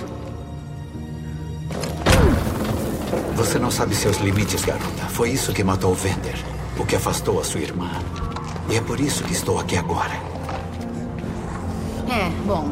Você 3.34 3.58
não 3.58 3.72
sabe 3.72 3.96
seus 3.96 4.18
limites, 4.18 4.64
garota. 4.64 5.04
Foi 5.10 5.32
isso 5.32 5.52
que 5.52 5.64
matou 5.64 5.94
o 5.94 5.96
Vender, 5.96 6.38
o 6.78 6.86
que 6.86 6.96
afastou 6.96 7.40
a 7.40 7.44
sua 7.44 7.62
irmã. 7.62 7.90
E 8.70 8.78
é 8.78 8.82
por 8.82 9.00
isso 9.00 9.24
que 9.24 9.34
estou 9.34 9.60
aqui 9.60 9.76
agora. 9.76 10.14
É, 12.08 12.30
bom. 12.46 12.72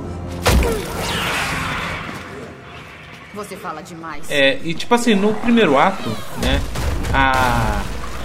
Você 3.33 3.57
fala 3.57 3.81
demais. 3.81 4.29
É, 4.29 4.59
e 4.63 4.75
tipo 4.75 4.93
assim, 4.93 5.15
no 5.15 5.33
primeiro 5.33 5.75
ato, 5.75 6.07
né? 6.39 6.61
A. 7.11 7.81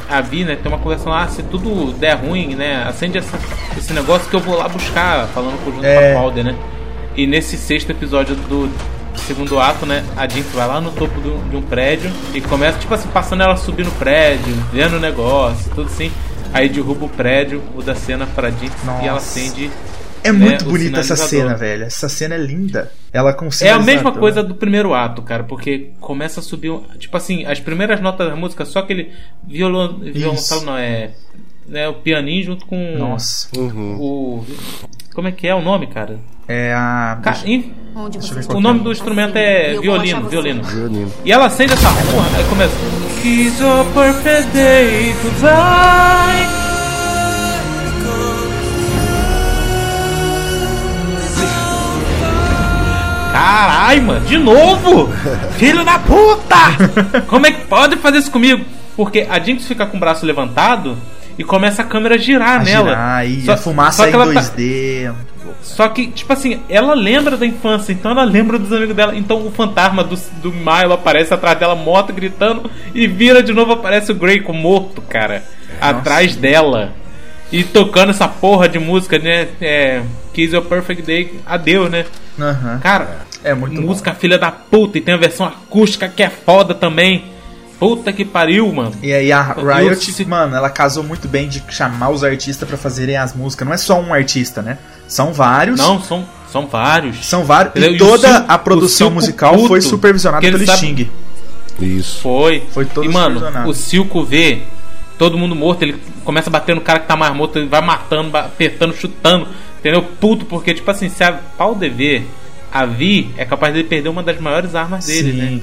A 0.09 0.21
Vi, 0.21 0.45
né, 0.45 0.57
tem 0.57 0.71
uma 0.73 0.79
conversa 0.79 1.09
lá, 1.11 1.25
ah, 1.25 1.29
se 1.29 1.43
tudo 1.43 1.93
der 1.93 2.15
ruim, 2.15 2.55
né? 2.55 2.85
Acende 2.89 3.19
essa- 3.19 3.39
esse 3.77 3.93
negócio 3.93 4.29
que 4.31 4.35
eu 4.37 4.41
vou 4.41 4.57
lá 4.57 4.67
buscar, 4.69 5.27
falando 5.29 5.63
com 5.63 5.71
o 5.71 5.75
Junto 5.75 5.85
É. 5.87 6.15
Powder, 6.15 6.45
né? 6.45 6.55
E 7.17 7.27
nesse 7.27 7.57
sexto 7.59 7.91
episódio 7.91 8.35
do 8.35 8.71
segundo 9.17 9.59
ato, 9.61 9.85
né? 9.85 10.03
A 10.17 10.27
Jinx 10.27 10.47
vai 10.55 10.67
lá 10.67 10.81
no 10.81 10.91
topo 10.93 11.21
do- 11.21 11.51
de 11.51 11.57
um 11.57 11.63
prédio 11.63 12.11
e 12.33 12.41
começa, 12.41 12.79
tipo 12.79 12.95
assim, 12.95 13.09
passando 13.09 13.43
ela 13.43 13.57
subir 13.57 13.85
no 13.85 13.91
prédio, 13.93 14.55
vendo 14.73 14.97
o 14.97 15.01
negócio, 15.01 15.71
tudo 15.75 15.89
assim. 15.89 16.11
Aí 16.55 16.69
derruba 16.69 17.05
o 17.05 17.09
prédio, 17.09 17.63
muda 17.75 17.93
a 17.93 17.95
cena 17.95 18.27
pra 18.35 18.49
Jinx 18.51 18.73
e 18.85 18.89
ela 19.07 19.13
Nossa. 19.15 19.39
acende. 19.39 19.71
É 20.29 20.33
né, 20.33 20.39
muito 20.47 20.65
bonita 20.65 21.01
essa 21.01 21.17
cena, 21.17 21.55
velho. 21.55 21.85
Essa 21.85 22.09
cena 22.09 22.35
é 22.35 22.39
linda. 22.39 22.91
Ela 23.13 23.33
com 23.33 23.47
o 23.47 23.51
É 23.63 23.71
a 23.71 23.79
mesma 23.79 24.13
coisa 24.13 24.43
do 24.43 24.55
primeiro 24.55 24.95
ato, 24.95 25.23
cara, 25.23 25.45
porque 25.45 25.91
começa 26.01 26.41
a 26.41 26.43
subir, 26.43 26.71
um- 26.71 26.83
tipo 26.99 27.17
assim, 27.17 27.45
as 27.45 27.61
primeiras 27.61 28.01
notas 28.01 28.29
da 28.29 28.37
música, 28.37 28.65
só 28.65 28.81
aquele 28.81 29.13
violão, 29.47 29.99
violoncelo 29.99 30.63
não 30.63 30.77
é, 30.77 31.11
né, 31.67 31.89
o 31.89 31.95
pianinho 31.95 32.45
junto 32.45 32.67
com 32.67 32.97
Nossa. 32.99 33.49
o 33.57 34.45
como 35.15 35.27
é 35.29 35.33
que 35.33 35.47
é 35.49 35.55
o 35.55 35.61
nome, 35.61 35.89
cara? 35.89 36.19
É 36.47 36.73
a. 36.73 37.19
Ca- 37.23 37.39
in- 37.45 37.73
o 37.95 38.09
que 38.09 38.61
nome 38.61 38.81
é. 38.81 38.83
do 38.85 38.93
instrumento 38.93 39.31
Assim, 39.31 39.39
é 39.41 39.81
violino, 39.81 40.29
violino. 40.29 40.63
Violino. 40.63 41.13
E 41.25 41.33
ela 41.33 41.47
acende 41.47 41.73
essa 41.73 41.89
porra, 41.89 42.37
aí 42.39 42.45
começa 42.45 42.75
It's 43.25 43.61
a 43.61 43.85
perfect 43.93 44.53
day 44.53 45.13
to 45.15 45.29
die. 45.41 46.58
Caralho, 53.49 54.03
mano, 54.03 54.27
de 54.27 54.37
novo? 54.39 55.13
Filho 55.57 55.85
da 55.85 55.99
puta! 55.99 57.23
Como 57.27 57.47
é 57.47 57.53
que 57.53 57.65
pode 57.67 57.97
fazer 57.97 58.19
isso 58.19 58.31
comigo? 58.31 58.65
Porque 58.97 59.27
a 59.29 59.39
Jinx 59.39 59.67
fica 59.67 59.87
com 59.87 59.97
o 59.97 60.01
braço 60.01 60.27
levantado 60.27 60.97
e 61.39 61.45
começa 61.45 61.83
a 61.83 61.85
câmera 61.85 62.17
a 62.17 62.19
girar 62.19 62.61
A 62.61 62.65
nela. 62.65 62.89
girar, 62.91 63.27
e 63.27 63.43
Só- 63.43 63.53
a 63.53 63.57
fumaça 63.57 63.97
só 63.99 64.05
é 64.05 64.11
que 64.11 64.17
em 64.17 64.21
ela 64.21 64.33
tá- 64.35 64.41
2D. 64.41 65.13
Só 65.63 65.89
que, 65.89 66.09
tipo 66.09 66.33
assim, 66.33 66.61
ela 66.69 66.95
lembra 66.95 67.37
da 67.37 67.47
infância, 67.47 67.93
então 67.93 68.11
ela 68.11 68.25
lembra 68.25 68.59
dos 68.59 68.73
amigos 68.73 68.95
dela. 68.95 69.17
Então 69.17 69.47
o 69.47 69.51
fantasma 69.51 70.05
do, 70.05 70.17
do 70.43 70.53
Milo 70.53 70.93
aparece 70.93 71.33
atrás 71.33 71.59
dela, 71.59 71.75
morto, 71.75 72.13
gritando, 72.13 72.71
e 72.95 73.07
vira 73.07 73.43
de 73.43 73.53
novo, 73.53 73.73
aparece 73.73 74.13
o 74.13 74.15
Grey 74.15 74.43
morto, 74.53 75.01
cara. 75.03 75.43
atrás 75.81 76.37
dela 76.37 76.93
e 77.53 77.65
tocando 77.65 78.11
essa 78.11 78.29
porra 78.29 78.69
de 78.69 78.79
música, 78.79 79.19
né? 79.19 79.49
É, 79.61 80.03
Kiss 80.33 80.55
Your 80.55 80.65
Perfect 80.65 81.03
Day, 81.03 81.41
adeus, 81.47 81.91
né? 81.91 82.05
Aham. 82.39 82.79
Cara, 82.83 83.19
é 83.43 83.55
muito 83.55 83.81
música 83.81 84.15
filha 84.15 84.39
da 84.39 84.51
puta 84.51 84.99
e 84.99 85.01
tem 85.01 85.15
a 85.15 85.19
versão 85.19 85.47
acústica 85.47 86.09
que 86.09 86.23
é 86.23 86.31
foda 86.31 86.75
também. 86.75 87.25
Puta 87.79 88.13
que 88.13 88.25
pariu, 88.25 88.73
mano. 88.73 88.93
E 89.01 89.13
aí 89.13 89.31
a 89.31 89.41
Riot, 89.55 90.11
se- 90.13 90.25
mano, 90.25 90.57
ela 90.57 90.69
casou 90.69 91.05
muito 91.05 91.29
bem 91.29 91.49
de 91.49 91.63
chamar 91.69 92.11
os 92.11 92.25
artistas 92.25 92.69
pra 92.69 92.77
fazerem 92.77 93.17
as 93.17 93.33
músicas. 93.35 93.67
Não 93.67 93.73
é 93.73 93.77
só 93.79 94.01
um 94.01 94.13
artista, 94.13 94.61
né? 94.61 94.79
São 95.07 95.33
vários. 95.33 95.79
Não, 95.79 96.03
são, 96.03 96.27
são 96.51 96.67
vários. 96.67 97.25
São 97.25 97.45
vários. 97.45 97.73
E 97.77 97.89
o 97.91 97.97
toda 97.97 98.39
a 98.49 98.59
produção 98.59 99.13
musical 99.13 99.55
Puto, 99.55 99.69
foi 99.69 99.81
supervisionada 99.81 100.41
pelo 100.45 100.59
sabe- 100.67 100.77
Sting. 100.77 101.11
Isso. 101.81 102.21
Foi. 102.21 102.65
Foi 102.73 102.85
todo 102.85 103.05
E, 103.05 103.09
mano, 103.09 103.41
o 103.69 103.73
Silco 103.73 104.25
vê 104.25 104.63
todo 105.19 105.37
mundo 105.37 105.55
morto, 105.55 105.83
ele 105.83 105.97
começa 106.25 106.49
a 106.49 106.53
bater 106.53 106.75
no 106.75 106.81
cara 106.81 107.01
que 107.01 107.07
tá 107.09 107.17
mais 107.17 107.35
morto, 107.35 107.59
ele 107.59 107.67
vai 107.69 107.81
matando, 107.81 108.37
apertando, 108.37 108.95
chutando, 108.95 109.49
entendeu? 109.79 110.03
Puto, 110.03 110.47
porque, 110.47 110.73
tipo 110.73 110.89
assim, 110.91 111.09
se 111.09 111.23
a 111.25 111.33
pau 111.33 111.75
dever, 111.75 112.25
a 112.73 112.85
Vi 112.87 113.31
é 113.37 113.45
capaz 113.45 113.75
de 113.75 113.83
perder 113.85 114.09
uma 114.09 114.23
das 114.23 114.39
maiores 114.41 114.75
armas 114.75 115.07
dele, 115.07 115.33
Sim. 115.33 115.37
né? 115.39 115.61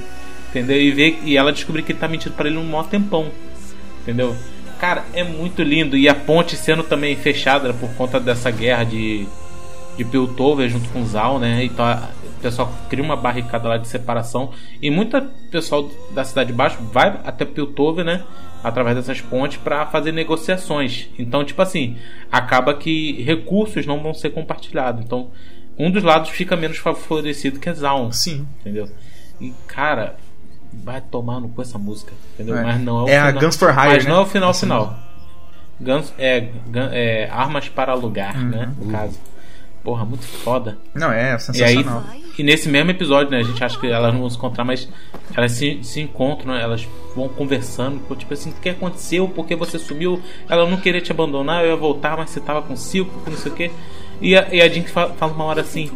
Entendeu? 0.50 0.80
E, 0.80 0.90
ver, 0.90 1.20
e 1.24 1.36
ela 1.36 1.52
descobrir 1.52 1.82
que 1.82 1.92
ele 1.92 1.98
tá 1.98 2.06
mentindo 2.08 2.34
pra 2.34 2.48
ele 2.48 2.56
um 2.58 2.64
maior 2.64 2.86
tempão. 2.88 3.26
Entendeu? 4.02 4.34
Cara, 4.78 5.04
é 5.14 5.24
muito 5.24 5.62
lindo. 5.62 5.96
E 5.96 6.08
a 6.08 6.14
ponte 6.14 6.56
sendo 6.56 6.82
também 6.82 7.16
fechada 7.16 7.72
por 7.74 7.90
conta 7.94 8.20
dessa 8.20 8.50
guerra 8.50 8.84
de, 8.84 9.26
de 9.96 10.04
Piltover 10.04 10.68
junto 10.68 10.88
com 10.90 11.04
Zal, 11.06 11.38
né? 11.38 11.64
Então 11.64 11.84
a- 11.84 12.08
o 12.38 12.40
pessoal 12.40 12.72
cria 12.88 13.02
uma 13.02 13.16
barricada 13.16 13.68
lá 13.68 13.76
de 13.76 13.88
separação. 13.88 14.50
E 14.80 14.90
muita 14.90 15.22
pessoal 15.50 15.90
da 16.12 16.24
cidade 16.24 16.48
de 16.48 16.56
baixo 16.56 16.76
vai 16.92 17.08
até 17.24 17.44
Piltover, 17.44 18.04
né? 18.04 18.22
Através 18.68 18.96
dessas 18.96 19.20
pontes 19.20 19.58
para 19.58 19.86
fazer 19.86 20.10
negociações. 20.12 21.08
Então, 21.18 21.44
tipo 21.44 21.62
assim, 21.62 21.96
acaba 22.32 22.74
que 22.74 23.22
recursos 23.22 23.86
não 23.86 24.02
vão 24.02 24.12
ser 24.12 24.30
compartilhados. 24.30 25.04
Então, 25.04 25.30
um 25.78 25.90
dos 25.90 26.02
lados 26.02 26.30
fica 26.30 26.56
menos 26.56 26.78
favorecido 26.78 27.60
que 27.60 27.68
a 27.68 27.72
Zaun. 27.74 28.10
Sim. 28.10 28.46
Entendeu? 28.60 28.88
E, 29.40 29.52
cara, 29.68 30.16
vai 30.72 31.00
tomar 31.00 31.38
no 31.40 31.48
cu 31.48 31.62
essa 31.62 31.78
música. 31.78 32.12
Entendeu? 32.34 32.56
É. 32.58 32.62
Mas 32.64 32.80
não 32.80 33.00
é 33.00 33.04
o 33.04 33.08
É 33.08 33.18
a 33.18 33.26
final. 33.28 33.42
Guns 33.42 33.56
for 33.56 33.70
Hire, 33.70 33.76
Mas 33.88 34.04
né? 34.04 34.10
não 34.10 34.16
é 34.16 34.20
o 34.22 34.26
final 34.26 34.50
Essa 34.50 34.60
final. 34.60 34.98
Guns, 35.80 36.12
é, 36.18 36.40
Gun- 36.40 36.90
é, 36.90 37.28
armas 37.30 37.68
para 37.68 37.92
alugar, 37.92 38.36
Uhum. 38.36 38.48
né? 38.48 38.72
No 38.80 38.90
caso. 38.90 39.18
Porra, 39.86 40.04
muito 40.04 40.24
foda. 40.26 40.76
Não, 40.92 41.12
é 41.12 41.28
E 41.30 41.32
aí, 41.32 41.38
sensacional. 41.38 42.02
e 42.36 42.42
nesse 42.42 42.68
mesmo 42.68 42.90
episódio, 42.90 43.30
né? 43.30 43.38
A 43.38 43.42
gente 43.44 43.62
acha 43.62 43.78
que 43.78 43.86
elas 43.86 44.12
não 44.12 44.18
vão 44.22 44.28
se 44.28 44.36
encontrar, 44.36 44.64
mas 44.64 44.88
elas 45.32 45.52
se, 45.52 45.78
se 45.84 46.00
encontram, 46.00 46.52
né, 46.54 46.60
elas 46.60 46.88
vão 47.14 47.28
conversando. 47.28 48.00
Tipo 48.16 48.34
assim, 48.34 48.50
o 48.50 48.54
que 48.54 48.68
aconteceu? 48.68 49.28
Por 49.28 49.46
que 49.46 49.54
você 49.54 49.78
sumiu? 49.78 50.20
Ela 50.48 50.68
não 50.68 50.76
queria 50.76 51.00
te 51.00 51.12
abandonar, 51.12 51.62
eu 51.62 51.70
ia 51.70 51.76
voltar, 51.76 52.16
mas 52.16 52.30
você 52.30 52.40
tava 52.40 52.62
com 52.62 52.74
Silco, 52.74 53.12
com 53.20 53.30
não 53.30 53.38
sei 53.38 53.52
o 53.52 53.54
quê. 53.54 53.70
E 54.20 54.34
a, 54.36 54.52
e 54.52 54.60
a 54.60 54.68
Jink 54.68 54.90
fala, 54.90 55.14
fala 55.14 55.32
uma 55.32 55.44
hora 55.44 55.60
assim. 55.60 55.88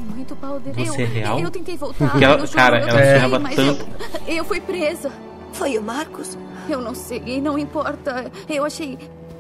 Você 0.77 1.03
eu, 1.03 1.05
é 1.05 1.09
real? 1.09 1.41
Eu 1.41 1.51
tentei 1.51 1.77
voltar. 1.77 2.11
Porque 2.11 2.25
ela- 2.25 2.37
eu 2.39 2.49
cara, 2.49 2.81
eu 2.83 2.89
ela 2.91 2.99
ferrava 2.99 3.39
mas 3.41 3.57
tanto. 3.57 3.89
Eu, 4.29 4.37
eu 4.37 4.45
fui 4.45 4.61
presa. 4.61 5.11
Foi 5.53 5.77
o 5.77 5.83
Marcos? 5.83 6.39
Eu 6.69 6.81
não 6.81 6.95
sei, 6.95 7.41
não 7.41 7.59
importa. 7.59 8.31
Eu 8.49 8.65
achei. 8.65 8.97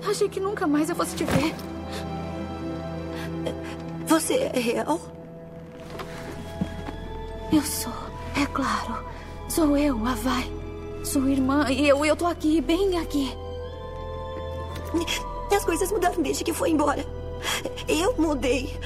Achei 0.08 0.28
que 0.28 0.40
nunca 0.40 0.66
mais 0.66 0.90
eu 0.90 0.96
fosse 0.96 1.14
te 1.14 1.22
ver. 1.22 1.54
Você 4.10 4.50
é 4.52 4.58
real? 4.58 5.00
Eu 7.52 7.62
sou, 7.62 7.92
é 8.36 8.44
claro. 8.46 9.04
Sou 9.48 9.76
eu, 9.76 10.04
a 10.04 10.14
Vai. 10.16 10.50
Sua 11.04 11.30
irmã 11.30 11.70
e 11.70 11.88
eu, 11.88 12.04
eu 12.04 12.16
tô 12.16 12.26
aqui, 12.26 12.60
bem 12.60 12.98
aqui. 12.98 13.32
As 15.56 15.64
coisas 15.64 15.92
mudaram 15.92 16.20
desde 16.20 16.42
que 16.42 16.52
foi 16.52 16.70
embora. 16.70 17.06
Eu 17.86 18.16
mudei. 18.18 18.76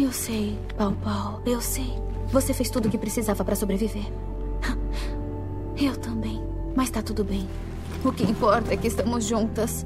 Eu 0.00 0.12
sei, 0.12 0.58
Pau 0.78 0.92
Pau, 1.04 1.42
eu 1.44 1.60
sei. 1.60 1.92
Você 2.28 2.54
fez 2.54 2.70
tudo 2.70 2.86
o 2.86 2.90
que 2.90 2.96
precisava 2.96 3.44
pra 3.44 3.54
sobreviver. 3.54 4.06
Eu 5.76 5.94
também. 5.98 6.42
Mas 6.74 6.88
tá 6.88 7.02
tudo 7.02 7.22
bem. 7.22 7.46
O 8.02 8.12
que 8.12 8.22
importa 8.22 8.72
é 8.72 8.78
que 8.78 8.86
estamos 8.86 9.26
juntas. 9.26 9.84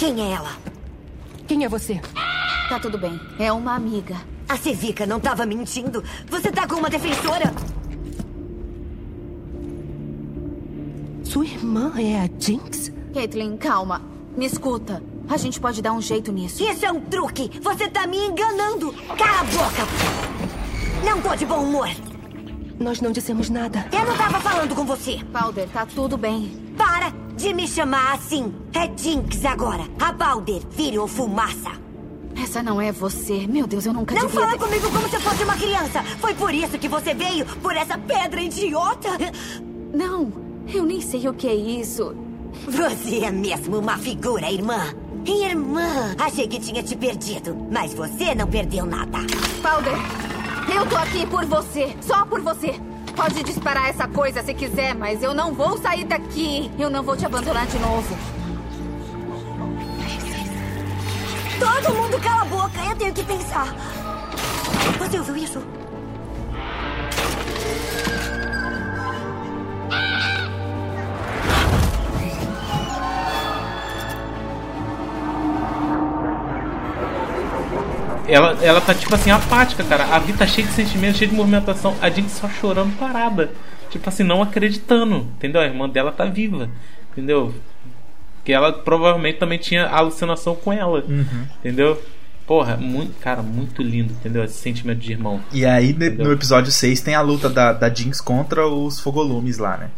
Quem 0.00 0.18
é 0.18 0.32
ela? 0.32 0.56
Quem 1.46 1.62
é 1.62 1.68
você? 1.68 2.00
Tá 2.70 2.80
tudo 2.80 2.96
bem. 2.96 3.20
É 3.38 3.52
uma 3.52 3.74
amiga. 3.74 4.16
A 4.48 4.56
Civica 4.56 5.04
não 5.04 5.18
estava 5.18 5.44
mentindo. 5.44 6.02
Você 6.30 6.50
tá 6.50 6.66
com 6.66 6.76
uma 6.76 6.88
defensora? 6.88 7.52
Sua 11.22 11.44
irmã 11.44 11.92
é 11.98 12.22
a 12.22 12.30
Jinx? 12.38 12.90
Caitlin, 13.12 13.58
calma. 13.58 14.00
Me 14.34 14.46
escuta. 14.46 15.02
A 15.28 15.36
gente 15.36 15.60
pode 15.60 15.82
dar 15.82 15.92
um 15.92 16.00
jeito 16.00 16.32
nisso. 16.32 16.64
Isso 16.64 16.86
é 16.86 16.90
um 16.90 17.02
truque. 17.02 17.50
Você 17.60 17.86
tá 17.86 18.06
me 18.06 18.16
enganando. 18.24 18.94
Cala 19.18 19.40
a 19.40 19.44
boca. 19.44 19.86
Não 21.04 21.20
tô 21.20 21.36
de 21.36 21.44
bom 21.44 21.62
humor. 21.62 21.90
Nós 22.78 23.02
não 23.02 23.12
dissemos 23.12 23.50
nada. 23.50 23.86
Eu 23.92 24.06
não 24.06 24.16
tava 24.16 24.40
falando 24.40 24.74
com 24.74 24.86
você. 24.86 25.22
Balder, 25.24 25.68
tá 25.68 25.84
tudo 25.84 26.16
bem. 26.16 26.72
Para 26.74 27.12
de 27.40 27.54
me 27.54 27.66
chamar 27.66 28.14
assim. 28.14 28.52
É 28.74 28.90
Jinx 28.96 29.44
agora. 29.44 29.84
A 29.98 30.12
Balder 30.12 30.60
virou 30.70 31.08
fumaça. 31.08 31.70
Essa 32.36 32.62
não 32.62 32.80
é 32.80 32.92
você. 32.92 33.46
Meu 33.46 33.66
Deus, 33.66 33.86
eu 33.86 33.92
nunca 33.92 34.14
Não 34.14 34.26
devia 34.26 34.40
fala 34.40 34.58
comigo 34.58 34.90
como 34.90 35.08
se 35.08 35.16
eu 35.16 35.20
fosse 35.20 35.42
uma 35.44 35.56
criança. 35.56 36.02
Foi 36.20 36.34
por 36.34 36.54
isso 36.54 36.78
que 36.78 36.88
você 36.88 37.14
veio? 37.14 37.46
Por 37.46 37.74
essa 37.74 37.96
pedra 37.96 38.42
idiota? 38.42 39.08
Não, 39.92 40.30
eu 40.72 40.84
nem 40.84 41.00
sei 41.00 41.28
o 41.28 41.34
que 41.34 41.48
é 41.48 41.54
isso. 41.54 42.14
Você 42.68 43.24
é 43.24 43.30
mesmo 43.30 43.78
uma 43.78 43.96
figura, 43.96 44.50
irmã. 44.50 44.94
Irmã, 45.24 46.14
achei 46.18 46.46
que 46.46 46.60
tinha 46.60 46.82
te 46.82 46.96
perdido, 46.96 47.56
mas 47.70 47.92
você 47.92 48.34
não 48.34 48.46
perdeu 48.46 48.86
nada. 48.86 49.18
Balder, 49.62 49.96
eu 50.74 50.86
tô 50.86 50.96
aqui 50.96 51.26
por 51.26 51.44
você. 51.44 51.94
Só 52.00 52.24
por 52.24 52.40
você. 52.40 52.74
Pode 53.20 53.42
disparar 53.42 53.90
essa 53.90 54.08
coisa 54.08 54.42
se 54.42 54.54
quiser, 54.54 54.94
mas 54.94 55.22
eu 55.22 55.34
não 55.34 55.52
vou 55.52 55.76
sair 55.76 56.04
daqui. 56.04 56.70
Eu 56.78 56.88
não 56.88 57.02
vou 57.02 57.14
te 57.14 57.26
abandonar 57.26 57.66
de 57.66 57.78
novo. 57.78 58.16
Todo 61.58 61.94
mundo 61.96 62.18
cala 62.18 62.40
a 62.40 62.44
boca, 62.46 62.80
eu 62.80 62.96
tenho 62.96 63.12
que 63.12 63.22
pensar. 63.22 63.76
Você 64.98 65.18
ouviu 65.18 65.36
isso? 65.36 65.62
Ela, 78.30 78.58
ela 78.62 78.80
tá, 78.80 78.94
tipo 78.94 79.14
assim, 79.14 79.30
apática, 79.30 79.82
cara. 79.84 80.04
A 80.14 80.18
Vi 80.18 80.32
tá 80.32 80.46
cheia 80.46 80.66
de 80.66 80.72
sentimento, 80.72 81.18
cheia 81.18 81.30
de 81.30 81.36
movimentação. 81.36 81.94
A 82.00 82.08
Jinx 82.08 82.32
só 82.32 82.48
chorando 82.48 82.96
parada. 82.98 83.50
Tipo 83.90 84.08
assim, 84.08 84.22
não 84.22 84.42
acreditando. 84.42 85.28
Entendeu? 85.36 85.60
A 85.60 85.66
irmã 85.66 85.88
dela 85.88 86.12
tá 86.12 86.24
viva. 86.24 86.70
Entendeu? 87.12 87.54
Que 88.44 88.52
ela 88.52 88.72
provavelmente 88.72 89.38
também 89.38 89.58
tinha 89.58 89.86
alucinação 89.86 90.54
com 90.54 90.72
ela. 90.72 91.04
Uhum. 91.06 91.46
Entendeu? 91.58 92.00
Porra, 92.46 92.76
muito, 92.76 93.16
cara, 93.20 93.42
muito 93.42 93.80
lindo, 93.80 94.12
entendeu? 94.12 94.42
Esse 94.42 94.54
sentimento 94.54 94.98
de 94.98 95.12
irmão. 95.12 95.40
E 95.52 95.64
aí, 95.64 95.90
Entendeu? 95.90 96.26
no 96.26 96.32
episódio 96.32 96.72
6, 96.72 97.00
tem 97.00 97.14
a 97.14 97.20
luta 97.20 97.48
da, 97.48 97.72
da 97.72 97.88
Jinx 97.88 98.20
contra 98.20 98.66
os 98.66 98.98
fogolumes 98.98 99.58
lá, 99.58 99.76
né? 99.76 99.90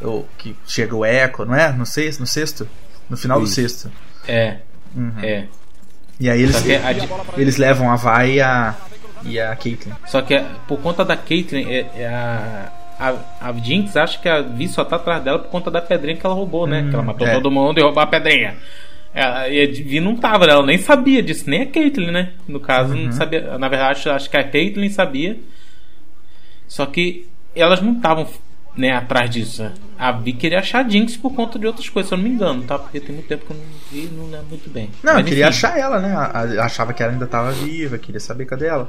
O, 0.00 0.24
que 0.38 0.56
chega 0.66 0.96
o 0.96 1.04
Echo, 1.04 1.44
não 1.44 1.54
é? 1.54 1.70
No 1.70 1.84
sexto? 1.84 2.20
No 2.20 2.26
sexto? 2.26 2.66
No 3.10 3.16
final 3.16 3.42
Isso. 3.42 3.46
do 3.46 3.54
sexto. 3.54 3.92
É. 4.26 4.58
Uhum. 4.96 5.12
É. 5.22 5.48
E 6.20 6.28
aí 6.28 6.42
eles, 6.42 6.56
a 6.56 7.40
eles 7.40 7.56
levam 7.56 7.90
a 7.90 7.96
Vai 7.96 8.32
e 8.32 8.40
a, 8.40 8.74
e 9.24 9.38
a 9.40 9.54
Caitlyn. 9.54 9.92
Só 10.06 10.20
que 10.22 10.40
por 10.66 10.78
conta 10.80 11.04
da 11.04 11.16
Caitlyn, 11.16 11.66
é, 11.70 11.86
é 11.96 12.08
a, 12.08 12.72
a, 12.98 13.48
a 13.48 13.52
Jinx 13.52 13.96
acha 13.96 14.18
que 14.18 14.28
a 14.28 14.40
Vi 14.42 14.66
só 14.68 14.84
tá 14.84 14.96
atrás 14.96 15.22
dela 15.22 15.38
por 15.38 15.48
conta 15.50 15.70
da 15.70 15.80
pedrinha 15.80 16.16
que 16.16 16.26
ela 16.26 16.34
roubou, 16.34 16.66
né? 16.66 16.80
Hum, 16.82 16.88
que 16.88 16.94
ela 16.94 17.04
matou 17.04 17.26
é. 17.26 17.34
todo 17.34 17.50
mundo 17.50 17.78
e 17.78 17.82
roubou 17.82 18.02
a 18.02 18.06
pedrinha. 18.06 18.56
Ela- 19.14 19.48
e 19.48 19.62
a 19.62 19.66
Vi 19.66 20.00
não 20.00 20.16
tava, 20.16 20.46
né? 20.46 20.52
ela 20.52 20.66
nem 20.66 20.78
sabia 20.78 21.22
disso, 21.22 21.48
nem 21.48 21.62
a 21.62 21.66
Caitlyn, 21.66 22.10
né? 22.10 22.32
No 22.48 22.58
caso, 22.60 22.94
Uhum. 22.94 23.04
não 23.06 23.12
sabia. 23.12 23.56
Na 23.56 23.68
verdade, 23.68 23.92
acho, 23.92 24.10
acho 24.10 24.28
que 24.30 24.36
a 24.36 24.44
Caitlyn 24.44 24.90
sabia. 24.90 25.36
Só 26.66 26.84
que 26.86 27.28
elas 27.54 27.80
não 27.80 27.94
estavam 27.94 28.26
né, 28.78 28.92
atrás 28.92 29.28
disso. 29.30 29.70
A 29.98 30.12
Vi 30.12 30.32
queria 30.32 30.60
achar 30.60 30.84
a 30.84 30.88
Jinx 30.88 31.16
por 31.16 31.34
conta 31.34 31.58
de 31.58 31.66
outras 31.66 31.88
coisas, 31.88 32.08
se 32.08 32.14
eu 32.14 32.18
não 32.18 32.24
me 32.24 32.30
engano, 32.30 32.62
tá? 32.62 32.78
Porque 32.78 33.00
tem 33.00 33.12
muito 33.14 33.26
tempo 33.26 33.44
que 33.46 33.52
eu 33.52 33.56
não 33.56 33.64
vi 33.90 34.04
e 34.04 34.10
não 34.16 34.26
lembro 34.30 34.46
muito 34.50 34.70
bem. 34.70 34.90
Não, 35.02 35.14
Mas, 35.14 35.22
eu 35.22 35.28
queria 35.28 35.44
enfim. 35.48 35.48
achar 35.66 35.76
ela, 35.78 35.98
né? 35.98 36.14
Achava 36.60 36.92
que 36.92 37.02
ela 37.02 37.12
ainda 37.12 37.26
tava 37.26 37.50
viva, 37.50 37.98
queria 37.98 38.20
saber 38.20 38.46
cadê 38.46 38.66
ela. 38.66 38.88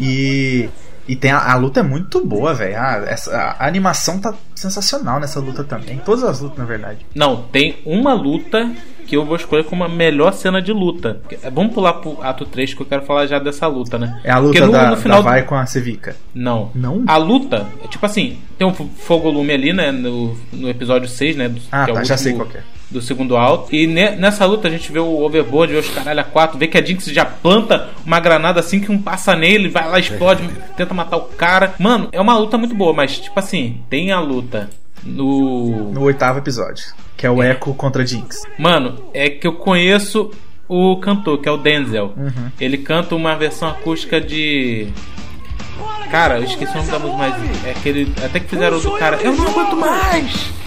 E, 0.00 0.68
e 1.06 1.14
tem 1.14 1.30
a, 1.30 1.52
a 1.52 1.54
luta 1.54 1.80
é 1.80 1.82
muito 1.84 2.24
boa, 2.26 2.52
velho. 2.54 2.74
Essa- 3.06 3.36
A, 3.36 3.64
a 3.64 3.68
animação 3.68 4.18
tá 4.20 4.34
sensacional 4.54 5.20
nessa 5.20 5.38
luta 5.38 5.62
também. 5.62 5.98
Todas 6.04 6.24
as 6.24 6.40
lutas, 6.40 6.58
na 6.58 6.64
verdade. 6.64 7.06
Não, 7.14 7.42
tem 7.42 7.78
uma 7.86 8.12
luta 8.14 8.68
que 9.08 9.16
eu 9.16 9.24
vou 9.24 9.36
escolher 9.36 9.64
como 9.64 9.82
a 9.82 9.88
melhor 9.88 10.32
cena 10.34 10.60
de 10.60 10.70
luta. 10.72 11.20
Vamos 11.52 11.72
pular 11.72 11.94
pro 11.94 12.18
ato 12.22 12.44
3 12.44 12.74
que 12.74 12.82
eu 12.82 12.86
quero 12.86 13.02
falar 13.02 13.26
já 13.26 13.38
dessa 13.38 13.66
luta, 13.66 13.98
né? 13.98 14.20
É 14.22 14.30
a 14.30 14.38
luta 14.38 14.60
Porque 14.60 14.72
da, 14.72 14.90
no 14.90 14.96
final 14.98 15.22
da 15.22 15.30
Vai 15.30 15.42
com 15.44 15.54
a 15.54 15.64
Sevica. 15.64 16.14
Não. 16.34 16.70
Não? 16.74 17.02
A 17.06 17.16
luta, 17.16 17.66
é 17.82 17.88
tipo 17.88 18.04
assim, 18.04 18.36
tem 18.58 18.66
um 18.66 18.74
fogolume 18.74 19.52
ali, 19.52 19.72
né? 19.72 19.90
No, 19.90 20.36
no 20.52 20.68
episódio 20.68 21.08
6, 21.08 21.36
né? 21.36 21.48
do- 21.48 21.60
Ah, 21.72 21.86
é 21.88 21.92
tá, 21.92 22.04
já 22.04 22.16
sei 22.18 22.34
qual 22.34 22.46
é. 22.54 22.60
Do 22.90 23.00
segundo 23.02 23.36
alto. 23.36 23.74
E 23.74 23.86
ne- 23.86 24.16
nessa 24.16 24.44
luta 24.46 24.68
a 24.68 24.70
gente 24.70 24.90
vê 24.92 24.98
o 24.98 25.20
Overboard, 25.22 25.72
vê 25.72 25.78
os 25.78 25.88
caralho 25.90 26.20
a 26.20 26.24
4, 26.24 26.58
vê 26.58 26.66
que 26.66 26.76
a 26.78 26.84
Jinx 26.84 27.06
já 27.06 27.24
planta 27.24 27.88
uma 28.04 28.18
granada 28.20 28.60
assim 28.60 28.80
que 28.80 28.90
um 28.90 29.00
passa 29.00 29.34
nele, 29.36 29.68
vai 29.68 29.88
lá, 29.88 29.98
explode, 29.98 30.42
tenta 30.76 30.92
matar 30.94 31.16
o 31.18 31.22
cara. 31.22 31.74
Mano, 31.78 32.08
é 32.12 32.20
uma 32.20 32.36
luta 32.38 32.56
muito 32.58 32.74
boa, 32.74 32.92
mas 32.94 33.18
tipo 33.18 33.38
assim, 33.38 33.78
tem 33.90 34.10
a 34.10 34.20
luta 34.20 34.70
no. 35.08 35.92
No 35.92 36.02
oitavo 36.02 36.38
episódio. 36.38 36.84
Que 37.16 37.26
é 37.26 37.30
o 37.30 37.42
Echo 37.42 37.74
contra 37.74 38.06
Jinx. 38.06 38.42
Mano, 38.58 39.10
é 39.12 39.28
que 39.28 39.46
eu 39.46 39.54
conheço 39.54 40.30
o 40.68 40.96
cantor, 40.98 41.38
que 41.38 41.48
é 41.48 41.52
o 41.52 41.56
Denzel. 41.56 42.12
Uhum. 42.16 42.50
Ele 42.60 42.78
canta 42.78 43.14
uma 43.14 43.34
versão 43.34 43.68
acústica 43.68 44.20
de. 44.20 44.88
Cara, 46.10 46.38
eu 46.38 46.44
esqueci 46.44 46.72
o 46.72 46.76
nome 46.76 46.90
da 46.90 46.98
música, 46.98 47.18
mas 47.18 47.64
é 47.66 47.70
aquele. 47.70 48.12
Até 48.24 48.40
que 48.40 48.48
fizeram 48.48 48.78
do 48.78 48.90
cara. 48.92 49.16
Eu 49.22 49.32
não 49.32 49.48
aguento 49.48 49.76
mais! 49.76 50.58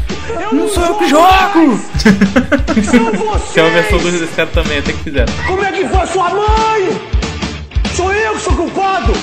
Não 0.52 0.68
sou 0.68 0.84
eu 0.84 0.96
que 0.96 1.10
jogo! 1.10 1.80
que 3.54 3.60
é 3.60 3.64
uma 3.64 3.72
versão 3.72 3.98
do 3.98 4.12
desse 4.12 4.36
cara 4.36 4.50
também, 4.50 4.80
até 4.80 4.92
que 4.92 5.04
fizeram. 5.04 5.34
Como 5.48 5.64
é 5.64 5.72
que 5.72 5.88
foi 5.88 6.08
sua 6.08 6.30
mãe? 6.30 7.02
Sou 7.96 8.14
eu 8.14 8.34
que 8.34 8.40
sou 8.40 8.54
culpado! 8.54 9.14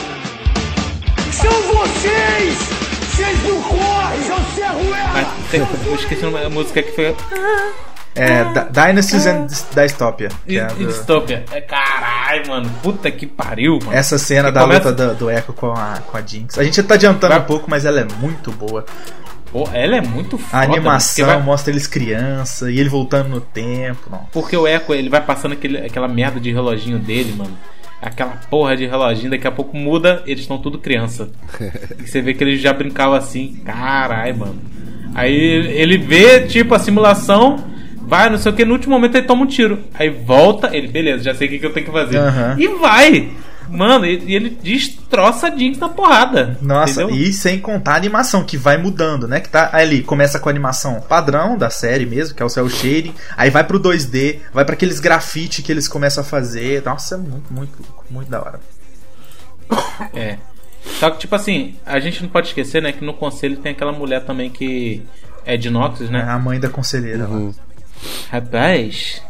São 1.32 1.51
vocês! 1.51 2.78
Vocês 3.19 3.43
não 3.45 3.62
correm, 3.62 4.23
seu 4.23 4.36
serruela! 4.55 5.27
Tem, 5.51 5.61
eu 5.86 5.95
esqueci 5.95 6.23
da 6.31 6.49
música 6.51 6.82
que 6.82 6.93
foi. 6.93 7.16
É 8.15 8.45
Da- 8.53 8.65
Dynasties 8.65 9.27
and 9.27 9.47
Dystopia. 9.47 10.28
Que 10.47 10.59
é 10.59 10.62
a 10.65 10.66
E 10.73 10.85
do- 10.85 10.86
Dystopia. 10.86 11.45
É 11.53 11.61
caralho, 11.61 12.49
mano. 12.49 12.70
Puta 12.82 13.11
que 13.11 13.27
pariu, 13.27 13.78
mano. 13.85 13.93
Essa 13.97 14.19
cena 14.19 14.49
Que 14.49 14.55
da 14.55 14.61
começa- 14.62 14.90
luta 14.90 15.07
do, 15.09 15.15
do 15.15 15.31
Echo 15.31 15.53
com 15.53 15.73
a, 15.73 15.99
com 16.07 16.16
a 16.16 16.20
Jinx. 16.23 16.59
A 16.59 16.65
gente 16.65 16.82
tá 16.82 16.95
adiantando 16.95 17.35
um 17.36 17.43
pouco, 17.43 17.69
mas 17.69 17.85
ela 17.85 18.01
é 18.01 18.07
muito 18.20 18.51
boa. 18.53 18.85
Pô, 19.53 19.69
ela 19.73 19.97
é 19.97 20.01
muito 20.01 20.36
foda. 20.36 20.57
A 20.62 20.65
animação 20.65 21.27
vai- 21.27 21.40
mostra 21.43 21.73
eles 21.73 21.86
criança 21.86 22.70
e 22.70 22.78
ele 22.78 22.89
voltando 22.89 23.28
no 23.31 23.40
tempo. 23.40 24.09
Não. 24.11 24.27
Porque 24.32 24.57
o 24.57 24.66
Echo, 24.66 24.93
ele 24.95 25.09
vai 25.09 25.20
passando 25.23 25.53
aquele, 25.53 25.78
aquela 25.78 26.07
merda 26.09 26.39
de 26.39 26.53
reloginho 26.53 26.99
dele, 26.99 27.35
mano. 27.36 27.57
Aquela 28.01 28.39
porra 28.49 28.77
de 28.77 28.87
reloginho, 28.87 29.31
daqui 29.31 29.47
a 29.47 29.51
pouco 29.51 29.77
muda, 29.77 30.23
eles 30.27 30.41
estão 30.41 30.59
tudo 30.59 30.79
criança. 30.79 31.31
E 31.99 32.07
você 32.07 32.23
vê 32.23 32.33
que 32.33 32.45
eles 32.45 32.61
já 32.61 32.73
brincavam 32.73 33.15
assim, 33.15 33.61
caralho, 33.65 34.39
mano. 34.39 34.62
Aí 35.15 35.35
ele 35.35 35.99
vê, 35.99 36.43
tipo, 36.43 36.75
a 36.75 36.79
simulação, 36.79 37.65
vai, 38.03 38.31
não 38.31 38.39
sei 38.39 38.53
o 38.53 38.55
que, 38.55 38.65
no 38.65 38.75
último 38.75 38.95
momento 38.95 39.16
ele 39.16 39.27
toma 39.27 39.43
um 39.43 39.47
tiro. 39.47 39.81
Aí 39.95 40.11
volta, 40.11 40.75
ele, 40.77 40.87
beleza, 40.87 41.25
já 41.25 41.35
sei 41.35 41.49
o 41.49 41.51
que, 41.51 41.59
que 41.59 41.66
eu 41.66 41.73
tenho 41.73 41.87
que 41.87 41.93
fazer. 41.93 42.19
Aham. 42.19 42.57
E 42.59 42.69
vai! 42.69 43.31
Mano, 43.69 44.07
e, 44.07 44.24
e 44.24 44.35
ele 44.35 44.51
destroça 44.51 45.49
a 45.49 45.51
Jinx 45.51 45.78
na 45.78 45.89
porrada. 45.89 46.59
Nossa, 46.61 47.03
entendeu? 47.03 47.16
e 47.16 47.32
sem 47.32 47.59
contar 47.61 47.93
a 47.93 47.97
animação 47.97 48.45
que 48.45 48.57
vai 48.57 48.78
mudando, 48.78 49.28
né? 49.28 49.40
Que 49.40 49.49
tá 49.49 49.70
ali, 49.73 50.03
começa 50.03 50.39
com 50.39 50.49
a 50.49 50.53
animação 50.53 51.01
padrão 51.01 51.57
da 51.57 51.70
série 51.70 52.07
mesmo, 52.07 52.35
que 52.35 52.43
é 52.43 52.47
o 52.47 52.49
cel 52.49 52.69
shading, 52.69 53.15
aí 53.36 53.51
vai 53.51 53.65
pro 53.65 53.81
2D, 53.81 54.40
vai 54.53 54.65
para 54.65 54.74
aqueles 54.74 55.01
grafite 55.01 55.62
que 55.62 55.70
eles 55.70 55.86
começam 55.89 56.23
a 56.23 56.27
fazer. 56.27 56.82
Nossa, 56.85 57.15
é 57.15 57.19
muito, 57.19 57.53
muito, 57.53 57.78
muito 58.11 58.31
da 58.31 58.40
hora. 58.40 58.61
É. 60.15 60.39
Só 60.99 61.11
que, 61.11 61.19
tipo 61.19 61.35
assim, 61.35 61.77
a 61.85 62.01
gente 62.01 62.23
não 62.23 62.31
pode 62.31 62.49
esquecer, 62.49 62.81
né, 62.81 62.93
que 62.93 63.05
no 63.05 63.12
conselho 63.12 63.59
tem 63.59 63.73
aquela 63.73 63.93
mulher 63.93 64.24
também 64.24 64.49
que 64.49 65.05
é 65.45 65.57
de 65.57 65.70
Noxus, 65.70 66.11
né? 66.11 66.23
A 66.23 66.39
mãe 66.39 66.59
da 66.59 66.69
conselheira 66.69 67.27
lá. 67.27 67.51
Rapaz, 68.31 69.23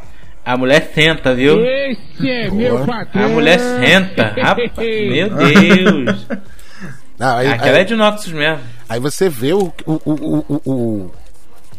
a 0.44 0.56
mulher 0.56 0.90
senta, 0.94 1.34
viu? 1.34 1.64
Esse 1.64 2.30
é 2.30 2.50
meu 2.50 2.84
patrão! 2.86 3.24
A 3.24 3.28
mulher 3.28 3.58
senta, 3.58 4.34
rapaz. 4.36 4.70
Meu 4.78 5.28
Deus. 5.30 6.26
Não, 7.18 7.36
aí- 7.36 7.48
Aquela 7.48 7.76
aí- 7.76 7.82
é 7.82 7.84
de 7.84 7.96
Noxus 7.96 8.32
mesmo. 8.32 8.60
Aí 8.88 9.00
você 9.00 9.28
vê 9.28 9.52
o, 9.52 9.72
o, 9.84 9.92
o, 10.04 10.12
o, 10.12 10.44
o- 10.48 10.72
o- 10.72 11.12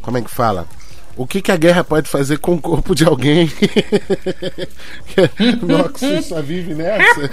Como 0.02 0.18
é 0.18 0.22
que 0.22 0.30
fala? 0.30 0.68
O 1.15 1.26
que, 1.27 1.41
que 1.41 1.52
a 1.52 1.57
guerra 1.57 1.84
pode 1.84 2.07
fazer 2.10 2.38
com 2.38 2.53
o 2.56 2.61
corpo 2.61 2.94
de 2.95 3.03
alguém? 3.06 3.52
Noxus 5.61 6.26
só 6.27 6.41
vive 6.41 6.73
nessa. 6.73 7.30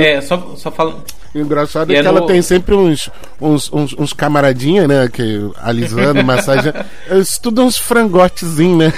É, 0.00 0.20
só, 0.20 0.54
só 0.56 0.70
falando. 0.70 1.02
O 1.34 1.38
engraçado 1.38 1.90
E 1.90 1.96
é 1.96 1.98
é 1.98 2.02
que 2.02 2.06
ela 2.06 2.20
no- 2.20 2.26
tem 2.26 2.40
sempre 2.42 2.74
uns, 2.74 3.10
uns, 3.40 3.72
uns, 3.72 3.92
uns 3.98 4.12
camaradinha, 4.12 4.86
né? 4.86 5.08
Que, 5.12 5.50
alisando, 5.60 6.22
massageando. 6.24 6.78
Eles 7.08 7.38
tudo 7.38 7.62
uns 7.64 7.76
frangotezinhos, 7.76 8.78
né? 8.78 8.92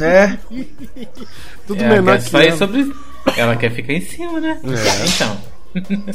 É. 0.00 0.38
Tudo 1.66 1.82
É, 1.84 1.88
menor 1.88 2.18
que 2.18 2.24
sair 2.28 2.48
ela. 2.48 2.56
sobre. 2.56 2.92
Ela 3.36 3.56
quer 3.56 3.70
ficar 3.70 3.92
em 3.92 4.00
cima, 4.00 4.40
né? 4.40 4.60
É. 4.64 5.06
Então. 5.06 5.36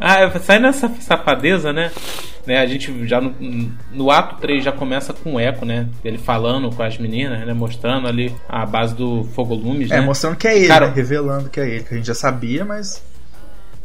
ah, 0.00 0.38
sai 0.40 0.58
nessa 0.58 0.90
safadeza, 1.00 1.72
né? 1.72 1.90
né? 2.46 2.58
A 2.60 2.66
gente 2.66 3.06
já 3.06 3.20
no, 3.20 3.34
no 3.92 4.10
ato 4.10 4.40
3 4.40 4.64
já 4.64 4.72
começa 4.72 5.12
com 5.12 5.34
o 5.34 5.40
eco, 5.40 5.64
né? 5.66 5.86
Ele 6.04 6.16
falando 6.18 6.70
com 6.74 6.82
as 6.82 6.96
meninas, 6.98 7.44
né? 7.46 7.52
Mostrando 7.52 8.06
ali 8.06 8.34
a 8.48 8.64
base 8.64 8.94
do 8.94 9.24
Fogo 9.34 9.54
Lumes, 9.54 9.90
É, 9.90 9.96
né? 9.96 10.00
mostrando 10.00 10.36
que 10.36 10.48
é 10.48 10.56
ele, 10.56 10.68
Cara, 10.68 10.86
né? 10.88 10.92
revelando 10.94 11.50
que 11.50 11.60
é 11.60 11.68
ele, 11.68 11.84
que 11.84 11.92
a 11.94 11.96
gente 11.96 12.06
já 12.06 12.14
sabia, 12.14 12.64
mas 12.64 13.02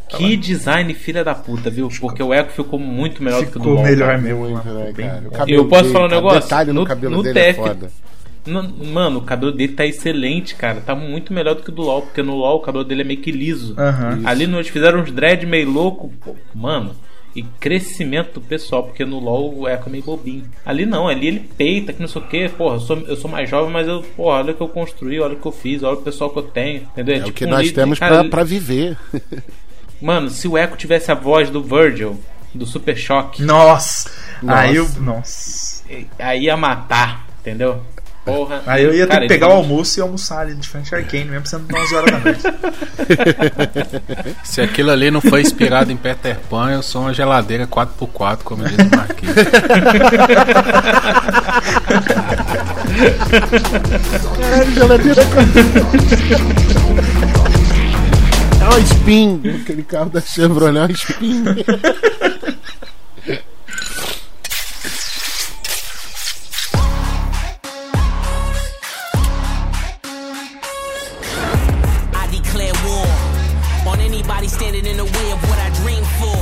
Que 0.08 0.38
design 0.38 0.94
filha 0.94 1.24
da 1.24 1.34
puta, 1.36 1.70
viu? 1.70 1.90
Porque 2.00 2.22
o 2.22 2.34
Echo 2.34 2.50
ficou 2.52 2.80
muito 2.80 3.24
melhor 3.24 3.44
do 3.44 3.52
que 3.52 3.58
o 3.58 3.60
do 3.60 3.60
ficou 3.60 3.74
LoL. 3.76 3.84
melhor 3.84 4.08
cara. 4.08 4.18
mesmo. 4.22 4.40
Muito, 4.50 4.68
né, 4.70 4.94
bem 4.96 5.08
cara? 5.08 5.24
O 5.48 5.50
Eu 5.50 5.66
posso 5.68 5.82
dele, 5.84 5.94
falar 5.94 6.06
um 6.06 6.10
negócio? 6.10 6.42
detalhe 6.42 6.68
no, 6.72 6.82
No- 6.82 6.86
cabelo 6.88 7.16
no 7.18 7.24
dele 7.24 7.40
é 7.40 7.44
TF. 7.54 7.56
foda. 7.60 7.92
No- 8.46 8.86
mano, 8.86 9.20
o 9.20 9.22
cabelo 9.24 9.52
dele 9.52 9.74
tá 9.74 9.86
excelente, 9.86 10.54
cara. 10.56 10.80
Tá 10.80 10.94
muito 10.96 11.34
melhor 11.34 11.56
do 11.56 11.64
que 11.64 11.70
o 11.70 11.74
do 11.74 11.82
LoL, 11.82 12.04
porque 12.04 12.22
no 12.22 12.36
LoL 12.36 12.58
o 12.58 12.62
cabelo 12.62 12.84
dele 12.84 13.02
é 13.02 13.04
meio 13.04 13.20
que 13.20 13.32
liso. 13.32 13.74
Aham. 13.78 14.22
Ali 14.24 14.44
eles 14.44 14.68
fizeram 14.68 15.00
uns 15.02 15.12
dread 15.12 15.46
meio 15.46 15.70
louco, 15.70 16.12
pô, 16.24 16.36
mano. 16.54 16.92
E 17.36 17.42
crescimento 17.60 18.36
do 18.36 18.42
pessoal, 18.42 18.84
porque 18.84 19.04
no 19.04 19.20
LoL 19.20 19.54
o 19.60 19.68
Echo 19.68 19.88
é 19.88 19.92
meio 19.92 20.04
bobinho. 20.06 20.46
Ali 20.66 20.86
não, 20.86 21.08
ali 21.08 21.28
ele 21.28 21.40
peita, 21.58 21.92
que 21.92 22.00
não 22.00 22.08
sei 22.08 22.22
o 22.22 22.26
que. 22.26 22.48
Porra, 22.50 22.76
eu 22.76 22.80
sou, 22.80 22.98
eu 23.00 23.16
sou 23.18 23.30
mais 23.30 23.50
jovem, 23.50 23.74
mas 23.74 23.88
eu, 23.88 24.02
porra, 24.16 24.38
olha 24.38 24.52
o 24.54 24.56
que 24.56 24.62
eu 24.62 24.70
construí, 24.70 25.20
olha 25.20 25.34
o 25.34 25.40
que 25.40 25.46
eu 25.46 25.52
fiz, 25.52 25.84
olha 25.84 25.98
o 25.98 26.02
pessoal 26.02 26.30
que 26.30 26.38
eu 26.40 26.44
tenho. 26.44 26.84
Entendeu? 26.84 27.16
É 27.16 27.20
o 27.20 27.24
tipo 27.24 27.38
que 27.38 27.46
um 27.46 27.50
nós 27.50 27.64
líder- 27.68 27.82
temos 27.82 28.00
cara, 28.00 28.20
pra, 28.22 28.30
pra 28.30 28.44
viver. 28.44 28.96
Mano, 30.02 30.30
se 30.30 30.48
o 30.48 30.58
Echo 30.58 30.76
tivesse 30.76 31.12
a 31.12 31.16
voz 31.16 31.50
do 31.50 31.64
Virgil, 31.64 32.20
do 32.54 32.66
Super 32.66 32.98
Choque. 32.98 33.44
Nossa! 33.44 34.10
Aí 34.48 34.76
eu. 34.76 34.84
Nossa. 35.00 35.02
Nossa. 35.02 35.84
Aí 36.20 36.44
ia 36.44 36.58
matar, 36.58 37.26
entendeu? 37.40 37.82
Porra. 38.26 38.64
Aí 38.66 38.84
eu 38.84 38.92
ia 38.92 39.06
ter 39.06 39.10
Cara, 39.10 39.20
que 39.20 39.26
ele 39.26 39.34
pegar 39.40 39.50
o 39.50 39.58
almoço 39.58 40.00
e 40.00 40.02
almoçar 40.02 40.40
ali 40.40 40.56
de 40.56 40.68
frente 40.68 40.96
a 40.96 40.98
Arcane, 40.98 41.26
mesmo 41.26 41.46
sendo 41.46 41.68
11 41.78 41.96
horas 41.96 42.12
da 42.12 42.20
noite. 42.20 42.42
Se 44.44 44.62
aquilo 44.62 44.90
ali 44.90 45.12
não 45.12 45.22
foi 45.22 45.42
inspirado 45.42 45.92
em 45.92 45.98
Peter 45.98 46.36
Pan, 46.50 46.72
eu 46.72 46.82
sou 46.82 47.04
uma 47.04 47.14
geladeira 47.14 47.68
4x4, 47.68 48.40
como 48.44 48.64
diz 48.64 48.78
o 48.80 48.98
Marquinhos. 48.98 49.36
Caralho, 54.42 54.72
geladeira 54.74 55.22
É 58.66 58.70
um 58.70 58.80
spin. 58.80 59.42
Aquele 59.62 59.84
carro 59.84 60.10
da 60.10 60.20
Chevrolet 60.20 60.80
é 60.80 60.86
um 60.86 60.92
spin. 60.92 61.44
I 72.14 72.28
declare 72.32 72.74
war 72.84 73.08
on 73.86 74.00
anybody 74.00 74.48
standing 74.48 74.88
in 74.88 74.98
the 74.98 75.04
way 75.04 75.32
of 75.32 75.48
what 75.48 75.60
I 75.60 75.70
dream 75.84 76.04
for. 76.20 76.36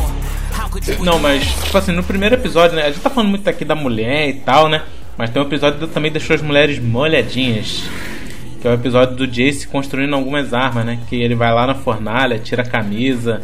How 0.57 0.69
could 0.69 0.87
you 0.87 1.03
Não, 1.03 1.19
mas, 1.19 1.43
tipo 1.43 1.77
assim, 1.77 1.91
no 1.91 2.03
primeiro 2.03 2.35
episódio, 2.35 2.75
né? 2.77 2.83
A 2.83 2.91
gente 2.91 3.01
tá 3.01 3.09
falando 3.09 3.29
muito 3.31 3.49
aqui 3.49 3.65
da 3.65 3.75
mulher 3.75 4.29
e 4.29 4.33
tal, 4.35 4.69
né? 4.69 4.83
Mas 5.17 5.29
tem 5.29 5.41
um 5.41 5.45
episódio 5.45 5.79
que 5.87 5.93
também 5.93 6.11
deixou 6.11 6.33
as 6.35 6.41
mulheres 6.41 6.79
molhadinhas. 6.79 7.83
Que 8.63 8.67
é 8.69 8.71
o 8.71 8.75
episódio 8.75 9.17
do 9.17 9.27
Jace 9.27 9.67
construindo 9.67 10.15
algumas 10.15 10.53
armas, 10.53 10.85
né? 10.85 10.97
Que 11.09 11.21
ele 11.21 11.35
vai 11.35 11.53
lá 11.53 11.67
na 11.67 11.75
fornalha, 11.75 12.39
tira 12.39 12.61
a 12.61 12.65
camisa, 12.65 13.41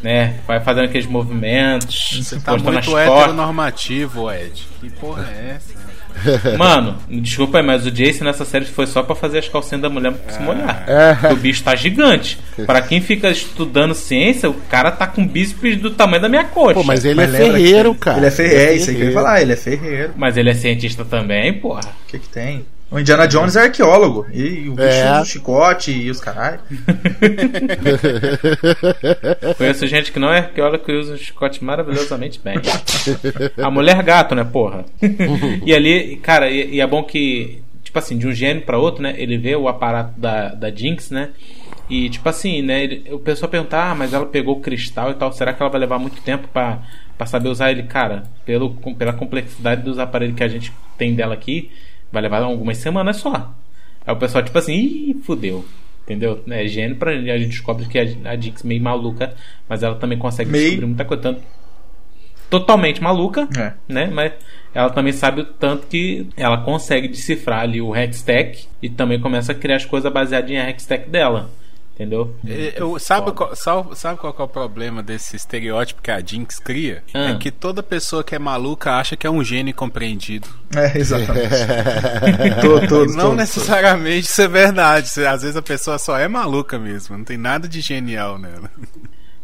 né? 0.00 0.36
Vai 0.46 0.60
fazendo 0.60 0.84
aqueles 0.84 1.08
movimentos, 1.08 2.20
Você 2.22 2.38
tá 2.38 2.56
muito 2.56 2.96
heteronormativo, 2.96 4.30
Ed. 4.30 4.64
Que 4.80 4.88
porra 4.90 5.28
é 5.28 5.56
essa? 5.56 5.80
Mano, 6.56 6.98
desculpa 7.08 7.58
aí, 7.58 7.64
mas 7.66 7.84
o 7.84 7.90
Jace 7.90 8.22
nessa 8.22 8.44
série 8.44 8.64
foi 8.64 8.86
só 8.86 9.02
pra 9.02 9.16
fazer 9.16 9.38
as 9.38 9.48
calcinhas 9.48 9.82
da 9.82 9.88
mulher 9.90 10.14
se 10.28 10.40
molhar. 10.40 10.84
É. 10.86 11.14
Porque 11.14 11.34
O 11.34 11.36
bicho 11.36 11.64
tá 11.64 11.74
gigante. 11.74 12.38
Pra 12.64 12.80
quem 12.80 13.00
fica 13.00 13.28
estudando 13.28 13.92
ciência, 13.92 14.48
o 14.48 14.54
cara 14.54 14.92
tá 14.92 15.08
com 15.08 15.26
bíceps 15.26 15.80
do 15.80 15.90
tamanho 15.90 16.22
da 16.22 16.28
minha 16.28 16.44
coxa. 16.44 16.74
Pô, 16.74 16.84
mas 16.84 17.04
ele 17.04 17.16
Mas 17.16 17.34
é 17.34 17.38
ferreiro, 17.38 17.92
que- 17.94 18.00
cara. 18.00 18.18
Ele 18.18 18.26
é 18.26 18.30
ferreiro, 18.30 18.70
é 18.70 18.74
isso 18.74 18.90
aí 18.90 18.94
que 18.96 19.02
eu 19.02 19.08
ia 19.08 19.14
falar, 19.14 19.42
ele 19.42 19.52
é 19.52 19.56
ferreiro. 19.56 20.12
Mas 20.16 20.36
ele 20.36 20.48
é 20.50 20.54
cientista 20.54 21.04
também, 21.04 21.52
porra. 21.54 21.80
O 21.80 22.06
que 22.06 22.20
que 22.20 22.28
tem? 22.28 22.64
O 22.90 22.98
Indiana 22.98 23.28
Jones 23.28 23.54
é 23.54 23.62
arqueólogo. 23.62 24.26
E 24.32 24.68
o 24.68 24.74
bicho 24.74 24.88
É. 24.88 25.18
do 25.20 25.24
chicote 25.24 25.92
e 25.92 26.10
os 26.10 26.20
caralho. 26.20 26.58
Conheço 29.56 29.86
gente 29.86 30.12
que 30.12 30.18
não 30.18 30.32
é 30.32 30.38
arqueóloga 30.38 30.78
que 30.78 30.92
usa 30.92 31.14
um 31.14 31.16
chicote 31.16 31.62
maravilhosamente 31.64 32.40
bem. 32.42 32.56
A 33.62 33.70
mulher 33.70 34.02
gato, 34.02 34.34
né, 34.34 34.44
porra? 34.44 34.84
e 35.64 35.74
ali, 35.74 36.16
cara, 36.16 36.50
e, 36.50 36.74
e 36.76 36.80
é 36.80 36.86
bom 36.86 37.02
que, 37.04 37.62
tipo 37.84 37.98
assim, 37.98 38.18
de 38.18 38.26
um 38.26 38.32
gênio 38.32 38.62
pra 38.62 38.78
outro, 38.78 39.02
né? 39.02 39.14
Ele 39.16 39.38
vê 39.38 39.54
o 39.54 39.68
aparato 39.68 40.18
da, 40.18 40.48
da 40.48 40.70
Jinx, 40.70 41.10
né? 41.10 41.30
E, 41.88 42.08
tipo 42.08 42.28
assim, 42.28 42.62
né? 42.62 42.84
Ele, 42.84 43.04
o 43.12 43.18
pessoal 43.18 43.48
pergunta, 43.50 43.76
ah, 43.78 43.94
mas 43.94 44.12
ela 44.12 44.26
pegou 44.26 44.56
o 44.56 44.60
cristal 44.60 45.10
e 45.10 45.14
tal, 45.14 45.32
será 45.32 45.52
que 45.52 45.62
ela 45.62 45.70
vai 45.70 45.80
levar 45.80 45.98
muito 45.98 46.20
tempo 46.22 46.48
pra, 46.52 46.78
pra 47.16 47.26
saber 47.26 47.48
usar 47.48 47.70
ele? 47.70 47.84
Cara, 47.84 48.24
pelo, 48.44 48.70
pela 48.94 49.12
complexidade 49.12 49.82
dos 49.82 49.98
aparelhos 49.98 50.36
que 50.36 50.44
a 50.44 50.48
gente 50.48 50.72
tem 50.98 51.14
dela 51.14 51.34
aqui, 51.34 51.70
vai 52.12 52.22
levar 52.22 52.42
algumas 52.42 52.78
semanas 52.78 53.16
só. 53.16 53.52
Aí 54.06 54.14
o 54.14 54.16
pessoal, 54.16 54.42
tipo 54.44 54.58
assim, 54.58 54.74
ih, 54.74 55.16
fudeu. 55.24 55.64
Entendeu? 56.04 56.42
É 56.48 56.66
gênio 56.66 56.96
pra 56.96 57.12
gente. 57.16 57.30
A 57.30 57.38
gente 57.38 57.50
descobre 57.50 57.86
que 57.86 57.98
a, 57.98 58.02
a 58.30 58.36
Jinx 58.36 58.64
é 58.64 58.68
meio 58.68 58.82
maluca, 58.82 59.34
mas 59.68 59.82
ela 59.82 59.94
também 59.94 60.18
consegue 60.18 60.50
Meio. 60.50 60.64
descobrir 60.64 60.86
muita 60.86 61.04
coisa. 61.04 61.22
Tanto, 61.22 61.42
totalmente 62.48 63.00
maluca, 63.02 63.48
É. 63.56 63.72
né? 63.88 64.06
Mas 64.12 64.32
ela 64.74 64.90
também 64.90 65.12
sabe 65.12 65.42
o 65.42 65.44
tanto 65.44 65.86
que 65.86 66.26
ela 66.36 66.58
consegue 66.62 67.06
decifrar 67.08 67.60
ali 67.60 67.80
o 67.80 67.94
Hextech 67.94 68.66
e 68.82 68.88
também 68.88 69.20
começa 69.20 69.52
a 69.52 69.54
criar 69.54 69.76
as 69.76 69.84
coisas 69.84 70.12
baseadas 70.12 70.50
em 70.50 70.56
Hextech 70.58 71.08
dela. 71.08 71.50
Entendeu? 72.00 72.34
Eu, 72.76 72.98
sabe, 72.98 73.30
qual, 73.32 73.54
sabe 73.54 74.18
qual 74.18 74.34
é 74.38 74.42
o 74.42 74.48
problema 74.48 75.02
desse 75.02 75.36
estereótipo 75.36 76.00
que 76.00 76.10
a 76.10 76.18
Jinx 76.18 76.58
cria? 76.58 77.04
Ah. 77.12 77.32
É 77.32 77.34
que 77.34 77.50
toda 77.50 77.82
pessoa 77.82 78.24
que 78.24 78.34
é 78.34 78.38
maluca 78.38 78.92
acha 78.92 79.16
que 79.18 79.26
é 79.26 79.30
um 79.30 79.44
gênio 79.44 79.72
incompreendido. 79.72 80.48
É, 80.74 80.96
exatamente. 80.96 81.50
To- 82.62 82.88
todos, 82.88 83.12
E 83.14 83.16
não 83.18 83.34
necessariamente 83.34 84.28
isso 84.28 84.40
é 84.40 84.48
verdade. 84.48 85.10
Às 85.26 85.42
vezes 85.42 85.56
a 85.56 85.60
pessoa 85.60 85.98
só 85.98 86.16
é 86.18 86.26
maluca 86.26 86.78
mesmo. 86.78 87.18
Não 87.18 87.24
tem 87.24 87.36
nada 87.36 87.68
de 87.68 87.82
genial 87.82 88.38
nela. 88.38 88.70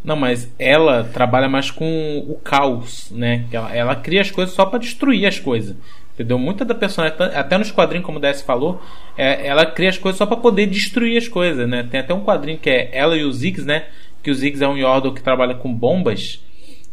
Não, 0.02 0.16
mas 0.16 0.48
ela 0.58 1.04
trabalha 1.04 1.50
mais 1.50 1.70
com 1.70 2.24
o 2.26 2.36
caos, 2.42 3.10
né? 3.10 3.44
Ela, 3.52 3.74
ela 3.76 3.96
cria 3.96 4.22
as 4.22 4.30
coisas 4.30 4.54
só 4.54 4.64
pra 4.64 4.78
destruir 4.78 5.26
as 5.26 5.38
coisas. 5.38 5.76
Entendeu? 6.16 6.38
Muita 6.38 6.64
da 6.64 6.74
personagem, 6.74 7.14
até 7.34 7.58
nos 7.58 7.70
quadrinhos, 7.70 8.06
como 8.06 8.16
o 8.16 8.20
DS 8.20 8.40
falou, 8.40 8.82
é, 9.18 9.46
ela 9.46 9.66
cria 9.66 9.90
as 9.90 9.98
coisas 9.98 10.16
só 10.16 10.24
pra 10.24 10.38
poder 10.38 10.66
destruir 10.66 11.18
as 11.18 11.28
coisas, 11.28 11.68
né? 11.68 11.86
Tem 11.90 12.00
até 12.00 12.14
um 12.14 12.24
quadrinho 12.24 12.56
que 12.58 12.70
é 12.70 12.88
ela 12.90 13.14
e 13.16 13.22
o 13.22 13.30
Ziggs, 13.30 13.66
né? 13.66 13.84
Que 14.22 14.30
o 14.30 14.34
Ziggs 14.34 14.64
é 14.64 14.66
um 14.66 14.78
Yordle 14.78 15.12
que 15.12 15.22
trabalha 15.22 15.54
com 15.54 15.70
bombas. 15.70 16.40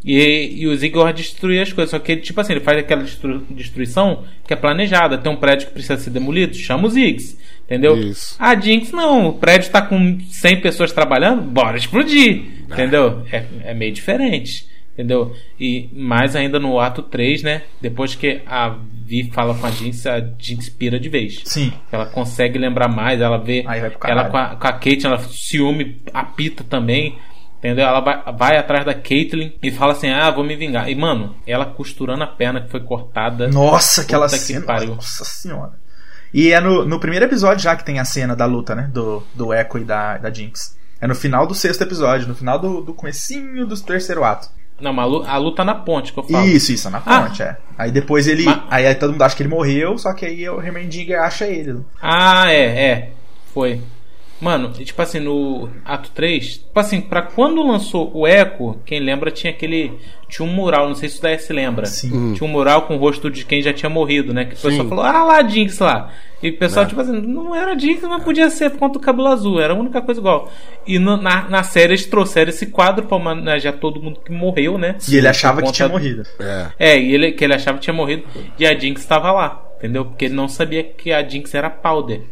E, 0.04 0.60
e 0.60 0.66
o 0.66 0.76
Ziggs 0.76 0.92
gosta 0.94 1.14
de 1.14 1.22
destruir 1.22 1.62
as 1.62 1.72
coisas. 1.72 1.90
Só 1.90 1.98
que 1.98 2.12
ele, 2.12 2.20
tipo 2.20 2.38
assim, 2.38 2.52
ele 2.52 2.60
faz 2.60 2.76
aquela 2.78 3.02
destru- 3.02 3.42
destruição 3.48 4.24
que 4.46 4.52
é 4.52 4.56
planejada. 4.56 5.16
Tem 5.16 5.32
um 5.32 5.36
prédio 5.36 5.68
que 5.68 5.72
precisa 5.72 5.96
ser 5.96 6.10
demolido, 6.10 6.54
chama 6.54 6.86
o 6.86 6.90
Ziggs. 6.90 7.38
Entendeu? 7.64 7.96
Isso. 7.96 8.36
A 8.38 8.54
Jinx 8.54 8.92
não, 8.92 9.28
o 9.28 9.32
prédio 9.32 9.70
tá 9.70 9.80
com 9.80 10.18
100 10.20 10.60
pessoas 10.60 10.92
trabalhando, 10.92 11.40
bora 11.40 11.78
explodir. 11.78 12.42
Entendeu? 12.70 13.22
É, 13.32 13.44
é 13.64 13.72
meio 13.74 13.90
diferente. 13.92 14.66
Entendeu? 14.94 15.34
E 15.58 15.90
mais 15.92 16.36
ainda 16.36 16.60
no 16.60 16.78
ato 16.78 17.02
3, 17.02 17.42
né? 17.42 17.62
Depois 17.80 18.14
que 18.14 18.42
a 18.46 18.76
Vi 19.04 19.30
fala 19.32 19.54
com 19.54 19.66
a 19.66 19.70
Jinx, 19.70 20.06
a 20.06 20.20
Jinx 20.38 20.68
pira 20.68 20.98
de 20.98 21.08
vez. 21.08 21.42
Sim. 21.44 21.72
Ela 21.90 22.06
consegue 22.06 22.58
lembrar 22.58 22.88
mais, 22.88 23.20
ela 23.20 23.36
vê. 23.36 23.64
Ela 24.04 24.30
com 24.30 24.36
a, 24.36 24.56
com 24.56 24.66
a 24.66 24.72
Kate, 24.72 25.04
ela 25.04 25.18
ciúme, 25.18 26.00
apita 26.12 26.62
também. 26.62 27.18
Entendeu? 27.58 27.86
Ela 27.86 28.00
vai, 28.00 28.22
vai 28.34 28.56
atrás 28.56 28.84
da 28.84 28.94
Caitlyn 28.94 29.54
e 29.62 29.70
fala 29.70 29.92
assim: 29.92 30.10
Ah, 30.10 30.30
vou 30.30 30.44
me 30.44 30.54
vingar. 30.54 30.88
E, 30.88 30.94
mano, 30.94 31.34
ela 31.46 31.64
costurando 31.64 32.22
a 32.22 32.26
perna 32.26 32.60
que 32.60 32.70
foi 32.70 32.80
cortada. 32.80 33.48
Nossa, 33.48 34.02
aquela 34.02 34.28
que 34.28 34.36
cena. 34.36 34.66
pariu. 34.66 34.94
Nossa 34.94 35.24
senhora. 35.24 35.72
E 36.32 36.52
é 36.52 36.60
no, 36.60 36.84
no 36.84 37.00
primeiro 37.00 37.24
episódio 37.24 37.64
já 37.64 37.74
que 37.74 37.84
tem 37.84 37.98
a 37.98 38.04
cena 38.04 38.36
da 38.36 38.44
luta, 38.44 38.74
né? 38.74 38.90
Do, 38.92 39.22
do 39.34 39.52
Echo 39.54 39.78
e 39.78 39.84
da, 39.84 40.18
da 40.18 40.30
Jinx. 40.30 40.76
É 41.00 41.06
no 41.06 41.14
final 41.14 41.46
do 41.46 41.54
sexto 41.54 41.82
episódio, 41.82 42.28
no 42.28 42.34
final 42.34 42.58
do, 42.58 42.80
do 42.80 42.92
comecinho 42.92 43.66
do 43.66 43.80
terceiro 43.80 44.24
ato. 44.24 44.48
Não, 44.80 44.92
mas 44.92 45.04
a 45.04 45.08
lu- 45.08 45.24
a 45.24 45.36
luta 45.36 45.64
na 45.64 45.74
ponte 45.74 46.12
que 46.12 46.18
eu 46.18 46.24
falo. 46.24 46.46
Isso, 46.46 46.72
isso, 46.72 46.90
na 46.90 47.00
Ah. 47.04 47.22
ponte, 47.22 47.42
é. 47.42 47.56
Aí 47.78 47.90
depois 47.90 48.26
ele. 48.26 48.44
Mas- 48.44 48.60
Aí, 48.70 48.86
aí 48.86 48.94
todo 48.94 49.12
mundo 49.12 49.22
acha 49.22 49.36
que 49.36 49.42
ele 49.42 49.50
morreu, 49.50 49.96
só 49.98 50.12
que 50.12 50.26
aí 50.26 50.48
o 50.48 50.60
Heimerdinger 50.60 51.20
acha 51.22 51.46
ele. 51.46 51.80
Ah, 52.02 52.50
é, 52.52 52.64
é. 52.90 53.10
Foi. 53.52 53.80
Mano, 54.40 54.72
e 54.78 54.84
tipo 54.84 55.00
assim, 55.00 55.20
no 55.20 55.70
ato 55.84 56.10
3, 56.10 56.58
tipo 56.58 56.78
assim, 56.80 57.00
pra 57.00 57.22
quando 57.22 57.62
lançou 57.66 58.10
o 58.12 58.26
Echo, 58.26 58.76
quem 58.84 59.00
lembra 59.00 59.30
tinha 59.30 59.52
aquele. 59.52 59.92
Tinha 60.28 60.46
um 60.46 60.52
mural, 60.52 60.88
não 60.88 60.94
sei 60.94 61.08
se 61.08 61.18
o 61.20 61.22
daí 61.22 61.38
se 61.38 61.52
lembra. 61.52 61.86
Sim. 61.86 62.34
Tinha 62.34 62.46
um 62.48 62.52
mural 62.52 62.82
com 62.82 62.96
o 62.96 62.98
rosto 62.98 63.30
de 63.30 63.44
quem 63.46 63.62
já 63.62 63.72
tinha 63.72 63.88
morrido, 63.88 64.34
né? 64.34 64.44
Que 64.44 64.52
o 64.52 64.56
pessoal 64.56 64.72
Sim. 64.72 64.88
falou, 64.88 65.04
ah 65.04 65.22
lá, 65.24 65.42
Jinx 65.48 65.78
lá. 65.78 66.10
E 66.42 66.50
o 66.50 66.58
pessoal, 66.58 66.84
É. 66.84 66.88
tipo 66.88 67.00
assim, 67.00 67.12
não 67.12 67.54
era 67.54 67.78
Jinx, 67.78 68.02
mas 68.02 68.22
podia 68.24 68.50
ser 68.50 68.70
por 68.70 68.80
conta 68.80 68.98
do 68.98 69.00
cabelo 69.04 69.28
azul, 69.28 69.60
era 69.60 69.72
a 69.72 69.76
única 69.76 70.02
coisa 70.02 70.20
igual. 70.20 70.50
E 70.86 70.98
no- 70.98 71.16
na, 71.16 71.48
na 71.48 71.62
série 71.62 71.92
eles 71.92 72.04
trouxeram 72.04 72.50
esse 72.50 72.66
quadro 72.66 73.06
pra 73.06 73.16
homenagear 73.16 73.74
todo 73.78 74.02
mundo 74.02 74.20
que 74.22 74.32
morreu, 74.32 74.76
né? 74.76 74.96
E 75.08 75.16
ele 75.16 75.28
achava 75.28 75.62
que 75.62 75.72
tinha 75.72 75.88
morrido. 75.88 76.22
É. 76.40 76.66
É, 76.78 76.98
e 77.00 77.14
ele, 77.14 77.32
que 77.32 77.44
ele 77.44 77.54
achava 77.54 77.78
que 77.78 77.84
tinha 77.84 77.94
morrido. 77.94 78.24
E 78.58 78.66
a 78.66 78.76
Jinx 78.78 79.00
estava 79.00 79.30
lá, 79.32 79.64
entendeu? 79.78 80.04
Porque 80.04 80.24
ele 80.26 80.34
não 80.34 80.48
sabia 80.48 80.82
que 80.82 81.12
a 81.12 81.26
Jinx 81.26 81.54
era 81.54 81.70
Powder. 81.70 82.22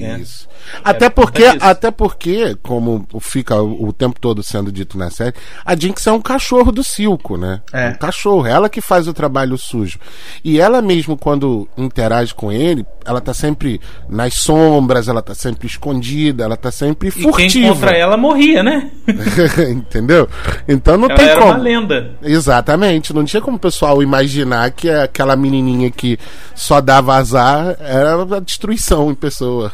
Né? 0.00 0.18
Isso. 0.20 0.48
Até 0.84 1.06
É, 1.06 1.08
porque, 1.10 1.42
é 1.44 1.56
isso. 1.56 1.64
até 1.64 1.90
porque, 1.90 2.56
como 2.62 3.06
fica 3.20 3.60
o 3.60 3.92
tempo 3.92 4.18
todo 4.20 4.42
sendo 4.42 4.70
dito 4.72 4.96
na 4.96 5.10
série, 5.10 5.34
a 5.64 5.74
Jinx 5.76 6.06
é 6.06 6.12
um 6.12 6.20
cachorro 6.20 6.70
do 6.72 6.82
circo, 6.84 7.36
né? 7.36 7.60
É. 7.72 7.88
Um 7.90 7.94
cachorro, 7.94 8.46
ela 8.46 8.68
que 8.68 8.80
faz 8.80 9.06
o 9.08 9.12
trabalho 9.12 9.58
sujo. 9.58 9.98
E 10.44 10.58
ela 10.60 10.80
mesmo, 10.80 11.16
quando 11.16 11.68
interage 11.76 12.34
com 12.34 12.50
ele, 12.52 12.86
ela 13.04 13.20
tá 13.20 13.34
sempre 13.34 13.80
nas 14.08 14.34
sombras, 14.34 15.08
ela 15.08 15.22
tá 15.22 15.34
sempre 15.34 15.66
escondida, 15.66 16.44
ela 16.44 16.56
tá 16.56 16.70
sempre 16.70 17.08
E 17.08 17.12
quem 17.12 17.22
furtiva. 17.32 17.74
contra 17.74 17.96
ela 17.96 18.16
morria, 18.16 18.62
né? 18.62 18.90
Entendeu? 19.70 20.28
Então 20.68 20.96
não 20.96 21.08
ela 21.08 21.16
tem 21.16 21.28
era 21.28 21.40
como. 21.40 21.52
uma 21.52 21.58
lenda. 21.58 22.12
Exatamente, 22.22 23.12
não 23.12 23.24
tinha 23.24 23.40
como 23.40 23.56
o 23.56 23.60
pessoal 23.60 24.02
imaginar 24.02 24.70
que 24.70 24.88
aquela 24.90 25.36
menininha 25.36 25.90
que 25.90 26.18
só 26.54 26.80
dava 26.80 27.14
azar 27.16 27.76
era 27.80 28.22
a 28.36 28.40
destruição 28.40 29.10
em 29.10 29.14
pessoa. 29.14 29.72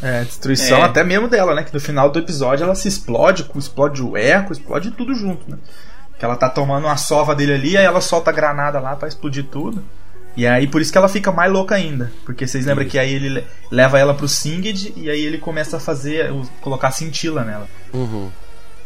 É, 0.00 0.22
destruição 0.22 0.78
É. 0.78 0.82
até 0.82 1.02
mesmo 1.02 1.28
dela, 1.28 1.54
né? 1.54 1.64
Que 1.64 1.74
no 1.74 1.80
final 1.80 2.08
do 2.10 2.18
episódio 2.18 2.64
ela 2.64 2.74
se 2.74 2.86
explode, 2.86 3.48
explode 3.56 4.02
o 4.02 4.16
eco, 4.16 4.52
explode 4.52 4.92
tudo 4.92 5.14
junto, 5.14 5.50
né? 5.50 5.58
Que 6.18 6.24
ela 6.24 6.36
tá 6.36 6.48
tomando 6.48 6.84
uma 6.84 6.96
sova 6.96 7.34
dele 7.34 7.54
ali, 7.54 7.76
aí 7.76 7.84
ela 7.84 8.00
solta 8.00 8.30
a 8.30 8.32
granada 8.32 8.78
lá 8.80 8.94
pra 8.96 9.08
explodir 9.08 9.44
tudo. 9.44 9.82
E 10.36 10.46
aí 10.46 10.68
por 10.68 10.80
isso 10.80 10.92
que 10.92 10.98
ela 10.98 11.08
fica 11.08 11.32
mais 11.32 11.50
louca 11.52 11.74
ainda. 11.74 12.12
Porque 12.24 12.46
vocês 12.46 12.64
lembram 12.64 12.86
que 12.86 12.96
aí 12.98 13.12
ele 13.12 13.28
le- 13.28 13.44
leva 13.72 13.98
ela 13.98 14.14
pro 14.14 14.28
Singed 14.28 14.92
e 14.96 15.10
aí 15.10 15.20
ele 15.20 15.38
começa 15.38 15.78
a 15.78 15.80
fazer, 15.80 16.30
colocar 16.60 16.92
cintila 16.92 17.42
nela. 17.44 17.66
Uhum. 17.92 18.30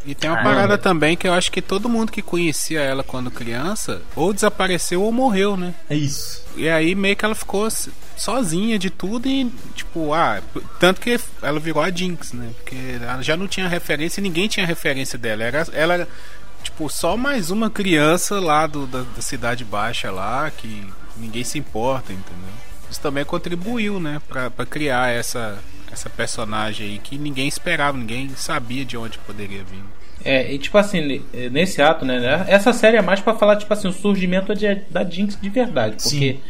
E 0.05 0.15
tem 0.15 0.29
uma 0.31 0.41
Ah, 0.41 0.43
parada 0.43 0.77
não. 0.77 0.83
também 0.83 1.17
que 1.17 1.29
eu 1.29 1.33
acho 1.33 1.51
que 1.53 1.63
todo 1.63 1.89
mundo 1.89 2.11
que 2.11 2.21
conhecia 2.23 2.81
ela 2.81 3.05
quando 3.05 3.31
criança 3.31 4.03
ou 4.17 4.33
desapareceu 4.33 5.03
ou 5.03 5.13
morreu, 5.13 5.57
né? 5.57 5.75
É 5.89 5.95
isso. 5.95 6.43
E 6.57 6.69
aí 6.69 6.95
meio 6.95 7.15
que 7.17 7.25
ela 7.25 7.35
ficou 7.35 7.69
sozinha 8.17 8.79
de 8.79 8.91
tudo 8.91 9.29
e 9.29 9.51
tipo, 9.75 10.13
ah, 10.13 10.43
tanto 10.79 11.01
que 11.01 11.19
ela 11.41 11.59
virou 11.61 11.83
a 11.83 11.91
Jinx, 11.91 12.33
né? 12.33 12.51
Porque 12.57 12.77
ela 13.01 13.23
já 13.23 13.37
não 13.37 13.47
tinha 13.49 13.69
referência 13.69 14.21
e 14.21 14.23
ninguém 14.23 14.49
tinha 14.49 14.67
referência 14.67 15.19
dela. 15.19 15.43
Era, 15.45 15.67
ela 15.73 15.95
era 15.95 16.09
tipo 16.63 16.89
só 16.89 17.17
mais 17.17 17.51
uma 17.51 17.71
criança 17.71 18.39
lá 18.41 18.67
do, 18.67 18.87
da, 18.87 19.03
da 19.03 19.23
cidade 19.23 19.65
baixa 19.65 20.11
lá 20.11 20.51
que 20.51 20.87
ninguém 21.17 21.45
se 21.45 21.59
importa, 21.59 22.13
entendeu? 22.13 22.53
Isso 22.91 23.01
também 23.01 23.25
contribuiu, 23.25 23.99
né, 23.99 24.21
pra, 24.29 24.51
pra 24.51 24.67
criar 24.67 25.11
essa 25.11 25.59
essa 25.93 26.09
personagem 26.11 26.87
aí 26.89 26.99
que 26.99 27.19
ninguém 27.19 27.47
esperava, 27.47 27.97
ninguém 27.97 28.31
sabia 28.37 28.85
de 28.85 28.97
onde 28.97 29.19
poderia 29.19 29.63
vir. 29.63 29.83
É, 30.25 30.53
e 30.53 30.59
tipo 30.59 30.79
assim, 30.79 31.01
ne- 31.01 31.51
nesse 31.51 31.83
ato, 31.83 32.05
né? 32.05 32.45
Essa 32.49 32.73
série 32.73 32.97
é 32.97 33.03
mais 33.03 33.21
pra 33.21 33.35
falar, 33.35 33.57
tipo 33.57 33.73
assim, 33.73 33.89
o 33.89 33.93
surgimento 33.93 34.55
de- 34.55 34.77
da 34.89 35.03
Jinx 35.05 35.37
de 35.41 35.49
verdade. 35.51 35.97
Porque 36.03 36.09
Sim. 36.35 36.41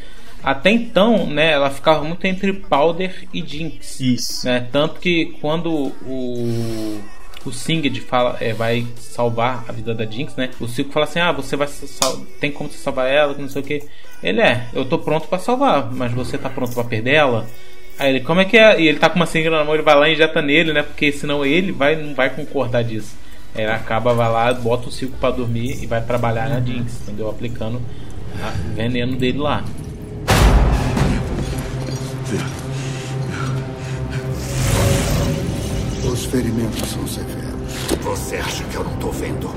até 0.43 0.71
então, 0.71 1.27
né, 1.27 1.53
ela 1.53 1.71
ficava 1.71 2.05
muito 2.05 2.25
entre 2.27 2.53
Powder 2.53 3.27
e 3.33 3.41
Jinx. 3.47 3.99
Isso. 4.01 4.47
Né? 4.47 4.69
Tanto 4.71 5.01
que 5.01 5.37
quando 5.41 5.93
o. 6.07 7.01
O 7.45 7.51
Singed 7.51 8.01
fala, 8.03 8.37
é, 8.41 8.53
vai 8.53 8.87
salvar 8.97 9.65
a 9.67 9.73
vida 9.73 9.93
da 9.93 10.05
Jinx, 10.07 10.37
né? 10.37 10.51
O 10.61 10.69
Silco 10.69 10.93
fala 10.93 11.07
assim: 11.07 11.19
Ah, 11.19 11.33
você 11.33 11.57
vai 11.57 11.67
sal- 11.67 12.19
tem 12.39 12.53
como 12.53 12.71
você 12.71 12.79
salvar 12.79 13.11
ela, 13.11 13.35
não 13.37 13.49
sei 13.49 13.63
o 13.63 13.65
que. 13.65 13.83
Ele 14.23 14.41
é, 14.41 14.69
eu 14.73 14.85
tô 14.85 14.97
pronto 14.97 15.27
pra 15.27 15.41
salvar, 15.41 15.91
mas 15.91 16.13
você 16.13 16.39
tá 16.39 16.49
pronto 16.49 16.73
pra 16.73 16.85
perder 16.85 17.15
ela? 17.15 17.45
Aí 18.03 18.17
ele, 18.17 18.21
como 18.21 18.41
é 18.41 18.45
que 18.45 18.59
é? 18.59 18.81
E 18.81 18.89
ele 18.89 18.99
tá 18.99 19.09
com 19.09 19.15
uma 19.15 19.27
seringa 19.27 19.51
na 19.51 19.63
mão, 19.63 19.75
ele 19.75 19.85
vai 19.85 19.95
lá 19.95 20.09
e 20.09 20.15
injeta 20.15 20.43
nele, 20.43 20.73
né? 20.73 20.83
Porque 20.83 21.13
senão 21.13 21.47
ele 21.47 21.71
vai, 21.71 21.95
não 21.95 22.17
vai 22.17 22.31
concordar 22.31 22.83
disso. 22.83 23.15
Aí 23.55 23.63
ele 23.63 23.71
acaba, 23.71 24.13
vai 24.13 24.29
lá, 24.29 24.53
bota 24.53 24.89
o 24.89 24.91
Silco 24.91 25.17
pra 25.19 25.31
dormir 25.31 25.81
e 25.81 25.87
vai 25.87 26.01
trabalhar 26.01 26.49
na 26.49 26.61
Jinx, 26.61 27.01
entendeu? 27.03 27.31
Aplicando 27.31 27.77
o 27.77 28.75
veneno 28.75 29.15
dele 29.17 29.39
lá. 29.39 29.63
Os 36.05 36.25
ferimentos 36.25 36.91
são 36.91 37.07
severos. 37.07 37.71
Você 38.03 38.35
acha 38.35 38.65
que 38.65 38.75
eu 38.75 38.83
não 38.83 38.97
tô 38.97 39.13
vendo? 39.13 39.49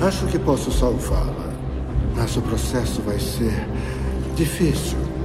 Acho 0.00 0.26
que 0.26 0.38
posso 0.38 0.70
salvá-la. 0.70 1.48
Mas 2.14 2.36
o 2.36 2.42
processo 2.42 3.02
vai 3.02 3.18
ser 3.18 3.66
difícil. 4.36 5.17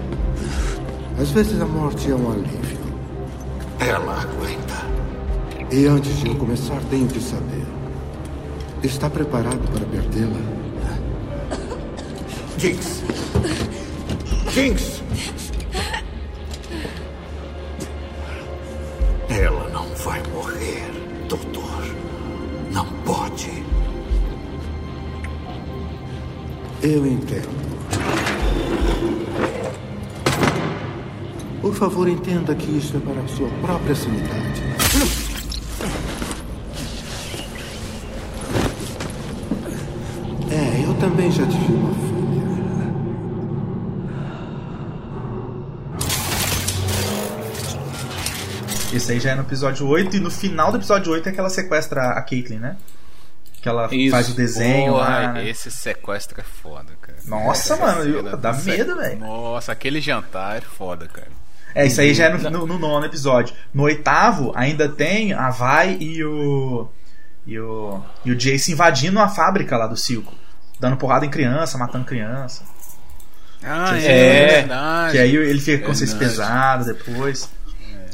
Às 1.19 1.29
vezes 1.31 1.61
a 1.61 1.65
morte 1.65 2.11
é 2.11 2.15
um 2.15 2.31
alívio. 2.31 2.79
Ela 3.79 4.21
aguenta. 4.21 4.73
E 5.71 5.85
antes 5.85 6.17
de 6.19 6.27
eu 6.27 6.35
começar, 6.35 6.79
tenho 6.89 7.07
que 7.07 7.19
saber. 7.19 7.65
Está 8.83 9.09
preparado 9.09 9.59
para 9.71 9.85
perdê-la? 9.85 10.39
Jinx! 12.57 13.03
Jinx! 14.51 15.01
Ela 19.29 19.69
não 19.69 19.85
vai 19.95 20.21
morrer, 20.33 20.83
doutor. 21.29 21.83
Não 22.71 22.85
pode. 23.05 23.63
Eu 26.81 27.05
entendo. 27.05 27.63
Por 31.63 31.73
favor, 31.73 32.07
entenda 32.09 32.53
que 32.53 32.69
isso 32.77 32.95
é 32.97 32.99
para 32.99 33.21
a 33.21 33.27
sua 33.27 33.47
própria 33.61 33.95
sanidade. 33.95 34.61
É, 40.51 40.83
eu 40.85 40.93
também 40.99 41.31
já 41.31 41.45
tive 41.47 41.73
uma 41.73 41.93
filha. 41.93 42.13
Esse 48.93 49.11
aí 49.13 49.19
já 49.19 49.31
é 49.31 49.35
no 49.35 49.41
episódio 49.41 49.87
8 49.87 50.17
e 50.17 50.19
no 50.19 50.29
final 50.29 50.71
do 50.71 50.77
episódio 50.77 51.11
8 51.11 51.27
é 51.29 51.31
que 51.31 51.39
ela 51.39 51.49
sequestra 51.49 52.11
a 52.11 52.21
Caitlyn, 52.21 52.59
né? 52.59 52.77
Que 53.59 53.67
ela 53.67 53.87
Isso. 53.93 54.11
faz 54.11 54.29
o 54.29 54.35
desenho 54.35 54.91
Boa, 54.91 55.03
lá. 55.07 55.33
né? 55.33 55.49
Esse 55.49 55.71
sequestro 55.71 56.39
é 56.39 56.43
foda, 56.43 56.93
cara. 57.01 57.17
Nossa, 57.25 57.73
Essa 57.73 57.83
mano, 57.85 58.01
eu- 58.03 58.37
dá 58.37 58.51
do 58.51 58.63
medo, 58.63 58.95
velho. 58.95 59.19
Nossa, 59.19 59.71
aquele 59.71 59.99
jantar 59.99 60.57
é 60.57 60.61
foda, 60.61 61.07
cara. 61.07 61.31
É, 61.75 61.85
isso 61.87 61.99
aí 62.01 62.13
já 62.13 62.25
é 62.25 62.29
no, 62.29 62.49
no- 62.49 62.67
no 62.67 62.77
nono 62.79 63.05
episódio. 63.05 63.53
No 63.73 63.83
oitavo, 63.83 64.51
ainda 64.55 64.87
tem 64.89 65.33
a 65.33 65.49
Vai 65.49 65.97
e 65.99 66.23
o. 66.23 66.87
E 67.47 67.59
o. 67.59 67.99
E 68.23 68.31
o 68.31 68.35
Jace 68.35 68.71
invadindo 68.71 69.19
a 69.19 69.27
fábrica 69.27 69.75
lá 69.77 69.87
do 69.87 69.97
Silco. 69.97 70.33
Dando 70.79 70.97
porrada 70.97 71.25
em 71.25 71.29
criança, 71.29 71.77
matando 71.77 72.05
criança. 72.05 72.63
Ah, 73.63 73.93
Que- 73.97 74.05
é, 74.05 74.45
verdade. 74.59 75.11
Que 75.13 75.17
aí 75.19 75.35
ele 75.35 75.59
fica 75.61 75.79
com 75.79 75.87
consciência 75.87 76.17
pesada 76.17 76.93
depois. 76.93 77.49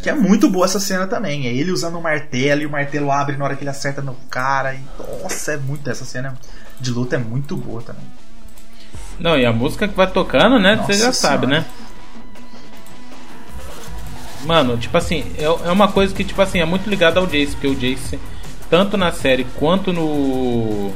Que 0.02 0.10
é 0.10 0.14
muito 0.15 0.49
boa 0.49 0.65
essa 0.65 0.80
cena 0.80 1.07
também. 1.07 1.45
É 1.48 1.53
ele 1.53 1.72
usando 1.72 1.98
o 1.98 2.02
martelo 2.02 2.61
e 2.61 2.65
o 2.65 2.69
martelo 2.69 3.11
abre 3.11 3.36
na 3.36 3.44
hora 3.44 3.56
que 3.56 3.64
ele 3.64 3.69
acerta 3.69 4.02
no 4.02 4.14
cara. 4.30 4.73
E, 4.73 4.80
nossa, 5.22 5.53
é 5.53 5.57
muito. 5.57 5.90
Essa 5.90 6.06
cena 6.06 6.36
de 6.80 6.91
luta 6.91 7.15
é 7.18 7.19
muito 7.19 7.57
boa 7.57 7.81
também. 7.81 8.06
Não, 9.19 9.38
e 9.38 9.45
a 9.45 9.52
música 9.52 9.88
que 9.88 9.95
vai 9.95 10.07
tocando, 10.07 10.57
né? 10.60 10.76
Nossa 10.77 10.94
Você 10.94 10.99
já 10.99 11.11
sabe, 11.11 11.45
Senhora. 11.45 11.61
né? 11.61 11.65
Mano, 14.45 14.78
tipo 14.78 14.95
assim, 14.98 15.24
é, 15.38 15.44
é 15.44 15.72
uma 15.72 15.88
coisa 15.91 16.14
que, 16.14 16.24
tipo 16.24 16.41
assim, 16.41 16.60
é 16.60 16.66
muito 16.66 16.90
ligada 16.90 17.20
ao 17.20 17.28
Jace, 17.28 17.52
porque 17.56 17.68
o 17.68 17.76
Jace, 17.76 18.20
tanto 18.70 18.95
na 18.98 19.11
série 19.11 19.45
quanto 19.57 19.91
no. 19.94 20.91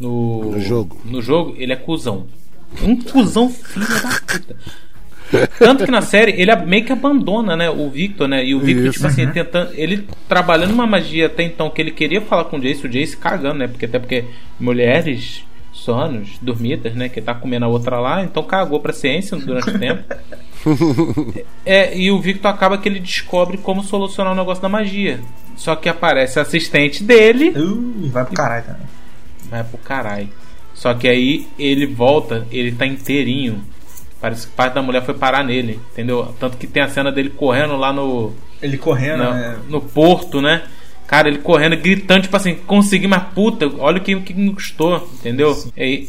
No, 0.00 0.52
No 0.52 0.60
jogo. 0.60 1.00
No 1.04 1.20
jogo, 1.22 1.54
ele 1.58 1.72
é 1.72 1.76
cuzão. 1.76 2.26
Um 2.82 2.96
cuzão 3.00 3.48
filho 3.50 3.86
da 3.88 4.20
puta. 4.26 4.56
Tanto 5.58 5.84
que 5.84 5.90
na 5.90 6.00
série 6.00 6.32
ele 6.40 6.54
meio 6.56 6.84
que 6.84 6.92
abandona, 6.92 7.54
né, 7.56 7.68
o 7.68 7.90
Victor, 7.90 8.26
né? 8.28 8.44
E 8.44 8.54
o 8.54 8.60
Victor, 8.60 8.84
Isso. 8.86 8.92
tipo 8.94 9.06
assim, 9.06 9.26
Uhum. 9.26 9.32
tentando. 9.32 9.72
Ele 9.74 10.06
trabalhando 10.28 10.72
uma 10.72 10.86
magia 10.86 11.26
até 11.26 11.42
então 11.42 11.68
que 11.68 11.82
ele 11.82 11.90
queria 11.90 12.20
falar 12.22 12.44
com 12.44 12.56
o 12.56 12.60
Jace, 12.60 12.86
o 12.86 12.88
Jace 12.88 13.16
cagando, 13.16 13.58
né? 13.58 13.68
Porque 13.68 13.84
até 13.84 13.98
porque 13.98 14.24
mulheres, 14.58 15.42
sonos, 15.72 16.38
dormidas, 16.40 16.94
né? 16.94 17.08
Que 17.10 17.20
tá 17.20 17.34
comendo 17.34 17.66
a 17.66 17.68
outra 17.68 17.98
lá, 18.00 18.22
então 18.22 18.42
cagou 18.42 18.80
pra 18.80 18.92
ciência 18.92 19.36
durante 19.36 19.68
o 19.70 19.78
tempo. 19.78 20.02
É, 21.64 21.96
e 21.96 22.10
o 22.10 22.20
Victor 22.20 22.50
acaba 22.50 22.78
que 22.78 22.88
ele 22.88 23.00
descobre 23.00 23.56
como 23.58 23.82
solucionar 23.82 24.32
o 24.32 24.36
negócio 24.36 24.62
da 24.62 24.68
magia. 24.68 25.20
Só 25.56 25.74
que 25.76 25.88
aparece 25.88 26.38
a 26.38 26.42
assistente 26.42 27.02
dele. 27.02 27.50
Uh, 27.50 28.08
vai 28.10 28.24
pro 28.24 28.34
caralho 28.34 28.64
também. 28.64 28.86
Vai 29.50 29.64
pro 29.64 29.78
caralho. 29.78 30.28
Só 30.74 30.94
que 30.94 31.08
aí 31.08 31.48
ele 31.58 31.86
volta, 31.86 32.46
ele 32.50 32.72
tá 32.72 32.86
inteirinho. 32.86 33.62
Parece 34.20 34.46
que 34.46 34.52
parte 34.52 34.74
da 34.74 34.82
mulher 34.82 35.04
foi 35.04 35.14
parar 35.14 35.44
nele, 35.44 35.80
entendeu? 35.92 36.34
Tanto 36.40 36.56
que 36.56 36.66
tem 36.66 36.82
a 36.82 36.88
cena 36.88 37.10
dele 37.10 37.30
correndo 37.30 37.76
lá 37.76 37.92
no. 37.92 38.32
Ele 38.62 38.76
correndo, 38.78 39.18
na- 39.18 39.32
né? 39.34 39.58
No 39.68 39.80
porto, 39.80 40.40
né? 40.40 40.62
Cara, 41.06 41.28
ele 41.28 41.38
correndo, 41.38 41.76
gritando, 41.76 42.22
tipo 42.22 42.36
assim, 42.36 42.54
consegui, 42.66 43.06
mas 43.06 43.22
puta, 43.34 43.66
olha 43.78 43.98
o 43.98 44.00
que, 44.02 44.14
o 44.14 44.20
que 44.22 44.34
me 44.34 44.52
custou, 44.52 45.08
entendeu? 45.14 45.56
E, 45.76 45.82
aí, 45.82 46.08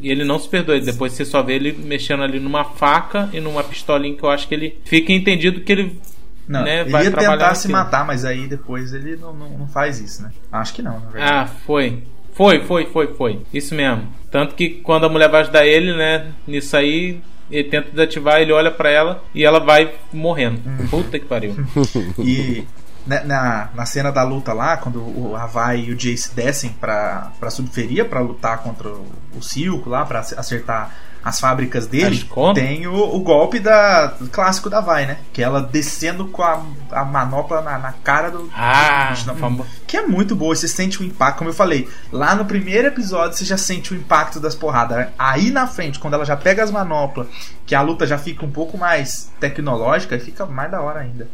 e 0.00 0.10
ele 0.10 0.24
não 0.24 0.38
se 0.38 0.48
perdoa. 0.48 0.78
Depois 0.80 1.12
você 1.12 1.24
só 1.24 1.42
vê 1.42 1.54
ele 1.54 1.72
mexendo 1.72 2.22
ali 2.22 2.38
numa 2.40 2.64
faca 2.64 3.28
e 3.32 3.40
numa 3.40 3.62
pistolinha 3.62 4.16
que 4.16 4.22
eu 4.22 4.30
acho 4.30 4.46
que 4.48 4.54
ele 4.54 4.78
fica 4.84 5.12
entendido 5.12 5.60
que 5.60 5.72
ele 5.72 6.00
Não, 6.48 6.62
né, 6.62 6.82
ele 6.82 6.90
vai 6.90 7.04
ia 7.04 7.10
trabalhar 7.10 7.38
tentar 7.38 7.54
se 7.54 7.68
matar, 7.68 8.06
mas 8.06 8.24
aí 8.24 8.46
depois 8.46 8.92
ele 8.92 9.16
não, 9.16 9.32
não, 9.32 9.50
não 9.50 9.68
faz 9.68 10.00
isso, 10.00 10.22
né? 10.22 10.30
Acho 10.52 10.74
que 10.74 10.82
não, 10.82 11.00
na 11.00 11.10
verdade. 11.10 11.32
Ah, 11.32 11.46
foi. 11.46 12.02
Foi, 12.32 12.60
foi, 12.64 12.86
foi, 12.86 13.14
foi. 13.14 13.40
Isso 13.52 13.74
mesmo. 13.74 14.08
Tanto 14.30 14.54
que 14.56 14.68
quando 14.68 15.06
a 15.06 15.08
mulher 15.08 15.28
vai 15.30 15.42
ajudar 15.42 15.64
ele, 15.64 15.94
né? 15.94 16.32
Nisso 16.46 16.76
aí, 16.76 17.20
ele 17.48 17.68
tenta 17.68 17.90
desativar, 17.90 18.40
ele 18.40 18.52
olha 18.52 18.70
pra 18.72 18.90
ela 18.90 19.22
e 19.32 19.44
ela 19.44 19.60
vai 19.60 19.92
morrendo. 20.12 20.60
Puta 20.90 21.18
que 21.18 21.26
pariu. 21.26 21.54
E 22.18 22.64
na, 23.06 23.24
na, 23.24 23.68
na 23.74 23.86
cena 23.86 24.10
da 24.10 24.22
luta 24.22 24.52
lá, 24.52 24.76
quando 24.76 25.00
o 25.00 25.36
Havai 25.36 25.80
e 25.80 25.92
o 25.92 25.96
Jace 25.96 26.34
descem 26.34 26.70
pra, 26.70 27.30
pra 27.38 27.50
subferia 27.50 28.04
pra 28.04 28.20
lutar 28.20 28.58
contra 28.58 28.88
o, 28.88 29.06
o 29.36 29.42
Silco 29.42 29.90
lá, 29.90 30.04
pra 30.04 30.20
ac- 30.20 30.34
acertar 30.38 30.90
as 31.22 31.40
fábricas 31.40 31.86
dele, 31.86 32.16
tem 32.54 32.86
o, 32.86 32.94
o 32.94 33.18
golpe 33.20 33.58
da, 33.58 34.12
clássico 34.30 34.68
da 34.68 34.82
Vai, 34.82 35.06
né? 35.06 35.16
Que 35.32 35.40
é 35.42 35.46
ela 35.46 35.62
descendo 35.62 36.26
com 36.28 36.42
a, 36.42 36.62
a 36.92 37.02
manopla 37.02 37.62
na, 37.62 37.78
na 37.78 37.92
cara 37.92 38.30
do. 38.30 38.50
Ah, 38.54 39.08
do 39.24 39.34
famo- 39.40 39.66
que 39.86 39.96
é 39.96 40.06
muito 40.06 40.36
boa, 40.36 40.54
você 40.54 40.68
sente 40.68 41.00
o 41.00 41.04
impacto, 41.04 41.38
como 41.38 41.48
eu 41.48 41.54
falei, 41.54 41.88
lá 42.12 42.34
no 42.34 42.44
primeiro 42.44 42.88
episódio 42.88 43.38
você 43.38 43.44
já 43.46 43.56
sente 43.56 43.94
o 43.94 43.96
impacto 43.96 44.38
das 44.38 44.54
porradas. 44.54 44.98
né? 44.98 45.08
Aí 45.18 45.50
na 45.50 45.66
frente, 45.66 45.98
quando 45.98 46.12
ela 46.12 46.26
já 46.26 46.36
pega 46.36 46.62
as 46.62 46.70
manoplas, 46.70 47.26
que 47.64 47.74
a 47.74 47.80
luta 47.80 48.06
já 48.06 48.18
fica 48.18 48.44
um 48.44 48.50
pouco 48.50 48.76
mais 48.76 49.30
tecnológica, 49.40 50.18
fica 50.20 50.44
mais 50.44 50.70
da 50.70 50.82
hora 50.82 51.00
ainda. 51.00 51.26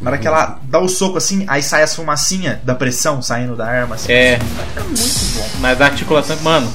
Na 0.00 0.10
hora 0.10 0.18
que 0.18 0.26
ela 0.28 0.58
dá 0.64 0.78
o 0.78 0.88
soco 0.88 1.16
assim, 1.16 1.44
aí 1.48 1.62
sai 1.62 1.82
as 1.82 1.94
fumacinha 1.96 2.60
da 2.64 2.74
pressão 2.74 3.22
saindo 3.22 3.56
da 3.56 3.66
arma. 3.66 3.94
Assim, 3.94 4.12
É. 4.12 4.34
É 4.76 4.80
muito 4.80 5.34
bom. 5.34 5.48
Mas 5.60 5.80
a 5.80 5.86
articulação, 5.86 6.36
mano. 6.42 6.70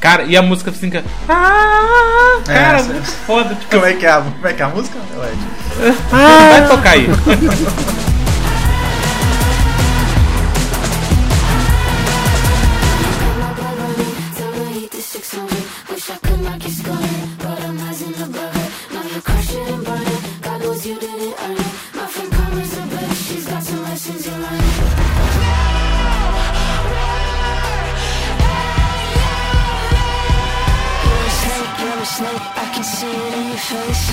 Cara, 0.00 0.22
e 0.22 0.36
a 0.36 0.42
música 0.42 0.70
fica. 0.72 1.04
Ah, 1.28 2.40
cara, 2.46 2.78
É, 2.78 2.82
muito 2.82 3.10
foda. 3.26 3.54
Tipo, 3.54 3.70
Como 3.72 3.84
é 3.86 3.92
que 3.94 4.06
é 4.06 4.10
a, 4.10 4.20
como 4.20 4.46
é, 4.46 4.52
que 4.52 4.62
é 4.62 4.64
a 4.64 4.68
música, 4.68 4.96
Ed? 4.98 5.94
Vai 6.10 6.68
tocar 6.68 6.90
aí. 6.92 7.06
snake. 32.18 32.42
I 32.56 32.66
can 32.74 32.82
see 32.82 33.06
it 33.06 33.34
in 33.38 33.48
your 33.48 33.62
face. 33.70 34.12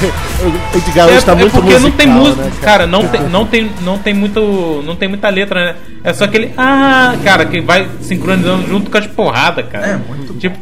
O 0.40 0.78
Edgar 0.78 1.08
hoje 1.08 1.26
tá 1.26 1.34
muito 1.34 1.54
É, 1.54 1.60
porque 1.60 1.78
musical, 1.78 1.90
não 1.90 1.90
tem 1.90 2.06
música, 2.06 2.42
né, 2.42 2.52
cara, 2.62 2.86
não 2.86 3.06
tem, 3.06 3.20
não 3.28 3.46
tem, 3.46 3.70
não 3.82 3.98
tem 3.98 4.14
muito, 4.14 4.82
não 4.86 4.96
tem 4.96 5.08
muita 5.08 5.28
letra, 5.28 5.62
né? 5.62 5.76
É 6.02 6.14
só 6.14 6.24
aquele 6.24 6.50
ah, 6.56 7.14
cara, 7.22 7.44
que 7.44 7.60
vai 7.60 7.86
sincronizando 8.00 8.66
junto 8.66 8.90
com 8.90 8.96
as 8.96 9.06
porradas, 9.06 9.66
cara. 9.68 9.86
É 9.86 9.96
muito 9.96 10.32
tipo, 10.38 10.56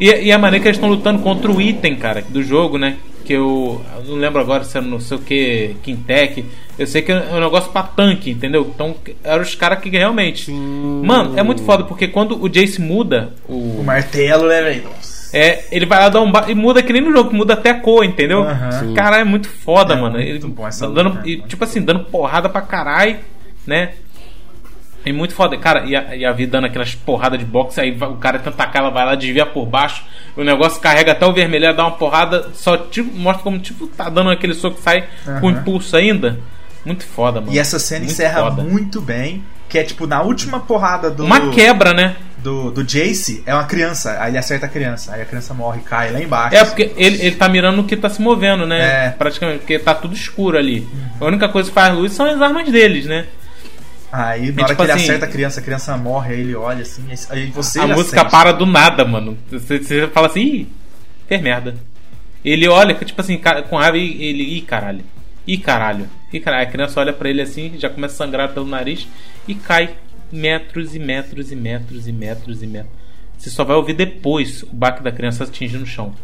e, 0.00 0.08
e 0.10 0.32
a 0.32 0.38
maneira 0.38 0.62
que 0.62 0.68
eles 0.68 0.78
estão 0.78 0.88
lutando 0.88 1.20
contra 1.22 1.50
o 1.50 1.60
item, 1.60 1.96
cara, 1.96 2.24
do 2.26 2.42
jogo, 2.42 2.78
né? 2.78 2.96
Que 3.26 3.34
eu, 3.34 3.84
eu 3.96 4.04
não 4.10 4.16
lembro 4.16 4.40
agora 4.40 4.64
se 4.64 4.78
era 4.78 4.86
não 4.86 5.00
sei 5.00 5.18
o 5.18 5.20
que, 5.20 5.76
Quintec. 5.82 6.46
Eu 6.78 6.86
sei 6.86 7.02
que 7.02 7.10
é 7.10 7.16
um 7.32 7.40
negócio 7.40 7.72
pra 7.72 7.82
tanque, 7.82 8.30
entendeu? 8.30 8.70
Então 8.72 8.94
eram 9.24 9.42
os 9.42 9.54
caras 9.54 9.80
que 9.80 9.88
realmente. 9.90 10.50
Mano, 10.50 11.36
é 11.38 11.42
muito 11.42 11.62
foda, 11.62 11.82
porque 11.84 12.06
quando 12.08 12.40
o 12.42 12.48
Jace 12.48 12.80
muda 12.80 13.32
o. 13.48 13.80
O 13.80 13.84
martelo, 13.84 14.46
né, 14.48 14.62
velho? 14.62 14.88
É, 15.32 15.64
ele 15.70 15.84
vai 15.84 15.98
lá 15.98 16.08
dar 16.08 16.22
um 16.22 16.30
ba... 16.32 16.46
e 16.48 16.54
muda 16.54 16.82
que 16.82 16.90
nem 16.92 17.02
no 17.02 17.12
jogo, 17.12 17.34
muda 17.34 17.52
até 17.54 17.70
a 17.70 17.80
cor, 17.80 18.02
entendeu? 18.04 18.46
Sim. 18.80 18.94
Caralho, 18.94 19.22
é 19.22 19.24
muito 19.24 19.48
foda, 19.48 19.94
É 19.94 19.96
mano. 20.00 20.16
muito 20.16 20.28
Ele 20.28 20.38
bom 20.38 20.66
essa 20.66 20.88
dando, 20.88 21.10
luta, 21.10 21.28
e, 21.28 21.36
tipo 21.42 21.62
assim, 21.64 21.82
dando 21.82 22.04
porrada 22.04 22.48
pra 22.48 22.62
caralho, 22.62 23.18
né? 23.66 23.90
É 25.04 25.12
muito 25.12 25.34
foda. 25.34 25.56
Cara, 25.58 25.84
e 25.84 25.94
a, 25.94 26.16
e 26.16 26.24
a 26.24 26.32
Vi 26.32 26.46
dando 26.46 26.64
aquelas 26.66 26.94
porradas 26.94 27.38
de 27.38 27.44
boxe, 27.44 27.80
aí 27.80 27.90
o 28.00 28.16
cara 28.16 28.38
tenta 28.38 28.50
atacar, 28.50 28.82
ela 28.82 28.90
vai 28.90 29.04
lá, 29.04 29.14
desvia 29.14 29.44
por 29.46 29.66
baixo, 29.66 30.02
o 30.36 30.42
negócio 30.42 30.80
carrega 30.80 31.12
até 31.12 31.26
o 31.26 31.32
vermelho, 31.32 31.66
ela 31.66 31.74
dá 31.74 31.84
uma 31.84 31.92
porrada, 31.96 32.48
só 32.54 32.76
tipo, 32.76 33.14
mostra 33.16 33.42
como 33.42 33.58
tipo 33.58 33.86
tá 33.86 34.08
dando 34.08 34.30
aquele 34.30 34.54
soco 34.54 34.76
que 34.76 34.82
sai 34.82 35.04
com 35.40 35.48
Aham. 35.48 35.50
impulso 35.60 35.96
ainda. 35.96 36.38
Muito 36.88 37.04
foda, 37.04 37.40
mano. 37.40 37.52
E 37.52 37.58
essa 37.58 37.78
cena 37.78 38.00
Muito 38.00 38.12
encerra 38.12 38.40
foda. 38.42 38.62
muito 38.62 39.00
bem, 39.00 39.44
que 39.68 39.78
é 39.78 39.84
tipo 39.84 40.06
na 40.06 40.22
última 40.22 40.60
porrada 40.60 41.10
do. 41.10 41.24
Uma 41.24 41.50
quebra, 41.50 41.92
né? 41.92 42.16
do, 42.38 42.70
do 42.70 42.84
Jace 42.84 43.42
é 43.44 43.52
uma 43.52 43.64
criança. 43.64 44.16
Aí 44.20 44.30
ele 44.30 44.38
acerta 44.38 44.66
a 44.66 44.68
criança. 44.68 45.12
Aí 45.12 45.22
a 45.22 45.24
criança 45.24 45.52
morre, 45.52 45.80
cai 45.80 46.10
lá 46.10 46.20
embaixo. 46.20 46.56
É, 46.56 46.64
porque 46.64 46.92
ele, 46.96 47.20
ele 47.20 47.36
tá 47.36 47.48
mirando 47.48 47.76
no 47.76 47.84
que 47.84 47.96
tá 47.96 48.08
se 48.08 48.22
movendo, 48.22 48.66
né? 48.66 49.06
É. 49.06 49.10
Praticamente, 49.10 49.58
porque 49.60 49.78
tá 49.78 49.94
tudo 49.94 50.14
escuro 50.14 50.56
ali. 50.56 50.86
A 51.20 51.24
única 51.24 51.48
coisa 51.48 51.68
que 51.68 51.74
faz 51.74 51.94
luz 51.94 52.12
são 52.12 52.26
as 52.26 52.40
armas 52.40 52.70
deles, 52.70 53.06
né? 53.06 53.26
Aí 54.10 54.52
na 54.52 54.62
hora 54.62 54.68
tipo 54.74 54.76
que 54.76 54.82
ele 54.82 54.92
assim- 54.92 55.04
acerta 55.04 55.26
a 55.26 55.28
criança, 55.28 55.60
a 55.60 55.62
criança 55.62 55.96
morre, 55.98 56.32
aí 56.34 56.40
ele 56.40 56.54
olha 56.54 56.80
assim, 56.80 57.04
aí 57.28 57.50
você 57.50 57.78
a 57.78 57.86
música 57.86 58.24
para 58.24 58.52
do 58.52 58.64
nada, 58.64 59.04
mano. 59.04 59.36
Você, 59.50 59.78
você 59.78 60.06
fala 60.08 60.28
assim, 60.28 60.40
ih, 60.40 60.68
fez 61.26 61.42
merda. 61.42 61.74
Ele 62.42 62.66
olha, 62.68 62.94
tipo 62.94 63.20
assim, 63.20 63.38
com 63.68 63.76
raiva 63.76 63.98
e 63.98 64.22
ele, 64.24 64.42
ih, 64.56 64.62
caralho. 64.62 65.04
Ih, 65.46 65.58
caralho. 65.58 66.08
Ih, 66.32 66.40
caralho. 66.40 66.68
A 66.68 66.70
criança 66.70 67.00
olha 67.00 67.12
pra 67.12 67.30
ele 67.30 67.40
assim, 67.40 67.78
já 67.78 67.88
começa 67.88 68.14
a 68.14 68.26
sangrar 68.26 68.52
pelo 68.52 68.66
nariz 68.66 69.08
e 69.46 69.54
cai 69.54 69.96
metros 70.30 70.94
e 70.94 70.98
metros 70.98 71.50
e 71.50 71.56
metros 71.56 72.06
e 72.06 72.12
metros 72.12 72.62
e 72.62 72.66
metros. 72.66 72.92
Você 73.36 73.50
só 73.50 73.64
vai 73.64 73.76
ouvir 73.76 73.94
depois 73.94 74.62
o 74.62 74.74
baque 74.74 75.02
da 75.02 75.12
criança 75.12 75.44
atingindo 75.44 75.84
o 75.84 75.86
chão. 75.86 76.14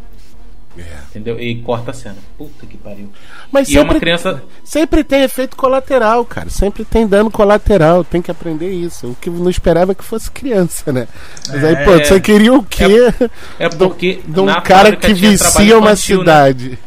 Entendeu? 1.11 1.39
E 1.41 1.55
corta 1.63 1.91
a 1.93 1.95
cena. 1.95 2.17
Puta 2.37 2.67
que 2.67 2.77
pariu. 2.77 3.09
Mas 3.53 3.69
e 3.69 3.73
é 3.77 3.79
sempre, 3.79 3.95
uma 3.95 4.01
criança. 4.01 4.43
sempre 4.65 5.05
tem 5.05 5.23
efeito 5.23 5.57
colateral, 5.57 6.25
cara. 6.25 6.51
Sempre 6.51 6.85
tem 6.85 7.07
dano 7.07 7.31
colateral. 7.31 8.03
Tem 8.05 8.21
que 8.21 8.31
aprender 8.31 8.71
isso. 8.71 9.09
O 9.09 9.15
que 9.15 9.29
eu 9.29 9.35
não 9.35 9.51
esperava 9.51 9.93
é 9.93 9.95
que 9.95 10.05
fosse 10.05 10.31
criança, 10.31 10.93
né? 10.93 11.07
Mas 11.49 11.63
aí, 11.65 11.75
É. 11.75 11.85
pô, 11.85 11.93
você 11.93 12.21
queria 12.21 12.53
o 12.53 12.63
quê? 12.65 13.13
É 13.59 13.69
porque 13.69 14.21
de 14.27 14.41
um 14.41 14.47
cara 14.63 14.97
que 14.97 15.15
vicia 15.15 15.79
uma 15.79 15.93
infantil, 15.93 16.19
né? 16.19 16.25
cidade. 16.25 16.79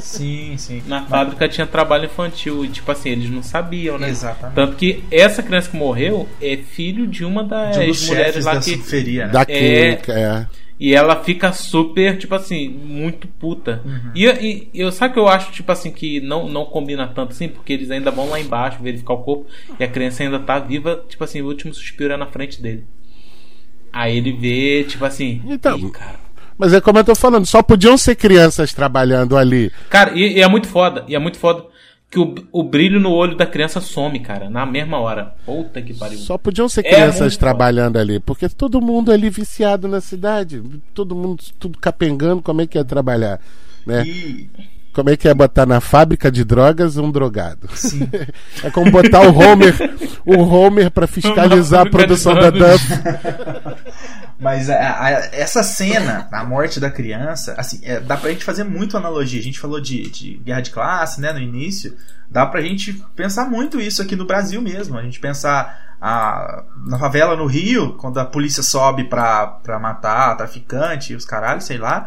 Sim, 0.00 0.54
sim. 0.56 0.82
Na 0.86 1.02
fábrica 1.02 1.48
tinha 1.48 1.66
trabalho 1.66 2.06
infantil 2.06 2.64
e, 2.64 2.68
tipo 2.68 2.90
assim, 2.90 3.10
eles 3.10 3.30
não 3.30 3.42
sabiam, 3.42 3.98
né? 3.98 4.08
Exatamente. 4.08 4.54
Tanto 4.54 4.76
que 4.76 5.04
essa 5.10 5.42
criança 5.42 5.70
que 5.70 5.76
morreu 5.76 6.28
é 6.40 6.56
filho 6.56 7.06
de 7.06 7.24
uma 7.24 7.44
das 7.44 7.76
De 7.76 7.82
um 7.84 7.86
dos 7.88 8.06
mulheres 8.08 8.44
lá 8.44 8.54
da 8.54 8.60
que. 8.60 8.70
subferia, 8.72 9.26
né? 9.26 9.32
Da 9.32 9.42
É, 9.42 9.44
química, 9.44 10.12
é. 10.12 10.46
E 10.78 10.94
ela 10.94 11.16
fica 11.24 11.52
super, 11.52 12.18
tipo 12.18 12.34
assim, 12.34 12.68
muito 12.68 13.26
puta. 13.26 13.82
Uhum. 13.84 14.10
E, 14.14 14.68
e 14.74 14.80
eu 14.80 14.92
sabe 14.92 15.14
que 15.14 15.20
eu 15.20 15.26
acho, 15.26 15.50
tipo 15.50 15.72
assim, 15.72 15.90
que 15.90 16.20
não, 16.20 16.48
não 16.48 16.66
combina 16.66 17.06
tanto 17.06 17.32
assim, 17.32 17.48
porque 17.48 17.72
eles 17.72 17.90
ainda 17.90 18.10
vão 18.10 18.28
lá 18.28 18.38
embaixo 18.38 18.82
verificar 18.82 19.14
o 19.14 19.22
corpo 19.22 19.46
e 19.80 19.84
a 19.84 19.88
criança 19.88 20.22
ainda 20.22 20.38
tá 20.38 20.58
viva, 20.58 21.02
tipo 21.08 21.24
assim, 21.24 21.40
o 21.40 21.46
último 21.46 21.72
suspiro 21.72 22.12
é 22.12 22.16
na 22.16 22.26
frente 22.26 22.60
dele. 22.60 22.84
Aí 23.90 24.18
ele 24.18 24.32
vê, 24.32 24.84
tipo 24.84 25.04
assim. 25.04 25.40
Então, 25.46 25.78
"Ih, 25.78 25.90
cara. 25.90 26.26
Mas 26.58 26.72
é 26.72 26.80
como 26.80 26.98
eu 26.98 27.04
tô 27.04 27.14
falando, 27.14 27.46
só 27.46 27.62
podiam 27.62 27.96
ser 27.96 28.14
crianças 28.14 28.72
trabalhando 28.72 29.36
ali. 29.36 29.70
Cara, 29.88 30.12
e, 30.14 30.38
e 30.38 30.42
é 30.42 30.48
muito 30.48 30.68
foda, 30.68 31.04
e 31.08 31.14
é 31.14 31.18
muito 31.18 31.38
foda 31.38 31.64
que 32.16 32.20
o, 32.20 32.34
o 32.50 32.62
brilho 32.62 32.98
no 32.98 33.12
olho 33.12 33.36
da 33.36 33.44
criança 33.44 33.78
some, 33.78 34.18
cara, 34.20 34.48
na 34.48 34.64
mesma 34.64 34.98
hora. 34.98 35.34
Puta 35.44 35.82
que 35.82 35.92
pariu. 35.92 36.16
Só 36.18 36.38
podiam 36.38 36.66
ser 36.66 36.80
É 36.86 36.90
crianças 36.90 37.20
muito 37.20 37.38
trabalhando 37.38 37.98
ali, 37.98 38.18
porque 38.18 38.48
todo 38.48 38.80
mundo 38.80 39.12
ali 39.12 39.28
viciado 39.28 39.86
na 39.86 40.00
cidade, 40.00 40.62
todo 40.94 41.14
mundo 41.14 41.44
tudo 41.58 41.78
capengando, 41.78 42.40
como 42.40 42.62
é 42.62 42.66
que 42.66 42.78
ia 42.78 42.84
trabalhar, 42.84 43.38
né? 43.86 44.02
E- 44.06 44.48
Como 44.94 45.10
é 45.10 45.16
que 45.18 45.28
é 45.28 45.34
botar 45.34 45.66
na 45.66 45.78
fábrica 45.78 46.30
de 46.32 46.42
drogas 46.42 46.96
um 46.96 47.10
drogado? 47.10 47.68
é 48.64 48.70
como 48.70 48.90
botar 48.90 49.20
o 49.28 49.38
Homer, 49.38 49.74
o 50.24 50.38
Homer 50.42 50.90
para 50.90 51.04
fiscalizar 51.06 51.86
a 51.86 51.90
produção 51.90 52.32
da 52.32 52.48
drogas. 52.48 52.80
Duff. 52.80 52.94
Mas 54.38 54.68
a- 54.68 54.74
a- 54.76 55.10
essa 55.32 55.62
cena, 55.62 56.28
a 56.30 56.44
morte 56.44 56.78
da 56.78 56.90
criança, 56.90 57.54
assim, 57.56 57.80
é, 57.82 57.98
dá 58.00 58.16
pra 58.16 58.30
gente 58.30 58.44
fazer 58.44 58.64
muito 58.64 58.96
analogia. 58.96 59.40
A 59.40 59.42
gente 59.42 59.58
falou 59.58 59.80
de, 59.80 60.10
de 60.10 60.36
guerra 60.44 60.60
de 60.60 60.70
classe, 60.70 61.20
né, 61.20 61.32
no 61.32 61.40
início. 61.40 61.96
Dá 62.30 62.44
pra 62.44 62.60
gente 62.60 62.92
pensar 63.14 63.48
muito 63.48 63.80
isso 63.80 64.02
aqui 64.02 64.14
no 64.14 64.26
Brasil 64.26 64.60
mesmo. 64.60 64.98
A 64.98 65.02
gente 65.02 65.18
pensar 65.20 65.85
a, 66.00 66.64
na 66.86 66.98
favela 66.98 67.36
no 67.36 67.46
Rio, 67.46 67.94
quando 67.94 68.18
a 68.18 68.24
polícia 68.24 68.62
sobe 68.62 69.04
pra, 69.04 69.46
pra 69.46 69.78
matar 69.78 70.36
traficante 70.36 71.12
e 71.12 71.16
os 71.16 71.24
caralhos, 71.24 71.64
sei 71.64 71.78
lá. 71.78 72.04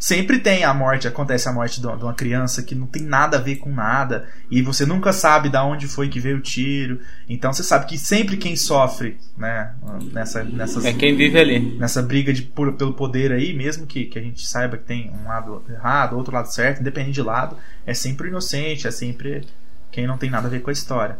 Sempre 0.00 0.38
tem 0.38 0.62
a 0.62 0.72
morte, 0.72 1.08
acontece 1.08 1.48
a 1.48 1.52
morte 1.52 1.80
de 1.80 1.86
uma 1.88 1.96
de 1.96 2.04
uma 2.04 2.14
criança 2.14 2.62
que 2.62 2.72
não 2.72 2.86
tem 2.86 3.02
nada 3.02 3.36
a 3.36 3.40
ver 3.40 3.56
com 3.56 3.68
nada. 3.72 4.28
E 4.48 4.62
você 4.62 4.86
nunca 4.86 5.12
sabe 5.12 5.48
de 5.48 5.56
onde 5.58 5.88
foi 5.88 6.08
que 6.08 6.20
veio 6.20 6.36
o 6.36 6.40
tiro. 6.40 7.00
Então 7.28 7.52
você 7.52 7.64
sabe 7.64 7.86
que 7.86 7.98
sempre 7.98 8.36
quem 8.36 8.54
sofre, 8.54 9.18
né, 9.36 9.74
nessa, 10.12 10.44
nessas 10.44 10.84
É 10.84 10.92
quem 10.92 11.16
vive 11.16 11.36
ali. 11.40 11.76
nessa 11.80 12.00
briga 12.00 12.32
de, 12.32 12.42
por- 12.42 12.74
pelo 12.74 12.94
poder 12.94 13.32
aí, 13.32 13.52
mesmo 13.52 13.88
que, 13.88 14.04
que 14.04 14.16
a 14.16 14.22
gente 14.22 14.46
saiba 14.46 14.76
que 14.76 14.84
tem 14.84 15.10
um 15.10 15.26
lado 15.26 15.64
errado, 15.68 16.16
outro 16.16 16.32
lado 16.32 16.46
certo, 16.46 16.80
independente 16.80 17.14
de 17.14 17.22
lado, 17.22 17.56
é 17.84 17.92
sempre 17.92 18.28
o 18.28 18.30
inocente, 18.30 18.86
é 18.86 18.92
sempre 18.92 19.48
quem 19.90 20.06
não 20.06 20.16
tem 20.16 20.30
nada 20.30 20.46
a 20.46 20.50
ver 20.50 20.60
com 20.60 20.70
a 20.70 20.72
história. 20.72 21.18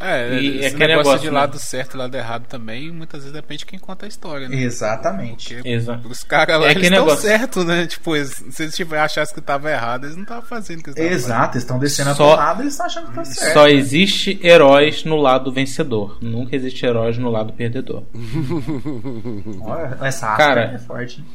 É, 0.00 0.34
E 0.40 0.56
esse 0.56 0.64
é 0.64 0.66
aquele 0.68 0.86
negócio, 0.88 0.96
negócio, 1.10 1.20
de 1.20 1.26
né? 1.26 1.32
lado 1.32 1.58
certo 1.58 1.94
e 1.94 1.96
lado 1.96 2.14
errado 2.16 2.46
também, 2.46 2.90
muitas 2.90 3.20
vezes 3.20 3.32
depende 3.32 3.60
de 3.60 3.66
quem 3.66 3.78
conta 3.78 4.04
a 4.04 4.08
história, 4.08 4.48
né? 4.48 4.56
Exatamente. 4.56 5.54
Porque 5.54 5.68
Exato. 5.68 6.08
os 6.08 6.22
caras 6.24 6.60
lá, 6.60 6.66
É 6.68 6.70
eles 6.72 6.82
estão 6.90 7.16
certos, 7.16 7.64
né? 7.64 7.86
Tipo, 7.86 8.16
eles- 8.16 8.44
se 8.50 8.62
eles 8.64 8.74
tiver 8.76 8.98
achassem 8.98 9.34
que 9.34 9.40
tava 9.40 9.70
errado, 9.70 10.04
eles 10.04 10.16
não 10.16 10.24
estavam 10.24 10.42
fazendo 10.44 10.80
o 10.80 10.82
que 10.82 10.90
eles 10.90 11.12
Exato, 11.12 11.52
eles 11.54 11.62
estão 11.62 11.78
descendo 11.78 12.10
a 12.10 12.14
porrada 12.14 12.60
eles 12.62 12.72
estão 12.74 12.86
achando 12.86 13.08
que 13.08 13.14
tá 13.14 13.24
certo. 13.24 13.52
Só 13.54 13.66
existe 13.68 14.38
heróis 14.42 15.04
no 15.04 15.16
lado 15.16 15.52
vencedor. 15.52 16.18
Nunca 16.20 16.54
existe 16.56 16.84
heróis 16.84 17.16
no 17.16 17.30
lado 17.30 17.52
perdedor. 17.52 18.02
Olha, 19.62 19.96
essa 20.02 20.34
Cara, 20.36 20.72
é 20.74 20.78
forte. 20.78 21.20
hein? 21.20 21.26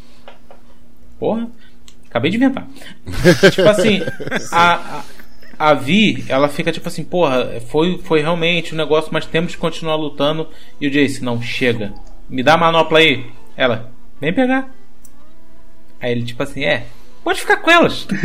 Porra, 1.19 1.47
acabei 2.09 2.31
de 2.31 2.37
inventar. 2.37 2.67
tipo 3.51 3.67
assim, 3.67 4.01
a, 4.51 4.73
a, 4.75 5.03
a 5.59 5.73
Vi, 5.73 6.23
ela 6.29 6.47
fica 6.47 6.71
tipo 6.71 6.87
assim, 6.87 7.03
porra, 7.03 7.59
foi, 7.67 7.99
foi 8.03 8.21
realmente 8.21 8.73
um 8.73 8.77
negócio, 8.77 9.11
mas 9.11 9.25
temos 9.25 9.53
que 9.53 9.59
continuar 9.59 9.95
lutando. 9.95 10.47
E 10.79 10.87
o 10.87 10.91
Jace, 10.91 11.23
não, 11.23 11.41
chega. 11.41 11.93
Me 12.29 12.41
dá 12.41 12.53
a 12.53 12.57
manopla 12.57 12.99
aí. 12.99 13.25
Ela, 13.57 13.91
vem 14.21 14.33
pegar. 14.33 14.73
Aí 15.99 16.11
ele, 16.13 16.23
tipo 16.23 16.41
assim, 16.41 16.63
é, 16.63 16.85
pode 17.23 17.41
ficar 17.41 17.57
com 17.57 17.69
elas. 17.69 18.07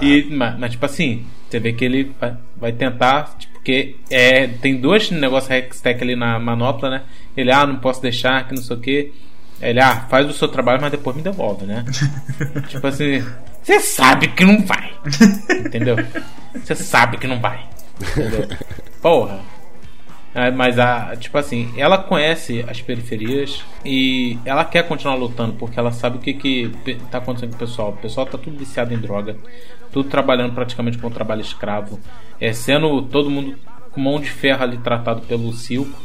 E, 0.00 0.24
mas, 0.30 0.58
mas, 0.58 0.70
tipo 0.70 0.86
assim, 0.86 1.26
você 1.50 1.58
vê 1.58 1.72
que 1.72 1.84
ele 1.84 2.12
vai, 2.18 2.36
vai 2.56 2.72
tentar, 2.72 3.36
tipo, 3.36 3.56
porque 3.66 3.96
é, 4.08 4.46
tem 4.46 4.80
dois 4.80 5.10
negócios 5.10 5.50
Hextech 5.50 6.00
ali 6.00 6.14
na 6.14 6.38
manopla, 6.38 6.88
né? 6.88 7.02
Ele, 7.36 7.50
ah, 7.50 7.66
não 7.66 7.78
posso 7.78 8.00
deixar, 8.00 8.46
que 8.46 8.54
não 8.54 8.62
sei 8.62 8.76
o 8.76 8.80
que. 8.80 9.12
Ele, 9.60 9.80
ah, 9.80 10.06
faz 10.08 10.30
o 10.30 10.32
seu 10.32 10.46
trabalho, 10.46 10.80
mas 10.80 10.92
depois 10.92 11.16
me 11.16 11.22
devolve, 11.22 11.66
né? 11.66 11.84
tipo 12.70 12.86
assim, 12.86 13.24
você 13.66 13.80
sabe 13.80 14.28
que 14.28 14.44
não 14.44 14.64
vai. 14.64 14.92
Entendeu? 15.66 15.96
Você 16.54 16.76
sabe 16.76 17.18
que 17.18 17.26
não 17.26 17.40
vai. 17.40 17.66
Entendeu? 18.00 18.46
Porra. 19.02 19.40
É, 20.32 20.52
mas 20.52 20.78
a, 20.78 21.16
tipo 21.16 21.36
assim, 21.36 21.72
ela 21.76 21.98
conhece 21.98 22.64
as 22.68 22.80
periferias 22.80 23.64
e 23.84 24.38
ela 24.44 24.64
quer 24.64 24.86
continuar 24.86 25.16
lutando 25.16 25.54
porque 25.54 25.80
ela 25.80 25.90
sabe 25.90 26.18
o 26.18 26.20
que 26.20 26.34
que 26.34 26.70
tá 27.10 27.18
acontecendo 27.18 27.50
com 27.50 27.56
o 27.56 27.58
pessoal. 27.58 27.90
O 27.90 27.96
pessoal 27.96 28.24
tá 28.24 28.38
tudo 28.38 28.56
viciado 28.56 28.94
em 28.94 28.98
droga, 28.98 29.36
tudo 29.90 30.08
trabalhando 30.08 30.54
praticamente 30.54 30.98
com 30.98 31.10
trabalho 31.10 31.40
escravo, 31.40 31.98
é 32.40 32.52
sendo 32.52 33.02
todo 33.02 33.30
mundo 33.30 33.58
com 33.90 34.00
mão 34.00 34.20
de 34.20 34.30
ferro 34.30 34.62
ali 34.62 34.76
tratado 34.76 35.22
pelo 35.22 35.52
circo, 35.52 35.98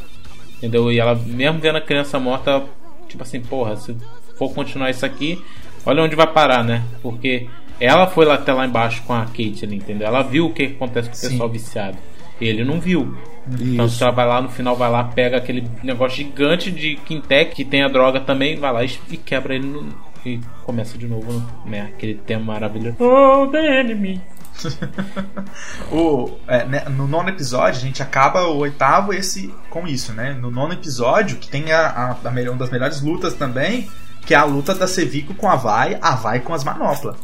entendeu? 0.56 0.90
E 0.90 0.98
ela 0.98 1.14
mesmo 1.14 1.60
vendo 1.60 1.76
a 1.76 1.80
criança 1.80 2.18
morta, 2.18 2.64
tipo 3.08 3.22
assim, 3.22 3.40
porra, 3.40 3.76
se 3.76 3.94
for 4.36 4.52
continuar 4.52 4.90
isso 4.90 5.06
aqui, 5.06 5.40
olha 5.86 6.02
onde 6.02 6.16
vai 6.16 6.26
parar, 6.26 6.62
né? 6.64 6.82
Porque 7.02 7.48
ela 7.80 8.06
foi 8.06 8.24
lá 8.24 8.34
até 8.34 8.52
lá 8.52 8.66
embaixo 8.66 9.02
com 9.02 9.12
a 9.12 9.24
Kate 9.26 9.64
ali, 9.64 9.76
entendeu? 9.76 10.06
Ela 10.06 10.22
viu 10.22 10.46
o 10.46 10.52
que 10.52 10.64
acontece 10.64 11.08
com 11.08 11.14
o 11.14 11.18
Sim. 11.18 11.28
pessoal 11.30 11.48
viciado. 11.48 11.98
Ele 12.40 12.64
não 12.64 12.80
viu. 12.80 13.16
Então 13.60 13.88
se 13.88 14.00
ela 14.02 14.12
vai 14.12 14.26
lá 14.26 14.40
no 14.40 14.48
final, 14.48 14.76
vai 14.76 14.88
lá, 14.90 15.02
pega 15.04 15.36
aquele 15.36 15.68
negócio 15.82 16.18
gigante 16.18 16.70
de 16.70 16.94
Quintec 16.96 17.54
que 17.54 17.64
tem 17.64 17.82
a 17.82 17.88
droga 17.88 18.20
também, 18.20 18.56
vai 18.56 18.72
lá 18.72 18.84
e, 18.84 18.90
e 19.10 19.16
quebra 19.16 19.54
ele 19.54 19.66
no- 19.66 19.92
e 20.24 20.38
começa 20.64 20.96
de 20.96 21.08
novo, 21.08 21.42
né? 21.66 21.90
Aquele 21.92 22.14
tema 22.14 22.52
maravilhoso. 22.52 22.96
Oh, 23.00 23.48
the 23.48 23.80
enemy. 23.80 24.20
O, 25.90 26.30
é, 26.46 26.64
né, 26.64 26.84
no 26.88 27.06
nono 27.06 27.28
episódio, 27.28 27.78
a 27.80 27.82
gente 27.82 28.02
acaba 28.02 28.46
o 28.46 28.58
oitavo 28.58 29.12
esse 29.12 29.52
com 29.70 29.86
isso, 29.86 30.12
né? 30.12 30.32
No 30.32 30.50
nono 30.50 30.72
episódio, 30.74 31.36
que 31.38 31.48
tem 31.48 31.72
a, 31.72 31.86
a, 32.24 32.28
a 32.28 32.30
melhor- 32.30 32.52
uma 32.52 32.58
das 32.58 32.70
melhores 32.70 33.00
lutas 33.02 33.34
também, 33.34 33.88
que 34.24 34.34
é 34.34 34.36
a 34.36 34.44
luta 34.44 34.74
da 34.74 34.86
Sevico 34.86 35.34
com 35.34 35.48
a 35.48 35.56
Vai, 35.56 35.98
a 36.00 36.14
Vai 36.14 36.40
com 36.40 36.54
as 36.54 36.64
manoplas. 36.64 37.16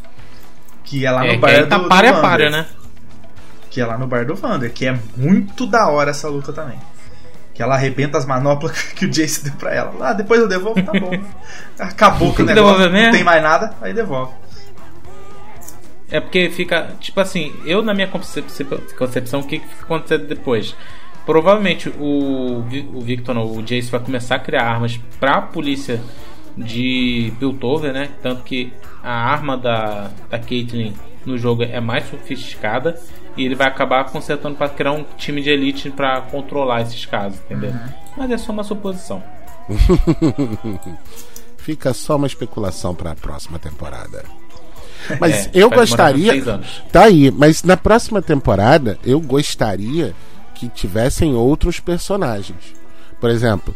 Que 0.85 1.05
é 1.07 1.11
lá 1.11 1.25
É, 1.25 1.29
no 1.29 1.35
que 1.35 1.39
bar 1.41 1.51
aí 1.51 1.61
do, 1.63 1.69
tá 1.69 1.79
do 1.79 1.89
páreo 1.89 2.11
a 2.11 2.13
Vander. 2.15 2.31
páreo, 2.31 2.51
né? 2.51 2.67
Que 3.71 3.81
é 3.81 3.87
lá 3.87 3.99
no 3.99 4.07
bar 4.07 4.25
do 4.27 4.35
Vander, 4.35 4.73
que 4.73 4.87
é 4.87 4.99
muito 5.17 5.67
da 5.67 5.89
hora 5.89 6.11
essa 6.11 6.29
luta 6.29 6.53
também. 6.53 6.79
Que 7.55 7.63
ela 7.63 7.75
arrebenta 7.75 8.17
as 8.19 8.25
manoplas 8.25 8.81
que 8.95 9.05
o 9.05 9.11
Jace 9.11 9.45
deu 9.45 9.53
pra 9.55 9.75
ela. 9.75 9.93
Ah, 10.01 10.13
depois 10.13 10.41
eu 10.41 10.49
devolvo, 10.49 10.83
tá 10.83 10.93
bom. 10.93 11.11
Acabou 11.79 12.29
com 12.35 12.43
o 12.43 12.47
que 12.47 12.53
negócio, 12.55 12.89
não 12.91 13.11
tem 13.13 13.23
mais 13.25 13.43
nada, 13.43 13.75
aí 13.83 13.93
devolve. 13.93 14.33
É 16.11 16.21
porque 16.21 16.49
fica, 16.51 16.93
tipo 17.01 17.21
assim, 17.21 17.55
eu 17.67 17.83
na 17.83 17.93
minha 17.93 18.09
concep- 18.09 18.47
concepção, 18.97 19.41
o 19.41 19.45
que, 19.45 19.59
que 19.59 19.69
fica 19.69 19.83
acontecendo 19.85 20.27
depois? 20.27 20.75
Provavelmente 21.27 21.91
o, 21.91 22.65
o 22.95 23.01
Victor, 23.03 23.35
não, 23.35 23.45
o 23.45 23.63
Jace 23.63 23.91
vai 23.91 24.01
começar 24.01 24.37
a 24.37 24.39
criar 24.39 24.63
armas 24.65 24.99
pra 25.21 25.43
polícia 25.43 26.01
de 26.65 27.33
Piltover, 27.39 27.93
né? 27.93 28.11
Tanto 28.23 28.43
que 28.43 28.73
a 29.03 29.13
arma 29.13 29.57
da, 29.57 30.11
da 30.29 30.39
Caitlyn 30.39 30.93
no 31.25 31.39
jogo 31.39 31.63
é 31.63 31.81
mais 31.81 32.09
sofisticada 32.09 32.99
E 33.37 33.45
ele 33.45 33.55
vai 33.55 33.67
acabar 33.67 34.05
consertando 34.05 34.57
para 34.57 34.69
criar 34.69 34.93
um 34.93 35.05
time 35.17 35.43
de 35.43 35.51
elite 35.51 35.91
para 35.91 36.21
controlar 36.23 36.83
esses 36.83 37.05
casos, 37.07 37.39
entendeu? 37.45 37.71
Uhum. 37.71 37.89
Mas 38.17 38.31
é 38.31 38.39
só 38.39 38.53
uma 38.53 38.65
suposição. 38.65 39.23
Fica 41.59 41.93
só 41.93 42.17
uma 42.17 42.27
especulação 42.27 42.95
para 42.95 43.13
a 43.13 43.15
próxima 43.15 43.59
temporada. 43.59 44.25
Mas 45.21 45.47
É, 45.47 45.51
eu 45.55 45.71
gostaria. 45.71 46.43
Tá 46.91 47.05
aí, 47.05 47.31
mas 47.31 47.63
na 47.63 47.77
próxima 47.77 48.21
temporada 48.21 48.99
eu 49.05 49.21
gostaria 49.21 50.15
que 50.55 50.69
tivessem 50.69 51.35
outros 51.35 51.79
personagens. 51.79 52.75
Por 53.21 53.31
exemplo, 53.31 53.75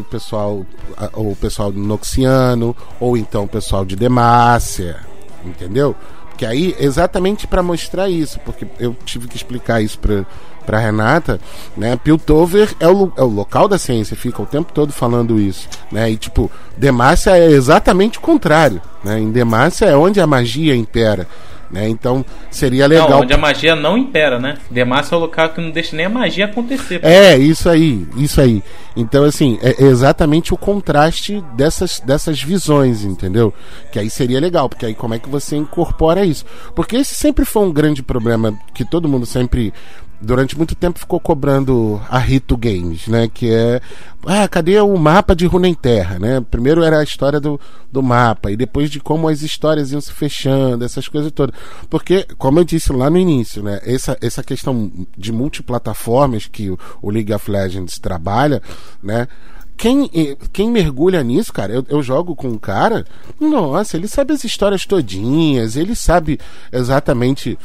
o 0.00 0.04
pessoal, 0.04 0.66
a- 0.96 1.10
o 1.14 1.36
pessoal 1.36 1.70
do 1.72 1.78
Noxiano, 1.80 2.74
ou 3.00 3.16
então 3.16 3.44
o 3.44 3.48
pessoal 3.48 3.84
de 3.84 3.96
Demacia, 3.96 4.96
entendeu? 5.44 5.94
Porque 6.28 6.44
aí, 6.44 6.76
exatamente 6.78 7.46
para 7.46 7.62
mostrar 7.62 8.10
isso, 8.10 8.38
porque 8.44 8.66
eu 8.78 8.94
tive 9.06 9.26
que 9.26 9.36
explicar 9.36 9.80
isso 9.80 9.98
pra, 9.98 10.26
pra 10.66 10.78
Renata, 10.78 11.40
né? 11.74 11.96
Piltover 11.96 12.74
é 12.78 12.86
o, 12.86 13.10
é 13.16 13.22
o 13.22 13.26
local 13.28 13.66
da 13.66 13.78
ciência, 13.78 14.14
fica 14.16 14.42
o 14.42 14.46
tempo 14.46 14.70
todo 14.72 14.92
falando 14.92 15.40
isso, 15.40 15.66
né? 15.90 16.10
E 16.10 16.16
tipo, 16.18 16.50
Demacia 16.76 17.38
é 17.38 17.46
exatamente 17.50 18.18
o 18.18 18.20
contrário, 18.20 18.82
né? 19.02 19.18
Em 19.18 19.30
Demacia 19.30 19.86
é 19.88 19.96
onde 19.96 20.20
a 20.20 20.26
magia 20.26 20.76
impera, 20.76 21.26
né? 21.70 21.88
Então, 21.88 22.24
seria 22.50 22.86
legal... 22.86 23.10
Não, 23.10 23.20
onde 23.20 23.32
a 23.32 23.38
magia 23.38 23.74
não 23.74 23.96
impera, 23.96 24.38
né? 24.38 24.58
Demacia 24.70 25.14
é 25.14 25.18
o 25.18 25.20
local 25.20 25.50
que 25.50 25.60
não 25.60 25.70
deixa 25.70 25.96
nem 25.96 26.06
a 26.06 26.10
magia 26.10 26.46
acontecer. 26.46 27.00
É, 27.04 27.36
isso 27.36 27.68
aí, 27.68 28.06
isso 28.16 28.40
aí. 28.40 28.62
Então, 28.96 29.24
assim, 29.24 29.58
é 29.62 29.84
exatamente 29.84 30.54
o 30.54 30.56
contraste 30.56 31.42
dessas, 31.54 32.00
dessas 32.00 32.42
visões, 32.42 33.04
entendeu? 33.04 33.52
Que 33.92 33.98
aí 33.98 34.08
seria 34.08 34.40
legal, 34.40 34.68
porque 34.68 34.86
aí 34.86 34.94
como 34.94 35.14
é 35.14 35.18
que 35.18 35.28
você 35.28 35.56
incorpora 35.56 36.24
isso? 36.24 36.44
Porque 36.74 36.96
esse 36.96 37.14
sempre 37.14 37.44
foi 37.44 37.64
um 37.66 37.72
grande 37.72 38.02
problema 38.02 38.54
que 38.74 38.84
todo 38.84 39.08
mundo 39.08 39.26
sempre. 39.26 39.72
Durante 40.20 40.56
muito 40.56 40.74
tempo 40.74 40.98
ficou 40.98 41.20
cobrando 41.20 42.00
a 42.08 42.18
Rito 42.18 42.56
Games, 42.56 43.06
né? 43.06 43.28
Que 43.32 43.52
é. 43.52 43.80
Ah, 44.24 44.48
cadê 44.48 44.80
o 44.80 44.96
mapa 44.96 45.36
de 45.36 45.46
Runeterra, 45.46 46.18
né? 46.18 46.40
Primeiro 46.50 46.82
era 46.82 46.98
a 47.00 47.04
história 47.04 47.38
do, 47.38 47.60
do 47.92 48.02
mapa, 48.02 48.50
e 48.50 48.56
depois 48.56 48.90
de 48.90 48.98
como 48.98 49.28
as 49.28 49.42
histórias 49.42 49.92
iam 49.92 50.00
se 50.00 50.12
fechando, 50.12 50.84
essas 50.84 51.06
coisas 51.06 51.30
todas. 51.30 51.54
Porque, 51.90 52.26
como 52.38 52.58
eu 52.58 52.64
disse 52.64 52.92
lá 52.92 53.10
no 53.10 53.18
início, 53.18 53.62
né? 53.62 53.80
Essa, 53.84 54.16
essa 54.20 54.42
questão 54.42 54.90
de 55.16 55.32
multiplataformas 55.32 56.46
que 56.46 56.70
o, 56.70 56.78
o 57.02 57.10
League 57.10 57.32
of 57.32 57.50
Legends 57.50 57.98
trabalha, 57.98 58.62
né? 59.02 59.28
Quem, 59.76 60.08
quem 60.54 60.70
mergulha 60.70 61.22
nisso, 61.22 61.52
cara, 61.52 61.74
eu, 61.74 61.84
eu 61.88 62.02
jogo 62.02 62.34
com 62.34 62.48
um 62.48 62.58
cara, 62.58 63.04
nossa, 63.38 63.96
ele 63.96 64.08
sabe 64.08 64.32
as 64.32 64.42
histórias 64.42 64.86
todinhas, 64.86 65.76
ele 65.76 65.94
sabe 65.94 66.40
exatamente 66.72 67.58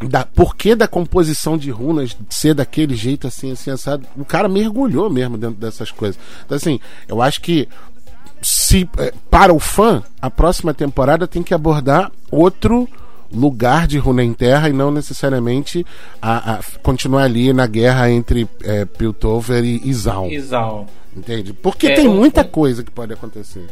da 0.00 0.24
porquê 0.24 0.74
da 0.74 0.86
composição 0.86 1.56
de 1.56 1.70
runas 1.70 2.16
ser 2.28 2.54
daquele 2.54 2.94
jeito 2.94 3.26
assim, 3.26 3.52
assim, 3.52 3.70
assado. 3.70 4.06
O 4.16 4.24
cara 4.24 4.48
mergulhou 4.48 5.08
mesmo 5.08 5.38
dentro 5.38 5.56
dessas 5.56 5.90
coisas. 5.90 6.18
Então, 6.44 6.56
assim, 6.56 6.78
eu 7.08 7.22
acho 7.22 7.40
que 7.40 7.68
se 8.42 8.88
eh, 8.98 9.12
para 9.30 9.52
o 9.54 9.58
fã, 9.58 10.02
a 10.20 10.30
próxima 10.30 10.74
temporada 10.74 11.26
tem 11.26 11.42
que 11.42 11.54
abordar 11.54 12.12
outro 12.30 12.86
lugar 13.32 13.86
de 13.88 13.98
Runeterra 13.98 14.68
e 14.68 14.72
não 14.72 14.90
necessariamente 14.90 15.84
a, 16.22 16.54
a- 16.56 16.60
continuar 16.82 17.22
ali 17.24 17.52
na 17.52 17.66
guerra 17.66 18.10
entre 18.10 18.48
eh, 18.62 18.84
Piltover 18.84 19.64
e, 19.64 19.92
Zaun. 19.94 20.30
Exal. 20.30 20.86
Entende? 21.16 21.52
Porque 21.54 21.86
É, 21.88 21.94
tem 21.94 22.08
muita 22.08 22.44
coisa 22.44 22.84
que 22.84 22.90
pode 22.90 23.12
acontecer. 23.14 23.66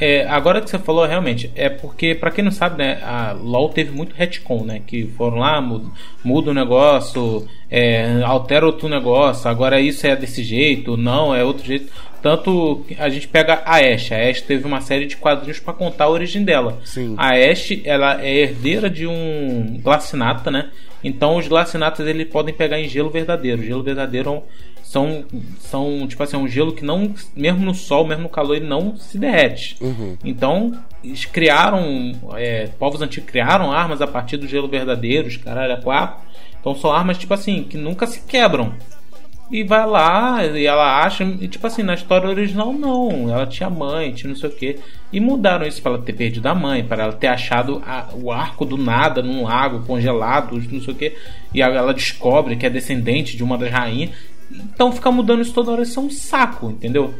É, 0.00 0.26
agora 0.28 0.60
que 0.60 0.70
você 0.70 0.78
falou, 0.78 1.04
realmente, 1.04 1.50
é 1.54 1.68
porque, 1.68 2.14
pra 2.14 2.30
quem 2.30 2.44
não 2.44 2.50
sabe, 2.50 2.78
né, 2.78 3.00
a 3.02 3.32
LoL 3.32 3.68
teve 3.70 3.90
muito 3.90 4.14
retcon, 4.14 4.64
né, 4.64 4.80
que 4.86 5.06
foram 5.16 5.38
lá, 5.38 5.60
muda, 5.60 5.90
muda 6.24 6.50
o 6.50 6.54
negócio, 6.54 7.46
é, 7.70 8.22
altera 8.24 8.64
outro 8.64 8.88
negócio, 8.88 9.50
agora 9.50 9.80
isso 9.80 10.06
é 10.06 10.14
desse 10.14 10.42
jeito, 10.42 10.96
não, 10.96 11.34
é 11.34 11.42
outro 11.42 11.66
jeito. 11.66 11.92
Tanto 12.22 12.84
a 12.98 13.08
gente 13.08 13.28
pega 13.28 13.62
a 13.64 13.76
Ashe, 13.76 14.12
a 14.12 14.28
Ashe 14.28 14.42
teve 14.42 14.66
uma 14.66 14.80
série 14.80 15.06
de 15.06 15.16
quadrinhos 15.16 15.60
pra 15.60 15.72
contar 15.72 16.04
a 16.04 16.10
origem 16.10 16.44
dela. 16.44 16.78
Sim. 16.84 17.14
A 17.16 17.30
Ashe, 17.30 17.80
ela 17.84 18.20
é 18.24 18.34
herdeira 18.34 18.90
de 18.90 19.06
um 19.06 19.80
glacinata, 19.82 20.50
né, 20.50 20.70
então 21.02 21.36
os 21.36 21.46
glacinatas 21.46 22.06
eles 22.06 22.28
podem 22.28 22.54
pegar 22.54 22.80
em 22.80 22.88
gelo 22.88 23.10
verdadeiro. 23.10 23.62
Gelo 23.62 23.82
verdadeiro 23.82 24.42
são, 24.88 25.22
são 25.60 26.06
tipo 26.08 26.22
assim, 26.22 26.38
um 26.38 26.48
gelo 26.48 26.72
que 26.72 26.82
não, 26.82 27.12
mesmo 27.36 27.62
no 27.62 27.74
sol, 27.74 28.06
mesmo 28.06 28.22
no 28.22 28.28
calor, 28.30 28.56
ele 28.56 28.66
não 28.66 28.96
se 28.96 29.18
derrete. 29.18 29.76
Uhum. 29.82 30.16
Então, 30.24 30.72
eles 31.04 31.26
criaram, 31.26 32.12
é, 32.36 32.68
povos 32.78 33.02
antigos 33.02 33.28
criaram 33.28 33.70
armas 33.70 34.00
a 34.00 34.06
partir 34.06 34.38
do 34.38 34.48
gelo 34.48 34.66
verdadeiro, 34.66 35.28
os 35.28 35.36
caralho, 35.36 35.74
a 35.74 35.76
quatro. 35.76 36.26
Então 36.58 36.74
são 36.74 36.90
armas, 36.90 37.18
tipo 37.18 37.34
assim, 37.34 37.64
que 37.64 37.76
nunca 37.76 38.06
se 38.06 38.22
quebram. 38.22 38.72
E 39.50 39.62
vai 39.62 39.86
lá, 39.86 40.44
e 40.46 40.66
ela 40.66 41.02
acha, 41.02 41.22
e 41.22 41.46
tipo 41.48 41.66
assim, 41.66 41.82
na 41.82 41.92
história 41.92 42.26
original 42.26 42.72
não, 42.72 43.30
ela 43.30 43.46
tinha 43.46 43.68
mãe, 43.68 44.12
tinha 44.12 44.30
não 44.30 44.36
sei 44.36 44.48
o 44.48 44.52
que. 44.52 44.78
E 45.12 45.20
mudaram 45.20 45.66
isso 45.66 45.82
para 45.82 45.92
ela 45.92 46.02
ter 46.02 46.14
perdido 46.14 46.46
a 46.46 46.54
mãe, 46.54 46.82
para 46.82 47.02
ela 47.04 47.12
ter 47.12 47.26
achado 47.26 47.82
a- 47.86 48.08
o 48.14 48.32
arco 48.32 48.64
do 48.64 48.78
nada 48.78 49.22
num 49.22 49.44
lago 49.44 49.80
congelado, 49.86 50.58
não 50.72 50.80
sei 50.80 50.94
o 50.94 50.96
que. 50.96 51.14
E 51.52 51.60
ela 51.60 51.92
descobre 51.92 52.56
que 52.56 52.64
é 52.64 52.70
descendente 52.70 53.36
de 53.36 53.44
uma 53.44 53.58
das 53.58 53.70
rainhas. 53.70 54.10
Então 54.50 54.92
ficar 54.92 55.10
mudando 55.10 55.42
isso 55.42 55.52
toda 55.52 55.72
hora, 55.72 55.82
isso 55.82 55.98
é 55.98 56.02
um 56.02 56.10
saco, 56.10 56.70
entendeu? 56.70 57.14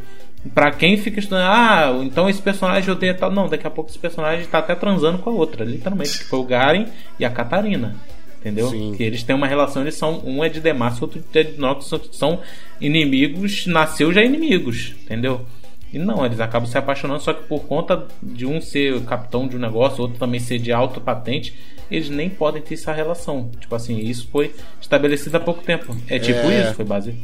Pra 0.54 0.70
quem 0.70 0.96
fica 0.96 1.18
estudando, 1.18 1.44
ah, 1.44 1.98
então 2.02 2.28
esse 2.28 2.40
personagem 2.40 2.90
odeia 2.90 3.14
tal. 3.14 3.30
Não, 3.30 3.48
daqui 3.48 3.66
a 3.66 3.70
pouco 3.70 3.90
esse 3.90 3.98
personagem 3.98 4.46
tá 4.46 4.58
até 4.58 4.74
transando 4.74 5.18
com 5.18 5.30
a 5.30 5.32
outra, 5.32 5.64
literalmente, 5.64 6.18
que 6.18 6.24
foi 6.24 6.38
o 6.38 6.44
Garen 6.44 6.86
e 7.18 7.24
a 7.24 7.30
Catarina. 7.30 7.96
Entendeu? 8.40 8.70
Que 8.96 9.02
eles 9.02 9.24
têm 9.24 9.34
uma 9.34 9.48
relação, 9.48 9.82
eles 9.82 9.96
são. 9.96 10.22
Um 10.24 10.44
é 10.44 10.48
de 10.48 10.60
Demacia, 10.60 11.02
outro 11.02 11.22
é 11.34 11.42
de 11.42 11.58
Nox, 11.58 11.90
são 12.12 12.40
inimigos, 12.80 13.66
nasceu 13.66 14.12
já 14.12 14.22
inimigos, 14.22 14.94
entendeu? 15.02 15.44
E 15.92 15.98
não, 15.98 16.24
eles 16.24 16.38
acabam 16.38 16.68
se 16.68 16.78
apaixonando, 16.78 17.20
só 17.20 17.32
que 17.32 17.46
por 17.48 17.60
conta 17.64 18.06
de 18.22 18.46
um 18.46 18.60
ser 18.60 19.00
capitão 19.04 19.48
de 19.48 19.56
um 19.56 19.58
negócio, 19.58 20.02
outro 20.02 20.18
também 20.18 20.38
ser 20.38 20.58
de 20.58 20.70
alta 20.70 21.00
patente, 21.00 21.54
eles 21.90 22.08
nem 22.10 22.28
podem 22.30 22.60
ter 22.62 22.74
essa 22.74 22.92
relação. 22.92 23.50
Tipo 23.60 23.74
assim, 23.74 23.98
isso 23.98 24.28
foi 24.30 24.54
estabelecido 24.80 25.36
há 25.36 25.40
pouco 25.40 25.62
tempo. 25.62 25.94
É 26.08 26.18
tipo 26.18 26.38
É. 26.40 26.62
isso, 26.62 26.74
foi 26.74 26.84
base. 26.84 27.14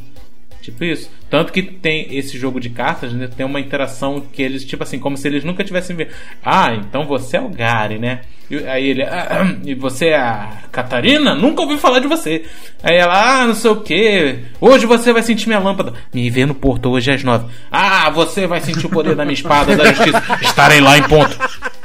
Tipo 0.65 0.83
isso. 0.83 1.11
Tanto 1.29 1.53
que 1.53 1.61
tem 1.61 2.07
esse 2.17 2.39
jogo 2.39 2.59
de 2.59 2.71
cartas, 2.71 3.13
né? 3.13 3.27
Tem 3.27 3.45
uma 3.45 3.59
interação 3.59 4.19
que 4.19 4.41
eles, 4.41 4.65
tipo 4.65 4.81
assim, 4.81 4.97
como 4.97 5.15
se 5.15 5.27
eles 5.27 5.43
nunca 5.43 5.63
tivessem 5.63 5.95
visto. 5.95 6.11
Ah, 6.43 6.73
então 6.73 7.05
você 7.05 7.37
é 7.37 7.41
o 7.41 7.49
Gary, 7.49 7.99
né? 7.99 8.21
E 8.49 8.57
aí 8.67 8.89
ele, 8.89 9.03
"Ah, 9.03 9.55
e 9.63 9.75
você 9.75 10.07
é 10.07 10.15
a 10.17 10.57
Catarina? 10.71 11.35
Nunca 11.35 11.61
ouvi 11.61 11.77
falar 11.77 11.99
de 11.99 12.07
você. 12.07 12.45
Aí 12.81 12.95
ela, 12.95 13.41
ah, 13.41 13.45
não 13.47 13.53
sei 13.53 13.69
o 13.71 13.81
que. 13.81 14.39
Hoje 14.59 14.87
você 14.87 15.13
vai 15.13 15.21
sentir 15.21 15.47
minha 15.47 15.59
lâmpada. 15.59 15.93
Me 16.11 16.29
vê 16.31 16.45
no 16.47 16.55
porto 16.55 16.89
hoje 16.89 17.11
às 17.11 17.23
nove. 17.23 17.45
Ah, 17.71 18.09
você 18.09 18.47
vai 18.47 18.59
sentir 18.61 18.87
o 18.87 18.89
poder 18.89 19.15
da 19.15 19.23
minha 19.23 19.33
espada 19.35 19.75
da 19.75 19.85
justiça. 19.93 20.23
Estarei 20.41 20.81
lá 20.81 20.97
em 20.97 21.03
ponto. 21.03 21.37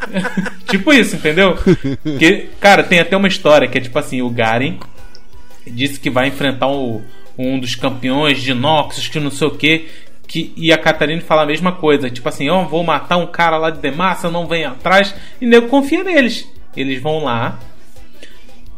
tipo 0.71 0.91
isso, 0.93 1.17
entendeu? 1.17 1.55
Que, 2.19 2.49
cara, 2.59 2.83
tem 2.83 2.99
até 3.01 3.15
uma 3.17 3.29
história 3.29 3.69
que 3.69 3.77
é 3.77 3.81
tipo 3.81 3.99
assim, 3.99 4.23
o 4.23 4.31
Garen 4.31 4.79
disse 5.67 6.01
que 6.01 6.09
vai 6.11 6.29
enfrentar 6.29 6.67
o- 6.69 6.97
um 6.97 7.03
dos 7.59 7.75
campeões 7.75 8.43
de 8.43 8.55
Noxus, 8.55 9.09
que 9.09 9.21
não 9.21 9.31
sei 9.31 9.49
o 9.49 9.53
que. 9.53 9.89
Que, 10.27 10.53
e 10.57 10.73
a 10.73 10.79
Catarina 10.79 11.21
fala 11.23 11.43
a 11.43 11.47
mesma 11.47 11.73
coisa, 11.73 12.09
tipo 12.09 12.29
assim, 12.29 12.49
ó, 12.49 12.65
vou 12.65 12.85
matar 12.85 13.17
um 13.17 13.27
cara 13.27 13.57
lá 13.57 13.71
de 13.71 13.81
Demacia, 13.81 14.31
não 14.31 14.47
vem 14.47 14.65
atrás, 14.65 15.15
e 15.41 15.47
nego 15.47 15.69
confia 15.69 16.05
neles. 16.05 16.49
Eles 16.77 17.03
vão 17.03 17.25
lá, 17.25 17.59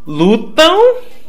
lutam, 0.06 0.78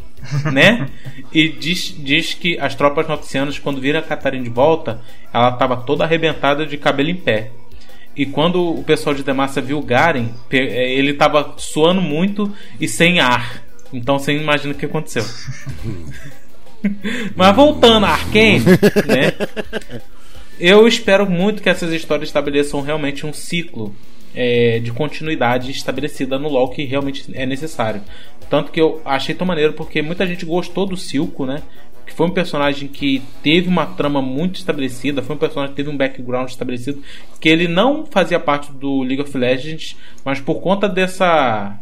né? 0.54 0.88
E 1.34 1.50
diz, 1.50 1.94
diz 1.98 2.34
que 2.34 2.58
as 2.58 2.74
tropas 2.74 3.08
noxianas, 3.08 3.60
quando 3.60 3.82
viram 3.82 4.00
a 4.00 4.04
Catarina 4.04 4.44
de 4.44 4.50
volta, 4.50 5.02
ela 5.34 5.52
tava 5.52 5.78
toda 5.78 6.06
arrebentada 6.06 6.66
de 6.66 6.78
cabelo 6.78 7.10
em 7.10 7.16
pé. 7.16 7.52
E 8.16 8.26
quando 8.26 8.64
o 8.64 8.84
pessoal 8.84 9.16
de 9.16 9.24
Demacia 9.24 9.62
viu 9.62 9.80
o 9.80 9.84
Garen, 9.84 10.30
eh, 10.52 10.94
ele 10.94 11.16
tava 11.16 11.56
suando 11.58 12.00
muito 12.00 12.54
e 12.80 12.88
sem 12.88 13.20
ar. 13.20 13.64
Então 13.92 14.20
você 14.20 14.34
imagina 14.34 14.74
o 14.74 14.78
que 14.78 14.86
aconteceu. 14.86 15.26
Mas 17.36 17.56
voltando 17.56 18.06
a 18.06 18.10
Arkane, 18.10 18.60
né? 19.08 19.34
Eu 20.60 20.88
espero 20.88 21.30
muito 21.30 21.62
que 21.62 21.70
essas 21.70 21.92
histórias 21.92 22.30
estabeleçam 22.30 22.82
realmente 22.82 23.26
um 23.26 23.34
ciclo 23.34 23.96
é, 24.36 24.80
de 24.80 24.92
continuidade 24.92 25.72
estabelecida 25.72 26.38
no 26.38 26.50
LoL 26.50 26.70
que 26.70 26.84
realmente 26.84 27.26
é 27.34 27.46
necessário. 27.46 28.02
Tanto 28.50 28.72
que 28.72 28.80
eu 28.80 29.02
achei 29.04 29.34
tão 29.34 29.48
maneiro 29.48 29.74
porque 29.74 30.02
muita 30.02 30.28
gente 30.28 30.46
gostou 30.46 30.86
do 30.86 30.98
Silco, 30.98 31.46
né? 31.46 31.62
Que 32.06 32.14
foi 32.14 32.28
um 32.28 32.32
personagem 32.32 32.88
que 32.88 33.22
teve 33.42 33.68
uma 33.68 33.86
trama 33.86 34.22
muito 34.22 34.58
estabelecida, 34.58 35.22
foi 35.22 35.36
um 35.36 35.40
personagem 35.40 35.74
que 35.74 35.78
teve 35.78 35.90
um 35.90 35.98
background 35.98 36.50
estabelecido, 36.50 37.02
que 37.40 37.48
ele 37.48 37.68
não 37.68 38.06
fazia 38.06 38.40
parte 38.40 38.72
do 38.74 39.02
League 39.02 39.22
of 39.22 39.38
Legends, 39.38 39.96
mas 40.24 40.40
por 40.42 40.56
conta 40.56 40.90
dessa 40.90 41.80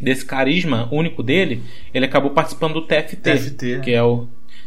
desse 0.00 0.24
carisma 0.24 0.88
único 0.92 1.22
dele, 1.22 1.62
ele 1.92 2.04
acabou 2.04 2.30
participando 2.30 2.74
do 2.74 2.82
TFT, 2.82 3.16
TFT. 3.16 3.80
que 3.82 3.90
é 3.92 4.02
o 4.02 4.26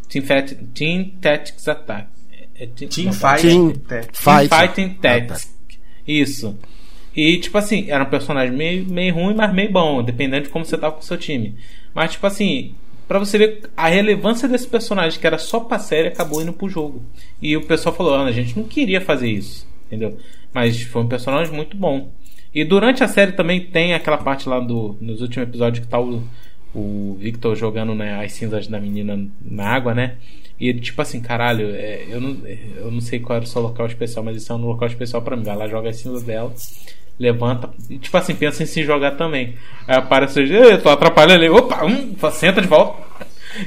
Team, 0.10 0.24
Fat- 0.26 0.56
Team 0.74 1.12
Tactics 1.22 1.68
Attack. 1.68 2.08
É, 2.32 2.64
é 2.64 2.68
Team 2.68 3.06
não, 3.06 3.14
Fighting 3.14 3.48
Team 3.48 3.72
Tactics. 3.88 4.24
Team 4.24 4.38
Fighting 4.40 4.56
Fighting 4.56 4.90
Tactics. 5.02 5.56
Isso. 6.08 6.58
E, 7.16 7.38
tipo 7.38 7.58
assim, 7.58 7.90
era 7.90 8.04
um 8.04 8.10
personagem 8.10 8.56
meio, 8.56 8.86
meio 8.86 9.14
ruim, 9.14 9.36
mas 9.36 9.54
meio 9.54 9.72
bom, 9.72 10.02
dependendo 10.04 10.44
de 10.44 10.50
como 10.50 10.66
você 10.66 10.78
tava 10.78 10.94
com 10.94 11.02
o 11.02 11.04
seu 11.04 11.18
time. 11.18 11.56
Mas, 11.94 12.12
tipo 12.14 12.26
assim, 12.28 12.76
Pra 13.06 13.20
você 13.20 13.38
ver 13.38 13.70
a 13.76 13.90
relevância 13.90 14.48
desse 14.48 14.66
personagem, 14.66 15.20
que 15.20 15.28
era 15.28 15.38
só 15.38 15.60
pra 15.60 15.78
série, 15.78 16.08
acabou 16.08 16.42
indo 16.42 16.54
pro 16.54 16.70
jogo. 16.70 17.04
E 17.42 17.56
o 17.56 17.62
pessoal 17.62 17.94
falou: 17.94 18.16
ah, 18.16 18.24
a 18.24 18.32
gente 18.32 18.58
não 18.58 18.64
queria 18.64 19.02
fazer 19.02 19.30
isso, 19.30 19.68
entendeu? 19.88 20.18
Mas 20.54 20.82
foi 20.84 21.02
um 21.04 21.08
personagem 21.08 21.54
muito 21.54 21.76
bom. 21.76 22.12
E 22.54 22.64
durante 22.64 23.04
a 23.04 23.08
série 23.08 23.32
também 23.32 23.62
tem 23.62 23.94
aquela 23.94 24.18
parte 24.18 24.48
lá 24.48 24.60
do. 24.60 24.98
Nos 25.02 25.22
últimos 25.22 25.48
episódios 25.48 25.86
que 25.86 25.90
tá 25.90 26.00
o, 26.00 26.24
o 26.74 27.18
Victor 27.20 27.56
jogando 27.56 27.96
né, 27.96 28.24
as 28.24 28.34
cinzas 28.34 28.68
da 28.68 28.80
menina 28.80 29.28
na 29.42 29.66
água, 29.66 29.94
né? 29.94 30.18
E 30.60 30.70
ele, 30.70 30.80
tipo 30.80 31.02
assim, 31.02 31.20
caralho, 31.20 31.72
é, 31.74 32.06
eu, 32.10 32.22
não, 32.22 32.38
eu 32.78 32.92
não 32.92 33.02
sei 33.02 33.20
qual 33.20 33.38
era 33.38 33.46
o 33.46 33.48
seu 33.48 33.62
local 33.62 33.88
especial, 33.88 34.24
mas 34.24 34.38
isso 34.38 34.52
é 34.52 34.56
um 34.56 34.66
local 34.66 34.88
especial 34.88 35.22
para 35.22 35.36
mim. 35.36 35.44
Lá, 35.46 35.68
joga 35.68 35.90
as 35.90 35.98
cinzas 35.98 36.24
dela 36.24 36.54
levanta 37.20 37.70
e 37.90 37.98
tipo 38.00 38.18
assim, 38.18 38.34
pensa 38.34 38.64
em 38.64 38.66
se 38.66 38.84
jogar 38.84 39.12
também. 39.12 39.56
Aí 39.88 39.98
aparece 39.98 40.42
eu 40.42 40.82
tô 40.82 40.90
atrapalhando 40.90 41.44
ele, 41.44 41.54
opa, 41.54 41.86
um, 41.86 42.16
senta 42.32 42.62
de 42.62 42.68
volta. 42.68 43.04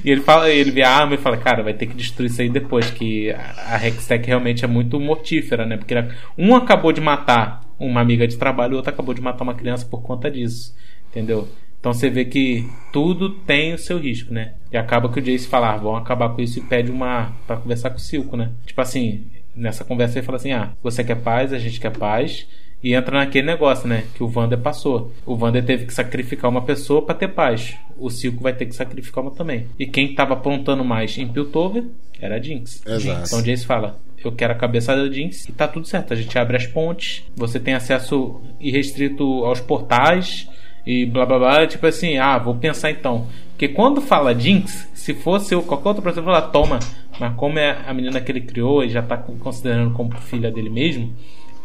E 0.05 0.11
ele 0.11 0.21
fala, 0.21 0.51
ele 0.51 0.73
vê 0.73 0.83
a 0.83 0.91
arma 0.91 1.15
e 1.15 1.19
fala, 1.19 1.37
cara, 1.37 1.63
vai 1.63 1.73
ter 1.73 1.87
que 1.87 1.95
destruir 1.95 2.29
isso 2.29 2.43
aí 2.43 2.49
depois, 2.49 2.91
que 2.91 3.31
a 3.31 3.87
Hextech 3.87 4.27
realmente 4.27 4.65
é 4.65 4.69
muito 4.69 4.99
mortífera, 4.99 5.65
né? 5.65 5.77
Porque 5.77 5.95
um 6.37 6.57
acabou 6.57 6.93
de 6.93 7.01
matar 7.01 7.66
uma 7.79 8.01
amiga 8.01 8.27
de 8.27 8.37
trabalho 8.37 8.73
e 8.73 8.75
o 8.75 8.77
outro 8.77 8.91
acabou 8.91 9.15
de 9.15 9.21
matar 9.21 9.45
uma 9.45 9.55
criança 9.55 9.87
por 9.87 10.03
conta 10.03 10.31
disso. 10.31 10.75
Entendeu? 11.11 11.49
Então 11.79 11.93
você 11.93 12.11
vê 12.11 12.25
que 12.25 12.69
tudo 12.93 13.31
tem 13.31 13.75
o 13.75 13.79
seu 13.79 13.99
risco, 13.99 14.33
né? 14.35 14.55
E 14.73 14.77
acaba 14.77 15.09
que 15.09 15.21
o 15.21 15.23
Jace 15.23 15.47
fala, 15.47 15.73
ah, 15.73 15.77
vão 15.77 15.95
acabar 15.95 16.31
com 16.31 16.43
isso 16.43 16.59
e 16.59 16.63
pede 16.63 16.91
uma. 16.91 17.33
para 17.47 17.57
conversar 17.57 17.91
com 17.91 17.97
o 17.97 18.01
Silco, 18.01 18.37
né? 18.37 18.51
Tipo 18.67 18.81
assim, 18.81 19.25
nessa 19.55 19.85
conversa 19.85 20.19
ele 20.19 20.27
fala 20.27 20.37
assim: 20.37 20.53
ah, 20.53 20.73
você 20.83 21.03
quer 21.03 21.17
paz, 21.17 21.53
a 21.53 21.59
gente 21.59 21.81
quer 21.81 21.97
paz. 21.97 22.47
E 22.83 22.93
entra 22.95 23.19
naquele 23.19 23.47
negócio, 23.47 23.89
né? 23.89 24.05
Que 24.15 24.23
o 24.23 24.29
Vander 24.29 24.59
passou. 24.59 25.11
O 25.25 25.35
Vander 25.35 25.65
teve 25.65 25.87
que 25.87 25.95
sacrificar 25.95 26.51
uma 26.51 26.63
pessoa 26.63 27.03
para 27.03 27.15
ter 27.15 27.29
paz. 27.29 27.75
O 27.97 28.11
Silco 28.11 28.43
vai 28.43 28.53
ter 28.53 28.67
que 28.67 28.77
sacrificar 28.77 29.25
uma 29.25 29.31
também. 29.31 29.67
E 29.79 29.87
quem 29.87 30.15
tava 30.15 30.35
aprontando 30.35 30.85
mais 30.85 31.17
em 31.17 31.27
Piltover 31.27 31.85
era 32.21 32.37
a 32.37 32.41
Jinx. 32.41 32.83
Exato. 32.87 33.27
Então 33.27 33.43
Jace 33.43 33.65
fala: 33.65 33.99
eu 34.27 34.33
quero 34.33 34.53
a 34.53 34.57
cabeça 34.57 34.95
da 34.95 35.11
Jinx 35.11 35.49
e 35.49 35.53
tá 35.53 35.69
tudo 35.69 35.87
certo. 35.87 36.13
A 36.13 36.17
gente 36.17 36.39
abre 36.39 36.57
as 36.57 36.67
pontes, 36.67 37.25
você 37.35 37.59
tem 37.61 37.75
acesso 37.75 38.41
irrestrito 38.61 39.45
aos 39.45 39.61
portais 39.61 40.49
e 40.87 41.07
blá 41.07 41.25
blá 41.25 41.39
blá. 41.39 41.67
Tipo 41.67 41.87
assim, 41.87 42.19
ah, 42.19 42.39
vou 42.39 42.55
pensar 42.55 42.91
então. 42.91 43.27
Porque 43.51 43.69
quando 43.69 44.01
fala 44.01 44.39
Jinx, 44.39 44.89
se 44.95 45.15
fosse 45.15 45.55
eu, 45.55 45.63
qualquer 45.63 45.89
outra 45.89 46.03
pessoa 46.03 46.25
falar, 46.25 46.43
toma. 46.43 46.79
Mas 47.19 47.35
como 47.37 47.59
é 47.59 47.79
a 47.87 47.95
menina 47.95 48.21
que 48.21 48.31
ele 48.31 48.43
criou 48.43 48.85
e 48.85 48.91
já 48.91 49.03
tá 49.03 49.17
considerando 49.17 49.95
como 49.95 50.15
filha 50.19 50.51
dele 50.51 50.69
mesmo, 50.69 51.15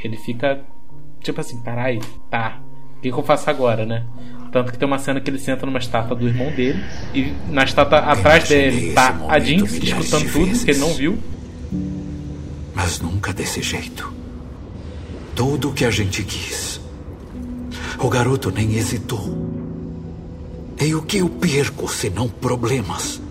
ele 0.03 0.17
fica 0.17 0.61
tipo 1.21 1.39
assim, 1.39 1.61
carai, 1.61 1.99
tá. 2.29 2.59
O 2.97 3.01
que, 3.01 3.11
que 3.11 3.17
eu 3.17 3.23
faço 3.23 3.49
agora, 3.49 3.85
né? 3.85 4.05
Tanto 4.51 4.71
que 4.71 4.77
tem 4.77 4.87
uma 4.87 4.99
cena 4.99 5.19
que 5.21 5.29
ele 5.29 5.39
senta 5.39 5.65
numa 5.65 5.79
estátua 5.79 6.15
do 6.15 6.27
irmão 6.27 6.51
dele 6.51 6.83
e 7.13 7.33
na 7.49 7.63
estátua 7.63 7.99
atrás 7.99 8.49
dele 8.49 8.93
tá 8.93 9.17
a 9.27 9.39
Jinx 9.39 9.73
escutando 9.75 10.31
tudo 10.31 10.65
que 10.65 10.71
ele 10.71 10.79
não 10.79 10.93
viu. 10.93 11.17
Mas 12.73 12.99
nunca 12.99 13.33
desse 13.33 13.61
jeito. 13.61 14.13
Tudo 15.35 15.69
o 15.69 15.73
que 15.73 15.85
a 15.85 15.91
gente 15.91 16.23
quis. 16.23 16.79
O 17.99 18.09
garoto 18.09 18.51
nem 18.51 18.75
hesitou. 18.75 19.51
E 20.79 20.95
o 20.95 21.01
que 21.01 21.17
eu 21.17 21.29
perco 21.29 21.87
se 21.87 22.09
não 22.09 22.27
problemas? 22.27 23.21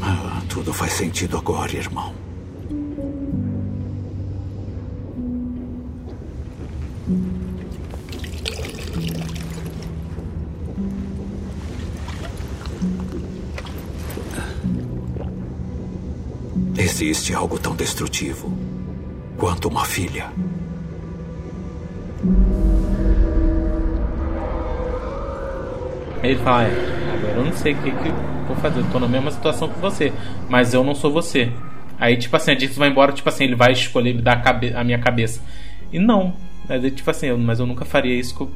Ah, 0.00 0.42
tudo 0.48 0.72
faz 0.72 0.94
sentido 0.94 1.36
agora, 1.36 1.76
irmão. 1.76 2.25
Existe 16.98 17.34
algo 17.34 17.58
tão 17.58 17.76
destrutivo 17.76 18.50
quanto 19.36 19.68
uma 19.68 19.84
filha. 19.84 20.30
Ele 26.22 26.36
fala, 26.36 26.62
é, 26.62 26.70
agora 27.18 27.34
eu 27.34 27.44
não 27.44 27.52
sei 27.52 27.74
o 27.74 27.76
que, 27.82 27.90
que 27.90 28.08
eu 28.08 28.14
vou 28.46 28.56
fazer, 28.56 28.80
eu 28.80 28.86
tô 28.90 28.98
na 28.98 29.06
mesma 29.06 29.30
situação 29.30 29.68
que 29.68 29.78
você, 29.78 30.10
mas 30.48 30.72
eu 30.72 30.82
não 30.82 30.94
sou 30.94 31.12
você. 31.12 31.52
Aí, 32.00 32.16
tipo 32.16 32.34
assim, 32.34 32.52
a 32.52 32.58
Jinx 32.58 32.78
vai 32.78 32.88
embora, 32.88 33.12
tipo 33.12 33.28
assim, 33.28 33.44
ele 33.44 33.56
vai 33.56 33.72
escolher 33.72 34.14
me 34.14 34.22
dar 34.22 34.42
a, 34.42 34.80
a 34.80 34.82
minha 34.82 34.98
cabeça. 34.98 35.42
E 35.92 35.98
não, 35.98 36.32
mas 36.66 36.82
é 36.82 36.88
tipo 36.88 37.10
assim, 37.10 37.26
eu, 37.26 37.36
mas 37.36 37.60
eu 37.60 37.66
nunca 37.66 37.84
faria 37.84 38.18
isso 38.18 38.34
que 38.34 38.40
eu, 38.40 38.50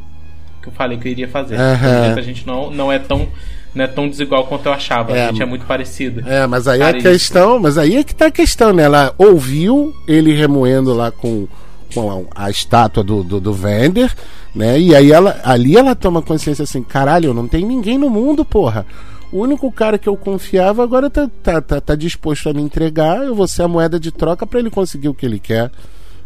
que 0.62 0.68
eu 0.68 0.72
falei 0.72 0.96
que 0.96 1.06
eu 1.06 1.12
iria 1.12 1.28
fazer. 1.28 1.56
Uhum. 1.56 2.14
A 2.16 2.22
gente 2.22 2.46
não, 2.46 2.70
não 2.70 2.90
é 2.90 2.98
tão 2.98 3.28
não 3.74 3.84
é 3.84 3.86
tão 3.86 4.08
desigual 4.08 4.46
quanto 4.46 4.66
eu 4.66 4.72
achava. 4.72 5.12
É, 5.12 5.26
a 5.26 5.28
gente 5.28 5.42
é 5.42 5.46
muito 5.46 5.64
parecido. 5.64 6.22
É, 6.28 6.46
mas 6.46 6.66
aí 6.66 6.80
Cara, 6.80 6.98
a 6.98 7.00
questão, 7.00 7.58
mas 7.60 7.78
aí 7.78 7.96
é 7.96 8.04
que 8.04 8.14
tá 8.14 8.26
a 8.26 8.30
questão, 8.30 8.72
né? 8.72 8.84
Ela 8.84 9.14
ouviu 9.16 9.94
ele 10.08 10.32
remoendo 10.32 10.92
lá 10.92 11.10
com, 11.10 11.46
com 11.94 12.28
a, 12.34 12.46
a 12.46 12.50
estátua 12.50 13.02
do, 13.02 13.22
do, 13.22 13.40
do 13.40 13.52
Vander, 13.52 14.12
né? 14.54 14.78
E 14.78 14.94
aí 14.94 15.12
ela 15.12 15.40
ali 15.44 15.76
ela 15.76 15.94
toma 15.94 16.22
consciência 16.22 16.64
assim, 16.64 16.82
caralho, 16.82 17.32
não 17.32 17.46
tem 17.46 17.64
ninguém 17.64 17.96
no 17.96 18.10
mundo, 18.10 18.44
porra. 18.44 18.84
O 19.32 19.42
único 19.42 19.70
cara 19.70 19.96
que 19.96 20.08
eu 20.08 20.16
confiava 20.16 20.82
agora 20.82 21.08
tá, 21.08 21.30
tá, 21.42 21.60
tá, 21.60 21.80
tá 21.80 21.94
disposto 21.94 22.48
a 22.48 22.52
me 22.52 22.60
entregar, 22.60 23.24
eu 23.24 23.34
vou 23.34 23.46
ser 23.46 23.62
a 23.62 23.68
moeda 23.68 24.00
de 24.00 24.10
troca 24.10 24.44
para 24.44 24.58
ele 24.58 24.70
conseguir 24.70 25.08
o 25.08 25.14
que 25.14 25.24
ele 25.24 25.38
quer. 25.38 25.70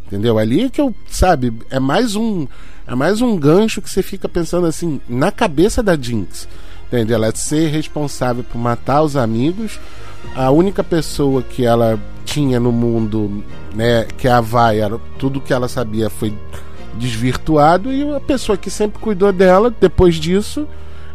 Entendeu? 0.07 0.39
Ali 0.39 0.65
é 0.65 0.69
que 0.71 0.81
eu, 0.81 0.95
sabe, 1.07 1.53
é 1.71 1.79
mais 1.79 2.17
um 2.17 2.47
é 2.87 2.95
mais 2.95 3.23
um 3.23 3.37
gancho 3.37 3.81
que 3.81 3.89
você 3.89 4.03
fica 4.03 4.29
pensando 4.29 4.67
assim, 4.67 5.01
na 5.09 5.33
cabeça 5.33 5.83
da 5.83 5.97
Jinx. 5.97 6.47
Entendeu? 6.95 7.17
Ela 7.17 7.35
ser 7.35 7.69
responsável 7.69 8.45
por 8.45 8.59
matar 8.59 9.03
os 9.03 9.17
amigos. 9.17 9.81
A 10.35 10.51
única 10.51 10.83
pessoa 10.85 11.43
que 11.43 11.65
ela 11.65 11.99
tinha 12.25 12.59
no 12.59 12.73
mundo, 12.73 13.45
né, 13.75 14.07
que 14.17 14.27
é 14.29 14.31
a 14.31 14.41
Vai, 14.41 14.79
tudo 15.19 15.41
que 15.41 15.53
ela 15.53 15.69
sabia 15.69 16.09
foi 16.09 16.33
desvirtuado 16.95 17.93
e 17.93 18.15
a 18.15 18.21
pessoa 18.21 18.57
que 18.57 18.71
sempre 18.71 19.01
cuidou 19.01 19.33
dela 19.33 19.75
depois 19.81 20.15
disso 20.15 20.67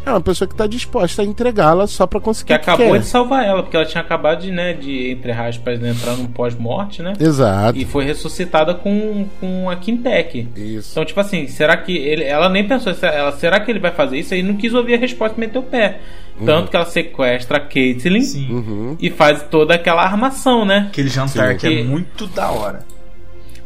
é 0.09 0.13
uma 0.13 0.21
pessoa 0.21 0.47
que 0.47 0.53
está 0.53 0.67
disposta 0.67 1.21
a 1.21 1.25
entregá-la 1.25 1.87
só 1.87 2.05
para 2.05 2.19
conseguir 2.19 2.47
que 2.47 2.53
acabou 2.53 2.91
quer. 2.93 2.99
de 2.99 3.05
salvar 3.05 3.45
ela, 3.45 3.61
porque 3.63 3.75
ela 3.75 3.85
tinha 3.85 4.01
acabado 4.01 4.41
de, 4.41 4.51
né, 4.51 4.73
de 4.73 5.11
entre 5.11 5.31
aspas, 5.31 5.79
né, 5.79 5.89
entrar 5.91 6.15
num 6.17 6.25
pós-morte, 6.27 7.01
né? 7.01 7.13
Exato. 7.19 7.77
E 7.77 7.85
foi 7.85 8.05
ressuscitada 8.05 8.73
com, 8.73 9.27
com 9.39 9.69
a 9.69 9.75
Quintec. 9.75 10.47
Isso. 10.55 10.91
Então, 10.91 11.05
tipo 11.05 11.19
assim, 11.19 11.47
será 11.47 11.75
que 11.77 11.95
ele, 11.97 12.23
ela 12.23 12.49
nem 12.49 12.67
pensou, 12.67 12.93
ela, 13.01 13.31
será 13.33 13.59
que 13.59 13.71
ele 13.71 13.79
vai 13.79 13.91
fazer 13.91 14.17
isso? 14.19 14.33
Aí 14.33 14.43
não 14.43 14.55
quis 14.55 14.73
ouvir 14.73 14.95
a 14.95 14.97
resposta 14.97 15.37
e 15.37 15.39
meteu 15.39 15.61
o 15.61 15.65
pé. 15.65 15.99
Tanto 16.45 16.61
Uhum. 16.61 16.67
que 16.67 16.75
ela 16.77 16.85
sequestra 16.85 17.57
a 17.57 17.59
Caitlyn 17.59 18.21
Uhum. 18.49 18.97
e 18.99 19.09
faz 19.09 19.43
toda 19.51 19.73
aquela 19.75 20.03
armação, 20.03 20.63
né? 20.63 20.85
Aquele 20.89 21.09
jantar 21.09 21.57
que 21.57 21.67
é 21.67 21.83
muito 21.83 22.27
da 22.27 22.49
hora. 22.49 22.79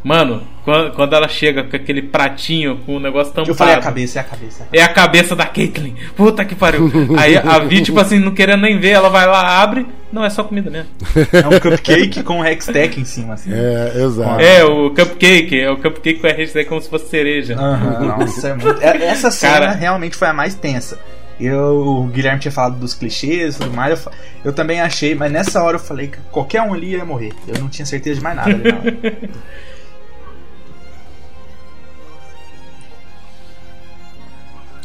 Mano, 0.04 0.44
quando, 0.66 1.14
ela 1.16 1.30
chega 1.30 1.64
com 1.64 1.76
aquele 1.76 2.02
pratinho 2.02 2.78
com 2.86 2.98
o 2.98 3.00
negócio 3.00 3.32
tampado. 3.32 3.52
Eu 3.52 3.56
falei 3.56 3.74
a 3.76 3.80
cabeça, 3.80 4.20
é 4.20 4.22
a 4.22 4.24
cabeça. 4.26 4.68
É 4.74 4.82
a 4.82 4.88
cabeça 4.90 5.36
da 5.36 5.46
Caitlyn. 5.46 5.96
Puta 6.16 6.44
que 6.44 6.56
pariu. 6.56 6.92
Aí 7.18 7.38
a 7.38 7.60
Vi, 7.60 7.82
tipo 7.82 8.00
assim, 8.00 8.20
não 8.20 8.34
querendo 8.34 8.62
nem 8.62 8.78
ver, 8.80 8.90
ela 8.90 9.10
vai 9.10 9.26
lá, 9.26 9.62
abre. 9.62 9.86
Não, 10.12 10.24
é 10.24 10.30
só 10.30 10.44
comida 10.44 10.70
mesmo. 10.70 10.90
É 11.32 11.48
um 11.48 11.60
cupcake 11.60 12.22
com 12.22 12.40
um 12.40 12.46
Hextech 12.46 13.00
em 13.00 13.06
cima, 13.06 13.34
assim. 13.34 13.50
É, 13.52 14.04
exato. 14.04 14.42
É, 14.42 14.64
o 14.64 14.90
cupcake. 14.92 15.60
É 15.60 15.72
o 15.72 15.78
cupcake 15.78 16.20
com 16.20 16.28
a 16.28 16.32
hashtag 16.32 16.68
como 16.68 16.82
se 16.82 16.90
fosse 16.90 17.10
cereja. 17.10 17.56
Aham, 17.58 18.18
nossa, 18.18 18.50
é 18.50 18.54
muito... 18.54 18.82
é- 18.82 19.06
Essa 19.06 19.32
cena 19.32 19.54
Cara, 19.54 19.72
realmente 19.72 20.16
foi 20.18 20.28
a 20.28 20.34
mais 20.34 20.54
tensa. 20.54 21.00
Eu, 21.40 21.58
o 21.78 22.04
Guilherme 22.08 22.40
tinha 22.40 22.52
falado 22.52 22.76
dos 22.78 22.94
clichês 22.94 23.56
e 23.56 23.60
tudo 23.60 23.74
mais. 23.74 24.06
Eu, 24.06 24.12
eu 24.46 24.54
também 24.54 24.80
achei, 24.82 25.16
mas 25.16 25.32
nessa 25.32 25.64
hora 25.64 25.78
eu 25.78 25.82
falei 25.82 26.08
que 26.08 26.18
qualquer 26.32 26.62
um 26.62 26.74
ali 26.74 26.92
ia 26.92 27.04
morrer. 27.04 27.32
Eu 27.48 27.60
não 27.60 27.68
tinha 27.70 27.86
certeza 27.86 28.18
de 28.18 28.24
mais 28.24 28.36
nada. 28.36 28.52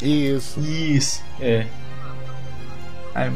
Isso. 0.03 0.61
Isso. 0.61 1.23
É. 1.41 1.67
Aí, 3.15 3.31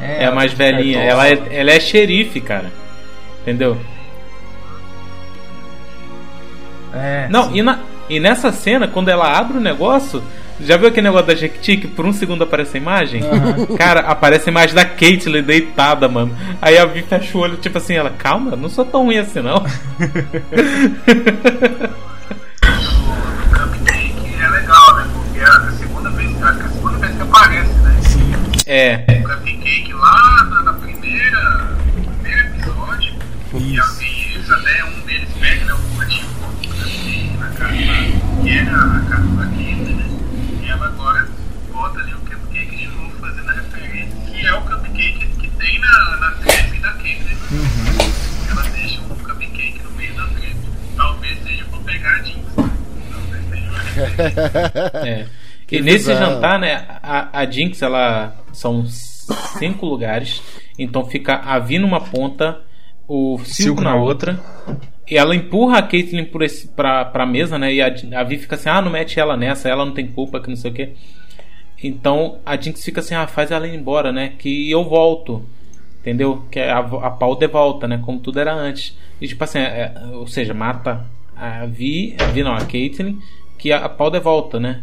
É, 0.00 0.26
a 0.26 0.32
mais 0.32 0.52
velhinha. 0.52 1.00
Ela 1.00 1.28
é, 1.28 1.38
ela 1.50 1.70
é 1.70 1.80
xerife, 1.80 2.40
cara. 2.40 2.70
Entendeu? 3.42 3.78
É, 6.92 7.26
Não, 7.30 7.54
e, 7.54 7.62
na- 7.62 7.80
e 8.08 8.20
nessa 8.20 8.52
cena, 8.52 8.86
quando 8.86 9.08
ela 9.08 9.26
abre 9.36 9.56
o 9.56 9.60
negócio. 9.60 10.22
Já 10.60 10.76
viu 10.76 10.88
aquele 10.88 11.06
negócio 11.06 11.26
da 11.26 11.34
Jequiti 11.34 11.76
que 11.76 11.88
por 11.88 12.06
um 12.06 12.12
segundo 12.12 12.44
aparece 12.44 12.76
a 12.76 12.80
imagem? 12.80 13.22
Uhum. 13.22 13.76
Cara, 13.76 14.00
aparece 14.00 14.48
a 14.48 14.52
imagem 14.52 14.74
da 14.74 14.84
Caitlyn 14.84 15.42
deitada, 15.42 16.08
mano. 16.08 16.36
Aí 16.62 16.78
a 16.78 16.84
Vi 16.84 17.02
fecha 17.02 17.36
o 17.36 17.40
olho, 17.40 17.56
tipo 17.56 17.76
assim, 17.76 17.94
ela, 17.94 18.10
calma, 18.10 18.54
não 18.56 18.68
sou 18.68 18.84
tão 18.84 19.04
ruim 19.04 19.18
assim, 19.18 19.40
não. 19.40 19.64
É. 28.66 29.04
Eu 29.08 29.20
nunca 29.20 29.36
fiquei 29.38 29.92
lá 29.92 30.44
na, 30.50 30.62
na 30.62 30.72
primeira, 30.72 31.76
no 31.96 32.02
primeiro 32.02 32.40
episódio. 32.48 33.14
e 33.54 33.74
E 33.74 33.78
assim, 33.78 34.32
eles 34.34 34.50
até 34.50 34.84
um 34.84 35.00
deles 35.06 35.28
pega, 35.38 35.64
né? 35.66 35.74
O 35.74 36.00
antigo, 36.00 36.28
assim, 36.82 37.36
na 37.38 37.48
casa 37.48 37.74
que 38.42 38.50
era 38.50 38.72
a 38.72 39.00
casa 39.00 39.26
daquele 39.36 39.83
ela 40.74 40.86
agora 40.86 41.28
bota 41.72 42.00
ali 42.00 42.14
o 42.14 42.18
cupcake 42.18 42.76
de 42.76 42.86
novo, 42.88 43.10
fazendo 43.18 43.48
a 43.48 43.52
referência, 43.52 44.16
que 44.26 44.46
é 44.46 44.54
o 44.54 44.60
cupcake 44.62 45.26
que 45.40 45.50
tem 45.50 45.78
na, 45.80 46.16
na 46.18 46.30
trap 46.32 46.78
da 46.80 46.92
Caitlyn. 46.92 47.36
Ela 48.50 48.62
deixa 48.70 49.00
um 49.00 49.08
cupcake 49.08 49.80
no 49.82 49.90
meio 49.92 50.14
da 50.14 50.26
trap. 50.26 50.56
Talvez 50.96 51.42
seja 51.42 51.64
pra 51.66 51.78
pegar 51.80 52.10
a 52.10 52.22
Jinx. 52.22 52.40
Talvez 52.54 53.44
seja 53.50 53.70
uma 53.70 53.78
referência. 53.78 54.92
É. 55.06 55.26
Que 55.66 55.76
E 55.76 55.80
nesse 55.80 56.08
bizarro. 56.08 56.34
jantar, 56.34 56.58
né, 56.58 56.84
a, 57.02 57.40
a 57.40 57.46
Jinx, 57.50 57.80
ela 57.80 58.36
são 58.52 58.84
cinco 58.86 59.86
lugares, 59.86 60.42
então 60.78 61.06
fica 61.06 61.36
a 61.36 61.58
Vi 61.58 61.78
numa 61.78 62.00
ponta, 62.00 62.60
o 63.08 63.38
Silco 63.44 63.80
na 63.80 63.94
outra, 63.94 64.38
ela 65.10 65.34
empurra 65.34 65.78
a 65.78 65.82
Caitlyn 65.82 66.24
por 66.24 66.42
esse, 66.42 66.68
pra, 66.68 67.26
mesa, 67.26 67.58
né, 67.58 67.72
e 67.72 67.82
a, 67.82 67.94
a 68.16 68.24
Vi 68.24 68.38
fica 68.38 68.54
assim, 68.54 68.68
ah, 68.68 68.80
não 68.80 68.90
mete 68.90 69.20
ela 69.20 69.36
nessa, 69.36 69.68
ela 69.68 69.84
não 69.84 69.92
tem 69.92 70.06
culpa, 70.06 70.40
que 70.40 70.48
não 70.48 70.56
sei 70.56 70.70
o 70.70 70.74
que. 70.74 70.90
Então 71.82 72.38
a 72.46 72.56
Jinx 72.56 72.82
fica 72.82 73.00
assim, 73.00 73.14
ah, 73.14 73.26
faz 73.26 73.50
ela 73.50 73.66
ir 73.66 73.74
embora, 73.74 74.10
né, 74.10 74.32
que 74.38 74.70
eu 74.70 74.84
volto. 74.84 75.44
Entendeu? 76.04 76.44
Que 76.50 76.60
a, 76.60 76.78
a 76.78 77.10
pau 77.10 77.34
de 77.34 77.46
volta, 77.46 77.88
né? 77.88 77.98
Como 78.04 78.20
tudo 78.20 78.38
era 78.38 78.52
antes. 78.52 78.94
E 79.18 79.26
tipo 79.26 79.42
assim, 79.42 79.58
é- 79.58 79.90
é- 79.96 80.06
ou 80.12 80.26
seja, 80.26 80.52
mata 80.52 81.06
a 81.34 81.64
Vi, 81.64 82.14
a 82.20 82.26
Vi 82.26 82.42
não, 82.42 82.52
a 82.52 82.62
Caitlyn, 82.66 83.16
que 83.58 83.72
a, 83.72 83.86
a 83.86 83.88
pau 83.88 84.10
de 84.10 84.20
volta, 84.20 84.60
né? 84.60 84.82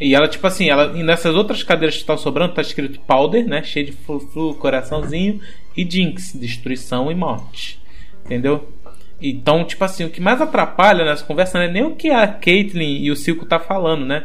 E 0.00 0.16
ela, 0.16 0.26
tipo 0.26 0.44
assim, 0.48 0.68
ela, 0.68 0.98
e 0.98 1.02
nessas 1.04 1.36
outras 1.36 1.62
cadeiras 1.62 1.94
que 1.94 2.00
estão 2.00 2.18
sobrando, 2.18 2.54
tá 2.54 2.60
escrito 2.60 2.98
Powder, 3.00 3.46
né? 3.46 3.62
Cheio 3.62 3.86
de 3.86 3.92
flu-flu, 3.92 4.54
coraçãozinho, 4.54 5.40
e 5.76 5.88
Jinx, 5.88 6.32
destruição 6.34 7.08
e 7.08 7.14
morte. 7.14 7.80
Entendeu? 8.24 8.68
Então, 9.20 9.64
tipo 9.64 9.84
assim, 9.84 10.04
o 10.04 10.10
que 10.10 10.20
mais 10.20 10.40
atrapalha 10.40 11.04
nessa 11.04 11.24
conversa 11.24 11.58
não 11.58 11.64
é 11.66 11.70
nem 11.70 11.82
o 11.84 11.94
que 11.96 12.08
a 12.10 12.26
Caitlyn 12.26 12.98
e 13.02 13.10
o 13.10 13.16
Silco 13.16 13.44
tá 13.46 13.58
falando, 13.58 14.04
né? 14.06 14.24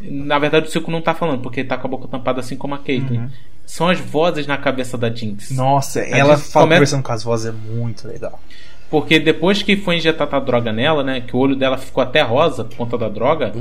Na 0.00 0.38
verdade, 0.38 0.66
o 0.66 0.70
Silco 0.70 0.90
não 0.90 1.00
tá 1.02 1.14
falando, 1.14 1.40
porque 1.42 1.60
ele 1.60 1.68
tá 1.68 1.76
com 1.76 1.86
a 1.86 1.90
boca 1.90 2.08
tampada 2.08 2.40
assim 2.40 2.56
como 2.56 2.74
a 2.74 2.78
Caitlyn. 2.78 3.28
São 3.66 3.88
as 3.88 3.98
vozes 3.98 4.46
na 4.46 4.56
cabeça 4.56 4.96
da 4.96 5.10
Jinx. 5.10 5.50
Nossa, 5.50 6.00
A 6.00 6.04
ela 6.08 6.36
Jinx 6.36 6.52
fala 6.52 6.66
come- 6.66 6.76
conversando 6.76 7.02
com 7.02 7.12
as 7.12 7.24
vozes 7.24 7.46
é 7.46 7.52
muito 7.52 8.06
legal. 8.06 8.40
Porque 8.88 9.18
depois 9.18 9.62
que 9.62 9.76
foi 9.76 9.96
injetada 9.96 10.36
a 10.36 10.40
droga 10.40 10.72
nela, 10.72 11.02
né? 11.02 11.20
Que 11.20 11.34
o 11.34 11.38
olho 11.40 11.56
dela 11.56 11.76
ficou 11.76 12.02
até 12.02 12.22
rosa 12.22 12.62
por 12.64 12.76
conta 12.76 12.96
da 12.96 13.08
droga, 13.08 13.52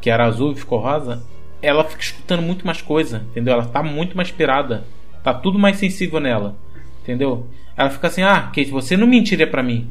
que 0.00 0.10
era 0.10 0.26
azul 0.26 0.52
e 0.52 0.56
ficou 0.56 0.78
rosa, 0.78 1.22
ela 1.62 1.82
fica 1.84 2.02
escutando 2.02 2.42
muito 2.42 2.66
mais 2.66 2.82
coisa, 2.82 3.24
entendeu? 3.30 3.54
Ela 3.54 3.64
tá 3.64 3.82
muito 3.82 4.14
mais 4.16 4.30
pirada. 4.30 4.84
Tá 5.24 5.32
tudo 5.32 5.58
mais 5.58 5.78
sensível 5.78 6.20
nela, 6.20 6.54
entendeu? 7.02 7.46
Ela 7.78 7.90
fica 7.90 8.08
assim, 8.08 8.22
ah, 8.22 8.42
Kate, 8.42 8.66
você 8.70 8.96
não 8.96 9.06
mentiria 9.06 9.46
pra 9.46 9.62
mim. 9.62 9.88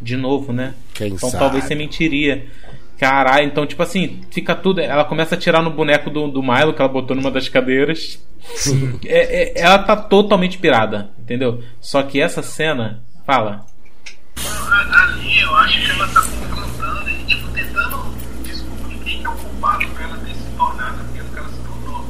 De 0.00 0.16
novo, 0.16 0.52
né? 0.52 0.74
Quem 0.92 1.12
então 1.12 1.30
sabe? 1.30 1.42
talvez 1.44 1.64
você 1.64 1.74
mentiria. 1.76 2.44
Caralho, 2.98 3.46
então, 3.46 3.64
tipo 3.66 3.82
assim, 3.82 4.20
fica 4.32 4.54
tudo. 4.54 4.80
Ela 4.80 5.04
começa 5.04 5.36
a 5.36 5.38
tirar 5.38 5.62
no 5.62 5.70
boneco 5.70 6.10
do, 6.10 6.26
do 6.28 6.42
Milo 6.42 6.72
que 6.74 6.82
ela 6.82 6.88
botou 6.90 7.14
numa 7.16 7.30
das 7.30 7.48
cadeiras. 7.48 8.18
É- 9.06 9.58
é- 9.58 9.60
ela 9.62 9.78
tá 9.78 9.96
totalmente 9.96 10.58
pirada, 10.58 11.10
entendeu? 11.18 11.62
Só 11.80 12.02
que 12.02 12.20
essa 12.20 12.42
cena. 12.42 13.02
Fala. 13.24 13.64
Ali 14.36 15.40
eu 15.40 15.54
acho 15.56 15.80
que 15.82 15.90
ela 15.90 16.08
tá 16.08 16.20
confrontando 16.20 17.08
e 17.10 17.24
tipo, 17.24 17.48
tentando 17.52 18.14
descobrir 18.42 18.98
quem 18.98 19.18
que 19.20 19.24
é 19.24 19.28
o 19.28 19.32
culpado 19.32 19.86
pra 19.88 20.04
ela 20.04 20.16
ter 20.18 20.34
se 20.34 20.50
tornado 20.56 21.00
aquilo 21.02 21.28
que 21.30 21.38
ela 21.38 21.48
se 21.48 21.58
tornou. 21.62 22.06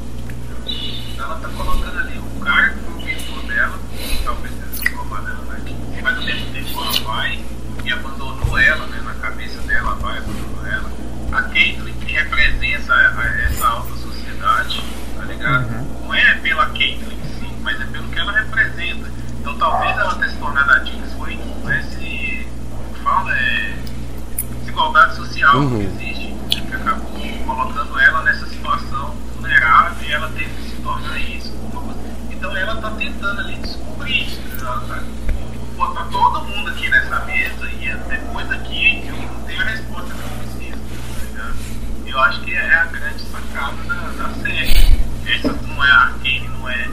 Ela 1.19 1.35
tá 1.37 1.49
colocando 1.51 1.99
ali 2.01 2.19
o 2.19 2.41
cara 2.41 2.71
que 2.71 2.79
foi 2.81 2.95
o 2.95 3.05
mentor 3.05 3.43
dela, 3.47 3.79
talvez 4.25 4.55
tenha 4.55 4.67
sido 4.73 4.97
roubado 4.97 5.27
dela 5.27 5.45
daqui, 5.51 5.75
mas 6.05 6.17
ao 6.19 6.23
mesmo 6.25 6.53
tempo 6.53 6.81
ela 6.85 7.01
vai 7.01 7.41
e 7.85 7.93
abandonou 7.93 8.59
ela, 8.59 8.87
né? 8.87 9.01
Na 9.05 9.15
cabeça 9.15 9.61
dela, 9.63 9.81
ela 9.91 9.95
vai 9.97 10.19
abandonou 10.19 10.67
ela. 10.67 10.91
A 11.33 11.43
Caitlyn 11.43 11.93
que 11.95 12.13
representa 12.13 12.95
a- 12.95 13.43
essa 13.51 13.67
alta 13.67 13.93
sociedade, 13.97 14.81
tá 15.17 15.25
ligado? 15.25 15.67
Não 16.05 16.15
é 16.15 16.35
pela 16.37 16.67
Caitlyn 16.67 17.17
em 17.17 17.41
si, 17.41 17.57
mas 17.63 17.81
é 17.81 17.85
pelo 17.87 18.09
que 18.09 18.19
ela 18.19 18.33
representa. 18.33 19.11
Então 19.41 19.59
talvez 19.59 19.99
ela 19.99 20.15
ter 20.15 20.29
se 20.31 20.37
tornado 20.37 20.71
a 20.71 20.85
Jinx 20.85 21.13
foi 21.19 21.33
esse. 21.79 22.47
como 22.71 22.95
fala? 23.03 23.37
É. 23.37 23.75
desigualdade 24.61 25.17
social 25.17 25.57
Uhum. 25.59 25.79
que 25.79 25.85
existe, 26.05 26.35
que 26.51 26.75
acabou 26.75 27.21
colocando 27.47 27.99
ela 28.01 28.23
nessa 28.23 28.47
situação 28.47 29.15
vulnerável 29.35 30.09
e 30.09 30.13
ela 30.13 30.29
teve 30.31 30.51
que 30.51 30.71
se 30.71 30.77
tornar 30.83 31.19
isso. 31.19 31.53
Então 32.31 32.57
ela 32.57 32.77
tá 32.81 32.91
tentando 32.93 33.41
ali 33.41 33.57
descobrir 33.57 34.27
isso. 34.27 34.41
Ela 34.61 34.81
tá, 34.81 35.03
botar 35.77 36.05
todo 36.05 36.45
mundo 36.45 36.71
aqui 36.71 36.89
nessa 36.89 37.21
mesa 37.25 37.67
e 37.67 37.95
depois 38.09 38.49
daqui 38.49 39.05
eu 39.07 39.17
não 39.17 39.43
tenho 39.43 39.61
a 39.61 39.65
resposta 39.65 40.15
que 40.15 40.21
eu 40.21 40.29
preciso. 40.39 40.79
Tá 41.15 41.27
ligado? 41.27 41.57
Eu 42.07 42.21
acho 42.21 42.41
que 42.43 42.55
é 42.55 42.75
a 42.75 42.85
grande 42.87 43.23
sacada 43.23 43.83
da, 43.85 43.95
da 43.95 44.35
série. 44.35 45.01
Essa 45.27 45.53
não 45.53 45.85
é 45.85 45.91
arcane, 45.91 46.49
não 46.49 46.69
é 46.69 46.89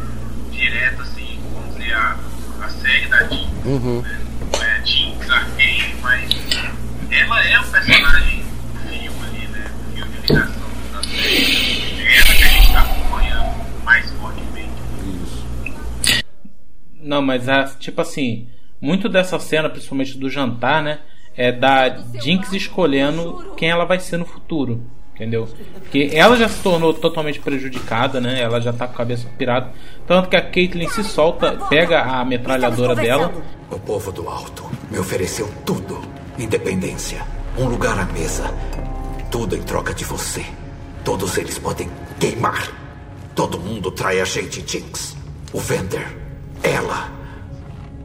direto 0.51 1.01
assim, 1.01 1.39
vamos 1.53 1.75
dizer, 1.75 1.93
a, 1.93 2.17
a 2.61 2.69
série 2.69 3.07
da 3.07 3.27
Jinx. 3.27 3.65
Uhum. 3.65 4.03
Não 4.51 4.63
é 4.63 4.85
Jinx, 4.85 5.29
Arcane, 5.29 5.95
mas 6.01 6.29
ela 7.11 7.43
é 7.43 7.59
o 7.59 7.63
personagem 7.65 8.43
do 8.43 8.89
fio 8.89 9.13
ali, 9.23 9.47
né? 9.47 9.71
Fio 9.93 10.05
de 10.05 10.21
ligação 10.21 10.69
da 10.93 11.03
série. 11.03 12.01
É 12.01 12.17
ela 12.17 12.33
que 12.35 12.43
a 12.43 12.47
gente 12.47 12.73
tá 12.73 12.81
acompanhando 12.81 13.83
mais 13.83 14.09
fortemente. 14.11 14.71
Não, 16.99 17.21
mas 17.21 17.49
a, 17.49 17.65
tipo 17.65 18.01
assim, 18.01 18.47
muito 18.81 19.07
dessa 19.07 19.37
cena, 19.39 19.69
principalmente 19.69 20.17
do 20.17 20.29
jantar, 20.29 20.81
né? 20.81 20.99
É 21.37 21.51
da 21.51 21.87
Jinx 22.21 22.51
escolhendo 22.51 23.53
quem 23.55 23.69
ela 23.69 23.85
vai 23.85 23.99
ser 23.99 24.17
no 24.17 24.25
futuro. 24.25 24.83
Entendeu? 25.13 25.47
Porque 25.75 26.09
ela 26.13 26.35
já 26.35 26.49
se 26.49 26.63
tornou 26.63 26.93
totalmente 26.95 27.39
prejudicada, 27.39 28.19
né? 28.19 28.41
Ela 28.41 28.59
já 28.59 28.73
tá 28.73 28.87
com 28.87 28.93
a 28.93 28.97
cabeça 28.97 29.27
pirada. 29.37 29.71
Tanto 30.07 30.29
que 30.29 30.35
a 30.35 30.41
Caitlyn 30.41 30.87
se 30.89 31.03
solta, 31.03 31.57
pega 31.69 32.01
a 32.01 32.25
metralhadora 32.25 32.95
dela. 32.95 33.31
O 33.69 33.77
povo 33.77 34.11
do 34.11 34.27
alto 34.27 34.63
me 34.89 34.97
ofereceu 34.97 35.47
tudo: 35.63 36.01
independência, 36.39 37.21
um 37.55 37.65
lugar 37.65 37.99
à 37.99 38.05
mesa, 38.05 38.51
tudo 39.29 39.55
em 39.55 39.61
troca 39.61 39.93
de 39.93 40.03
você. 40.03 40.43
Todos 41.03 41.37
eles 41.37 41.59
podem 41.59 41.87
queimar. 42.19 42.71
Todo 43.35 43.59
mundo 43.59 43.91
trai 43.91 44.21
a 44.21 44.25
gente, 44.25 44.63
Jinx. 44.65 45.15
O 45.53 45.59
Vender, 45.59 46.17
ela. 46.63 47.20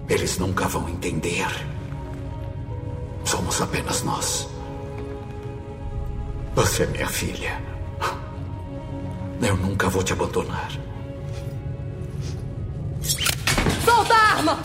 Eles 0.09 0.39
nunca 0.39 0.69
vão 0.69 0.89
entender. 0.89 1.47
Somos 3.25 3.61
apenas 3.61 4.03
nós. 4.03 4.49
Você 6.55 6.85
é 6.85 6.87
minha 6.87 7.09
filha. 7.09 7.61
Eu 9.43 9.57
nunca 9.57 9.89
vou 9.89 10.03
te 10.03 10.13
abandonar. 10.13 10.71
Solta 13.85 14.15
a 14.15 14.37
arma! 14.37 14.59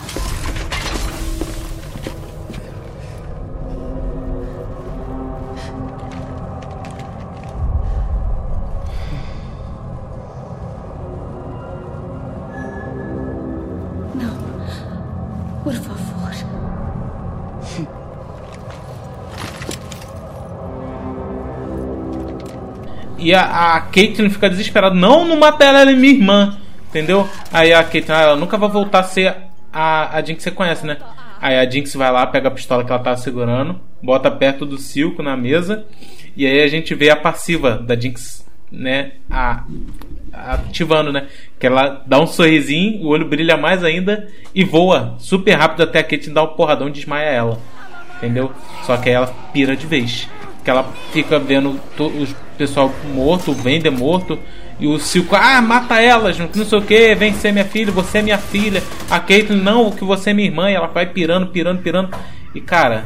E 23.22 23.34
a, 23.34 23.76
a 23.76 23.80
Caitlyn 23.80 24.30
fica 24.30 24.50
desesperada. 24.50 24.94
Não, 24.94 25.24
não 25.24 25.36
mata 25.36 25.64
ela, 25.64 25.80
ela 25.80 25.90
é 25.90 25.94
minha 25.94 26.14
irmã. 26.14 26.58
Entendeu? 26.88 27.28
Aí 27.52 27.72
a 27.72 27.82
Caitlyn, 27.82 28.14
ah, 28.14 28.20
ela 28.20 28.36
nunca 28.36 28.58
vai 28.58 28.68
voltar 28.68 29.00
a 29.00 29.04
ser 29.04 29.34
a, 29.72 30.16
a 30.16 30.22
Jinx 30.22 30.38
que 30.38 30.42
você 30.42 30.50
conhece, 30.50 30.86
né? 30.86 30.98
Aí 31.40 31.56
a 31.58 31.68
Jinx 31.68 31.94
vai 31.94 32.12
lá, 32.12 32.26
pega 32.26 32.48
a 32.48 32.50
pistola 32.50 32.84
que 32.84 32.92
ela 32.92 33.02
tava 33.02 33.16
segurando, 33.16 33.80
bota 34.02 34.30
perto 34.30 34.66
do 34.66 34.78
Silco 34.78 35.22
na 35.22 35.36
mesa. 35.36 35.86
E 36.36 36.46
aí 36.46 36.62
a 36.62 36.68
gente 36.68 36.94
vê 36.94 37.10
a 37.10 37.16
passiva 37.16 37.78
da 37.78 37.98
Jinx, 37.98 38.46
né? 38.70 39.12
A, 39.30 39.64
ativando, 40.32 41.12
né? 41.12 41.26
Que 41.58 41.66
ela 41.66 42.02
dá 42.06 42.20
um 42.20 42.26
sorrisinho, 42.26 43.02
o 43.02 43.08
olho 43.08 43.28
brilha 43.28 43.56
mais 43.56 43.82
ainda 43.82 44.28
e 44.54 44.64
voa 44.64 45.16
super 45.18 45.54
rápido 45.54 45.82
até 45.82 46.00
a 46.00 46.04
Caitlyn 46.04 46.34
dar 46.34 46.44
um 46.44 46.54
porradão 46.54 46.88
e 46.88 46.92
desmaia 46.92 47.28
ela. 47.28 47.58
Entendeu? 48.18 48.52
Só 48.84 48.96
que 48.96 49.08
aí 49.08 49.14
ela 49.14 49.34
pira 49.52 49.74
de 49.74 49.86
vez. 49.86 50.28
Que 50.64 50.70
ela 50.70 50.84
fica 51.12 51.38
vendo 51.38 51.80
os 51.98 52.34
pessoal 52.56 52.92
morto, 53.12 53.50
o 53.50 53.54
Vender 53.54 53.90
morto. 53.90 54.38
E 54.78 54.86
o 54.86 54.98
Silco, 54.98 55.36
ah, 55.36 55.60
mata 55.60 56.00
elas, 56.00 56.38
não 56.38 56.48
sei 56.52 56.78
o 56.78 56.82
que, 56.82 57.14
vem 57.14 57.32
ser 57.34 57.52
minha 57.52 57.64
filha, 57.64 57.92
você 57.92 58.18
é 58.18 58.22
minha 58.22 58.38
filha. 58.38 58.82
A 59.10 59.20
Caitlyn, 59.20 59.60
não, 59.60 59.90
que 59.90 60.04
você 60.04 60.30
é 60.30 60.34
minha 60.34 60.48
irmã. 60.48 60.70
E 60.70 60.74
ela 60.74 60.88
vai 60.88 61.06
pirando, 61.06 61.48
pirando, 61.48 61.82
pirando. 61.82 62.10
E 62.54 62.60
cara, 62.60 63.04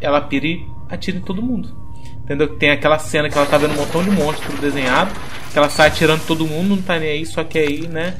ela 0.00 0.20
pira 0.20 0.46
e 0.46 0.64
atira 0.88 1.18
em 1.18 1.20
todo 1.20 1.42
mundo. 1.42 1.76
Entendeu? 2.24 2.48
Tem 2.56 2.70
aquela 2.70 2.98
cena 2.98 3.28
que 3.28 3.36
ela 3.36 3.46
tá 3.46 3.58
vendo 3.58 3.72
um 3.72 3.76
montão 3.76 4.02
de 4.02 4.10
monstro 4.10 4.56
desenhado. 4.58 5.10
Que 5.52 5.58
ela 5.58 5.68
sai 5.68 5.88
atirando 5.88 6.24
todo 6.26 6.46
mundo, 6.46 6.76
não 6.76 6.82
tá 6.82 6.98
nem 6.98 7.10
aí, 7.10 7.26
só 7.26 7.42
que 7.42 7.58
aí, 7.58 7.88
né? 7.88 8.14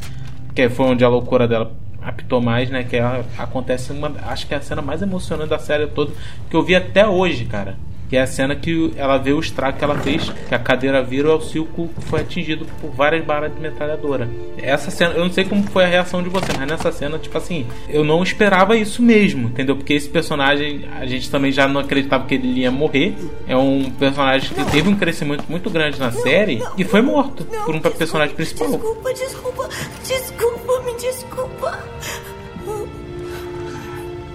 Que 0.55 0.69
foi 0.69 0.87
onde 0.87 1.05
a 1.05 1.09
loucura 1.09 1.47
dela 1.47 1.73
apitou 2.03 2.41
mais, 2.41 2.69
né? 2.71 2.83
Que 2.83 2.97
ela, 2.97 3.25
acontece 3.39 3.93
uma. 3.93 4.13
Acho 4.27 4.47
que 4.47 4.53
é 4.53 4.57
a 4.57 4.61
cena 4.61 4.83
mais 4.83 5.01
emocionante 5.01 5.51
da 5.51 5.59
série 5.59 5.87
toda. 5.87 6.13
Que 6.51 6.57
eu 6.57 6.63
vi 6.63 6.75
até 6.75 7.07
hoje, 7.07 7.45
cara. 7.45 7.79
Que 8.11 8.17
é 8.17 8.23
a 8.23 8.27
cena 8.27 8.57
que 8.57 8.93
ela 8.97 9.17
vê 9.19 9.33
o 9.33 9.39
estrago 9.39 9.79
que 9.79 9.85
ela 9.85 9.97
fez, 9.99 10.29
que 10.49 10.55
a 10.55 10.59
cadeira 10.59 11.01
vira 11.01 11.29
e 11.29 11.31
o 11.31 11.41
Silco 11.41 11.89
foi 12.01 12.23
atingido 12.23 12.67
por 12.81 12.91
várias 12.91 13.25
balas 13.25 13.55
de 13.55 13.61
metralhadora. 13.61 14.29
Essa 14.59 14.91
cena, 14.91 15.15
eu 15.15 15.25
não 15.25 15.33
sei 15.33 15.45
como 15.45 15.63
foi 15.71 15.85
a 15.85 15.87
reação 15.87 16.21
de 16.21 16.29
você, 16.29 16.53
mas 16.59 16.69
nessa 16.69 16.91
cena, 16.91 17.21
tipo 17.21 17.39
assim, 17.39 17.69
eu 17.89 18.03
não 18.03 18.21
esperava 18.21 18.77
isso 18.77 19.01
mesmo, 19.01 19.47
entendeu? 19.47 19.77
Porque 19.77 19.95
esse 19.95 20.09
personagem, 20.09 20.89
a 20.99 21.07
gente 21.07 21.31
também 21.31 21.53
já 21.53 21.69
não 21.69 21.81
acreditava 21.81 22.27
que 22.27 22.35
ele 22.35 22.49
ia 22.61 22.71
morrer. 22.71 23.15
É 23.47 23.57
um 23.57 23.89
personagem 23.91 24.51
que 24.51 24.65
teve 24.73 24.89
um 24.89 24.97
crescimento 24.97 25.45
muito 25.49 25.71
grande 25.71 26.01
na 26.01 26.11
série 26.11 26.61
e 26.77 26.83
foi 26.83 27.03
morto 27.03 27.45
por 27.65 27.77
um 27.77 27.81
personagem 27.81 28.35
principal. 28.35 28.71
Desculpa, 28.71 29.15
desculpa, 29.15 29.69
desculpa, 30.05 30.83
me 30.83 30.95
desculpa. 30.95 31.79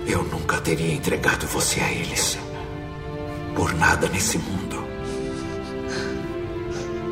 Eu 0.07 0.23
nunca 0.23 0.61
teria 0.61 0.93
entregado 0.93 1.45
você 1.47 1.81
a 1.81 1.91
eles. 1.91 2.37
Por 3.55 3.73
nada 3.75 4.07
nesse 4.09 4.37
mundo. 4.37 4.83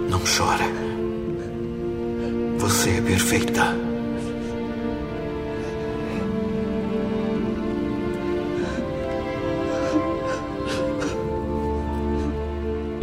Não 0.09 0.19
chora. 0.19 0.65
Você 2.59 2.97
é 2.97 3.01
perfeita. 3.01 3.93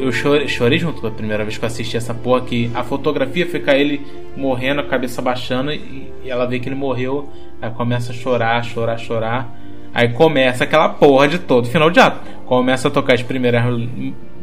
Eu 0.00 0.10
chorei, 0.10 0.48
chorei 0.48 0.78
junto 0.78 1.06
a 1.06 1.10
primeira 1.10 1.44
vez 1.44 1.58
que 1.58 1.64
eu 1.64 1.66
assisti 1.66 1.94
essa 1.94 2.14
porra 2.14 2.40
que 2.40 2.70
a 2.74 2.82
fotografia 2.82 3.46
fica 3.46 3.76
ele 3.76 4.00
morrendo, 4.34 4.80
a 4.80 4.84
cabeça 4.84 5.20
baixando 5.20 5.70
e, 5.72 6.10
e 6.24 6.30
ela 6.30 6.46
vê 6.46 6.58
que 6.58 6.68
ele 6.70 6.74
morreu, 6.74 7.28
aí 7.60 7.70
começa 7.70 8.10
a 8.10 8.14
chorar, 8.14 8.64
chorar, 8.64 8.98
chorar. 8.98 9.59
Aí 9.92 10.08
começa 10.10 10.64
aquela 10.64 10.88
porra 10.88 11.28
de 11.28 11.38
todo 11.38 11.68
final 11.68 11.90
de 11.90 12.00
ato. 12.00 12.20
Começa 12.46 12.88
a 12.88 12.90
tocar 12.90 13.14
as 13.14 13.22
primeiras 13.22 13.64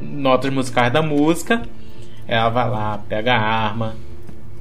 notas 0.02 0.52
musicais 0.52 0.92
da 0.92 1.02
música. 1.02 1.62
Ela 2.28 2.50
vai 2.50 2.70
lá, 2.70 3.00
pega 3.08 3.34
a 3.34 3.40
arma, 3.40 3.96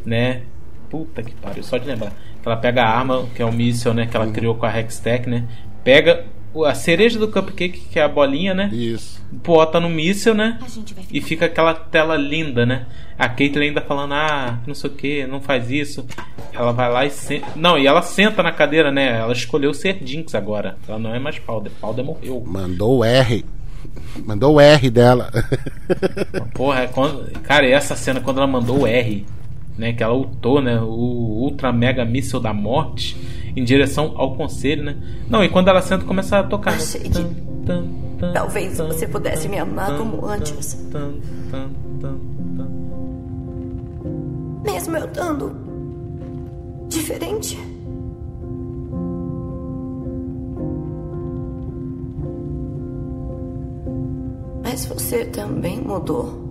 né? 0.05 0.43
Puta 0.89 1.23
que 1.23 1.35
pariu, 1.35 1.63
só 1.63 1.79
de 1.79 1.87
lembrar. 1.87 2.13
Ela 2.45 2.57
pega 2.57 2.85
a 2.85 2.89
arma, 2.89 3.27
que 3.35 3.43
é 3.43 3.45
o 3.45 3.53
míssil, 3.53 3.93
né? 3.93 4.07
Que 4.07 4.17
ela 4.17 4.29
criou 4.29 4.55
com 4.55 4.67
a 4.67 4.79
Hextech, 4.79 5.29
né? 5.29 5.45
Pega 5.83 6.25
a 6.65 6.75
cereja 6.75 7.19
do 7.19 7.29
cupcake, 7.29 7.81
que 7.91 7.99
é 7.99 8.03
a 8.03 8.09
bolinha, 8.09 8.55
né? 8.55 8.71
Isso. 8.73 9.23
Bota 9.31 9.81
no 9.81 9.89
míssil, 9.89 10.35
né? 10.35 10.59
E 11.13 11.21
fica 11.21 11.47
aquela 11.47 11.75
tela 11.75 12.17
linda, 12.17 12.65
né? 12.65 12.87
A 13.19 13.29
Caitlyn 13.29 13.69
ainda 13.69 13.81
falando, 13.81 14.15
ah, 14.15 14.59
não 14.67 14.75
sei 14.75 14.91
o 14.91 14.93
que, 14.93 15.27
não 15.27 15.41
faz 15.41 15.71
isso. 15.71 16.07
Ela 16.53 16.73
vai 16.73 16.91
lá 16.91 17.05
e 17.05 17.11
senta. 17.11 17.47
Não, 17.57 17.79
e 17.79 17.87
ela 17.87 18.03
senta 18.03 18.43
na 18.43 18.53
cadeira, 18.53 18.93
né? 18.93 19.19
Ela 19.19 19.33
escolheu 19.33 19.75
ser 19.75 19.99
Jinx 20.05 20.35
agora. 20.35 20.77
Ela 20.87 20.99
não 20.99 21.15
é 21.15 21.19
mais 21.19 21.39
Powder. 21.39 21.73
Powder 21.81 22.05
morreu. 22.05 22.43
Mandou 22.47 22.99
o 22.99 23.05
R. 23.05 23.45
Mandou 24.25 24.55
o 24.55 24.61
R 24.61 24.91
dela. 24.91 25.31
Porra, 26.55 26.83
é 26.83 26.87
quando... 26.87 27.31
cara, 27.41 27.67
e 27.67 27.73
essa 27.73 27.97
cena 27.97 28.21
quando 28.21 28.39
ela 28.39 28.47
mandou 28.47 28.81
o 28.81 28.87
R, 28.87 29.27
né? 29.77 29.93
Que 29.93 30.03
ela 30.03 30.15
ultou, 30.15 30.61
né? 30.61 30.79
O 30.81 30.87
Ultra 31.43 31.73
Mega 31.73 32.05
Míssil 32.05 32.41
da 32.41 32.53
Morte 32.53 33.17
em 33.57 33.65
direção 33.65 34.13
ao 34.17 34.37
conselho, 34.37 34.85
né? 34.85 34.97
Não, 35.29 35.43
e 35.43 35.49
quando 35.49 35.69
ela 35.69 35.81
senta 35.81 36.05
começa 36.05 36.39
a 36.39 36.43
tocar. 36.45 36.73
né? 36.73 36.77
Achei 36.77 37.01
que 37.01 37.25
talvez 38.33 38.79
você 38.79 39.07
pudesse 39.09 39.49
me 39.49 39.59
amar 39.59 39.97
como 39.97 40.25
antes. 40.27 40.77
Mesmo 44.63 44.97
eu 44.97 45.07
estando 45.07 45.53
diferente. 46.89 47.59
Mas 54.63 54.87
você 54.87 55.25
também 55.27 55.81
mudou. 55.81 56.45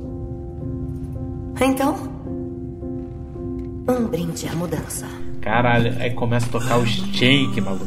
Então, 1.62 1.96
um 3.88 4.08
brinde 4.08 4.48
à 4.48 4.56
mudança. 4.56 5.06
Caralho, 5.46 5.94
aí 6.00 6.10
começa 6.10 6.48
a 6.48 6.50
tocar 6.50 6.80
o 6.80 6.88
Shank, 6.88 7.62
maluco. 7.62 7.86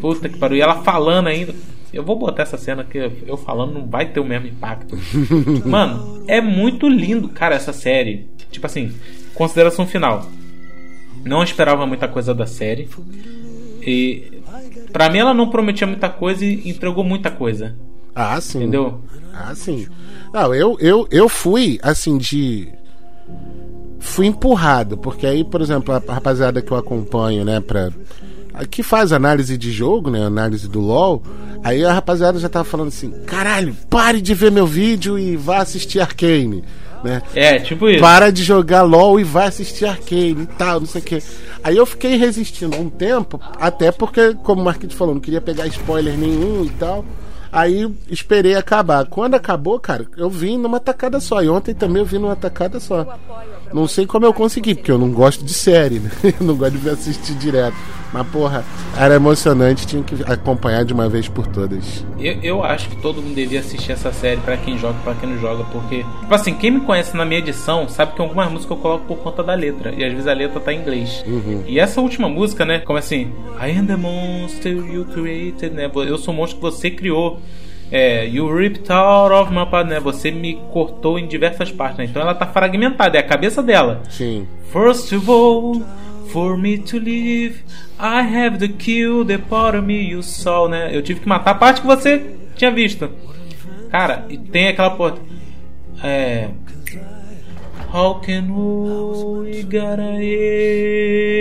Puta 0.00 0.28
que 0.28 0.38
pariu. 0.38 0.56
E 0.56 0.60
ela 0.60 0.84
falando 0.84 1.26
ainda. 1.26 1.52
Eu 1.92 2.04
vou 2.04 2.16
botar 2.16 2.44
essa 2.44 2.56
cena 2.56 2.84
que 2.84 2.96
eu 3.26 3.36
falando 3.36 3.74
não 3.74 3.86
vai 3.88 4.06
ter 4.06 4.20
o 4.20 4.24
mesmo 4.24 4.46
impacto. 4.46 4.96
Mano, 5.66 6.22
é 6.28 6.40
muito 6.40 6.88
lindo, 6.88 7.28
cara, 7.28 7.56
essa 7.56 7.72
série. 7.72 8.28
Tipo 8.52 8.66
assim, 8.66 8.94
consideração 9.34 9.84
final. 9.84 10.30
Não 11.24 11.42
esperava 11.42 11.84
muita 11.88 12.06
coisa 12.06 12.32
da 12.32 12.46
série. 12.46 12.88
E 13.84 14.40
pra 14.92 15.10
mim 15.10 15.18
ela 15.18 15.34
não 15.34 15.50
prometia 15.50 15.88
muita 15.88 16.08
coisa 16.08 16.44
e 16.44 16.70
entregou 16.70 17.02
muita 17.02 17.32
coisa. 17.32 17.76
Ah, 18.14 18.40
sim. 18.40 18.58
Entendeu? 18.58 19.02
Ah, 19.34 19.52
sim. 19.56 19.88
Não, 20.32 20.54
eu, 20.54 20.76
eu, 20.78 21.08
eu 21.10 21.28
fui, 21.28 21.80
assim, 21.82 22.16
de. 22.16 22.68
Fui 24.02 24.26
empurrado, 24.26 24.98
porque 24.98 25.24
aí, 25.24 25.44
por 25.44 25.60
exemplo, 25.60 25.94
a 25.94 26.12
rapaziada 26.12 26.60
que 26.60 26.72
eu 26.72 26.76
acompanho, 26.76 27.44
né, 27.44 27.60
pra. 27.60 27.90
Que 28.68 28.82
faz 28.82 29.12
análise 29.12 29.56
de 29.56 29.70
jogo, 29.70 30.10
né? 30.10 30.26
Análise 30.26 30.68
do 30.68 30.80
LoL. 30.80 31.22
Aí 31.64 31.82
a 31.84 31.92
rapaziada 31.92 32.38
já 32.38 32.48
tava 32.48 32.64
falando 32.64 32.88
assim: 32.88 33.10
caralho, 33.24 33.74
pare 33.88 34.20
de 34.20 34.34
ver 34.34 34.50
meu 34.50 34.66
vídeo 34.66 35.18
e 35.18 35.36
vá 35.36 35.58
assistir 35.58 36.00
Arcane. 36.00 36.62
Né? 37.02 37.22
É, 37.34 37.58
tipo 37.60 37.88
isso. 37.88 38.00
Para 38.00 38.30
de 38.30 38.42
jogar 38.42 38.82
LOL 38.82 39.18
e 39.18 39.24
vai 39.24 39.46
assistir 39.46 39.86
Arcane 39.86 40.42
e 40.42 40.46
tal, 40.58 40.80
não 40.80 40.86
sei 40.86 41.00
o 41.00 41.04
que. 41.04 41.22
Aí 41.64 41.76
eu 41.76 41.86
fiquei 41.86 42.16
resistindo 42.16 42.76
um 42.76 42.90
tempo, 42.90 43.40
até 43.58 43.92
porque, 43.92 44.34
como 44.42 44.60
o 44.60 44.64
Marquinhos 44.64 44.94
falou, 44.94 45.14
não 45.14 45.20
queria 45.20 45.40
pegar 45.40 45.66
spoiler 45.68 46.18
nenhum 46.18 46.64
e 46.64 46.70
tal. 46.70 47.04
Aí 47.52 47.86
esperei 48.08 48.54
acabar. 48.54 49.04
Quando 49.04 49.34
acabou, 49.34 49.78
cara, 49.78 50.06
eu 50.16 50.30
vim 50.30 50.56
numa 50.56 50.80
tacada 50.80 51.20
só. 51.20 51.42
E 51.42 51.50
ontem 51.50 51.74
também 51.74 52.00
eu 52.00 52.06
vim 52.06 52.16
numa 52.16 52.34
tacada 52.34 52.80
só. 52.80 53.06
Não 53.74 53.86
sei 53.86 54.06
como 54.06 54.24
eu 54.24 54.32
consegui, 54.32 54.74
porque 54.74 54.90
eu 54.90 54.96
não 54.96 55.12
gosto 55.12 55.44
de 55.44 55.52
série, 55.52 56.00
né? 56.00 56.10
Eu 56.40 56.46
não 56.46 56.56
gosto 56.56 56.78
de 56.78 56.88
assistir 56.88 57.34
direto. 57.34 57.76
Mas, 58.12 58.26
porra, 58.28 58.64
era 58.98 59.14
emocionante, 59.14 59.86
tinha 59.86 60.02
que 60.02 60.22
acompanhar 60.30 60.84
de 60.84 60.92
uma 60.92 61.08
vez 61.08 61.28
por 61.28 61.46
todas. 61.46 62.04
Eu, 62.18 62.38
eu 62.42 62.64
acho 62.64 62.88
que 62.90 62.96
todo 62.96 63.22
mundo 63.22 63.34
devia 63.34 63.60
assistir 63.60 63.92
essa 63.92 64.12
série 64.12 64.40
pra 64.40 64.56
quem 64.56 64.76
joga 64.76 64.96
e 65.00 65.02
pra 65.02 65.14
quem 65.14 65.30
não 65.30 65.38
joga, 65.38 65.64
porque, 65.64 66.04
tipo 66.20 66.34
assim, 66.34 66.54
quem 66.54 66.72
me 66.72 66.80
conhece 66.80 67.16
na 67.16 67.24
minha 67.24 67.38
edição 67.38 67.88
sabe 67.88 68.12
que 68.12 68.20
algumas 68.20 68.50
músicas 68.50 68.76
eu 68.76 68.82
coloco 68.82 69.04
por 69.06 69.18
conta 69.18 69.42
da 69.42 69.54
letra, 69.54 69.94
e 69.96 70.04
às 70.04 70.12
vezes 70.12 70.26
a 70.26 70.34
letra 70.34 70.60
tá 70.60 70.72
em 70.72 70.80
inglês. 70.80 71.24
Uhum. 71.26 71.64
E 71.66 71.78
essa 71.78 72.00
última 72.00 72.28
música, 72.28 72.64
né, 72.64 72.80
como 72.80 72.98
assim, 72.98 73.32
I 73.58 73.70
am 73.78 73.86
the 73.86 73.96
monster 73.96 74.72
you 74.72 75.06
created, 75.06 75.72
né, 75.72 75.90
eu 75.94 76.18
sou 76.18 76.34
o 76.34 76.36
monstro 76.36 76.58
que 76.58 76.62
você 76.62 76.90
criou. 76.90 77.40
É, 77.94 78.26
you 78.26 78.50
ripped 78.50 78.90
out 78.90 79.30
of 79.34 79.52
my 79.52 79.66
part, 79.66 79.86
né? 79.86 80.00
Você 80.00 80.30
me 80.30 80.54
cortou 80.72 81.18
em 81.18 81.28
diversas 81.28 81.70
partes, 81.70 81.98
né? 81.98 82.04
Então 82.06 82.22
ela 82.22 82.34
tá 82.34 82.46
fragmentada, 82.46 83.18
é 83.18 83.20
a 83.20 83.22
cabeça 83.22 83.62
dela. 83.62 84.00
Sim. 84.08 84.48
First 84.72 85.12
of 85.12 85.30
all, 85.30 85.82
for 86.28 86.56
me 86.56 86.78
to 86.78 86.98
live, 86.98 87.62
I 87.98 88.22
have 88.22 88.58
to 88.58 88.68
kill 88.68 89.24
the 89.24 89.38
part 89.38 89.76
of 89.76 89.86
me 89.86 90.00
you 90.10 90.22
saw, 90.22 90.68
né? 90.68 90.90
Eu 90.94 91.02
tive 91.02 91.20
que 91.20 91.28
matar 91.28 91.52
a 91.52 91.54
parte 91.54 91.80
que 91.80 91.86
você 91.86 92.22
tinha 92.56 92.70
visto. 92.70 93.10
Cara, 93.90 94.24
e 94.28 94.38
tem 94.38 94.68
aquela 94.68 94.90
porta. 94.90 95.20
É. 96.02 96.48
How 97.92 98.20
can 98.20 98.48
we 98.50 99.62
got 99.64 99.98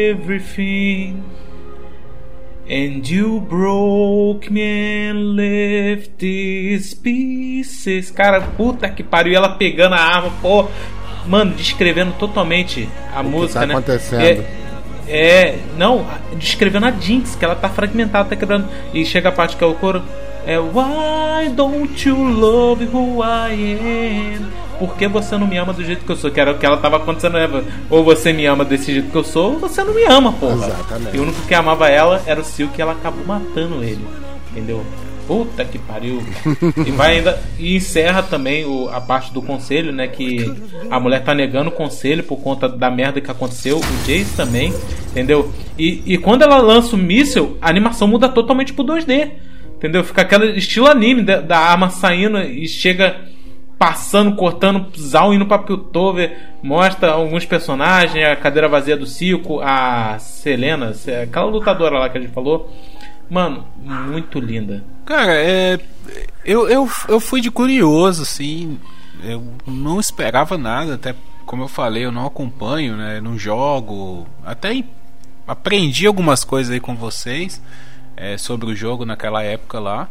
everything? 0.10 1.24
And 2.70 3.06
you 3.10 3.42
broke 3.42 4.50
me 4.52 5.10
and 5.10 5.36
left 5.36 6.12
these 6.20 6.96
pieces. 6.96 8.12
Cara, 8.12 8.42
puta 8.42 8.90
que 8.90 9.04
pariu. 9.04 9.34
E 9.34 9.36
ela 9.36 9.56
pegando 9.56 9.96
a 9.96 10.00
arma, 10.00 10.32
pô. 10.42 10.68
Mano, 11.26 11.54
descrevendo 11.54 12.14
totalmente 12.14 12.88
a 13.14 13.22
O 13.22 13.24
que 13.24 13.30
música, 13.30 13.60
tá 13.62 13.66
né? 13.68 13.74
acontecendo. 13.74 14.22
É, 14.22 14.46
é, 15.12 15.60
não, 15.78 16.06
descrevendo 16.38 16.86
a 16.86 16.92
Jinx, 16.92 17.36
que 17.36 17.44
ela 17.44 17.56
tá 17.56 17.70
fragmentada, 17.70 18.30
tá 18.30 18.36
quebrando. 18.36 18.68
E 18.94 19.06
chega 19.06 19.30
a 19.30 19.32
parte 19.32 19.58
que 19.58 19.64
é 19.64 19.68
o 19.68 19.74
coro. 19.74 20.02
É 20.46 20.58
Why 20.58 21.50
don't 21.54 22.08
you 22.10 22.18
love 22.18 22.86
who 22.92 23.22
I 23.24 24.38
am? 24.40 24.48
Por 24.80 24.96
que 24.96 25.08
você 25.08 25.38
não 25.38 25.46
me 25.46 25.58
ama 25.58 25.74
do 25.74 25.84
jeito 25.84 26.04
que 26.04 26.12
eu 26.12 26.16
sou? 26.16 26.32
Que 26.32 26.40
era 26.40 26.52
o 26.52 26.58
que 26.58 26.66
ela 26.66 26.78
tava 26.78 26.98
acontecendo. 26.98 27.34
né? 27.34 27.64
Ou 27.90 28.04
você 28.04 28.34
me 28.34 28.46
ama 28.48 28.66
desse 28.66 28.92
jeito 28.92 29.12
que 29.12 29.18
eu 29.18 29.24
sou, 29.24 29.54
ou 29.54 29.60
você 29.60 29.84
não 29.84 29.94
me 29.94 30.04
ama, 30.06 30.34
porra. 30.34 30.68
Exatamente. 30.68 31.16
E 31.16 31.20
o 31.20 31.24
único 31.24 31.42
que 31.42 31.54
amava 31.54 31.88
ela 31.90 32.24
era 32.26 32.42
o 32.42 32.44
Silk 32.44 32.74
e 32.76 32.82
ela 32.82 32.94
acabou 32.94 33.24
matando 33.26 33.84
ele. 33.84 34.04
Entendeu? 34.52 34.84
Puta 35.28 35.64
que 35.64 35.78
pariu. 35.78 36.22
e 36.86 36.92
vai 36.92 37.18
ainda. 37.18 37.42
E 37.58 37.76
encerra 37.76 38.24
também 38.24 38.66
o, 38.66 38.90
a 38.90 39.00
parte 39.00 39.34
do 39.34 39.42
conselho, 39.42 39.92
né? 39.92 40.08
Que 40.08 40.52
a 40.90 41.00
mulher 41.00 41.24
tá 41.24 41.34
negando 41.34 41.70
o 41.70 41.74
conselho 41.74 42.24
por 42.24 42.38
conta 42.38 42.68
da 42.68 42.90
merda 42.90 43.22
que 43.22 43.32
aconteceu. 43.32 43.78
O 43.78 44.06
Jace 44.06 44.36
também, 44.36 44.74
entendeu? 45.10 45.52
E, 45.78 46.02
e 46.06 46.18
quando 46.18 46.44
ela 46.44 46.58
lança 46.58 46.96
o 46.96 47.00
míssil, 47.00 47.58
a 47.62 47.70
animação 47.70 48.08
muda 48.08 48.30
totalmente 48.30 48.74
pro 48.74 48.84
2D. 48.84 49.32
Entendeu? 49.78 50.04
Fica 50.04 50.22
aquele 50.22 50.58
estilo 50.58 50.88
anime 50.88 51.24
da, 51.24 51.42
da 51.42 51.58
arma 51.58 51.90
saindo 51.90 52.40
e 52.40 52.68
chega 52.68 53.32
passando, 53.82 54.36
cortando 54.36 54.96
Zal 54.96 55.34
indo 55.34 55.48
pra 55.48 55.58
Piltover, 55.58 56.38
mostra 56.62 57.14
alguns 57.14 57.48
personagens, 57.48 58.24
a 58.28 58.36
cadeira 58.36 58.70
vazia 58.70 58.96
do 58.96 59.08
Cico, 59.08 59.60
a 59.60 60.20
Selena, 60.20 60.94
aquela 61.24 61.48
lutadora 61.48 61.98
lá 61.98 62.08
que 62.08 62.20
a 62.20 62.22
gente 62.22 62.32
falou. 62.32 62.72
Mano, 63.28 63.66
muito 63.82 64.40
linda. 64.40 64.84
Cara, 65.12 65.34
é, 65.36 65.78
eu, 66.46 66.70
eu, 66.70 66.90
eu 67.10 67.20
fui 67.20 67.42
de 67.42 67.52
curioso, 67.52 68.22
assim. 68.22 68.80
Eu 69.22 69.46
não 69.68 70.00
esperava 70.00 70.58
nada, 70.58 70.94
até 70.96 71.14
como 71.46 71.64
eu 71.64 71.68
falei, 71.68 72.06
eu 72.06 72.14
não 72.14 72.26
acompanho, 72.26 72.96
né? 72.96 73.20
Não 73.20 73.38
jogo. 73.38 74.26
Até 74.46 74.82
aprendi 75.46 76.08
algumas 76.08 76.46
coisas 76.46 76.72
aí 76.72 76.80
com 76.80 76.96
vocês 76.96 77.62
é, 78.16 78.38
sobre 78.38 78.72
o 78.72 78.76
jogo 78.76 79.04
naquela 79.04 79.44
época 79.44 79.82
lá. 79.82 80.08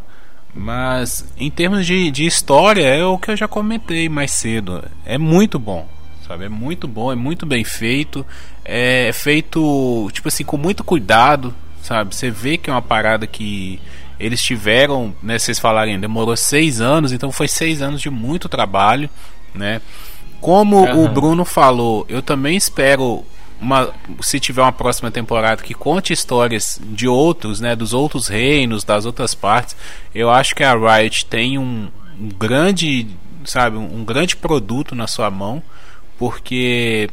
Mas 0.53 1.25
em 1.39 1.51
termos 1.51 1.87
de, 1.87 2.11
de 2.11 2.27
história, 2.27 2.85
é 2.85 3.03
o 3.03 3.17
que 3.17 3.31
eu 3.31 3.37
já 3.39 3.49
comentei 3.49 4.07
mais 4.07 4.33
cedo. 4.33 4.85
É 5.07 5.17
muito 5.17 5.59
bom, 5.59 5.89
sabe? 6.29 6.45
É 6.45 6.49
muito 6.51 6.87
bom, 6.87 7.11
é 7.11 7.17
muito 7.17 7.47
bem 7.47 7.65
feito. 7.65 8.27
É 8.63 9.11
feito, 9.15 10.11
tipo 10.13 10.29
assim, 10.29 10.45
com 10.45 10.59
muito 10.59 10.85
cuidado, 10.85 11.55
sabe? 11.81 12.15
Você 12.15 12.31
vê 12.31 12.59
que 12.59 12.69
é 12.69 12.73
uma 12.75 12.83
parada 12.83 13.27
que 13.27 13.81
eles 14.21 14.43
tiveram, 14.43 15.15
né? 15.23 15.39
Vocês 15.39 15.59
falarem, 15.59 15.99
demorou 15.99 16.37
seis 16.37 16.81
anos, 16.81 17.13
então 17.13 17.33
foi 17.33 17.49
seis 17.49 17.81
anos 17.81 18.01
de 18.01 18.11
muito 18.11 18.49
trabalho, 18.49 19.09
né? 19.55 19.81
Como 20.41 20.77
uhum. 20.77 21.05
o 21.05 21.09
Bruno 21.09 21.45
falou, 21.45 22.07
eu 22.09 22.23
também 22.23 22.57
espero 22.57 23.25
uma, 23.61 23.91
se 24.21 24.41
tiver 24.41 24.63
uma 24.63 24.73
próxima 24.73 25.11
temporada 25.11 25.63
que 25.63 25.75
conte 25.75 26.13
histórias 26.13 26.81
de 26.83 27.07
outros, 27.07 27.61
né, 27.61 27.77
dos 27.77 27.93
outros 27.93 28.27
reinos, 28.27 28.83
das 28.83 29.05
outras 29.05 29.35
partes, 29.35 29.77
eu 30.15 30.31
acho 30.31 30.55
que 30.55 30.65
a 30.65 30.75
Riot 30.75 31.27
tem 31.27 31.59
um, 31.59 31.89
um 32.19 32.29
grande, 32.29 33.07
sabe, 33.45 33.77
um, 33.77 34.01
um, 34.01 34.05
grande 34.05 34.35
produto 34.35 34.95
na 34.95 35.07
sua 35.07 35.31
mão, 35.31 35.63
porque 36.19 37.11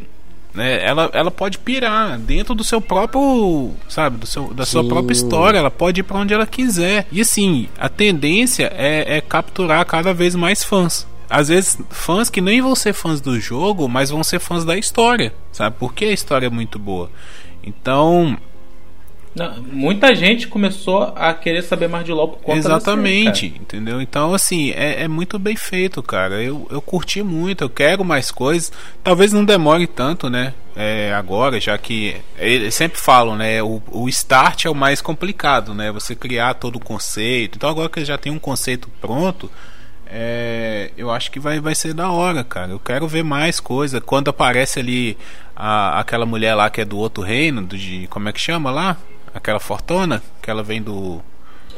né, 0.57 0.83
ela, 0.83 1.09
ela 1.13 1.29
pode 1.29 1.59
pirar 1.59 2.17
dentro 2.17 2.55
do 2.55 2.63
seu 2.63 2.81
próprio, 2.81 3.71
sabe, 3.87 4.17
do 4.17 4.25
seu, 4.25 4.53
da 4.53 4.65
Sim. 4.65 4.71
sua 4.71 4.83
própria 4.87 5.13
história, 5.13 5.59
ela 5.59 5.69
pode 5.69 6.01
ir 6.01 6.03
para 6.03 6.17
onde 6.17 6.33
ela 6.33 6.47
quiser. 6.47 7.07
E 7.11 7.21
assim, 7.21 7.69
a 7.77 7.87
tendência 7.87 8.73
é, 8.75 9.17
é 9.17 9.21
capturar 9.21 9.85
cada 9.85 10.13
vez 10.13 10.35
mais 10.35 10.63
fãs 10.63 11.07
às 11.29 11.49
vezes 11.49 11.77
fãs 11.89 12.29
que 12.29 12.39
nem 12.39 12.61
vão 12.61 12.73
ser 12.73 12.93
fãs 12.93 13.19
do 13.19 13.37
jogo, 13.37 13.89
mas 13.89 14.09
vão 14.09 14.23
ser 14.23 14.39
fãs 14.39 14.63
da 14.63 14.77
história, 14.77 15.33
sabe? 15.51 15.75
Porque 15.77 16.05
a 16.05 16.13
história 16.13 16.47
é 16.47 16.49
muito 16.49 16.79
boa. 16.79 17.11
Então, 17.61 18.37
não, 19.37 19.61
muita 19.61 20.15
gente 20.15 20.47
começou 20.47 21.13
a 21.15 21.33
querer 21.33 21.61
saber 21.61 21.87
mais 21.87 22.03
de 22.03 22.11
LoL 22.11 22.29
por 22.29 22.39
conta 22.39 22.57
Exatamente, 22.57 23.47
série, 23.47 23.61
entendeu? 23.61 24.01
Então, 24.01 24.33
assim, 24.33 24.71
é, 24.71 25.03
é, 25.03 25.07
muito 25.07 25.37
bem 25.37 25.55
feito, 25.55 26.01
cara. 26.01 26.41
Eu, 26.41 26.67
eu 26.71 26.81
curti 26.81 27.21
muito, 27.21 27.63
eu 27.63 27.69
quero 27.69 28.03
mais 28.03 28.31
coisas. 28.31 28.71
Talvez 29.03 29.31
não 29.31 29.45
demore 29.45 29.85
tanto, 29.85 30.29
né? 30.29 30.53
É, 30.75 31.13
agora, 31.13 31.59
já 31.59 31.77
que 31.77 32.15
eles 32.37 32.73
sempre 32.73 32.99
falam, 32.99 33.35
né? 33.35 33.61
O, 33.61 33.81
o 33.91 34.09
start 34.09 34.65
é 34.65 34.69
o 34.69 34.75
mais 34.75 35.01
complicado, 35.01 35.73
né? 35.73 35.91
Você 35.91 36.15
criar 36.15 36.55
todo 36.55 36.77
o 36.77 36.83
conceito. 36.83 37.57
Então, 37.57 37.69
agora 37.69 37.89
que 37.89 38.03
já 38.03 38.17
tem 38.17 38.31
um 38.31 38.39
conceito 38.39 38.89
pronto 38.99 39.49
é, 40.09 40.91
eu 40.97 41.11
acho 41.11 41.29
que 41.29 41.39
vai, 41.39 41.59
vai 41.59 41.75
ser 41.75 41.93
da 41.93 42.09
hora, 42.09 42.43
cara. 42.43 42.71
Eu 42.71 42.79
quero 42.79 43.07
ver 43.07 43.23
mais 43.23 43.59
coisa. 43.59 43.99
Quando 43.99 44.29
aparece 44.29 44.79
ali 44.79 45.17
a, 45.55 45.99
aquela 45.99 46.25
mulher 46.25 46.55
lá 46.55 46.69
que 46.69 46.81
é 46.81 46.85
do 46.85 46.97
outro 46.97 47.23
reino, 47.23 47.61
do, 47.61 47.77
de 47.77 48.07
como 48.07 48.29
é 48.29 48.33
que 48.33 48.39
chama 48.39 48.71
lá? 48.71 48.97
Aquela 49.37 49.59
Fortuna, 49.59 50.21
que 50.41 50.49
ela 50.49 50.63
vem 50.63 50.81
do. 50.81 51.21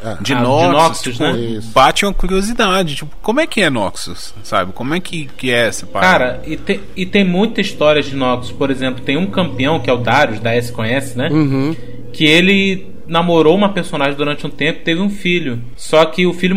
Ah, 0.02 0.18
de, 0.22 0.34
ah, 0.34 0.42
Noxus, 0.42 0.66
de 0.66 0.72
Noxus, 0.72 1.02
tipo, 1.02 1.24
né? 1.24 1.60
bate 1.74 2.06
uma 2.06 2.14
curiosidade, 2.14 2.96
tipo, 2.96 3.14
como 3.22 3.42
é 3.42 3.46
que 3.46 3.62
é 3.62 3.70
Noxus, 3.70 4.34
sabe? 4.44 4.72
Como 4.72 4.94
é 4.94 5.00
que, 5.02 5.26
que 5.38 5.52
é 5.52 5.68
essa 5.68 5.86
parada? 5.86 6.12
Cara, 6.12 6.42
e, 6.46 6.56
te, 6.56 6.80
e 6.96 7.06
tem 7.06 7.26
muita 7.26 7.60
história 7.60 8.02
de 8.02 8.16
Noxus, 8.16 8.54
por 8.54 8.72
exemplo, 8.72 9.04
tem 9.04 9.18
um 9.18 9.28
campeão 9.28 9.78
que 9.78 9.90
é 9.90 9.94
o 9.94 9.98
Darius, 9.98 10.40
da 10.40 10.56
S 10.56 10.72
conhece, 10.72 11.18
né? 11.18 11.28
Uhum. 11.30 11.76
Que 12.14 12.24
ele 12.24 12.90
namorou 13.10 13.56
uma 13.56 13.70
personagem 13.70 14.16
durante 14.16 14.48
um 14.48 14.50
tempo 14.50 14.84
teve 14.86 15.02
um 15.02 15.10
filho. 15.10 15.62
Só 15.76 16.06
que 16.06 16.26
o 16.26 16.34
filho 16.34 16.56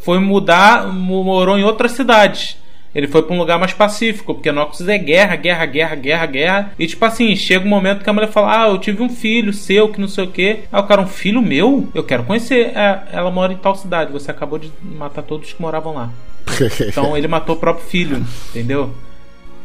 foi 0.00 0.20
mudar, 0.20 0.86
morou 0.86 1.58
em 1.58 1.64
outra 1.64 1.88
cidade. 1.88 2.56
Ele 2.96 3.06
foi 3.06 3.22
para 3.22 3.34
um 3.34 3.38
lugar 3.38 3.58
mais 3.58 3.74
pacífico, 3.74 4.32
porque 4.32 4.50
Noxus 4.50 4.88
é 4.88 4.96
guerra, 4.96 5.36
guerra, 5.36 5.66
guerra, 5.66 5.94
guerra, 5.94 6.26
guerra. 6.26 6.72
E 6.78 6.86
tipo 6.86 7.04
assim, 7.04 7.36
chega 7.36 7.66
um 7.66 7.68
momento 7.68 8.02
que 8.02 8.08
a 8.08 8.12
mulher 8.12 8.28
fala: 8.28 8.62
Ah, 8.62 8.68
eu 8.68 8.78
tive 8.78 9.02
um 9.02 9.10
filho 9.10 9.52
seu, 9.52 9.90
que 9.90 10.00
não 10.00 10.08
sei 10.08 10.24
o 10.24 10.28
que. 10.28 10.60
Aí 10.72 10.80
o 10.80 10.84
cara, 10.84 11.02
um 11.02 11.06
filho 11.06 11.42
meu? 11.42 11.86
Eu 11.94 12.02
quero 12.02 12.24
conhecer. 12.24 12.72
É, 12.74 13.02
ela 13.12 13.30
mora 13.30 13.52
em 13.52 13.56
tal 13.58 13.74
cidade, 13.76 14.10
você 14.10 14.30
acabou 14.30 14.58
de 14.58 14.72
matar 14.80 15.20
todos 15.20 15.52
que 15.52 15.60
moravam 15.60 15.92
lá. 15.92 16.10
então 16.88 17.14
ele 17.14 17.28
matou 17.28 17.54
o 17.54 17.58
próprio 17.58 17.84
filho, 17.86 18.24
entendeu? 18.48 18.94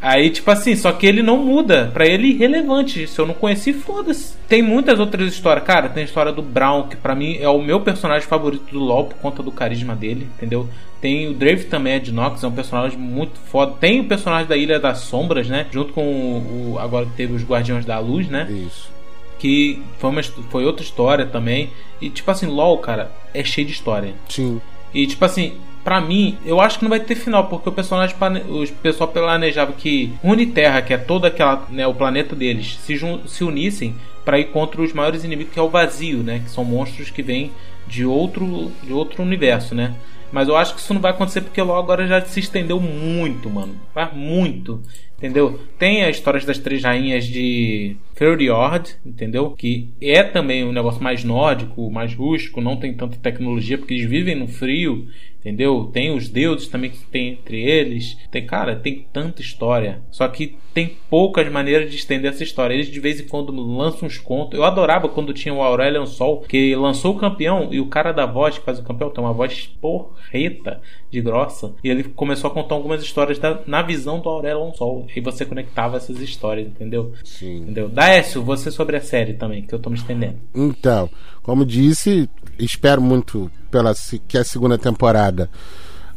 Aí, 0.02 0.32
tipo 0.32 0.50
assim, 0.50 0.76
só 0.76 0.92
que 0.92 1.06
ele 1.06 1.22
não 1.22 1.38
muda. 1.38 1.92
Pra 1.94 2.08
ele, 2.08 2.30
irrelevante. 2.30 3.06
Se 3.08 3.20
eu 3.20 3.28
não 3.28 3.36
conheci, 3.36 3.72
foda-se. 3.72 4.36
Tem 4.48 4.62
muitas 4.62 5.00
outras 5.00 5.32
histórias. 5.32 5.64
Cara, 5.64 5.90
tem 5.90 6.02
a 6.02 6.06
história 6.06 6.32
do 6.32 6.42
Brown, 6.42 6.88
que 6.88 6.96
pra 6.96 7.14
mim 7.14 7.38
é 7.40 7.48
o 7.48 7.62
meu 7.62 7.82
personagem 7.82 8.28
favorito 8.28 8.72
do 8.72 8.80
LoL 8.80 9.06
por 9.06 9.18
conta 9.18 9.44
do 9.44 9.52
carisma 9.52 9.96
dele, 9.96 10.28
entendeu? 10.36 10.68
Tem 11.00 11.28
o 11.28 11.34
Drave 11.34 11.66
também, 11.66 11.94
é 11.94 12.00
de 12.00 12.12
Nox, 12.12 12.44
é 12.44 12.48
um 12.48 12.52
personagem 12.52 12.98
muito 12.98 13.40
foda. 13.40 13.74
Tem 13.80 14.00
o 14.00 14.06
personagem 14.06 14.48
da 14.48 14.56
Ilha 14.56 14.80
das 14.80 15.00
Sombras, 15.00 15.48
né? 15.48 15.66
Junto 15.72 15.94
com 15.94 16.04
o. 16.04 16.78
Agora 16.80 17.08
teve 17.18 17.34
os 17.34 17.44
Guardiões 17.44 17.86
da 17.86 17.98
Luz, 17.98 18.28
né? 18.28 18.48
Isso. 18.50 18.92
Que 19.40 19.82
foi, 19.98 20.10
uma, 20.12 20.22
foi 20.24 20.64
outra 20.64 20.84
história 20.84 21.26
também. 21.26 21.72
E, 22.00 22.10
tipo 22.10 22.30
assim, 22.30 22.46
LoL, 22.46 22.78
cara, 22.78 23.12
é 23.34 23.44
cheio 23.44 23.66
de 23.66 23.74
história. 23.74 24.14
Sim. 24.30 24.62
E, 24.94 25.08
tipo 25.08 25.26
assim, 25.26 25.54
Pra 25.84 26.00
mim, 26.00 26.38
eu 26.46 26.62
acho 26.62 26.78
que 26.78 26.86
não 26.86 26.90
vai 26.90 27.00
ter 27.00 27.16
final, 27.16 27.48
porque 27.48 27.70
o 27.70 27.72
personagem 27.72 28.16
o 28.48 28.68
pessoal 28.84 29.10
planejava 29.10 29.74
que 29.74 30.14
Runeterra, 30.24 30.82
que 30.82 30.94
é 30.94 30.98
toda 30.98 31.28
aquela, 31.28 31.66
né, 31.70 31.88
o 31.88 31.94
planeta 31.94 32.36
deles, 32.36 32.78
se, 32.82 33.00
se 33.26 33.44
unissem 33.44 33.96
para 34.24 34.40
ir 34.40 34.46
contra 34.46 34.82
os 34.82 34.94
maiores 34.94 35.24
inimigos 35.24 35.54
que 35.54 35.60
é 35.60 35.64
o 35.64 35.70
vazio, 35.70 36.20
né, 36.20 36.40
que 36.44 36.52
são 36.52 36.64
monstros 36.64 37.10
que 37.10 37.24
vêm 37.24 37.52
de 37.88 38.06
outro 38.06 38.72
de 38.84 38.94
outro 38.94 39.24
universo, 39.24 39.74
né? 39.74 39.96
Mas 40.32 40.48
eu 40.48 40.56
acho 40.56 40.74
que 40.74 40.80
isso 40.80 40.94
não 40.94 41.02
vai 41.02 41.12
acontecer 41.12 41.42
porque 41.42 41.62
logo 41.62 41.80
agora 41.80 42.08
já 42.08 42.22
se 42.22 42.40
estendeu 42.40 42.80
muito, 42.80 43.50
mano. 43.50 43.76
Mas 43.94 44.14
muito. 44.14 44.82
Entendeu? 45.18 45.60
Tem 45.78 46.04
as 46.04 46.16
histórias 46.16 46.46
das 46.46 46.58
três 46.58 46.84
rainhas 46.84 47.26
de 47.26 47.96
Fjord, 48.16 48.96
entendeu? 49.06 49.52
Que 49.52 49.90
é 50.02 50.24
também 50.24 50.64
um 50.64 50.72
negócio 50.72 51.04
mais 51.04 51.24
nórdico, 51.24 51.92
mais 51.92 52.16
rústico, 52.16 52.62
não 52.62 52.78
tem 52.78 52.94
tanta 52.94 53.18
tecnologia 53.18 53.78
porque 53.78 53.94
eles 53.94 54.10
vivem 54.10 54.36
no 54.36 54.48
frio 54.48 55.08
entendeu? 55.42 55.90
Tem 55.92 56.16
os 56.16 56.30
deuses 56.30 56.68
também 56.68 56.92
que 56.92 57.00
tem 57.00 57.30
entre 57.30 57.62
eles. 57.62 58.18
Tem, 58.30 58.46
cara, 58.46 58.76
tem 58.76 59.06
tanta 59.12 59.42
história. 59.42 60.02
Só 60.12 60.28
que 60.28 60.56
tem 60.74 60.96
poucas 61.10 61.52
maneiras 61.52 61.90
de 61.90 61.98
estender 61.98 62.32
essa 62.32 62.44
história. 62.44 62.74
Eles 62.74 62.88
de 62.88 63.00
vez 63.00 63.20
em 63.20 63.28
quando 63.28 63.52
lançam 63.52 64.08
uns 64.08 64.18
contos. 64.18 64.58
Eu 64.58 64.64
adorava 64.64 65.10
quando 65.10 65.34
tinha 65.34 65.54
o 65.54 65.62
Aurelion 65.62 66.06
Sol, 66.06 66.42
que 66.42 66.74
lançou 66.76 67.16
o 67.16 67.20
campeão 67.20 67.70
e 67.72 67.80
o 67.80 67.88
cara 67.88 68.12
da 68.12 68.26
voz 68.26 68.58
que 68.58 68.64
faz 68.64 68.80
o 68.80 68.84
campeão 68.84 69.10
tem 69.10 69.24
uma 69.24 69.34
voz 69.34 69.68
porreta 69.82 70.80
de 71.10 71.20
grossa. 71.20 71.74
E 71.84 71.90
ele 71.90 72.04
começou 72.04 72.50
a 72.50 72.54
contar 72.54 72.76
algumas 72.76 73.04
histórias 73.04 73.38
da, 73.38 73.60
na 73.66 73.82
visão 73.82 74.20
do 74.20 74.30
Aurelion 74.30 74.72
Sol. 74.74 75.08
E 75.14 75.20
você 75.20 75.46
conectava 75.46 75.98
essas 75.98 76.20
histórias, 76.20 76.68
entendeu? 76.68 77.14
Sim. 77.24 77.58
Entendeu? 77.58 77.90
Daécio, 77.90 78.42
você 78.42 78.72
sobre 78.72 78.96
a 78.96 79.02
série 79.02 79.34
também, 79.34 79.64
que 79.64 79.74
eu 79.74 79.80
tô 79.80 79.90
me 79.90 79.98
estendendo. 79.98 80.38
Então, 80.56 81.10
como 81.44 81.66
disse, 81.66 82.30
espero 82.66 83.02
muito 83.02 83.52
pela 83.70 83.94
que 84.28 84.38
a 84.38 84.44
segunda 84.44 84.78
temporada 84.78 85.50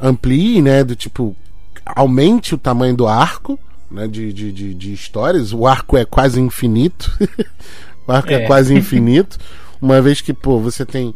amplie, 0.01 0.61
né? 0.61 0.85
Do 0.85 0.95
tipo, 0.95 1.37
aumente 1.85 2.55
o 2.55 2.59
tamanho 2.59 2.97
do 2.97 3.07
arco, 3.07 3.59
né? 3.91 4.07
De, 4.07 4.33
de, 4.33 4.53
de, 4.53 4.75
de 4.75 4.93
histórias. 4.93 5.53
O 5.53 5.67
arco 5.67 5.97
é 5.97 6.05
quase 6.05 6.41
infinito. 6.41 7.11
o 8.07 8.13
arco 8.13 8.31
é. 8.31 8.43
é 8.43 8.47
quase 8.47 8.75
infinito. 8.75 9.39
Uma 9.81 10.01
vez 10.01 10.21
que, 10.21 10.33
pô, 10.33 10.59
você 10.61 10.85
tem 10.85 11.15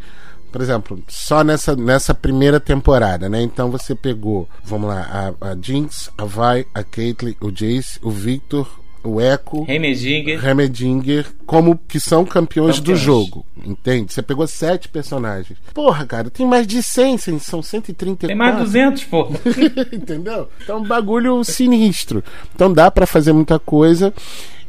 por 0.51 0.63
exemplo, 0.63 1.03
só 1.09 1.45
nessa, 1.45 1.77
nessa 1.77 2.15
primeira 2.15 2.59
temporada, 2.59 3.29
né? 3.29 3.43
Então 3.43 3.71
você 3.71 3.95
pegou, 3.95 4.49
vamos 4.65 4.89
lá, 4.89 5.35
a, 5.41 5.51
a 5.51 5.57
Jinx, 5.61 6.11
a 6.17 6.25
Vi, 6.25 6.67
a 6.75 6.83
Caitlyn, 6.83 7.37
o 7.41 7.51
Jace, 7.51 7.99
o 8.03 8.11
Victor, 8.11 8.67
o 9.03 9.21
Echo, 9.21 9.63
Remedinger. 9.63 10.41
Remedinger, 10.41 11.27
como 11.47 11.79
que 11.89 12.01
são 12.01 12.25
campeões, 12.25 12.77
campeões, 12.77 12.81
do 12.81 12.97
jogo, 12.97 13.45
entende? 13.65 14.13
Você 14.13 14.23
pegou 14.23 14.47
sete 14.47 14.89
personagens. 14.89 15.59
Porra, 15.73 16.05
cara, 16.05 16.31
tem 16.31 16.47
mais 16.47 16.67
de 16.67 16.83
100, 16.83 17.19
são 17.39 17.63
134. 17.63 18.29
Tem 18.29 18.37
mais 18.37 18.57
200, 18.59 19.05
pô. 19.05 19.29
Entendeu? 19.93 20.49
Então, 20.63 20.81
um 20.81 20.87
bagulho 20.87 21.43
sinistro. 21.45 22.23
Então 22.55 22.73
dá 22.73 22.91
para 22.91 23.07
fazer 23.07 23.33
muita 23.33 23.59
coisa. 23.59 24.13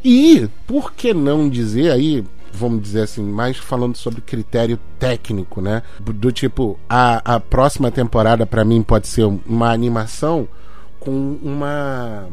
E, 0.04 0.48
por 0.66 0.94
que 0.94 1.14
não 1.14 1.50
dizer 1.50 1.92
aí, 1.92 2.24
vamos 2.54 2.82
dizer 2.82 3.02
assim, 3.02 3.24
mais 3.24 3.58
falando 3.58 3.98
sobre 3.98 4.22
critério 4.22 4.80
técnico, 4.98 5.62
né? 5.62 5.84
Do 6.00 6.32
tipo, 6.32 6.80
a, 6.90 7.36
a 7.36 7.40
próxima 7.40 7.92
temporada 7.92 8.46
para 8.46 8.64
mim 8.64 8.82
pode 8.82 9.08
ser 9.08 9.24
uma 9.24 9.72
animação 9.72 10.48
com 11.00 11.38
uma 11.42 12.28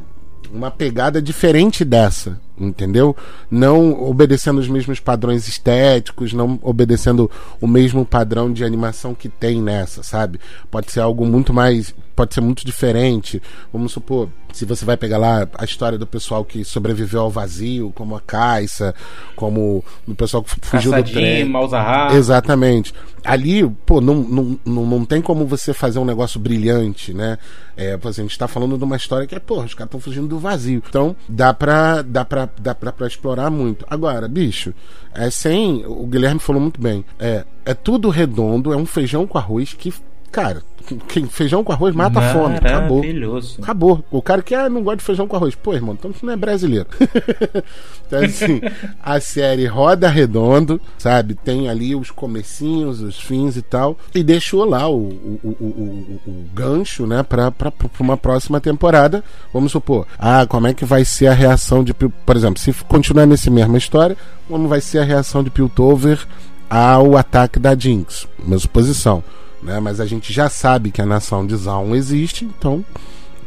uma 0.52 0.70
pegada 0.70 1.20
diferente 1.20 1.84
dessa, 1.84 2.38
entendeu? 2.58 3.16
Não 3.50 4.02
obedecendo 4.08 4.58
os 4.58 4.68
mesmos 4.68 5.00
padrões 5.00 5.46
estéticos, 5.48 6.32
não 6.32 6.58
obedecendo 6.62 7.30
o 7.60 7.66
mesmo 7.66 8.04
padrão 8.04 8.52
de 8.52 8.64
animação 8.64 9.14
que 9.14 9.28
tem 9.28 9.60
nessa, 9.62 10.02
sabe? 10.02 10.40
Pode 10.70 10.90
ser 10.90 11.00
algo 11.00 11.26
muito 11.26 11.52
mais, 11.52 11.94
pode 12.14 12.34
ser 12.34 12.40
muito 12.40 12.64
diferente. 12.64 13.42
Vamos 13.72 13.92
supor, 13.92 14.28
se 14.52 14.64
você 14.64 14.84
vai 14.84 14.96
pegar 14.96 15.18
lá 15.18 15.46
a 15.54 15.64
história 15.64 15.98
do 15.98 16.06
pessoal 16.06 16.44
que 16.44 16.64
sobreviveu 16.64 17.20
ao 17.20 17.30
vazio, 17.30 17.92
como 17.94 18.16
a 18.16 18.20
Caixa, 18.20 18.94
como 19.34 19.84
o 20.08 20.14
pessoal 20.14 20.42
que 20.42 20.50
fugiu 20.62 20.90
do 20.90 20.96
Caçadinho, 20.96 21.20
trem. 21.20 21.44
Malzahar. 21.44 22.14
Exatamente. 22.14 22.94
Ali, 23.22 23.68
pô, 23.84 24.00
não, 24.00 24.14
não, 24.14 24.58
não, 24.64 24.86
não 24.86 25.04
tem 25.04 25.20
como 25.20 25.46
você 25.46 25.74
fazer 25.74 25.98
um 25.98 26.04
negócio 26.04 26.40
brilhante, 26.40 27.12
né? 27.12 27.38
É, 27.76 27.98
a 28.02 28.12
gente 28.12 28.38
tá 28.38 28.48
falando 28.48 28.78
de 28.78 28.84
uma 28.84 28.96
história 28.96 29.26
que 29.26 29.34
é, 29.34 29.38
pô, 29.38 29.60
os 29.60 29.74
caras 29.74 29.88
estão 29.88 30.00
fugindo 30.00 30.26
do 30.26 30.38
vazio. 30.38 30.82
Então, 30.88 31.14
dá 31.28 31.52
pra, 31.52 32.00
dá 32.00 32.24
pra, 32.24 32.45
dá 32.60 32.74
pra, 32.74 32.92
pra 32.92 33.06
explorar 33.06 33.50
muito. 33.50 33.84
Agora, 33.88 34.28
bicho, 34.28 34.74
é 35.14 35.30
sem. 35.30 35.84
O 35.86 36.06
Guilherme 36.06 36.40
falou 36.40 36.60
muito 36.60 36.80
bem. 36.80 37.04
É, 37.18 37.44
é 37.64 37.74
tudo 37.74 38.08
redondo, 38.08 38.72
é 38.72 38.76
um 38.76 38.86
feijão 38.86 39.26
com 39.26 39.38
arroz 39.38 39.72
que. 39.72 39.92
Cara, 40.36 40.62
quem 41.08 41.24
feijão 41.26 41.64
com 41.64 41.72
arroz 41.72 41.94
mata 41.94 42.18
a 42.18 42.32
fome. 42.34 42.56
Acabou. 42.56 42.98
Maravilhoso. 42.98 43.56
Acabou. 43.62 44.04
O 44.10 44.20
cara 44.20 44.42
que 44.42 44.54
ah, 44.54 44.68
não 44.68 44.82
gosta 44.82 44.98
de 44.98 45.04
feijão 45.04 45.26
com 45.26 45.34
arroz. 45.34 45.54
Pô, 45.54 45.72
irmão, 45.72 45.94
então 45.98 46.12
você 46.12 46.26
não 46.26 46.34
é 46.34 46.36
brasileiro. 46.36 46.86
então, 48.06 48.22
assim, 48.22 48.60
a 49.02 49.18
série 49.18 49.64
roda 49.64 50.10
redondo, 50.10 50.78
sabe? 50.98 51.34
Tem 51.34 51.70
ali 51.70 51.94
os 51.96 52.10
comecinhos, 52.10 53.00
os 53.00 53.18
fins 53.18 53.56
e 53.56 53.62
tal. 53.62 53.96
E 54.14 54.22
deixou 54.22 54.66
lá 54.66 54.86
o, 54.86 54.96
o, 55.08 55.40
o, 55.42 55.64
o, 55.64 56.20
o- 56.30 56.44
gancho, 56.52 57.06
né, 57.06 57.22
pra, 57.22 57.50
pra, 57.50 57.70
pra 57.70 57.88
uma 57.98 58.18
próxima 58.18 58.60
temporada. 58.60 59.24
Vamos 59.54 59.72
supor, 59.72 60.06
ah, 60.18 60.44
como 60.46 60.66
é 60.66 60.74
que 60.74 60.84
vai 60.84 61.02
ser 61.02 61.28
a 61.28 61.32
reação 61.32 61.82
de. 61.82 61.94
Por 61.94 62.36
exemplo, 62.36 62.60
se 62.60 62.74
continuar 62.84 63.24
nesse 63.24 63.48
mesma 63.48 63.78
história, 63.78 64.18
como 64.46 64.68
vai 64.68 64.82
ser 64.82 64.98
a 64.98 65.04
reação 65.04 65.42
de 65.42 65.48
Piltover 65.48 66.26
ao 66.68 67.16
ataque 67.16 67.58
da 67.58 67.74
Jinx? 67.74 68.28
Minha 68.44 68.58
suposição. 68.58 69.24
Né? 69.62 69.80
Mas 69.80 70.00
a 70.00 70.06
gente 70.06 70.32
já 70.32 70.48
sabe 70.48 70.90
que 70.90 71.02
a 71.02 71.06
nação 71.06 71.46
de 71.46 71.56
Zaun 71.56 71.94
existe, 71.94 72.44
então 72.44 72.84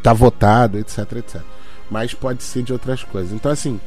tá 0.01 0.13
votado, 0.13 0.77
etc, 0.77 0.99
etc. 1.17 1.41
Mas 1.89 2.13
pode 2.13 2.43
ser 2.43 2.63
de 2.63 2.73
outras 2.73 3.03
coisas. 3.03 3.31
Então, 3.31 3.51
assim, 3.51 3.79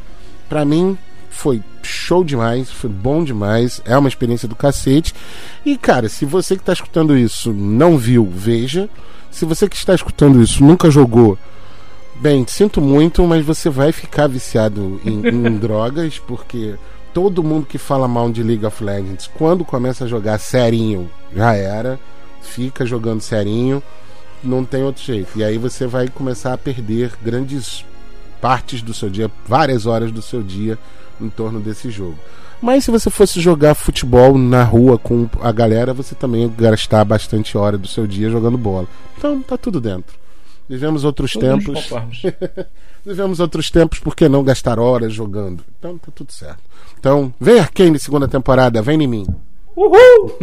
pra 0.48 0.64
mim 0.64 0.96
foi 1.30 1.62
show 1.82 2.22
demais, 2.22 2.70
foi 2.70 2.90
bom 2.90 3.24
demais, 3.24 3.80
é 3.84 3.96
uma 3.96 4.08
experiência 4.08 4.46
do 4.46 4.54
cacete. 4.54 5.14
E, 5.64 5.76
cara, 5.78 6.08
se 6.08 6.24
você 6.24 6.56
que 6.56 6.62
tá 6.62 6.72
escutando 6.72 7.16
isso 7.16 7.52
não 7.52 7.96
viu, 7.96 8.28
veja. 8.30 8.88
Se 9.30 9.44
você 9.44 9.68
que 9.68 9.76
está 9.76 9.94
escutando 9.94 10.42
isso 10.42 10.62
nunca 10.62 10.90
jogou, 10.90 11.38
bem, 12.20 12.44
sinto 12.46 12.80
muito, 12.80 13.26
mas 13.26 13.44
você 13.44 13.70
vai 13.70 13.90
ficar 13.90 14.26
viciado 14.26 15.00
em, 15.04 15.26
em 15.26 15.56
drogas, 15.58 16.18
porque 16.18 16.74
todo 17.12 17.42
mundo 17.42 17.66
que 17.66 17.78
fala 17.78 18.08
mal 18.08 18.30
de 18.30 18.42
League 18.42 18.64
of 18.64 18.82
Legends, 18.82 19.30
quando 19.34 19.64
começa 19.64 20.04
a 20.04 20.08
jogar 20.08 20.38
serinho, 20.38 21.10
já 21.34 21.54
era, 21.54 21.98
fica 22.40 22.84
jogando 22.86 23.20
serinho, 23.20 23.82
não 24.42 24.64
tem 24.64 24.82
outro 24.82 25.02
jeito. 25.02 25.38
E 25.38 25.44
aí 25.44 25.58
você 25.58 25.86
vai 25.86 26.08
começar 26.08 26.52
a 26.52 26.58
perder 26.58 27.12
grandes 27.22 27.84
partes 28.40 28.82
do 28.82 28.92
seu 28.92 29.08
dia, 29.08 29.30
várias 29.46 29.86
horas 29.86 30.10
do 30.10 30.22
seu 30.22 30.42
dia 30.42 30.78
em 31.20 31.28
torno 31.28 31.60
desse 31.60 31.90
jogo. 31.90 32.18
Mas 32.60 32.84
se 32.84 32.90
você 32.90 33.10
fosse 33.10 33.40
jogar 33.40 33.74
futebol 33.74 34.38
na 34.38 34.62
rua 34.62 34.96
com 34.96 35.28
a 35.40 35.50
galera, 35.50 35.92
você 35.92 36.14
também 36.14 36.42
ia 36.42 36.48
gastar 36.48 37.04
bastante 37.04 37.58
hora 37.58 37.76
do 37.76 37.88
seu 37.88 38.06
dia 38.06 38.30
jogando 38.30 38.56
bola. 38.56 38.86
Então 39.18 39.42
tá 39.42 39.56
tudo 39.56 39.80
dentro. 39.80 40.21
Vivemos 40.72 41.04
outros 41.04 41.32
Todos 41.34 41.64
tempos. 41.66 42.22
Vivemos 43.04 43.40
outros 43.40 43.70
tempos, 43.70 43.98
por 43.98 44.16
que 44.16 44.26
não 44.26 44.42
gastar 44.42 44.78
horas 44.78 45.12
jogando? 45.12 45.62
Então 45.78 45.98
tá 45.98 46.10
tudo 46.14 46.32
certo. 46.32 46.62
Então, 46.98 47.30
vem 47.38 47.60
Arcane 47.60 47.98
segunda 47.98 48.26
temporada, 48.26 48.80
vem 48.80 49.02
em 49.02 49.06
mim. 49.06 49.26
Uhul! 49.76 50.38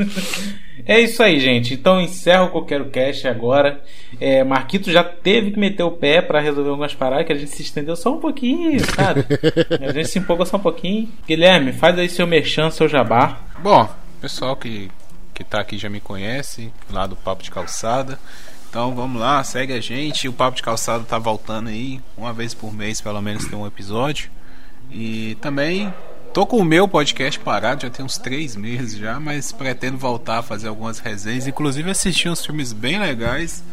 é 0.86 0.98
isso 1.00 1.22
aí, 1.22 1.38
gente. 1.40 1.74
Então 1.74 2.00
encerro 2.00 2.46
o 2.46 2.50
Coqueiro 2.52 2.88
Cast 2.88 3.28
agora. 3.28 3.84
É, 4.18 4.42
Marquito 4.42 4.90
já 4.90 5.04
teve 5.04 5.50
que 5.50 5.60
meter 5.60 5.82
o 5.82 5.90
pé 5.90 6.22
pra 6.22 6.40
resolver 6.40 6.70
algumas 6.70 6.94
paradas, 6.94 7.26
que 7.26 7.32
a 7.34 7.36
gente 7.36 7.50
se 7.50 7.60
estendeu 7.60 7.96
só 7.96 8.14
um 8.14 8.20
pouquinho, 8.20 8.80
sabe? 8.80 9.26
a 9.86 9.92
gente 9.92 10.08
se 10.08 10.18
empolgou 10.20 10.46
só 10.46 10.56
um 10.56 10.60
pouquinho. 10.60 11.06
Guilherme, 11.26 11.74
faz 11.74 11.98
aí 11.98 12.08
seu 12.08 12.26
merchan, 12.26 12.70
seu 12.70 12.88
jabá. 12.88 13.40
Bom, 13.62 13.82
o 13.82 14.20
pessoal 14.22 14.56
que, 14.56 14.90
que 15.34 15.44
tá 15.44 15.60
aqui 15.60 15.76
já 15.76 15.90
me 15.90 16.00
conhece, 16.00 16.72
lá 16.90 17.06
do 17.06 17.14
Papo 17.14 17.42
de 17.42 17.50
Calçada. 17.50 18.18
Então 18.68 18.94
vamos 18.94 19.18
lá, 19.20 19.42
segue 19.42 19.72
a 19.72 19.80
gente. 19.80 20.28
O 20.28 20.32
Papo 20.32 20.56
de 20.56 20.62
Calçada 20.62 21.02
tá 21.02 21.18
voltando 21.18 21.68
aí. 21.68 22.00
Uma 22.16 22.32
vez 22.32 22.52
por 22.52 22.72
mês, 22.72 23.00
pelo 23.00 23.20
menos, 23.22 23.46
tem 23.46 23.58
um 23.58 23.66
episódio. 23.66 24.30
E 24.90 25.36
também 25.40 25.92
tô 26.34 26.46
com 26.46 26.58
o 26.58 26.64
meu 26.64 26.86
podcast 26.86 27.40
parado, 27.40 27.82
já 27.82 27.90
tem 27.90 28.04
uns 28.04 28.18
três 28.18 28.54
meses 28.54 28.98
já, 28.98 29.18
mas 29.18 29.52
pretendo 29.52 29.96
voltar 29.96 30.38
a 30.38 30.42
fazer 30.42 30.68
algumas 30.68 30.98
resenhas. 30.98 31.46
Inclusive 31.46 31.90
assisti 31.90 32.28
uns 32.28 32.44
filmes 32.44 32.72
bem 32.74 32.98
legais, 32.98 33.64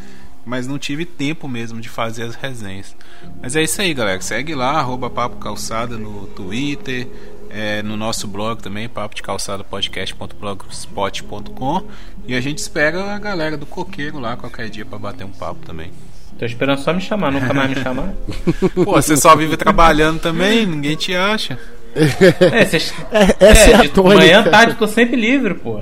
mas 0.46 0.66
não 0.66 0.80
tive 0.80 1.06
tempo 1.06 1.48
mesmo 1.48 1.82
de 1.82 1.90
fazer 1.90 2.24
as 2.24 2.36
resenhas. 2.36 2.96
Mas 3.42 3.56
é 3.56 3.64
isso 3.64 3.82
aí, 3.82 3.94
galera. 3.94 4.22
Segue 4.22 4.56
lá, 4.56 4.80
arroba 4.80 5.10
Papo 5.10 5.38
Calçada 5.38 5.98
no 5.98 6.28
Twitter, 6.28 7.08
é, 7.56 7.82
no 7.82 7.96
nosso 7.96 8.28
blog 8.28 8.62
também, 8.62 8.90
papo 8.90 9.16
de 9.16 9.24
calçada 9.24 9.64
podcast.blogspot.com. 9.64 11.84
E 12.28 12.36
a 12.36 12.42
gente 12.42 12.58
espera 12.58 13.14
a 13.14 13.18
galera 13.20 13.56
do 13.56 13.66
coqueiro 13.66 14.20
lá 14.20 14.36
qualquer 14.36 14.70
dia 14.70 14.84
pra 14.86 15.00
bater 15.00 15.24
um 15.26 15.32
papo 15.32 15.66
também. 15.66 15.92
Tô 16.38 16.46
esperando 16.46 16.80
só 16.80 16.92
me 16.94 17.00
chamar, 17.00 17.32
nunca 17.32 17.54
mais 17.54 17.70
me 17.70 17.82
chamar. 17.82 18.14
Pô, 18.76 18.92
você 18.92 19.16
só 19.16 19.34
vive 19.38 19.56
trabalhando 19.56 20.20
também, 20.20 20.66
ninguém 20.66 20.98
te 20.98 21.16
acha. 21.16 21.58
É, 21.96 22.66
cês- 22.68 22.94
essa 23.40 23.72
é 23.72 23.76
a 23.76 23.82
de 23.84 23.88
tônica. 23.90 24.16
Manhã, 24.18 24.44
tarde, 24.44 24.76
tô 24.76 24.86
sempre 24.86 25.16
livre, 25.16 25.54
pô. 25.54 25.80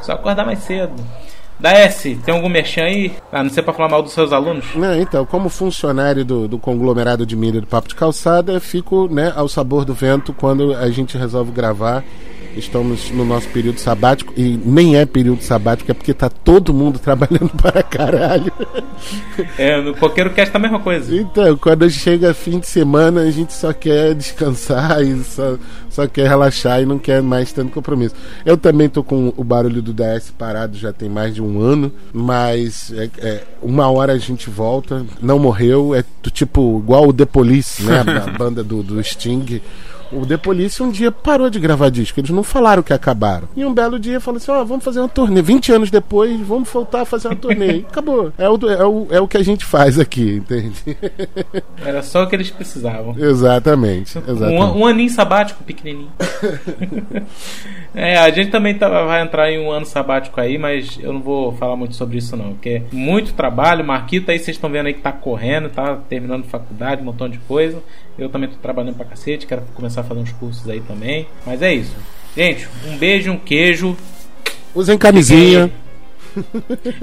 Só 0.00 0.12
acordar 0.12 0.46
mais 0.46 0.60
cedo. 0.60 0.94
Da 1.62 1.70
S, 1.70 2.16
tem 2.24 2.34
algum 2.34 2.48
merchan 2.48 2.82
aí? 2.82 3.12
Ah, 3.30 3.44
não 3.44 3.48
sei 3.48 3.62
pra 3.62 3.72
falar 3.72 3.88
mal 3.88 4.02
dos 4.02 4.12
seus 4.12 4.32
alunos? 4.32 4.74
Não, 4.74 5.00
então, 5.00 5.24
como 5.24 5.48
funcionário 5.48 6.24
do, 6.24 6.48
do 6.48 6.58
conglomerado 6.58 7.24
de 7.24 7.36
mídia 7.36 7.60
do 7.60 7.68
Papo 7.68 7.88
de 7.88 7.94
Calçada, 7.94 8.58
fico 8.58 9.06
né, 9.06 9.32
ao 9.36 9.46
sabor 9.48 9.84
do 9.84 9.94
vento 9.94 10.32
quando 10.32 10.74
a 10.74 10.90
gente 10.90 11.16
resolve 11.16 11.52
gravar. 11.52 12.02
Estamos 12.56 13.10
no 13.10 13.24
nosso 13.24 13.48
período 13.48 13.78
sabático, 13.78 14.32
e 14.36 14.58
nem 14.64 14.96
é 14.96 15.06
período 15.06 15.42
sabático, 15.42 15.90
é 15.90 15.94
porque 15.94 16.12
tá 16.12 16.28
todo 16.28 16.74
mundo 16.74 16.98
trabalhando 17.00 17.50
para 17.50 17.82
caralho. 17.82 18.52
É, 19.58 19.80
no 19.80 19.94
Coqueiro 19.94 20.30
Cast 20.30 20.52
tá 20.52 20.58
a 20.58 20.62
mesma 20.62 20.80
coisa. 20.80 21.14
Então, 21.14 21.56
quando 21.56 21.88
chega 21.90 22.34
fim 22.34 22.58
de 22.58 22.66
semana, 22.66 23.22
a 23.22 23.30
gente 23.30 23.52
só 23.52 23.72
quer 23.72 24.14
descansar 24.16 25.02
e 25.02 25.22
só, 25.24 25.56
só 25.88 26.06
quer 26.06 26.28
relaxar 26.28 26.82
e 26.82 26.86
não 26.86 26.98
quer 26.98 27.22
mais 27.22 27.52
tanto 27.52 27.72
compromisso. 27.72 28.14
Eu 28.44 28.56
também 28.56 28.88
tô 28.88 29.02
com 29.02 29.32
o 29.36 29.44
barulho 29.44 29.82
do 29.82 29.92
DS 29.92 30.30
parado 30.30 30.76
já 30.76 30.92
tem 30.92 31.08
mais 31.08 31.34
de 31.34 31.42
um 31.42 31.60
ano, 31.60 31.92
mas 32.12 32.92
é, 32.92 33.10
é, 33.18 33.44
uma 33.62 33.90
hora 33.90 34.12
a 34.12 34.18
gente 34.18 34.50
volta, 34.50 35.04
não 35.20 35.38
morreu, 35.38 35.94
é 35.94 36.04
do 36.22 36.30
tipo 36.30 36.80
igual 36.82 37.08
o 37.08 37.12
The 37.12 37.24
Police, 37.24 37.82
né? 37.82 38.00
A 38.22 38.38
banda 38.38 38.62
do, 38.62 38.82
do 38.82 39.02
Sting. 39.02 39.60
O 40.12 40.26
The 40.26 40.36
Police 40.36 40.82
um 40.82 40.90
dia 40.90 41.10
parou 41.10 41.48
de 41.48 41.58
gravar 41.58 41.90
disco, 41.90 42.20
eles 42.20 42.30
não 42.30 42.42
falaram 42.42 42.82
que 42.82 42.92
acabaram. 42.92 43.48
E 43.56 43.64
um 43.64 43.72
belo 43.72 43.98
dia 43.98 44.20
falou 44.20 44.36
assim: 44.36 44.50
ó, 44.50 44.62
vamos 44.64 44.84
fazer 44.84 45.00
uma 45.00 45.08
turnê. 45.08 45.40
20 45.40 45.72
anos 45.72 45.90
depois, 45.90 46.38
vamos 46.40 46.68
voltar 46.70 47.02
a 47.02 47.04
fazer 47.04 47.28
uma 47.28 47.36
turnê. 47.36 47.78
E 47.78 47.86
Acabou. 47.88 48.32
É 48.36 48.48
o, 48.48 48.54
é, 48.70 48.84
o, 48.84 49.06
é 49.10 49.20
o 49.20 49.28
que 49.28 49.36
a 49.36 49.42
gente 49.42 49.64
faz 49.64 49.98
aqui, 49.98 50.36
entende? 50.36 50.96
Era 51.84 52.02
só 52.02 52.24
o 52.24 52.26
que 52.28 52.36
eles 52.36 52.50
precisavam. 52.50 53.14
Exatamente. 53.18 54.18
exatamente. 54.18 54.62
Um, 54.62 54.80
um 54.80 54.86
aninho 54.86 55.10
sabático 55.10 55.64
pequenininho. 55.64 56.12
é, 57.94 58.18
a 58.18 58.30
gente 58.30 58.50
também 58.50 58.74
tá- 58.74 59.04
vai 59.04 59.22
entrar 59.22 59.50
em 59.50 59.58
um 59.58 59.70
ano 59.70 59.86
sabático 59.86 60.40
aí, 60.40 60.58
mas 60.58 60.98
eu 61.00 61.12
não 61.12 61.20
vou 61.20 61.52
falar 61.52 61.76
muito 61.76 61.94
sobre 61.94 62.18
isso 62.18 62.36
não, 62.36 62.52
porque 62.52 62.68
é 62.68 62.82
muito 62.94 63.32
trabalho. 63.34 63.84
Marquito 63.84 64.30
aí 64.30 64.38
vocês 64.38 64.56
estão 64.56 64.70
vendo 64.70 64.86
aí 64.86 64.94
que 64.94 65.00
tá 65.00 65.12
correndo, 65.12 65.68
tá 65.68 65.96
terminando 66.08 66.44
faculdade, 66.44 67.02
um 67.02 67.06
montão 67.06 67.28
de 67.28 67.38
coisa. 67.38 67.82
Eu 68.18 68.28
também 68.28 68.48
tô 68.48 68.56
trabalhando 68.56 68.94
pra 68.96 69.04
cacete, 69.06 69.46
quero 69.46 69.62
começar 69.74 70.02
a 70.02 70.04
fazer 70.04 70.20
uns 70.20 70.32
cursos 70.32 70.68
aí 70.68 70.80
também. 70.80 71.26
Mas 71.46 71.62
é 71.62 71.72
isso. 71.74 71.94
Gente, 72.36 72.68
um 72.86 72.96
beijo, 72.96 73.30
um 73.32 73.38
queijo. 73.38 73.96
Usem 74.74 74.98
camisinha. 74.98 75.70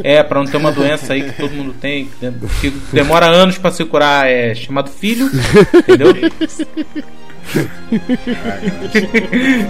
É, 0.04 0.24
pra 0.24 0.40
não 0.40 0.50
ter 0.50 0.58
uma 0.58 0.72
doença 0.72 1.14
aí 1.14 1.22
que 1.24 1.34
todo 1.40 1.52
mundo 1.52 1.74
tem, 1.80 2.10
que 2.60 2.72
demora 2.92 3.28
anos 3.28 3.60
pra 3.60 3.72
se 3.72 3.86
curar, 3.86 4.28
é 4.28 4.56
chamado 4.56 4.90
filho. 4.90 5.30
Entendeu? 5.76 6.14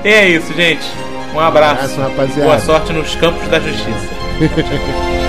é 0.03 0.29
isso, 0.29 0.53
gente. 0.53 0.85
Um 1.33 1.39
abraço. 1.39 1.83
abraço, 1.83 2.01
rapaziada. 2.01 2.43
Boa 2.43 2.59
sorte 2.59 2.93
nos 2.93 3.15
campos 3.15 3.47
da 3.49 3.59
justiça. 3.59 4.09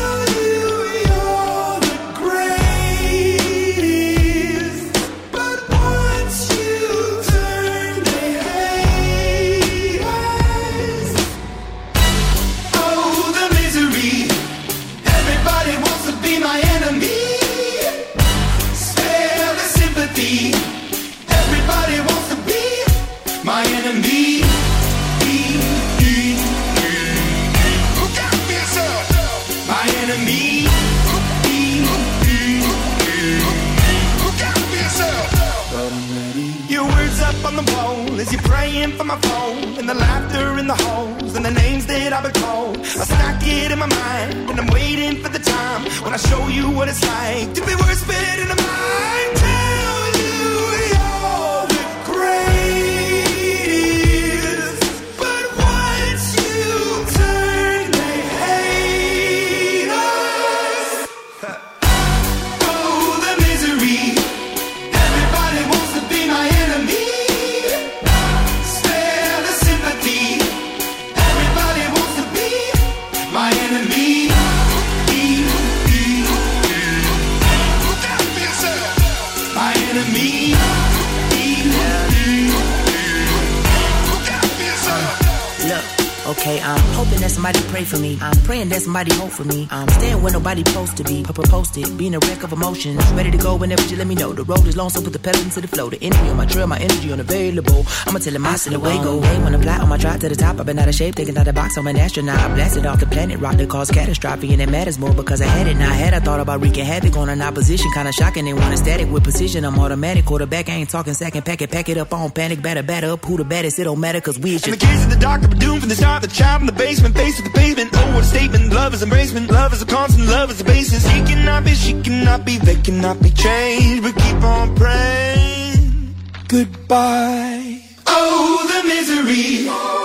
That 88.71 88.81
somebody 88.81 89.13
hope 89.15 89.31
for 89.31 89.43
me. 89.43 89.67
I'm 89.69 89.87
staying 89.89 90.21
where 90.23 90.31
nobody 90.31 90.63
supposed 90.65 90.97
to 90.97 91.03
be. 91.03 91.23
Papa 91.23 91.43
posted, 91.43 91.97
being 91.97 92.15
a 92.15 92.19
wreck 92.19 92.43
of 92.43 92.51
emotions. 92.53 92.99
Ready 93.13 93.31
to 93.31 93.37
go 93.37 93.55
whenever 93.55 93.83
you 93.83 93.97
let 93.97 94.07
me 94.07 94.15
know. 94.15 94.31
The 94.33 94.43
road 94.43 94.65
is 94.65 94.77
long, 94.77 94.89
so 94.89 95.01
put 95.01 95.13
the 95.13 95.19
pedal 95.19 95.41
into 95.41 95.61
the 95.61 95.67
flow. 95.67 95.89
The 95.89 96.01
energy 96.01 96.29
on 96.29 96.37
my 96.37 96.45
trail, 96.45 96.67
my 96.67 96.79
energy 96.79 97.11
unavailable. 97.11 97.85
I'ma 98.07 98.19
tell 98.19 98.35
him 98.35 98.45
I 98.45 98.55
the 98.57 98.79
way 98.79 98.97
go. 99.03 99.21
Hey, 99.21 99.43
when 99.43 99.53
I 99.55 99.61
fly 99.61 99.77
on 99.79 99.89
my 99.89 99.97
drive 99.97 100.19
to 100.21 100.29
the 100.29 100.35
top, 100.35 100.59
I've 100.59 100.65
been 100.65 100.79
out 100.79 100.87
of 100.87 100.95
shape, 100.95 101.15
taking 101.15 101.37
out 101.37 101.45
the 101.45 101.53
box. 101.53 101.77
I'm 101.77 101.87
an 101.87 101.97
astronaut. 101.97 102.39
I 102.39 102.53
blasted 102.55 102.85
off 102.85 102.99
the 102.99 103.07
planet, 103.07 103.39
rock 103.39 103.55
that 103.57 103.69
caused 103.69 103.93
catastrophe, 103.93 104.53
and 104.53 104.61
it 104.61 104.69
matters 104.69 104.97
more 104.97 105.13
because 105.13 105.41
I 105.41 105.45
had 105.45 105.67
it. 105.67 105.75
Now 105.75 105.89
I 105.91 105.95
had 105.95 106.13
I 106.13 106.19
thought 106.19 106.39
about 106.39 106.61
wreaking 106.61 106.85
havoc 106.85 107.17
on 107.17 107.29
an 107.29 107.41
opposition, 107.41 107.91
kinda 107.93 108.11
shocking. 108.13 108.45
They 108.45 108.53
want 108.53 108.73
a 108.73 108.77
static 108.77 109.11
with 109.11 109.23
precision. 109.23 109.65
I'm 109.65 109.77
automatic, 109.77 110.25
quarterback. 110.25 110.69
I 110.69 110.73
ain't 110.73 110.89
talking 110.89 111.13
second 111.13 111.43
pack 111.43 111.61
it, 111.61 111.71
pack 111.71 111.89
it 111.89 111.97
up 111.97 112.13
on 112.13 112.31
panic, 112.31 112.61
batter, 112.61 112.83
batter 112.83 113.11
up. 113.11 113.25
Who 113.25 113.37
the 113.37 113.43
baddest? 113.43 113.79
It 113.79 113.83
don't 113.83 113.99
matter, 113.99 114.21
cause 114.21 114.39
we 114.39 114.55
is 114.55 114.63
And 114.63 114.73
the 114.73 114.77
just. 114.77 114.91
kids 114.91 115.03
in 115.03 115.09
the 115.09 115.15
that 115.17 115.41
were 115.41 115.55
doomed 115.55 115.81
from 115.81 115.89
the 115.89 115.95
start. 115.95 116.21
The 116.21 116.27
child 116.29 116.61
in 116.61 116.67
the 116.67 116.73
basement, 116.73 117.15
faced 117.15 117.43
with 117.43 117.51
the 117.51 117.59
pavement. 117.59 117.89
Oh, 117.93 118.13
what 118.13 118.23
a 118.23 118.27
statement. 118.27 118.60
Love 118.69 118.93
is 118.93 119.03
embracement. 119.03 119.49
Love 119.49 119.73
is 119.73 119.81
a 119.81 119.85
constant. 119.85 120.27
Love 120.27 120.51
is 120.51 120.61
a 120.61 120.63
basis. 120.63 121.05
He 121.07 121.21
cannot 121.23 121.63
be, 121.63 121.73
she 121.73 121.93
cannot 122.01 122.45
be, 122.45 122.57
they 122.57 122.75
cannot 122.75 123.21
be 123.21 123.31
changed. 123.31 124.03
But 124.03 124.15
keep 124.15 124.43
on 124.43 124.75
praying. 124.75 126.15
Goodbye. 126.47 127.81
Oh, 128.07 128.67
the 128.71 128.87
misery. 128.87 130.00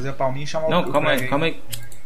Fazer 0.00 0.08
a 0.08 0.12
palminha 0.14 0.44
e 0.44 0.46
chamar 0.46 0.66
o 0.66 0.70
Não, 0.70 0.80
o 0.80 0.92
calma 0.92 1.08
Craig 1.08 1.22
aí, 1.24 1.28
calma 1.28 1.46
aí. 1.46 1.60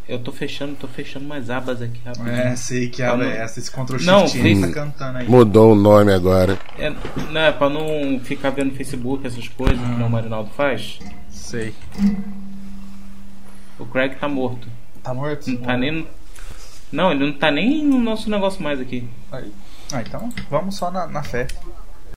Eu 0.07 0.19
tô 0.19 0.33
fechando, 0.33 0.75
tô 0.75 0.87
fechando 0.89 1.25
mais 1.27 1.49
abas 1.49 1.81
aqui 1.81 1.99
rapidinho. 2.05 2.31
É, 2.37 2.57
sei 2.57 2.89
que 2.91 3.03
aba 3.03 3.19
não- 3.25 3.31
é 3.31 3.39
essa. 3.39 3.59
Esse 3.61 3.71
Ctrl 3.71 3.97
Shift 3.99 4.05
Não, 4.05 4.29
fez- 4.29 4.61
tá 4.61 4.69
cantando 4.73 5.19
aí. 5.19 5.29
Mudou 5.29 5.73
o 5.73 5.75
nome 5.75 6.13
agora. 6.13 6.59
É, 6.79 6.93
não, 7.31 7.41
é 7.41 7.53
pra 7.53 7.71
não 7.71 8.21
ficar 8.21 8.51
vendo 8.51 8.75
Facebook, 8.75 9.27
essas 9.27 9.49
coisas 9.49 9.79
que 9.79 10.03
o 10.03 10.11
Marinaldo 10.11 10.51
faz. 10.51 10.99
Sei. 11.31 11.73
O 13.79 13.87
Craig 13.87 14.17
tá 14.17 14.29
morto. 14.29 14.69
Tá 15.03 15.15
morto? 15.15 15.49
Não 15.51 15.57
tá 15.59 15.77
nem. 15.77 15.91
no- 15.93 16.07
Não, 16.93 17.11
ele 17.13 17.25
não 17.27 17.33
tá 17.33 17.51
nem 17.51 17.85
no 17.85 17.99
nosso 17.99 18.29
negócio 18.29 18.63
mais 18.63 18.81
aqui. 18.81 19.09
Aí. 19.33 19.53
Ah, 19.93 20.01
então 20.03 20.29
vamos 20.51 20.77
só 20.77 20.91
na, 20.91 21.07
na 21.07 21.23
fé. 21.23 21.47